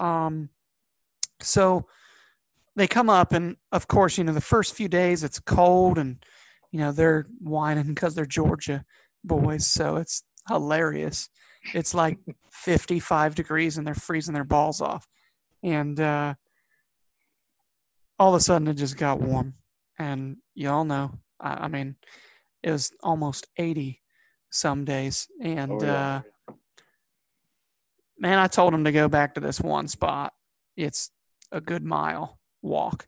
Um, 0.00 0.50
so 1.40 1.86
they 2.76 2.86
come 2.86 3.10
up, 3.10 3.32
and 3.32 3.56
of 3.72 3.88
course, 3.88 4.18
you 4.18 4.24
know, 4.24 4.32
the 4.32 4.40
first 4.40 4.74
few 4.74 4.88
days 4.88 5.22
it's 5.22 5.38
cold, 5.38 5.98
and 5.98 6.24
you 6.70 6.80
know 6.80 6.92
they're 6.92 7.26
whining 7.40 7.94
because 7.94 8.14
they're 8.14 8.26
Georgia 8.26 8.84
boys, 9.22 9.66
so 9.66 9.96
it's 9.96 10.24
hilarious. 10.48 11.28
It's 11.72 11.94
like 11.94 12.18
55 12.50 13.34
degrees, 13.34 13.78
and 13.78 13.86
they're 13.86 13.94
freezing 13.94 14.34
their 14.34 14.44
balls 14.44 14.80
off, 14.80 15.06
and 15.62 15.98
uh, 16.00 16.34
all 18.18 18.34
of 18.34 18.40
a 18.40 18.42
sudden 18.42 18.68
it 18.68 18.74
just 18.74 18.96
got 18.96 19.20
warm, 19.20 19.54
and 19.98 20.38
you 20.54 20.70
all 20.70 20.84
know. 20.84 21.18
I, 21.40 21.64
I 21.64 21.68
mean, 21.68 21.96
it 22.62 22.70
was 22.70 22.92
almost 23.02 23.46
80 23.56 24.00
some 24.50 24.84
days, 24.84 25.28
and 25.40 25.72
Oh, 25.72 25.84
yeah. 25.84 26.22
uh, 26.48 26.52
man, 28.18 28.38
I 28.38 28.46
told 28.46 28.72
them 28.72 28.84
to 28.84 28.92
go 28.92 29.08
back 29.08 29.34
to 29.34 29.40
this 29.40 29.60
one 29.60 29.88
spot. 29.88 30.32
It's 30.76 31.10
a 31.52 31.60
good 31.60 31.84
mile 31.84 32.38
walk. 32.62 33.06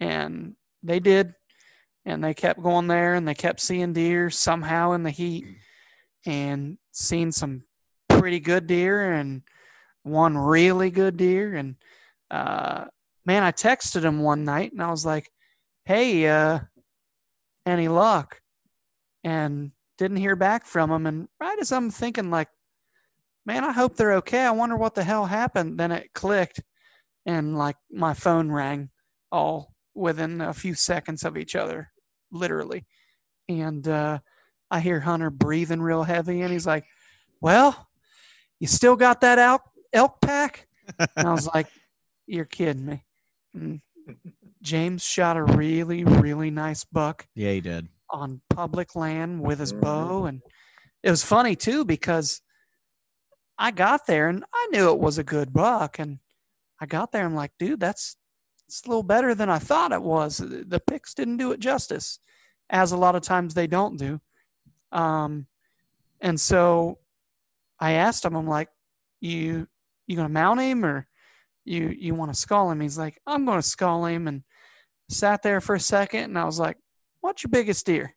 And 0.00 0.54
they 0.82 1.00
did. 1.00 1.34
And 2.04 2.22
they 2.22 2.34
kept 2.34 2.62
going 2.62 2.86
there 2.86 3.14
and 3.14 3.26
they 3.26 3.34
kept 3.34 3.60
seeing 3.60 3.92
deer 3.92 4.30
somehow 4.30 4.92
in 4.92 5.02
the 5.02 5.10
heat 5.10 5.44
and 6.24 6.78
seeing 6.92 7.32
some 7.32 7.64
pretty 8.08 8.38
good 8.38 8.66
deer 8.66 9.12
and 9.12 9.42
one 10.04 10.38
really 10.38 10.90
good 10.90 11.16
deer. 11.16 11.54
And 11.54 11.74
uh, 12.30 12.84
man, 13.24 13.42
I 13.42 13.50
texted 13.50 14.02
him 14.04 14.20
one 14.22 14.44
night 14.44 14.72
and 14.72 14.82
I 14.82 14.90
was 14.90 15.04
like, 15.04 15.30
hey, 15.84 16.28
uh, 16.28 16.60
any 17.66 17.88
luck? 17.88 18.40
And 19.24 19.72
didn't 19.98 20.18
hear 20.18 20.36
back 20.36 20.66
from 20.66 20.90
him. 20.90 21.06
And 21.06 21.28
right 21.40 21.58
as 21.58 21.72
I'm 21.72 21.90
thinking, 21.90 22.30
like, 22.30 22.48
man, 23.44 23.64
I 23.64 23.72
hope 23.72 23.96
they're 23.96 24.16
okay. 24.16 24.42
I 24.42 24.50
wonder 24.50 24.76
what 24.76 24.94
the 24.94 25.04
hell 25.04 25.26
happened. 25.26 25.78
Then 25.78 25.92
it 25.92 26.12
clicked 26.12 26.62
and 27.24 27.56
like 27.56 27.76
my 27.90 28.14
phone 28.14 28.50
rang 28.50 28.90
all 29.32 29.74
within 29.94 30.40
a 30.40 30.52
few 30.52 30.74
seconds 30.74 31.24
of 31.24 31.36
each 31.36 31.54
other, 31.56 31.90
literally. 32.30 32.86
And 33.48 33.86
uh, 33.86 34.18
I 34.70 34.80
hear 34.80 35.00
Hunter 35.00 35.30
breathing 35.30 35.80
real 35.80 36.02
heavy 36.02 36.42
and 36.42 36.52
he's 36.52 36.66
like, 36.66 36.84
well, 37.40 37.88
you 38.60 38.66
still 38.66 38.96
got 38.96 39.20
that 39.22 39.38
elk, 39.38 39.62
elk 39.92 40.20
pack? 40.20 40.66
And 41.16 41.28
I 41.28 41.32
was 41.32 41.46
like, 41.46 41.68
you're 42.26 42.44
kidding 42.44 42.86
me. 42.86 43.04
And 43.54 43.80
James 44.66 45.04
shot 45.04 45.36
a 45.36 45.44
really, 45.44 46.02
really 46.02 46.50
nice 46.50 46.82
buck 46.82 47.28
Yeah, 47.34 47.52
he 47.52 47.60
did. 47.60 47.88
on 48.10 48.40
public 48.50 48.96
land 48.96 49.40
with 49.42 49.60
his 49.60 49.72
Mhm. 49.72 49.80
bow 49.80 50.24
and 50.26 50.42
it 51.04 51.10
was 51.10 51.24
funny 51.24 51.54
too 51.54 51.84
because 51.84 52.40
I 53.58 53.70
got 53.70 54.06
there 54.06 54.28
and 54.28 54.44
I 54.52 54.68
knew 54.72 54.90
it 54.90 54.98
was 54.98 55.18
a 55.18 55.24
good 55.24 55.52
buck 55.52 55.98
and 56.00 56.18
I 56.80 56.86
got 56.86 57.12
there 57.12 57.24
and 57.24 57.32
I'm 57.32 57.36
like 57.36 57.52
dude 57.58 57.78
that's 57.80 58.16
it's 58.66 58.84
a 58.84 58.88
little 58.88 59.04
better 59.04 59.34
than 59.36 59.48
I 59.48 59.60
thought 59.60 59.92
it 59.92 60.02
was 60.02 60.38
the 60.38 60.82
pics 60.84 61.14
didn't 61.14 61.36
do 61.36 61.52
it 61.52 61.60
justice 61.60 62.18
as 62.68 62.90
a 62.90 62.96
lot 62.96 63.14
of 63.14 63.22
times 63.22 63.54
they 63.54 63.68
don't 63.68 63.96
do 63.96 64.20
um 64.92 65.46
and 66.20 66.40
so 66.40 66.98
I 67.78 67.92
asked 67.92 68.24
him 68.24 68.34
I'm 68.34 68.48
like 68.48 68.68
you 69.20 69.68
you 70.08 70.16
gonna 70.16 70.28
mount 70.28 70.60
him 70.60 70.84
or 70.84 71.06
you 71.64 71.88
you 71.88 72.14
want 72.16 72.32
to 72.32 72.38
skull 72.38 72.70
him 72.70 72.80
he's 72.80 72.98
like 72.98 73.20
I'm 73.26 73.44
gonna 73.44 73.62
skull 73.62 74.04
him 74.06 74.26
and 74.28 74.42
sat 75.08 75.42
there 75.42 75.60
for 75.60 75.74
a 75.74 75.80
second 75.80 76.24
and 76.24 76.38
I 76.38 76.44
was 76.44 76.58
like 76.58 76.76
what's 77.20 77.42
your 77.42 77.50
biggest 77.50 77.84
deer? 77.86 78.14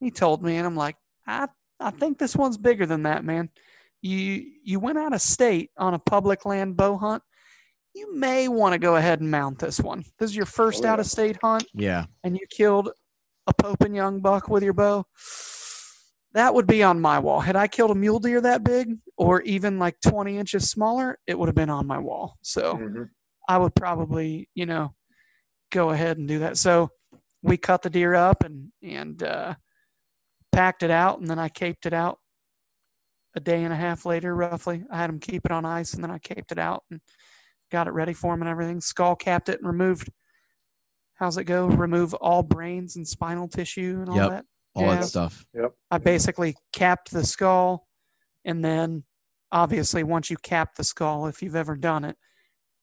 He 0.00 0.10
told 0.10 0.42
me, 0.42 0.56
and 0.56 0.66
I'm 0.66 0.76
like, 0.76 0.96
I, 1.26 1.46
I 1.78 1.90
think 1.90 2.16
this 2.18 2.34
one's 2.34 2.56
bigger 2.56 2.86
than 2.86 3.02
that, 3.02 3.22
man. 3.22 3.50
You 4.00 4.44
you 4.62 4.80
went 4.80 4.96
out 4.98 5.12
of 5.12 5.20
state 5.20 5.70
on 5.76 5.92
a 5.92 5.98
public 5.98 6.46
land 6.46 6.74
bow 6.76 6.96
hunt. 6.96 7.22
You 7.94 8.14
may 8.14 8.48
want 8.48 8.72
to 8.72 8.78
go 8.78 8.96
ahead 8.96 9.20
and 9.20 9.30
mount 9.30 9.58
this 9.58 9.78
one. 9.78 10.04
This 10.18 10.30
is 10.30 10.36
your 10.36 10.46
first 10.46 10.82
Oh, 10.82 10.86
yeah. 10.86 10.92
out 10.94 11.00
of 11.00 11.06
state 11.06 11.38
hunt, 11.42 11.66
Yeah. 11.74 12.06
and 12.22 12.34
you 12.36 12.46
killed 12.50 12.90
a 13.46 13.52
Pope 13.54 13.82
and 13.82 13.94
Young 13.94 14.20
buck 14.20 14.48
with 14.48 14.62
your 14.62 14.72
bow. 14.72 15.04
That 16.32 16.54
would 16.54 16.66
be 16.66 16.82
on 16.82 17.00
my 17.00 17.18
wall. 17.18 17.40
Had 17.40 17.56
I 17.56 17.68
killed 17.68 17.90
a 17.92 17.94
mule 17.94 18.18
deer 18.18 18.40
that 18.40 18.64
big, 18.64 18.96
or 19.16 19.42
even 19.42 19.78
like 19.78 20.00
20 20.00 20.36
inches 20.38 20.68
smaller, 20.70 21.18
it 21.26 21.38
would 21.38 21.48
have 21.48 21.54
been 21.54 21.70
on 21.70 21.86
my 21.86 21.98
wall. 21.98 22.38
So. 22.42 22.74
Mhm. 22.74 23.10
I 23.48 23.58
would 23.58 23.74
probably, 23.74 24.48
you 24.54 24.64
know, 24.64 24.94
go 25.74 25.90
ahead 25.90 26.16
and 26.16 26.28
do 26.28 26.38
that. 26.38 26.56
So 26.56 26.90
we 27.42 27.56
cut 27.58 27.82
the 27.82 27.90
deer 27.90 28.14
up 28.14 28.44
and 28.44 28.70
and 28.82 29.22
uh, 29.22 29.54
packed 30.52 30.82
it 30.82 30.90
out, 30.90 31.18
and 31.18 31.28
then 31.28 31.38
I 31.38 31.48
caped 31.48 31.84
it 31.84 31.92
out 31.92 32.18
a 33.34 33.40
day 33.40 33.64
and 33.64 33.72
a 33.72 33.76
half 33.76 34.06
later, 34.06 34.34
roughly. 34.34 34.84
I 34.90 34.96
had 34.98 35.10
them 35.10 35.18
keep 35.18 35.44
it 35.44 35.50
on 35.50 35.64
ice, 35.64 35.92
and 35.92 36.02
then 36.02 36.12
I 36.12 36.18
caped 36.18 36.52
it 36.52 36.58
out 36.58 36.84
and 36.90 37.00
got 37.70 37.88
it 37.88 37.92
ready 37.92 38.12
for 38.14 38.32
him 38.32 38.40
and 38.40 38.48
everything. 38.48 38.80
Skull 38.80 39.16
capped 39.16 39.48
it 39.48 39.58
and 39.58 39.66
removed. 39.66 40.10
How's 41.14 41.36
it 41.36 41.44
go? 41.44 41.66
Remove 41.66 42.14
all 42.14 42.42
brains 42.42 42.96
and 42.96 43.06
spinal 43.06 43.48
tissue 43.48 43.98
and 44.00 44.08
all 44.08 44.16
Yep. 44.16 44.30
that. 44.30 44.44
All 44.76 44.82
Yeah. 44.84 44.94
that 45.00 45.06
stuff. 45.06 45.44
Yep. 45.54 45.74
I 45.90 45.98
basically 45.98 46.56
capped 46.72 47.10
the 47.10 47.24
skull, 47.24 47.88
and 48.44 48.64
then 48.64 49.04
obviously 49.50 50.02
once 50.04 50.30
you 50.30 50.36
cap 50.36 50.76
the 50.76 50.84
skull, 50.84 51.26
if 51.26 51.42
you've 51.42 51.56
ever 51.56 51.76
done 51.76 52.04
it, 52.04 52.16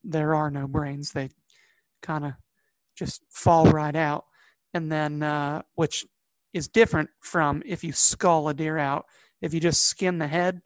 there 0.04 0.36
are 0.36 0.52
no 0.52 0.68
brains. 0.68 1.12
They 1.12 1.30
kind 2.02 2.26
of 2.26 2.34
just 3.02 3.24
fall 3.30 3.66
right 3.66 3.96
out, 3.96 4.26
and 4.74 4.92
then 4.92 5.24
uh, 5.24 5.64
which 5.76 6.06
is 6.54 6.68
different 6.68 7.10
from 7.22 7.64
if 7.66 7.84
you 7.84 7.92
skull 7.92 8.48
a 8.48 8.54
deer 8.54 8.78
out. 8.78 9.06
If 9.42 9.54
you 9.56 9.60
just 9.60 9.84
skin 9.84 10.20
the 10.20 10.28
head, 10.28 10.62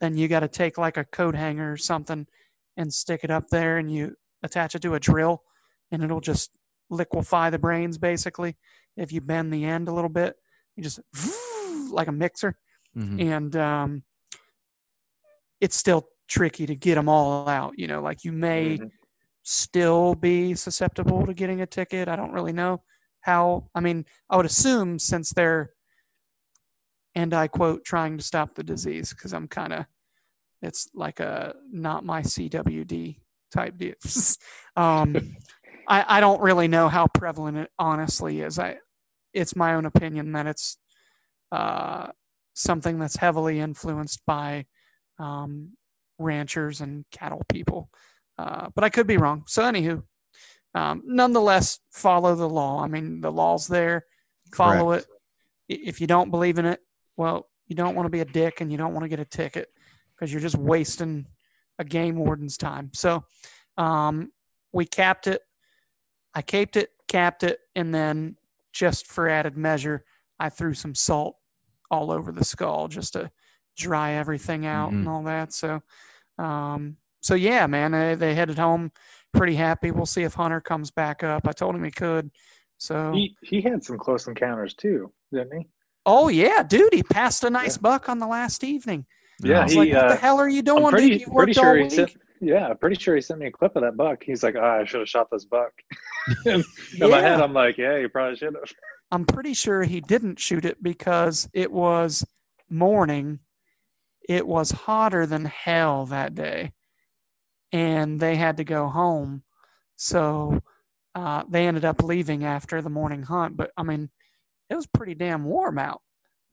then 0.00 0.16
you 0.16 0.26
got 0.26 0.40
to 0.40 0.48
take 0.48 0.76
like 0.78 0.96
a 0.96 1.04
coat 1.04 1.36
hanger 1.36 1.72
or 1.72 1.76
something 1.76 2.26
and 2.76 2.92
stick 2.92 3.20
it 3.22 3.30
up 3.30 3.48
there, 3.50 3.78
and 3.78 3.88
you 3.90 4.16
attach 4.42 4.74
it 4.74 4.82
to 4.82 4.94
a 4.94 5.00
drill, 5.00 5.42
and 5.92 6.02
it'll 6.02 6.20
just 6.20 6.50
liquefy 6.90 7.50
the 7.50 7.58
brains 7.58 7.98
basically. 7.98 8.56
If 8.96 9.12
you 9.12 9.20
bend 9.20 9.52
the 9.52 9.64
end 9.64 9.88
a 9.88 9.92
little 9.92 10.10
bit, 10.10 10.36
you 10.74 10.82
just 10.82 11.00
like 11.92 12.08
a 12.08 12.12
mixer 12.12 12.58
Mhm. 12.96 13.20
and 13.34 13.56
um, 13.56 14.02
it's 15.60 15.76
still 15.76 16.08
tricky 16.28 16.66
to 16.66 16.74
get 16.74 16.94
them 16.96 17.08
all 17.08 17.48
out. 17.48 17.74
You 17.78 17.86
know, 17.86 18.00
like 18.02 18.24
you 18.24 18.32
may 18.32 18.78
Mhm. 18.78 18.90
Still 19.48 20.16
be 20.16 20.56
susceptible 20.56 21.24
to 21.24 21.32
getting 21.32 21.60
a 21.60 21.66
ticket. 21.66 22.08
I 22.08 22.16
don't 22.16 22.32
really 22.32 22.52
know 22.52 22.82
how. 23.20 23.70
I 23.76 23.80
mean, 23.80 24.04
I 24.28 24.36
would 24.36 24.44
assume 24.44 24.98
since 24.98 25.30
they're, 25.30 25.70
and 27.14 27.32
I 27.32 27.46
quote, 27.46 27.84
trying 27.84 28.18
to 28.18 28.24
stop 28.24 28.56
the 28.56 28.64
disease 28.64 29.10
because 29.10 29.32
I'm 29.32 29.46
kind 29.46 29.72
of, 29.72 29.86
it's 30.62 30.88
like 30.94 31.20
a 31.20 31.54
not 31.70 32.04
my 32.04 32.22
CWD 32.22 33.20
type 33.54 33.78
deal. 33.78 33.94
um, 34.76 35.36
I, 35.88 36.18
I 36.18 36.20
don't 36.20 36.40
really 36.42 36.66
know 36.66 36.88
how 36.88 37.06
prevalent 37.06 37.56
it 37.56 37.70
honestly 37.78 38.40
is. 38.40 38.58
I, 38.58 38.78
it's 39.32 39.54
my 39.54 39.74
own 39.74 39.86
opinion 39.86 40.32
that 40.32 40.48
it's 40.48 40.76
uh, 41.52 42.08
something 42.54 42.98
that's 42.98 43.16
heavily 43.16 43.60
influenced 43.60 44.22
by 44.26 44.66
um, 45.20 45.74
ranchers 46.18 46.80
and 46.80 47.04
cattle 47.12 47.44
people. 47.48 47.90
Uh, 48.38 48.68
but 48.74 48.84
I 48.84 48.88
could 48.90 49.06
be 49.06 49.16
wrong. 49.16 49.44
So, 49.46 49.62
anywho, 49.62 50.02
um, 50.74 51.02
nonetheless, 51.06 51.80
follow 51.90 52.34
the 52.34 52.48
law. 52.48 52.82
I 52.82 52.88
mean, 52.88 53.20
the 53.20 53.32
law's 53.32 53.66
there. 53.66 54.04
Follow 54.52 54.92
it. 54.92 55.06
If 55.68 56.00
you 56.00 56.06
don't 56.06 56.30
believe 56.30 56.58
in 56.58 56.66
it, 56.66 56.80
well, 57.16 57.48
you 57.66 57.74
don't 57.74 57.94
want 57.94 58.06
to 58.06 58.10
be 58.10 58.20
a 58.20 58.24
dick 58.26 58.60
and 58.60 58.70
you 58.70 58.78
don't 58.78 58.92
want 58.92 59.04
to 59.04 59.08
get 59.08 59.20
a 59.20 59.24
ticket 59.24 59.68
because 60.14 60.32
you're 60.32 60.42
just 60.42 60.56
wasting 60.56 61.26
a 61.78 61.84
game 61.84 62.16
warden's 62.16 62.56
time. 62.56 62.90
So, 62.94 63.24
um, 63.76 64.32
we 64.72 64.84
capped 64.84 65.26
it. 65.26 65.42
I 66.34 66.42
caped 66.42 66.76
it, 66.76 66.90
capped 67.08 67.42
it, 67.42 67.60
and 67.74 67.94
then 67.94 68.36
just 68.72 69.06
for 69.06 69.28
added 69.28 69.56
measure, 69.56 70.04
I 70.38 70.50
threw 70.50 70.74
some 70.74 70.94
salt 70.94 71.36
all 71.90 72.10
over 72.10 72.30
the 72.30 72.44
skull 72.44 72.88
just 72.88 73.14
to 73.14 73.30
dry 73.76 74.12
everything 74.12 74.66
out 74.66 74.92
and 74.92 75.06
Mhm. 75.06 75.10
all 75.10 75.22
that. 75.22 75.52
So 75.54 75.82
Um, 76.38 76.98
so 77.26 77.34
yeah, 77.34 77.66
man, 77.66 77.90
they, 77.92 78.14
they 78.14 78.34
headed 78.34 78.58
home 78.58 78.92
pretty 79.32 79.56
happy. 79.56 79.90
We'll 79.90 80.06
see 80.06 80.22
if 80.22 80.34
Hunter 80.34 80.60
comes 80.60 80.90
back 80.90 81.24
up. 81.24 81.46
I 81.48 81.52
told 81.52 81.74
him 81.74 81.82
he 81.84 81.90
could. 81.90 82.30
So 82.78 83.12
He 83.12 83.36
he 83.42 83.60
had 83.60 83.82
some 83.82 83.98
close 83.98 84.26
encounters 84.28 84.74
too, 84.74 85.12
didn't 85.32 85.58
he? 85.60 85.68
oh 86.04 86.28
yeah, 86.28 86.62
dude, 86.62 86.94
he 86.94 87.02
passed 87.02 87.42
a 87.44 87.50
nice 87.50 87.76
Yeah. 87.76 87.82
buck 87.82 88.08
on 88.08 88.18
the 88.20 88.26
last 88.28 88.62
evening. 88.62 89.06
Yeah, 89.42 89.60
I 89.60 89.62
was 89.64 89.72
he, 89.72 89.78
like, 89.80 89.92
what 89.92 90.08
the 90.08 90.14
uh, 90.14 90.18
hell 90.18 90.38
are 90.38 90.48
you 90.48 90.62
doing? 90.62 90.84
I'm 90.84 90.90
dude? 90.92 90.98
pretty, 91.00 91.06
You 91.16 91.26
pretty 91.26 91.30
worked 91.32 91.58
all 91.58 91.64
sure 91.64 91.76
he 91.76 91.82
week." 91.82 91.92
sent. 91.92 92.16
Yeah, 92.40 92.72
pretty 92.74 92.96
sure 92.96 93.14
he 93.16 93.22
sent 93.22 93.40
me 93.40 93.46
a 93.46 93.50
clip 93.50 93.74
of 93.76 93.82
that 93.82 93.96
buck. 93.96 94.22
He's 94.22 94.42
like, 94.42 94.56
"Ah, 94.58 94.80
I 94.80 94.84
should 94.84 95.00
have 95.00 95.08
shot 95.08 95.28
this 95.32 95.44
buck." 95.46 95.72
In 96.46 96.62
my 97.00 97.20
head, 97.20 97.40
I'm 97.40 97.52
like, 97.54 97.76
"Yeah, 97.78 97.96
you 97.96 98.08
probably 98.10 98.36
should 98.36 98.54
have." 98.54 98.70
I'm 99.10 99.24
pretty 99.24 99.54
sure 99.54 99.82
he 99.84 100.00
didn't 100.00 100.38
shoot 100.38 100.64
it 100.64 100.82
because 100.82 101.48
it 101.54 101.70
was 101.72 102.24
morning. 102.68 103.38
It 104.28 104.46
was 104.46 104.70
hotter 104.70 105.24
than 105.26 105.44
hell 105.46 106.04
that 106.06 106.34
day, 106.34 106.72
and 107.72 108.20
they 108.20 108.36
had 108.36 108.58
to 108.58 108.64
go 108.64 108.88
home. 108.88 109.42
So 109.96 110.60
uh, 111.14 111.44
they 111.48 111.66
ended 111.66 111.84
up 111.84 112.02
leaving 112.02 112.44
after 112.44 112.82
the 112.82 112.90
morning 112.90 113.22
hunt. 113.22 113.56
But 113.56 113.70
I 113.76 113.82
mean, 113.82 114.10
it 114.70 114.74
was 114.74 114.86
pretty 114.86 115.14
damn 115.14 115.44
warm 115.44 115.78
out. 115.78 116.02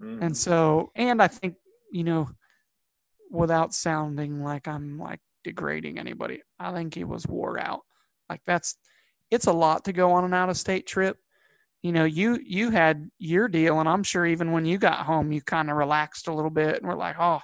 Mm-hmm. 0.02 0.24
And 0.24 0.38
so, 0.38 0.92
and 0.96 1.22
I 1.22 1.28
think, 1.28 1.56
you 1.92 2.04
know, 2.04 2.30
without 3.30 3.74
sounding 3.74 4.44
like 4.44 4.68
I'm 4.68 5.00
like 5.00 5.20
degrading 5.44 6.00
anybody, 6.00 6.42
I 6.60 6.72
think 6.74 6.94
he 6.94 7.04
was 7.04 7.28
wore 7.28 7.60
out. 7.60 7.82
Like 8.30 8.42
that's, 8.46 8.78
it's 9.32 9.48
a 9.48 9.54
lot 9.54 9.86
to 9.86 9.94
go 9.94 10.12
on 10.14 10.26
an 10.26 10.34
out 10.34 10.50
of 10.50 10.58
state 10.58 10.88
trip. 10.88 11.18
You 11.82 11.92
know, 11.92 12.06
you 12.06 12.40
you 12.42 12.70
had 12.70 13.10
your 13.20 13.50
deal, 13.50 13.82
and 13.82 13.90
I'm 13.90 14.04
sure 14.04 14.26
even 14.26 14.54
when 14.54 14.66
you 14.66 14.78
got 14.78 15.06
home, 15.06 15.34
you 15.34 15.42
kind 15.42 15.70
of 15.70 15.76
relaxed 15.76 16.30
a 16.30 16.34
little 16.34 16.50
bit 16.50 16.78
and 16.78 16.88
were 16.88 16.96
like, 16.96 17.18
oh, 17.20 17.42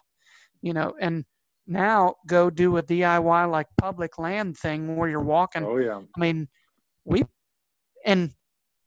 you 0.61 0.71
know, 0.71 0.93
and 0.97 1.25
now 1.69 2.15
go 2.27 2.49
do 2.49 2.77
a 2.77 2.83
DIY 2.83 3.49
like 3.49 3.67
public 3.77 4.17
land 4.17 4.57
thing 4.57 4.95
where 4.95 5.07
you're 5.07 5.21
walking 5.21 5.63
oh 5.63 5.77
yeah, 5.77 6.01
I 6.15 6.19
mean, 6.19 6.47
we 7.05 7.23
and 8.05 8.31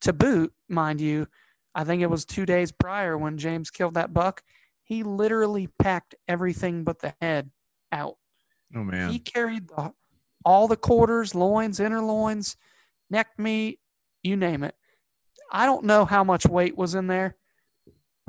to 0.02 0.12
boot, 0.12 0.52
mind 0.68 1.00
you, 1.00 1.28
I 1.74 1.84
think 1.84 2.02
it 2.02 2.10
was 2.10 2.24
two 2.24 2.44
days 2.44 2.72
prior 2.72 3.16
when 3.16 3.38
James 3.38 3.70
killed 3.70 3.94
that 3.94 4.12
buck. 4.12 4.42
He 4.82 5.02
literally 5.02 5.68
packed 5.78 6.14
everything 6.28 6.84
but 6.84 6.98
the 6.98 7.14
head 7.20 7.50
out. 7.90 8.16
Oh 8.74 8.84
man. 8.84 9.10
He 9.10 9.18
carried 9.18 9.68
the, 9.68 9.92
all 10.44 10.66
the 10.66 10.76
quarters, 10.76 11.34
loins, 11.34 11.78
inner 11.80 12.02
loins, 12.02 12.56
neck 13.10 13.28
meat, 13.38 13.78
you 14.22 14.36
name 14.36 14.64
it. 14.64 14.74
I 15.50 15.66
don't 15.66 15.84
know 15.84 16.04
how 16.04 16.24
much 16.24 16.46
weight 16.46 16.76
was 16.76 16.94
in 16.94 17.06
there, 17.06 17.36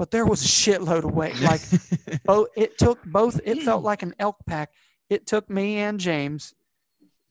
but 0.04 0.12
there 0.12 0.26
was 0.26 0.44
a 0.44 0.48
shitload 0.50 1.06
of 1.06 1.14
weight. 1.14 1.40
Like 1.40 1.62
both 2.26 2.50
it 2.58 2.78
took 2.78 3.02
both 3.06 3.40
it 3.46 3.64
felt 3.64 3.84
like 3.84 4.04
an 4.04 4.14
elk 4.20 4.36
pack. 4.46 4.74
It 5.10 5.26
took 5.26 5.50
me 5.50 5.78
and 5.78 5.98
james 5.98 6.54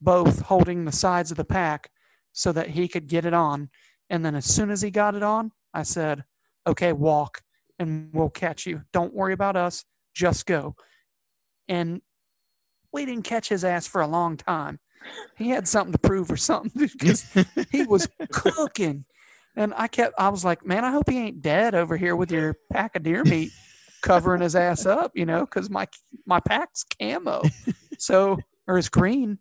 both 0.00 0.40
holding 0.40 0.86
the 0.86 0.90
sides 0.90 1.30
of 1.30 1.36
the 1.36 1.44
pack 1.44 1.90
so 2.32 2.50
that 2.52 2.70
he 2.70 2.88
could 2.88 3.08
get 3.08 3.26
it 3.26 3.34
on. 3.34 3.68
And 4.08 4.24
then 4.24 4.34
as 4.34 4.46
soon 4.46 4.70
as 4.70 4.80
he 4.80 4.90
got 4.90 5.14
it 5.14 5.22
on 5.22 5.52
i 5.74 5.82
said 5.82 6.24
okay 6.66 6.94
walk 6.94 7.42
and 7.78 8.08
we'll 8.14 8.30
catch 8.30 8.64
you. 8.64 8.80
Don't 8.90 9.12
worry 9.12 9.34
about 9.34 9.54
us. 9.54 9.84
Just 10.14 10.46
go. 10.46 10.74
And 11.68 12.00
we 12.90 13.04
didn't 13.04 13.24
catch 13.24 13.50
his 13.50 13.66
ass 13.66 13.86
for 13.86 14.00
a 14.00 14.06
long 14.06 14.38
time. 14.38 14.80
He 15.36 15.50
had 15.50 15.68
something 15.68 15.92
to 15.92 15.98
prove 15.98 16.30
or 16.30 16.38
something 16.38 16.88
because 16.98 17.26
he 17.70 17.82
was 17.82 18.08
cooking 18.32 19.04
and 19.56 19.74
i 19.76 19.86
kept 19.86 20.14
i 20.18 20.28
was 20.28 20.44
like 20.44 20.64
man 20.64 20.84
i 20.84 20.90
hope 20.90 21.08
he 21.08 21.18
ain't 21.18 21.42
dead 21.42 21.74
over 21.74 21.96
here 21.96 22.16
with 22.16 22.30
your 22.30 22.56
pack 22.70 22.96
of 22.96 23.02
deer 23.02 23.24
meat 23.24 23.50
covering 24.02 24.42
his 24.42 24.54
ass 24.54 24.84
up, 24.84 25.12
you 25.14 25.24
know, 25.24 25.40
because 25.40 25.70
my 25.70 25.88
my 26.26 26.40
pack's 26.40 26.84
camo, 26.84 27.42
so 27.98 28.38
or 28.66 28.76
it's 28.76 28.90
green. 28.90 29.38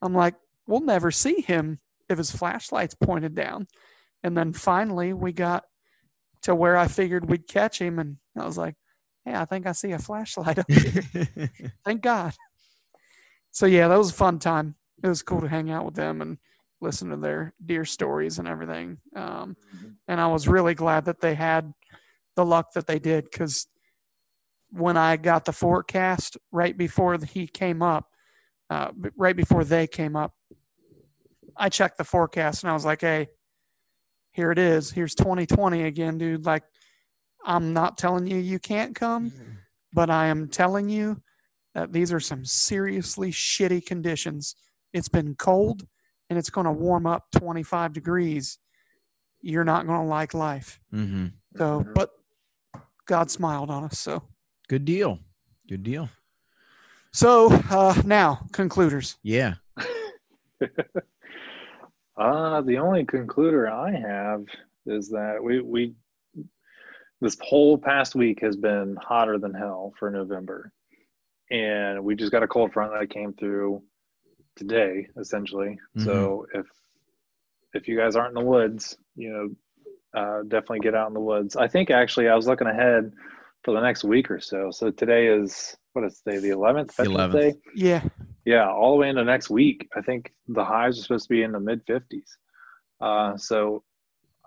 I'm 0.00 0.14
like, 0.14 0.34
we'll 0.66 0.80
never 0.80 1.10
see 1.10 1.40
him 1.40 1.80
if 2.08 2.18
his 2.18 2.30
flashlight's 2.30 2.94
pointed 2.94 3.34
down. 3.34 3.66
And 4.22 4.36
then 4.36 4.52
finally, 4.52 5.12
we 5.12 5.32
got 5.32 5.64
to 6.42 6.54
where 6.54 6.76
I 6.76 6.86
figured 6.86 7.28
we'd 7.28 7.48
catch 7.48 7.80
him, 7.80 7.98
and 7.98 8.18
I 8.38 8.44
was 8.46 8.58
like, 8.58 8.76
"Yeah, 9.26 9.42
I 9.42 9.46
think 9.46 9.66
I 9.66 9.72
see 9.72 9.92
a 9.92 9.98
flashlight 9.98 10.58
up 10.58 10.70
here. 10.70 11.50
Thank 11.84 12.02
God." 12.02 12.34
So 13.50 13.66
yeah, 13.66 13.88
that 13.88 13.98
was 13.98 14.10
a 14.10 14.14
fun 14.14 14.38
time. 14.38 14.76
It 15.02 15.08
was 15.08 15.22
cool 15.22 15.40
to 15.40 15.48
hang 15.48 15.70
out 15.70 15.84
with 15.84 15.94
them 15.94 16.22
and 16.22 16.38
listen 16.82 17.10
to 17.10 17.16
their 17.16 17.54
deer 17.64 17.84
stories 17.84 18.38
and 18.38 18.48
everything. 18.48 18.98
Um, 19.14 19.56
and 20.08 20.20
I 20.20 20.26
was 20.26 20.48
really 20.48 20.74
glad 20.74 21.04
that 21.06 21.20
they 21.20 21.34
had 21.34 21.72
the 22.36 22.44
luck 22.44 22.72
that 22.72 22.86
they 22.86 22.98
did 22.98 23.24
because 23.24 23.66
when 24.70 24.96
I 24.96 25.16
got 25.16 25.44
the 25.44 25.52
forecast 25.52 26.36
right 26.50 26.76
before 26.76 27.18
he 27.18 27.46
came 27.46 27.82
up, 27.82 28.08
uh, 28.70 28.90
right 29.16 29.36
before 29.36 29.64
they 29.64 29.86
came 29.86 30.16
up, 30.16 30.34
I 31.56 31.68
checked 31.68 31.98
the 31.98 32.04
forecast 32.04 32.62
and 32.62 32.70
I 32.70 32.74
was 32.74 32.84
like, 32.84 33.02
"Hey, 33.02 33.28
here 34.32 34.50
it 34.50 34.58
is. 34.58 34.90
Here's 34.90 35.14
2020 35.14 35.84
again, 35.84 36.18
dude. 36.18 36.46
Like, 36.46 36.64
I'm 37.44 37.72
not 37.72 37.98
telling 37.98 38.26
you 38.26 38.38
you 38.38 38.58
can't 38.58 38.94
come, 38.94 39.32
but 39.92 40.10
I 40.10 40.26
am 40.26 40.48
telling 40.48 40.88
you 40.88 41.22
that 41.74 41.92
these 41.92 42.12
are 42.12 42.20
some 42.20 42.44
seriously 42.44 43.30
shitty 43.30 43.84
conditions. 43.84 44.54
It's 44.92 45.08
been 45.08 45.34
cold 45.34 45.86
and 46.32 46.38
it's 46.38 46.48
going 46.48 46.64
to 46.64 46.72
warm 46.72 47.06
up 47.06 47.26
25 47.32 47.92
degrees. 47.92 48.56
You're 49.42 49.64
not 49.64 49.86
going 49.86 50.00
to 50.00 50.06
like 50.06 50.32
life. 50.32 50.80
hmm 50.90 51.26
So, 51.58 51.84
but 51.94 52.08
God 53.04 53.30
smiled 53.30 53.68
on 53.68 53.84
us. 53.84 53.98
So, 53.98 54.22
Good 54.66 54.86
deal. 54.86 55.18
Good 55.68 55.82
deal. 55.82 56.08
so 57.12 57.52
uh, 57.68 58.00
now 58.06 58.46
concluders. 58.52 59.16
Yeah. 59.22 59.54
Uh, 62.16 62.60
the 62.60 62.76
only 62.76 63.04
concluder 63.04 63.70
I 63.72 63.90
have 63.98 64.44
is 64.86 65.08
that 65.08 65.38
we 65.42 65.60
we 65.62 65.94
this 67.22 67.38
whole 67.40 67.78
past 67.78 68.14
week 68.14 68.40
has 68.42 68.54
been 68.54 68.96
hotter 69.00 69.38
than 69.38 69.54
hell 69.54 69.94
for 69.98 70.10
November, 70.10 70.72
and 71.50 72.04
we 72.04 72.14
just 72.14 72.30
got 72.30 72.42
a 72.42 72.46
cold 72.46 72.72
front 72.74 72.92
that 72.92 73.08
came 73.08 73.32
through 73.32 73.82
today, 74.56 75.06
essentially. 75.18 75.78
So 76.04 76.46
if 76.54 76.66
if 77.74 77.88
you 77.88 77.96
guys 77.96 78.16
aren't 78.16 78.36
in 78.36 78.42
the 78.44 78.48
woods, 78.48 78.96
you 79.16 79.30
know, 79.32 80.20
uh, 80.20 80.42
definitely 80.42 80.80
get 80.80 80.94
out 80.94 81.08
in 81.08 81.14
the 81.14 81.20
woods. 81.20 81.56
I 81.56 81.68
think 81.68 81.90
actually 81.90 82.28
I 82.28 82.34
was 82.34 82.46
looking 82.46 82.66
ahead 82.66 83.12
for 83.64 83.72
the 83.74 83.80
next 83.80 84.04
week 84.04 84.30
or 84.30 84.40
so. 84.40 84.70
So 84.70 84.90
today 84.90 85.28
is 85.28 85.76
what 85.92 86.04
is 86.04 86.20
today, 86.20 86.38
the 86.38 86.50
eleventh, 86.50 86.96
The 86.96 87.04
Veterans 87.04 87.34
11th. 87.34 87.40
Day. 87.40 87.54
Yeah. 87.74 88.02
Yeah, 88.44 88.68
all 88.68 88.92
the 88.92 88.98
way 88.98 89.08
into 89.08 89.24
next 89.24 89.50
week. 89.50 89.88
I 89.96 90.00
think 90.00 90.32
the 90.48 90.64
highs 90.64 90.98
are 90.98 91.02
supposed 91.02 91.28
to 91.28 91.34
be 91.34 91.42
in 91.42 91.52
the 91.52 91.60
mid 91.60 91.86
50s. 91.86 92.24
Uh, 93.00 93.36
so 93.36 93.84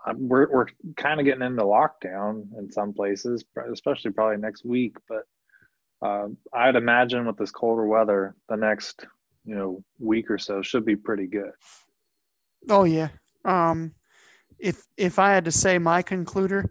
I'm, 0.04 0.28
we're 0.28 0.50
we're 0.50 0.66
kind 0.96 1.18
of 1.18 1.24
getting 1.24 1.42
into 1.42 1.62
lockdown 1.62 2.46
in 2.58 2.70
some 2.70 2.92
places, 2.92 3.44
especially 3.72 4.12
probably 4.12 4.36
next 4.36 4.64
week. 4.64 4.96
But 5.08 5.22
uh, 6.06 6.28
I'd 6.52 6.76
imagine 6.76 7.26
with 7.26 7.38
this 7.38 7.50
colder 7.50 7.86
weather, 7.86 8.36
the 8.48 8.56
next 8.56 9.06
you 9.46 9.54
know 9.54 9.82
week 9.98 10.30
or 10.30 10.38
so 10.38 10.60
should 10.60 10.84
be 10.84 10.96
pretty 10.96 11.26
good. 11.26 11.52
Oh 12.68 12.84
yeah. 12.84 13.08
Um, 13.44 13.94
if 14.58 14.86
if 14.96 15.18
I 15.18 15.30
had 15.30 15.44
to 15.44 15.52
say 15.52 15.78
my 15.78 16.02
concluder, 16.02 16.70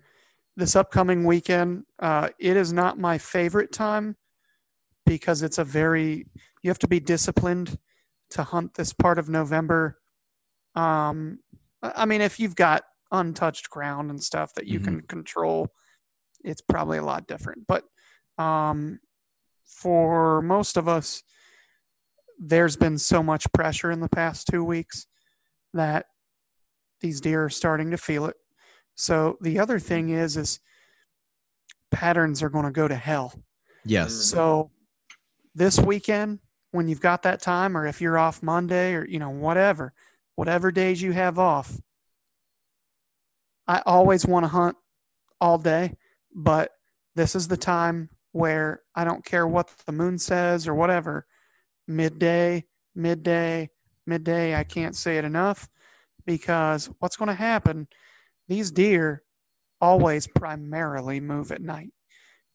this 0.58 0.76
upcoming 0.76 1.24
weekend, 1.24 1.86
uh, 2.00 2.30
it 2.38 2.58
is 2.58 2.74
not 2.74 3.00
my 3.00 3.18
favorite 3.18 3.72
time 3.72 4.18
because 5.06 5.42
it's 5.42 5.58
a 5.58 5.64
very 5.64 6.28
you 6.62 6.70
have 6.70 6.80
to 6.80 6.88
be 6.88 7.00
disciplined 7.00 7.78
to 8.32 8.44
hunt 8.44 8.74
this 8.74 8.92
part 8.92 9.18
of 9.20 9.30
November. 9.30 10.00
Um, 10.74 11.40
I 11.82 12.06
mean, 12.06 12.22
if 12.22 12.40
you've 12.40 12.56
got 12.56 12.84
untouched 13.12 13.70
ground 13.70 14.10
and 14.10 14.22
stuff 14.22 14.54
that 14.56 14.68
you 14.68 14.80
Mhm. 14.80 14.84
can 14.84 15.02
control, 15.02 15.70
it's 16.44 16.62
probably 16.62 16.98
a 16.98 17.04
lot 17.06 17.28
different. 17.28 17.68
But 17.68 17.86
um, 18.38 19.00
for 19.64 20.42
most 20.42 20.76
of 20.76 20.88
us, 20.88 21.24
there's 22.40 22.76
been 22.76 22.98
so 22.98 23.24
much 23.24 23.52
pressure 23.54 23.92
in 23.92 24.00
the 24.00 24.10
past 24.10 24.48
two 24.48 24.64
weeks 24.64 25.08
that 25.74 26.06
these 27.02 27.22
deer 27.22 27.46
are 27.46 27.50
starting 27.50 27.92
to 27.92 27.98
feel 27.98 28.26
it. 28.26 28.36
So 28.96 29.38
the 29.42 29.60
other 29.60 29.80
thing 29.80 30.10
is, 30.10 30.38
is 30.38 30.60
patterns 31.92 32.42
are 32.42 32.50
going 32.50 32.66
to 32.66 32.72
go 32.72 32.88
to 32.88 32.96
hell. 32.96 33.34
Yes. 33.84 34.12
Mm-hmm. 34.12 34.22
So 34.22 34.72
this 35.54 35.80
weekend, 35.80 36.40
when 36.72 36.88
you've 36.88 37.02
got 37.02 37.24
that 37.24 37.42
time, 37.42 37.78
or 37.78 37.86
if 37.88 38.02
you're 38.02 38.18
off 38.18 38.44
Monday, 38.44 38.94
or 38.94 39.06
you 39.06 39.20
know 39.20 39.30
whatever, 39.30 39.94
whatever 40.36 40.72
days 40.72 41.02
you 41.02 41.14
have 41.14 41.40
off, 41.40 41.80
I 43.68 43.82
always 43.86 44.26
want 44.26 44.44
to 44.44 44.50
hunt 44.50 44.76
all 45.40 45.58
day, 45.58 45.96
but 46.34 46.72
this 47.16 47.36
is 47.36 47.48
the 47.48 47.58
time 47.58 48.10
where 48.32 48.82
I 48.94 49.06
don't 49.06 49.24
care 49.24 49.48
what 49.48 49.72
the 49.86 49.94
moon 49.94 50.18
says 50.18 50.68
or 50.68 50.76
whatever. 50.76 51.26
Midday, 51.88 52.66
midday, 52.96 53.70
midday. 54.06 54.56
I 54.56 54.64
can't 54.64 54.96
say 54.96 55.18
it 55.18 55.26
enough 55.26 55.70
because 56.26 56.90
what's 57.00 57.18
going 57.18 57.30
to 57.30 57.36
happen? 57.36 57.88
These 58.48 58.72
deer 58.72 59.24
always 59.82 60.28
primarily 60.28 61.20
move 61.20 61.52
at 61.52 61.62
night 61.62 61.92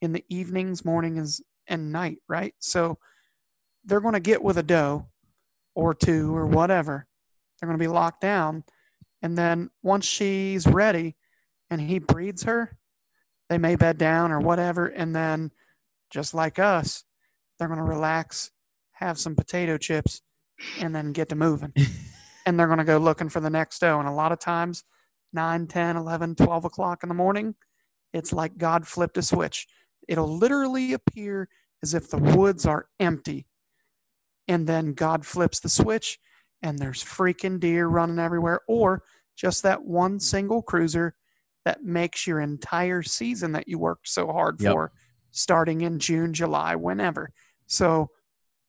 in 0.01 0.13
the 0.13 0.25
evenings, 0.29 0.85
mornings, 0.85 1.41
and 1.67 1.93
night, 1.93 2.19
right? 2.29 2.55
So 2.59 2.99
they're 3.85 4.01
going 4.01 4.15
to 4.15 4.21
get 4.21 4.43
with 4.43 4.59
a 4.59 4.63
doe 4.63 5.07
or 5.75 5.95
two 5.95 6.35
or 6.35 6.47
whatever. 6.47 7.07
They're 7.61 7.69
going 7.69 7.79
to 7.79 7.83
be 7.83 7.89
locked 7.89 8.21
down. 8.21 8.65
And 9.23 9.37
then 9.37 9.71
once 9.83 10.07
she's 10.07 10.67
ready 10.67 11.17
and 11.69 11.81
he 11.81 11.99
breeds 11.99 12.45
her, 12.45 12.77
they 13.49 13.59
may 13.59 13.77
bed 13.77 13.99
down 13.99 14.33
or 14.33 14.41
whatever. 14.41 14.87
And 14.87 15.15
then, 15.15 15.51
just 16.09 16.35
like 16.35 16.59
us, 16.59 17.05
they're 17.59 17.69
going 17.69 17.79
to 17.79 17.85
relax, 17.85 18.51
have 19.01 19.19
some 19.19 19.35
potato 19.35 19.77
chips, 19.79 20.23
and 20.79 20.95
then 20.95 21.13
get 21.13 21.29
to 21.31 21.37
moving. 21.37 21.73
and 22.47 22.59
they're 22.59 22.67
going 22.67 22.79
to 22.79 22.85
go 22.85 22.99
looking 22.99 23.29
for 23.29 23.41
the 23.41 23.51
next 23.51 23.81
doe. 23.81 23.99
And 23.99 24.09
a 24.09 24.13
lot 24.13 24.33
of 24.33 24.39
times, 24.39 24.85
9, 25.33 25.67
10, 25.67 25.97
11, 25.97 26.35
12 26.37 26.65
o'clock 26.65 27.03
in 27.03 27.09
the 27.09 27.15
morning, 27.15 27.55
it's 28.13 28.33
like 28.33 28.59
God 28.59 28.87
flipped 28.87 29.19
a 29.19 29.23
switch. 29.23 29.67
It'll 30.09 30.37
literally 30.37 30.93
appear 30.93 31.49
as 31.83 31.95
if 31.95 32.11
the 32.11 32.19
woods 32.19 32.67
are 32.67 32.87
empty. 32.99 33.47
And 34.49 34.67
then 34.67 34.95
God 34.95 35.25
flips 35.25 35.61
the 35.61 35.69
switch 35.69 36.19
and 36.63 36.79
there's 36.79 37.03
freaking 37.03 37.59
deer 37.61 37.87
running 37.87 38.19
everywhere, 38.19 38.61
or 38.69 39.03
just 39.37 39.63
that 39.63 39.85
one 39.85 40.21
single 40.21 40.61
cruiser 40.61 41.15
that 41.65 41.83
makes 41.85 42.27
your 42.27 42.41
entire 42.41 43.03
season 43.03 43.53
that 43.53 43.69
you 43.69 43.79
worked 43.79 44.09
so 44.09 44.27
hard 44.27 44.61
Yep. 44.61 44.73
for 44.73 44.93
starting 45.31 45.81
in 45.83 45.99
June, 45.99 46.35
July, 46.35 46.75
whenever. 46.75 47.31
So 47.67 48.11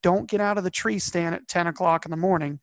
don't 0.02 0.30
get 0.30 0.42
out 0.42 0.58
of 0.58 0.64
the 0.64 0.72
tree 0.72 1.00
stand 1.00 1.36
at 1.36 1.48
10 1.48 1.68
o'clock 1.68 2.06
in 2.06 2.12
the 2.12 2.18
morning. 2.18 2.60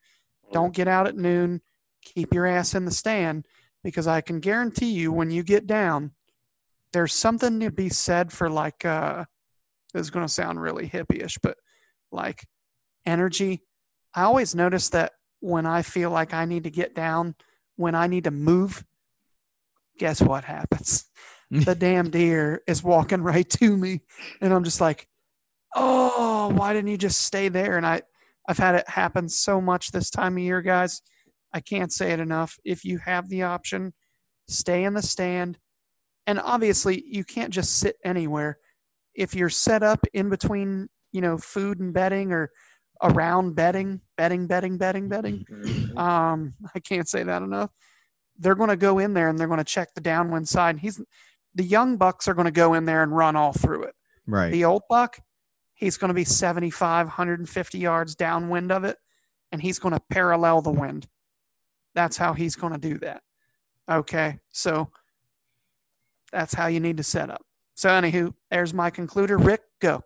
Don't 0.53 0.75
get 0.75 0.89
out 0.89 1.07
at 1.07 1.17
noon. 1.17 1.61
Keep 2.03 2.35
your 2.35 2.47
ass 2.47 2.75
in 2.75 2.85
the 2.85 2.91
stand 2.91 3.47
because 3.85 4.07
I 4.07 4.21
can 4.21 4.41
guarantee 4.41 4.91
you 4.91 5.13
when 5.13 5.31
you 5.31 5.43
get 5.43 5.67
down, 5.67 6.13
there's 6.93 7.13
something 7.13 7.61
to 7.61 7.71
be 7.71 7.89
said 7.89 8.33
for 8.33 8.49
like, 8.49 8.85
uh, 8.85 9.25
this 9.93 10.03
is 10.03 10.11
going 10.11 10.27
to 10.27 10.33
sound 10.33 10.61
really 10.61 10.89
hippie-ish, 10.89 11.39
but 11.43 11.59
like 12.11 12.47
energy. 13.05 13.63
I 14.15 14.23
always 14.23 14.55
notice 14.55 14.89
that 14.91 15.13
when 15.41 15.67
I 15.67 15.83
feel 15.83 16.11
like 16.11 16.35
I 16.35 16.45
need 16.45 16.65
to 16.65 16.71
get 16.71 16.95
down, 16.95 17.35
when 17.77 17.95
I 17.95 18.07
need 18.07 18.25
to 18.25 18.31
move, 18.31 18.85
guess 19.99 20.21
what 20.21 20.45
happens? 20.45 21.05
the 21.51 21.75
damn 21.75 22.11
deer 22.11 22.63
is 22.67 22.83
walking 22.83 23.23
right 23.23 23.49
to 23.51 23.77
me. 23.77 24.01
And 24.41 24.53
I'm 24.53 24.65
just 24.65 24.81
like, 24.81 25.09
oh, 25.79 26.49
why 26.55 26.73
didn't 26.73 26.91
you 26.91 26.99
just 26.99 27.23
stay 27.23 27.49
there? 27.49 27.77
And 27.77 27.87
I, 27.87 28.03
I've 28.49 28.59
had 28.59 28.75
it 28.75 28.89
happen 28.89 29.29
so 29.29 29.61
much 29.61 29.91
this 29.91 30.11
time 30.11 30.37
of 30.37 30.43
year, 30.43 30.63
guys. 30.63 31.03
I 31.53 31.61
can't 31.61 31.93
say 31.93 32.13
it 32.13 32.21
enough. 32.21 32.59
If 32.65 32.85
you 32.85 32.99
have 32.99 33.29
the 33.29 33.43
option, 33.43 33.95
stay 34.49 34.85
in 34.85 34.95
the 34.95 35.03
stand. 35.03 35.59
And 36.27 36.39
obviously, 36.41 37.03
you 37.07 37.25
can't 37.25 37.53
just 37.53 37.79
sit 37.79 37.97
anywhere. 38.05 38.59
If 39.15 39.35
you're 39.35 39.49
set 39.49 39.83
up 39.83 40.01
in 40.13 40.29
between, 40.29 40.89
you 41.13 41.21
know, 41.21 41.39
food 41.39 41.81
and 41.81 41.93
bedding 41.93 42.33
or 42.33 42.51
around 43.03 43.55
bedding, 43.55 44.01
bedding, 44.17 44.47
bedding, 44.47 44.77
bedding, 44.77 45.09
bedding, 45.09 45.45
Mhm. 45.51 45.97
um, 45.97 46.55
I 46.75 46.81
can't 46.81 47.09
say 47.09 47.23
that 47.23 47.43
enough. 47.43 47.71
They're 48.39 48.55
going 48.55 48.69
to 48.71 48.77
go 48.77 48.99
in 48.99 49.15
there 49.15 49.29
and 49.29 49.39
they're 49.39 49.47
going 49.49 49.59
to 49.59 49.65
check 49.65 49.95
the 49.95 50.01
downwind 50.01 50.49
side. 50.49 50.79
He's 50.79 51.01
the 51.55 51.65
young 51.65 51.97
bucks 51.97 52.29
are 52.29 52.35
going 52.35 52.45
to 52.45 52.51
go 52.53 52.75
in 52.75 52.85
there 52.85 53.03
and 53.03 53.17
run 53.17 53.35
all 53.35 53.53
through 53.53 53.85
it. 53.85 53.95
Right. 54.27 54.53
The 54.53 54.65
old 54.65 54.83
buck, 54.89 55.19
he's 55.79 55.97
going 55.97 56.09
to 56.09 56.15
be 56.15 56.25
75, 56.25 57.07
150 57.07 57.79
yards 57.79 58.15
downwind 58.15 58.73
of 58.73 58.85
it, 58.85 58.99
and 59.53 59.63
he's 59.63 59.79
going 59.79 59.95
to 59.95 60.03
parallel 60.11 60.61
the 60.61 60.71
wind. 60.71 61.07
That's 61.95 62.17
how 62.17 62.35
he's 62.35 62.57
going 62.57 62.73
to 62.75 62.79
do 62.79 62.99
that. 62.99 63.23
Okay, 63.89 64.39
so 64.51 64.91
that's 66.31 66.53
how 66.53 66.67
you 66.67 66.81
need 66.81 66.99
to 66.99 67.03
set 67.03 67.31
up. 67.31 67.43
So, 67.75 67.89
anywho, 67.89 68.35
there's 68.51 68.75
my 68.75 68.91
concluder. 68.91 69.43
Rick, 69.43 69.63
go. 69.81 70.03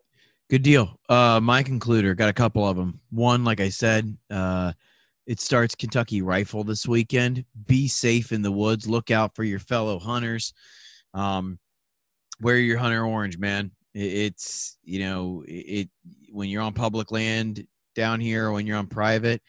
Good 0.50 0.62
deal. 0.62 1.00
Uh, 1.08 1.40
my 1.42 1.62
concluder 1.62 2.14
got 2.14 2.28
a 2.28 2.34
couple 2.34 2.68
of 2.68 2.76
them. 2.76 3.00
One, 3.10 3.42
like 3.42 3.60
I 3.60 3.70
said, 3.70 4.16
uh, 4.30 4.72
it 5.26 5.40
starts 5.40 5.74
Kentucky 5.74 6.20
Rifle 6.20 6.64
this 6.64 6.86
weekend. 6.86 7.46
Be 7.66 7.88
safe 7.88 8.30
in 8.30 8.42
the 8.42 8.52
woods. 8.52 8.86
Look 8.86 9.10
out 9.10 9.34
for 9.34 9.42
your 9.42 9.58
fellow 9.58 9.98
hunters. 9.98 10.52
Um, 11.14 11.58
wear 12.40 12.58
your 12.58 12.78
hunter 12.78 13.04
orange, 13.04 13.38
man. 13.38 13.70
It, 13.94 14.00
it's 14.00 14.78
you 14.82 15.00
know 15.00 15.44
it 15.46 15.88
when 16.30 16.48
you're 16.48 16.62
on 16.62 16.72
public 16.72 17.10
land 17.10 17.66
down 17.94 18.20
here, 18.20 18.50
when 18.50 18.66
you're 18.66 18.78
on 18.78 18.86
private, 18.86 19.42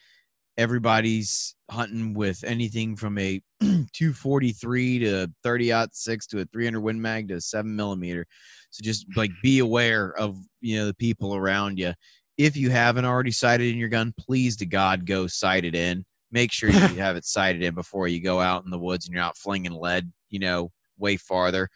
everybody's 0.56 1.54
hunting 1.70 2.14
with 2.14 2.44
anything 2.44 2.96
from 2.96 3.18
a 3.18 3.40
243 3.60 4.98
to 5.00 5.30
30 5.42 5.72
six 5.92 6.26
to 6.28 6.40
a 6.40 6.44
300 6.44 6.80
win 6.80 7.00
mag 7.00 7.28
to 7.28 7.34
a 7.34 7.40
seven 7.40 7.74
millimeter. 7.74 8.26
So 8.70 8.82
just 8.82 9.06
like 9.16 9.30
be 9.42 9.60
aware 9.60 10.12
of 10.18 10.36
you 10.60 10.78
know 10.78 10.86
the 10.86 10.94
people 10.94 11.34
around 11.34 11.78
you. 11.78 11.94
If 12.36 12.56
you 12.56 12.70
haven't 12.70 13.04
already 13.04 13.30
sighted 13.30 13.70
in 13.72 13.78
your 13.78 13.88
gun, 13.88 14.12
please 14.18 14.56
to 14.56 14.66
God 14.66 15.06
go 15.06 15.26
sight 15.26 15.64
it 15.64 15.74
in. 15.74 16.04
Make 16.32 16.50
sure 16.50 16.68
you 16.68 16.78
have 16.98 17.16
it 17.16 17.24
sighted 17.24 17.62
in 17.62 17.74
before 17.74 18.08
you 18.08 18.20
go 18.20 18.40
out 18.40 18.64
in 18.64 18.70
the 18.70 18.78
woods 18.78 19.06
and 19.06 19.14
you're 19.14 19.22
not 19.22 19.36
flinging 19.36 19.72
lead, 19.72 20.12
you 20.30 20.40
know, 20.40 20.72
way 20.98 21.16
farther. 21.16 21.68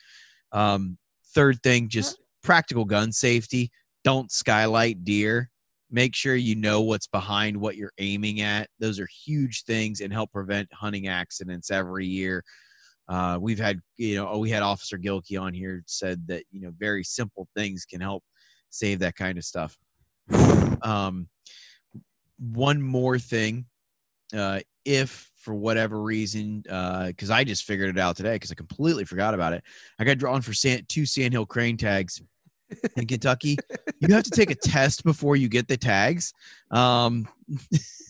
Um, 0.50 0.98
third 1.32 1.62
thing, 1.62 1.88
just 1.88 2.18
practical 2.48 2.86
gun 2.86 3.12
safety. 3.12 3.70
Don't 4.04 4.32
skylight 4.32 5.04
deer. 5.04 5.50
Make 5.90 6.14
sure 6.14 6.34
you 6.34 6.56
know 6.56 6.80
what's 6.80 7.06
behind 7.06 7.58
what 7.58 7.76
you're 7.76 7.92
aiming 7.98 8.40
at. 8.40 8.70
Those 8.78 8.98
are 8.98 9.06
huge 9.26 9.64
things 9.64 10.00
and 10.00 10.10
help 10.10 10.32
prevent 10.32 10.66
hunting 10.72 11.08
accidents 11.08 11.70
every 11.70 12.06
year. 12.06 12.42
Uh, 13.06 13.36
we've 13.38 13.58
had, 13.58 13.80
you 13.98 14.16
know, 14.16 14.38
we 14.38 14.48
had 14.48 14.62
Officer 14.62 14.96
Gilkey 14.96 15.38
on 15.38 15.52
here 15.52 15.82
said 15.84 16.26
that, 16.28 16.44
you 16.50 16.62
know, 16.62 16.72
very 16.78 17.04
simple 17.04 17.46
things 17.54 17.84
can 17.84 18.00
help 18.00 18.24
save 18.70 19.00
that 19.00 19.14
kind 19.14 19.36
of 19.36 19.44
stuff. 19.44 19.76
Um, 20.80 21.28
one 22.38 22.80
more 22.80 23.18
thing, 23.18 23.66
uh, 24.34 24.60
if 24.86 25.30
for 25.36 25.52
whatever 25.54 26.00
reason, 26.00 26.62
because 26.62 27.28
I 27.30 27.44
just 27.44 27.64
figured 27.64 27.90
it 27.90 27.98
out 27.98 28.16
today 28.16 28.36
because 28.36 28.52
I 28.52 28.54
completely 28.54 29.04
forgot 29.04 29.34
about 29.34 29.52
it, 29.52 29.62
I 29.98 30.04
got 30.04 30.16
drawn 30.16 30.40
for 30.40 30.54
sand, 30.54 30.88
two 30.88 31.04
Sandhill 31.04 31.44
crane 31.44 31.76
tags 31.76 32.22
in 32.96 33.06
Kentucky. 33.06 33.56
You 34.00 34.14
have 34.14 34.24
to 34.24 34.30
take 34.30 34.50
a 34.50 34.54
test 34.54 35.04
before 35.04 35.36
you 35.36 35.48
get 35.48 35.68
the 35.68 35.76
tags. 35.76 36.32
Um, 36.70 37.28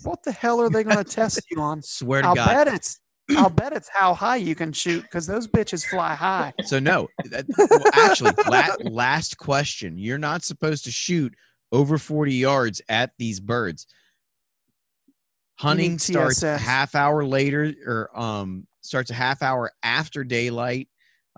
What 0.05 0.23
the 0.23 0.33
hell 0.33 0.61
are 0.61 0.71
they 0.71 0.85
going 0.85 0.97
to 1.05 1.05
test 1.05 1.41
you 1.51 1.61
on? 1.61 1.83
swear 1.83 2.23
to 2.23 2.29
I'll 2.29 2.35
God. 2.35 2.47
bet 2.47 2.69
it's. 2.69 3.01
I'll 3.37 3.51
bet 3.51 3.75
it's 3.75 3.91
how 3.93 4.15
high 4.15 4.37
you 4.37 4.55
can 4.55 4.73
shoot 4.73 5.03
because 5.03 5.27
those 5.27 5.47
bitches 5.47 5.85
fly 5.85 6.15
high. 6.15 6.53
So 6.65 6.79
no, 6.79 7.09
that- 7.27 7.45
well, 7.59 7.81
actually, 7.93 8.33
la- 8.49 8.75
last 8.91 9.37
question. 9.37 9.99
You're 9.99 10.17
not 10.19 10.45
supposed 10.45 10.85
to 10.85 10.91
shoot 10.91 11.35
over 11.71 11.99
40 11.99 12.33
yards 12.35 12.81
at 12.89 13.11
these 13.19 13.39
birds. 13.41 13.87
Hunting 15.59 15.99
starts 15.99 16.43
a 16.45 16.57
half 16.57 16.95
hour 16.95 17.25
later, 17.25 17.75
or 17.85 18.11
um, 18.19 18.67
starts 18.81 19.11
a 19.11 19.15
half 19.15 19.43
hour 19.43 19.73
after 19.83 20.23
daylight. 20.25 20.89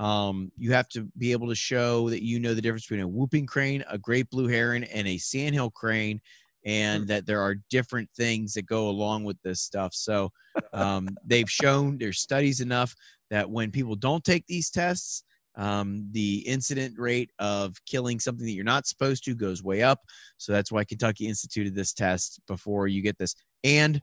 Um, 0.01 0.51
you 0.57 0.73
have 0.73 0.89
to 0.91 1.07
be 1.19 1.33
able 1.33 1.49
to 1.49 1.55
show 1.55 2.09
that 2.09 2.25
you 2.25 2.41
know 2.41 2.55
the 2.55 2.63
difference 2.63 2.87
between 2.87 3.05
a 3.05 3.09
whooping 3.09 3.45
crane, 3.45 3.85
a 3.89 3.99
great 3.99 4.31
blue 4.31 4.49
heron, 4.49 4.85
and 4.85 5.07
a 5.07 5.19
sandhill 5.19 5.71
crane, 5.71 6.23
and 6.65 7.07
that 7.09 7.27
there 7.27 7.43
are 7.43 7.57
different 7.69 8.09
things 8.17 8.55
that 8.55 8.65
go 8.65 8.89
along 8.89 9.25
with 9.25 9.37
this 9.43 9.61
stuff. 9.61 9.93
So 9.95 10.33
um, 10.73 11.09
they've 11.27 11.51
shown 11.51 11.99
there's 11.99 12.19
studies 12.19 12.61
enough 12.61 12.95
that 13.29 13.51
when 13.51 13.71
people 13.71 13.95
don't 13.95 14.25
take 14.25 14.47
these 14.47 14.71
tests, 14.71 15.23
um, 15.57 16.09
the 16.13 16.39
incident 16.49 16.99
rate 16.99 17.31
of 17.39 17.77
killing 17.85 18.21
something 18.21 18.47
that 18.47 18.53
you're 18.53 18.65
not 18.65 18.87
supposed 18.87 19.25
to 19.25 19.35
goes 19.35 19.63
way 19.63 19.83
up. 19.83 20.01
So 20.39 20.53
that's 20.53 20.73
why 20.73 20.85
Kentucky 20.85 21.27
instituted 21.27 21.75
this 21.75 21.93
test 21.93 22.41
before 22.47 22.89
you 22.89 23.03
get 23.03 23.19
this. 23.19 23.35
And 23.65 24.01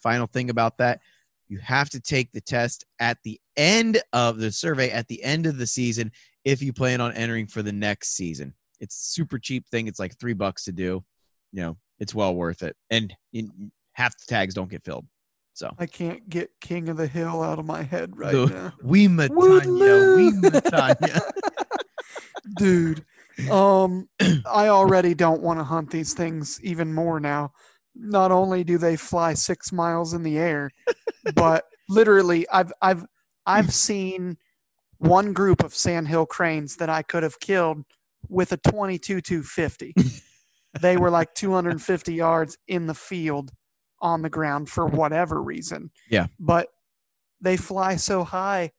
final 0.00 0.28
thing 0.28 0.50
about 0.50 0.78
that, 0.78 1.00
you 1.50 1.58
have 1.58 1.90
to 1.90 2.00
take 2.00 2.30
the 2.32 2.40
test 2.40 2.84
at 3.00 3.18
the 3.24 3.38
end 3.56 4.00
of 4.12 4.38
the 4.38 4.52
survey, 4.52 4.90
at 4.90 5.08
the 5.08 5.22
end 5.22 5.46
of 5.46 5.58
the 5.58 5.66
season, 5.66 6.12
if 6.44 6.62
you 6.62 6.72
plan 6.72 7.00
on 7.00 7.12
entering 7.12 7.46
for 7.48 7.60
the 7.62 7.72
next 7.72 8.14
season. 8.14 8.54
It's 8.78 8.94
a 8.94 9.04
super 9.12 9.38
cheap 9.38 9.66
thing. 9.68 9.88
It's 9.88 9.98
like 9.98 10.16
three 10.18 10.32
bucks 10.32 10.64
to 10.64 10.72
do. 10.72 11.04
You 11.52 11.62
know, 11.62 11.76
it's 11.98 12.14
well 12.14 12.34
worth 12.34 12.62
it. 12.62 12.76
And 12.88 13.12
in, 13.32 13.72
half 13.94 14.16
the 14.16 14.24
tags 14.28 14.54
don't 14.54 14.70
get 14.70 14.84
filled. 14.84 15.06
So 15.52 15.74
I 15.78 15.86
can't 15.86 16.26
get 16.28 16.50
King 16.60 16.88
of 16.88 16.96
the 16.96 17.08
Hill 17.08 17.42
out 17.42 17.58
of 17.58 17.66
my 17.66 17.82
head 17.82 18.16
right 18.16 18.32
The- 18.32 18.46
now. 18.46 18.72
we 18.82 19.08
Matanya, 19.08 20.16
we. 20.16 20.30
Matanya. 20.48 21.20
dude 22.56 23.04
um 23.50 24.08
i 24.46 24.68
already 24.68 25.14
don't 25.14 25.42
want 25.42 25.58
to 25.58 25.64
hunt 25.64 25.90
these 25.90 26.14
things 26.14 26.58
even 26.62 26.92
more 26.92 27.20
now 27.20 27.52
not 28.00 28.32
only 28.32 28.64
do 28.64 28.78
they 28.78 28.96
fly 28.96 29.34
six 29.34 29.72
miles 29.72 30.14
in 30.14 30.22
the 30.22 30.38
air 30.38 30.70
but 31.34 31.66
literally 31.88 32.48
i've 32.48 32.72
i've 32.80 33.04
i've 33.46 33.66
hmm. 33.66 33.70
seen 33.70 34.36
one 34.98 35.32
group 35.32 35.62
of 35.62 35.74
sandhill 35.74 36.26
cranes 36.26 36.76
that 36.76 36.88
i 36.88 37.02
could 37.02 37.22
have 37.22 37.40
killed 37.40 37.84
with 38.28 38.52
a 38.52 38.56
22 38.56 39.20
250 39.20 39.94
they 40.80 40.96
were 40.96 41.10
like 41.10 41.34
250 41.34 42.14
yards 42.14 42.56
in 42.68 42.86
the 42.86 42.94
field 42.94 43.50
on 44.00 44.22
the 44.22 44.30
ground 44.30 44.68
for 44.70 44.86
whatever 44.86 45.42
reason. 45.42 45.90
Yeah. 46.08 46.28
but 46.38 46.68
they 47.40 47.56
fly 47.56 47.96
so 47.96 48.24
high 48.24 48.72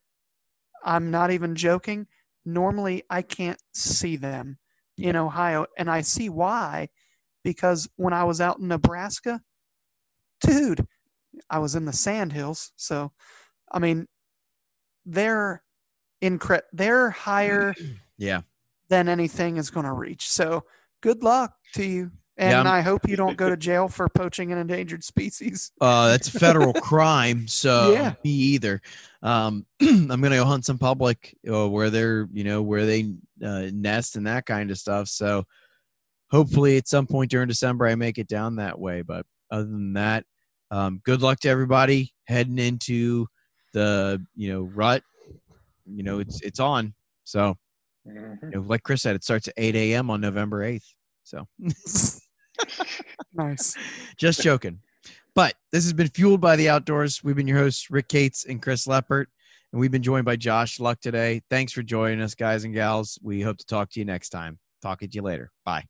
i'm 0.84 1.11
not 1.11 1.31
even 1.31 1.56
joking. 1.56 2.07
Normally 2.45 3.03
I 3.10 3.22
can't 3.22 3.61
see 3.72 4.15
them 4.15 4.57
in 4.98 5.15
Ohio, 5.15 5.68
and 5.77 5.89
I 5.89 6.02
see 6.02 6.30
why 6.30 6.89
because 7.43 7.89
when 7.95 8.13
I 8.13 8.23
was 8.23 8.41
out 8.41 8.59
in 8.59 8.68
Nebraska, 8.68 9.41
dude, 10.41 10.85
I 11.49 11.59
was 11.59 11.76
in 11.76 11.85
the 11.85 11.93
sandhills. 11.93 12.72
So, 12.76 13.11
I 13.72 13.80
mean, 13.80 14.07
they're 15.05 15.63
incre- 16.22 16.61
they're 16.73 17.09
higher 17.09 17.73
Yeah. 18.18 18.41
than 18.89 19.09
anything 19.09 19.57
is 19.57 19.69
going 19.69 19.85
to 19.85 19.93
reach. 19.93 20.30
So, 20.30 20.65
good 21.01 21.23
luck 21.23 21.53
to 21.73 21.84
you. 21.85 22.11
And 22.38 22.51
Yeah, 22.65 22.72
I'm- 22.72 22.84
hope 22.84 23.07
you 23.07 23.15
don't 23.15 23.38
go 23.38 23.49
to 23.49 23.57
jail 23.57 23.88
for 23.88 24.07
poaching 24.09 24.51
an 24.51 24.57
endangered 24.57 25.03
species. 25.03 25.72
Uh, 25.81 26.09
that's 26.09 26.34
a 26.34 26.39
federal 26.39 26.73
crime. 26.73 27.47
So 27.47 27.91
Yeah. 27.93 28.13
me 28.23 28.30
either. 28.31 28.81
Um, 29.23 29.65
I'm 29.81 30.07
gonna 30.07 30.30
go 30.30 30.45
hunt 30.45 30.65
some 30.65 30.77
public 30.77 31.35
uh, 31.51 31.68
where 31.69 31.89
they're, 31.89 32.27
you 32.31 32.43
know, 32.43 32.61
where 32.61 32.85
they 32.85 33.13
uh, 33.43 33.68
nest 33.73 34.15
and 34.15 34.27
that 34.27 34.45
kind 34.45 34.69
of 34.72 34.77
stuff. 34.77 35.07
So 35.07 35.45
hopefully 36.31 36.77
at 36.77 36.87
some 36.87 37.05
point 37.05 37.29
during 37.31 37.47
December 37.47 37.85
I 37.87 37.95
make 37.95 38.17
it 38.17 38.27
down 38.27 38.55
that 38.55 38.79
way. 38.79 39.01
But 39.01 39.25
other 39.51 39.65
than 39.65 39.93
that, 39.93 40.25
um, 40.71 41.01
good 41.03 41.21
luck 41.21 41.39
to 41.41 41.49
everybody 41.49 42.13
heading 42.25 42.57
into 42.57 43.27
the, 43.73 44.25
you 44.35 44.51
know, 44.51 44.61
rut. 44.73 45.03
You 45.85 46.03
know, 46.03 46.19
it's 46.19 46.41
it's 46.41 46.59
on. 46.59 46.93
So 47.23 47.57
Mhm. 48.07 48.41
you 48.43 48.49
know, 48.51 48.61
like 48.61 48.81
Chris 48.83 49.01
said, 49.03 49.15
it 49.15 49.23
starts 49.23 49.47
at 49.47 49.53
8 49.57 49.75
a.m. 49.75 50.09
on 50.09 50.21
November 50.21 50.63
8th. 50.63 50.85
So 51.23 51.47
nice. 53.33 53.75
just 54.17 54.41
joking. 54.41 54.79
But 55.35 55.55
this 55.71 55.83
has 55.85 55.93
been 55.93 56.09
fueled 56.09 56.41
by 56.41 56.55
the 56.55 56.69
outdoors. 56.69 57.23
We've 57.23 57.35
been 57.35 57.47
your 57.47 57.59
hosts, 57.59 57.89
Rick 57.89 58.09
Cates 58.09 58.45
and 58.45 58.61
Chris 58.61 58.85
Leppert, 58.85 59.27
and 59.71 59.79
we've 59.79 59.91
been 59.91 60.03
joined 60.03 60.25
by 60.25 60.35
Josh 60.35 60.79
Luck 60.79 60.99
today. 60.99 61.41
Thanks 61.49 61.71
for 61.71 61.83
joining 61.83 62.21
us, 62.21 62.35
guys 62.35 62.63
and 62.65 62.73
gals. 62.73 63.17
We 63.21 63.41
hope 63.41 63.57
to 63.59 63.65
talk 63.65 63.89
to 63.91 63.99
you 63.99 64.05
next 64.05 64.29
time. 64.29 64.59
Talk 64.81 64.99
to 64.99 65.07
you 65.09 65.21
later. 65.21 65.51
Bye. 65.63 65.85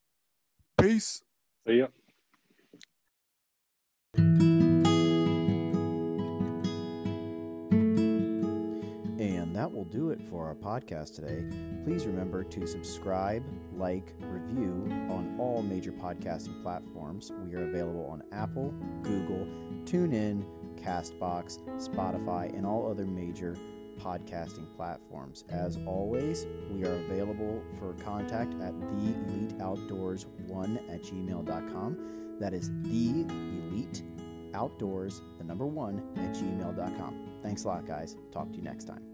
Peace. 0.77 1.23
See 1.67 1.77
ya. 1.77 1.87
And 9.19 9.55
that 9.55 9.71
will 9.71 9.85
do 9.85 10.09
it 10.09 10.21
for 10.29 10.47
our 10.47 10.55
podcast 10.55 11.15
today. 11.15 11.45
Please 11.83 12.05
remember 12.05 12.43
to 12.43 12.65
subscribe, 12.65 13.43
like, 13.75 14.13
review 14.21 14.87
on 15.09 15.35
all 15.39 15.61
major 15.61 15.91
podcasting 15.91 16.61
platforms. 16.63 17.31
We 17.45 17.53
are 17.55 17.67
available 17.67 18.05
on 18.07 18.23
Apple, 18.31 18.73
Google, 19.03 19.45
TuneIn, 19.83 20.45
Castbox, 20.79 21.59
Spotify, 21.77 22.51
and 22.57 22.65
all 22.65 22.89
other 22.89 23.05
major 23.05 23.55
podcasting 24.03 24.73
platforms. 24.75 25.43
As 25.49 25.77
always, 25.85 26.47
we 26.69 26.85
are 26.85 26.95
available 26.95 27.61
for 27.79 27.93
contact 28.03 28.53
at 28.61 28.79
the 28.79 29.15
elite 29.27 29.53
outdoors 29.61 30.25
one 30.47 30.79
at 30.89 31.03
gmail.com. 31.03 32.37
That 32.39 32.53
is 32.53 32.69
the 32.81 33.25
elite 33.29 34.03
outdoors, 34.53 35.21
the 35.37 35.43
number 35.43 35.65
one 35.65 35.99
at 36.17 36.33
gmail.com. 36.33 37.27
Thanks 37.41 37.63
a 37.63 37.67
lot, 37.67 37.85
guys. 37.85 38.17
Talk 38.31 38.51
to 38.51 38.57
you 38.57 38.63
next 38.63 38.85
time. 38.85 39.10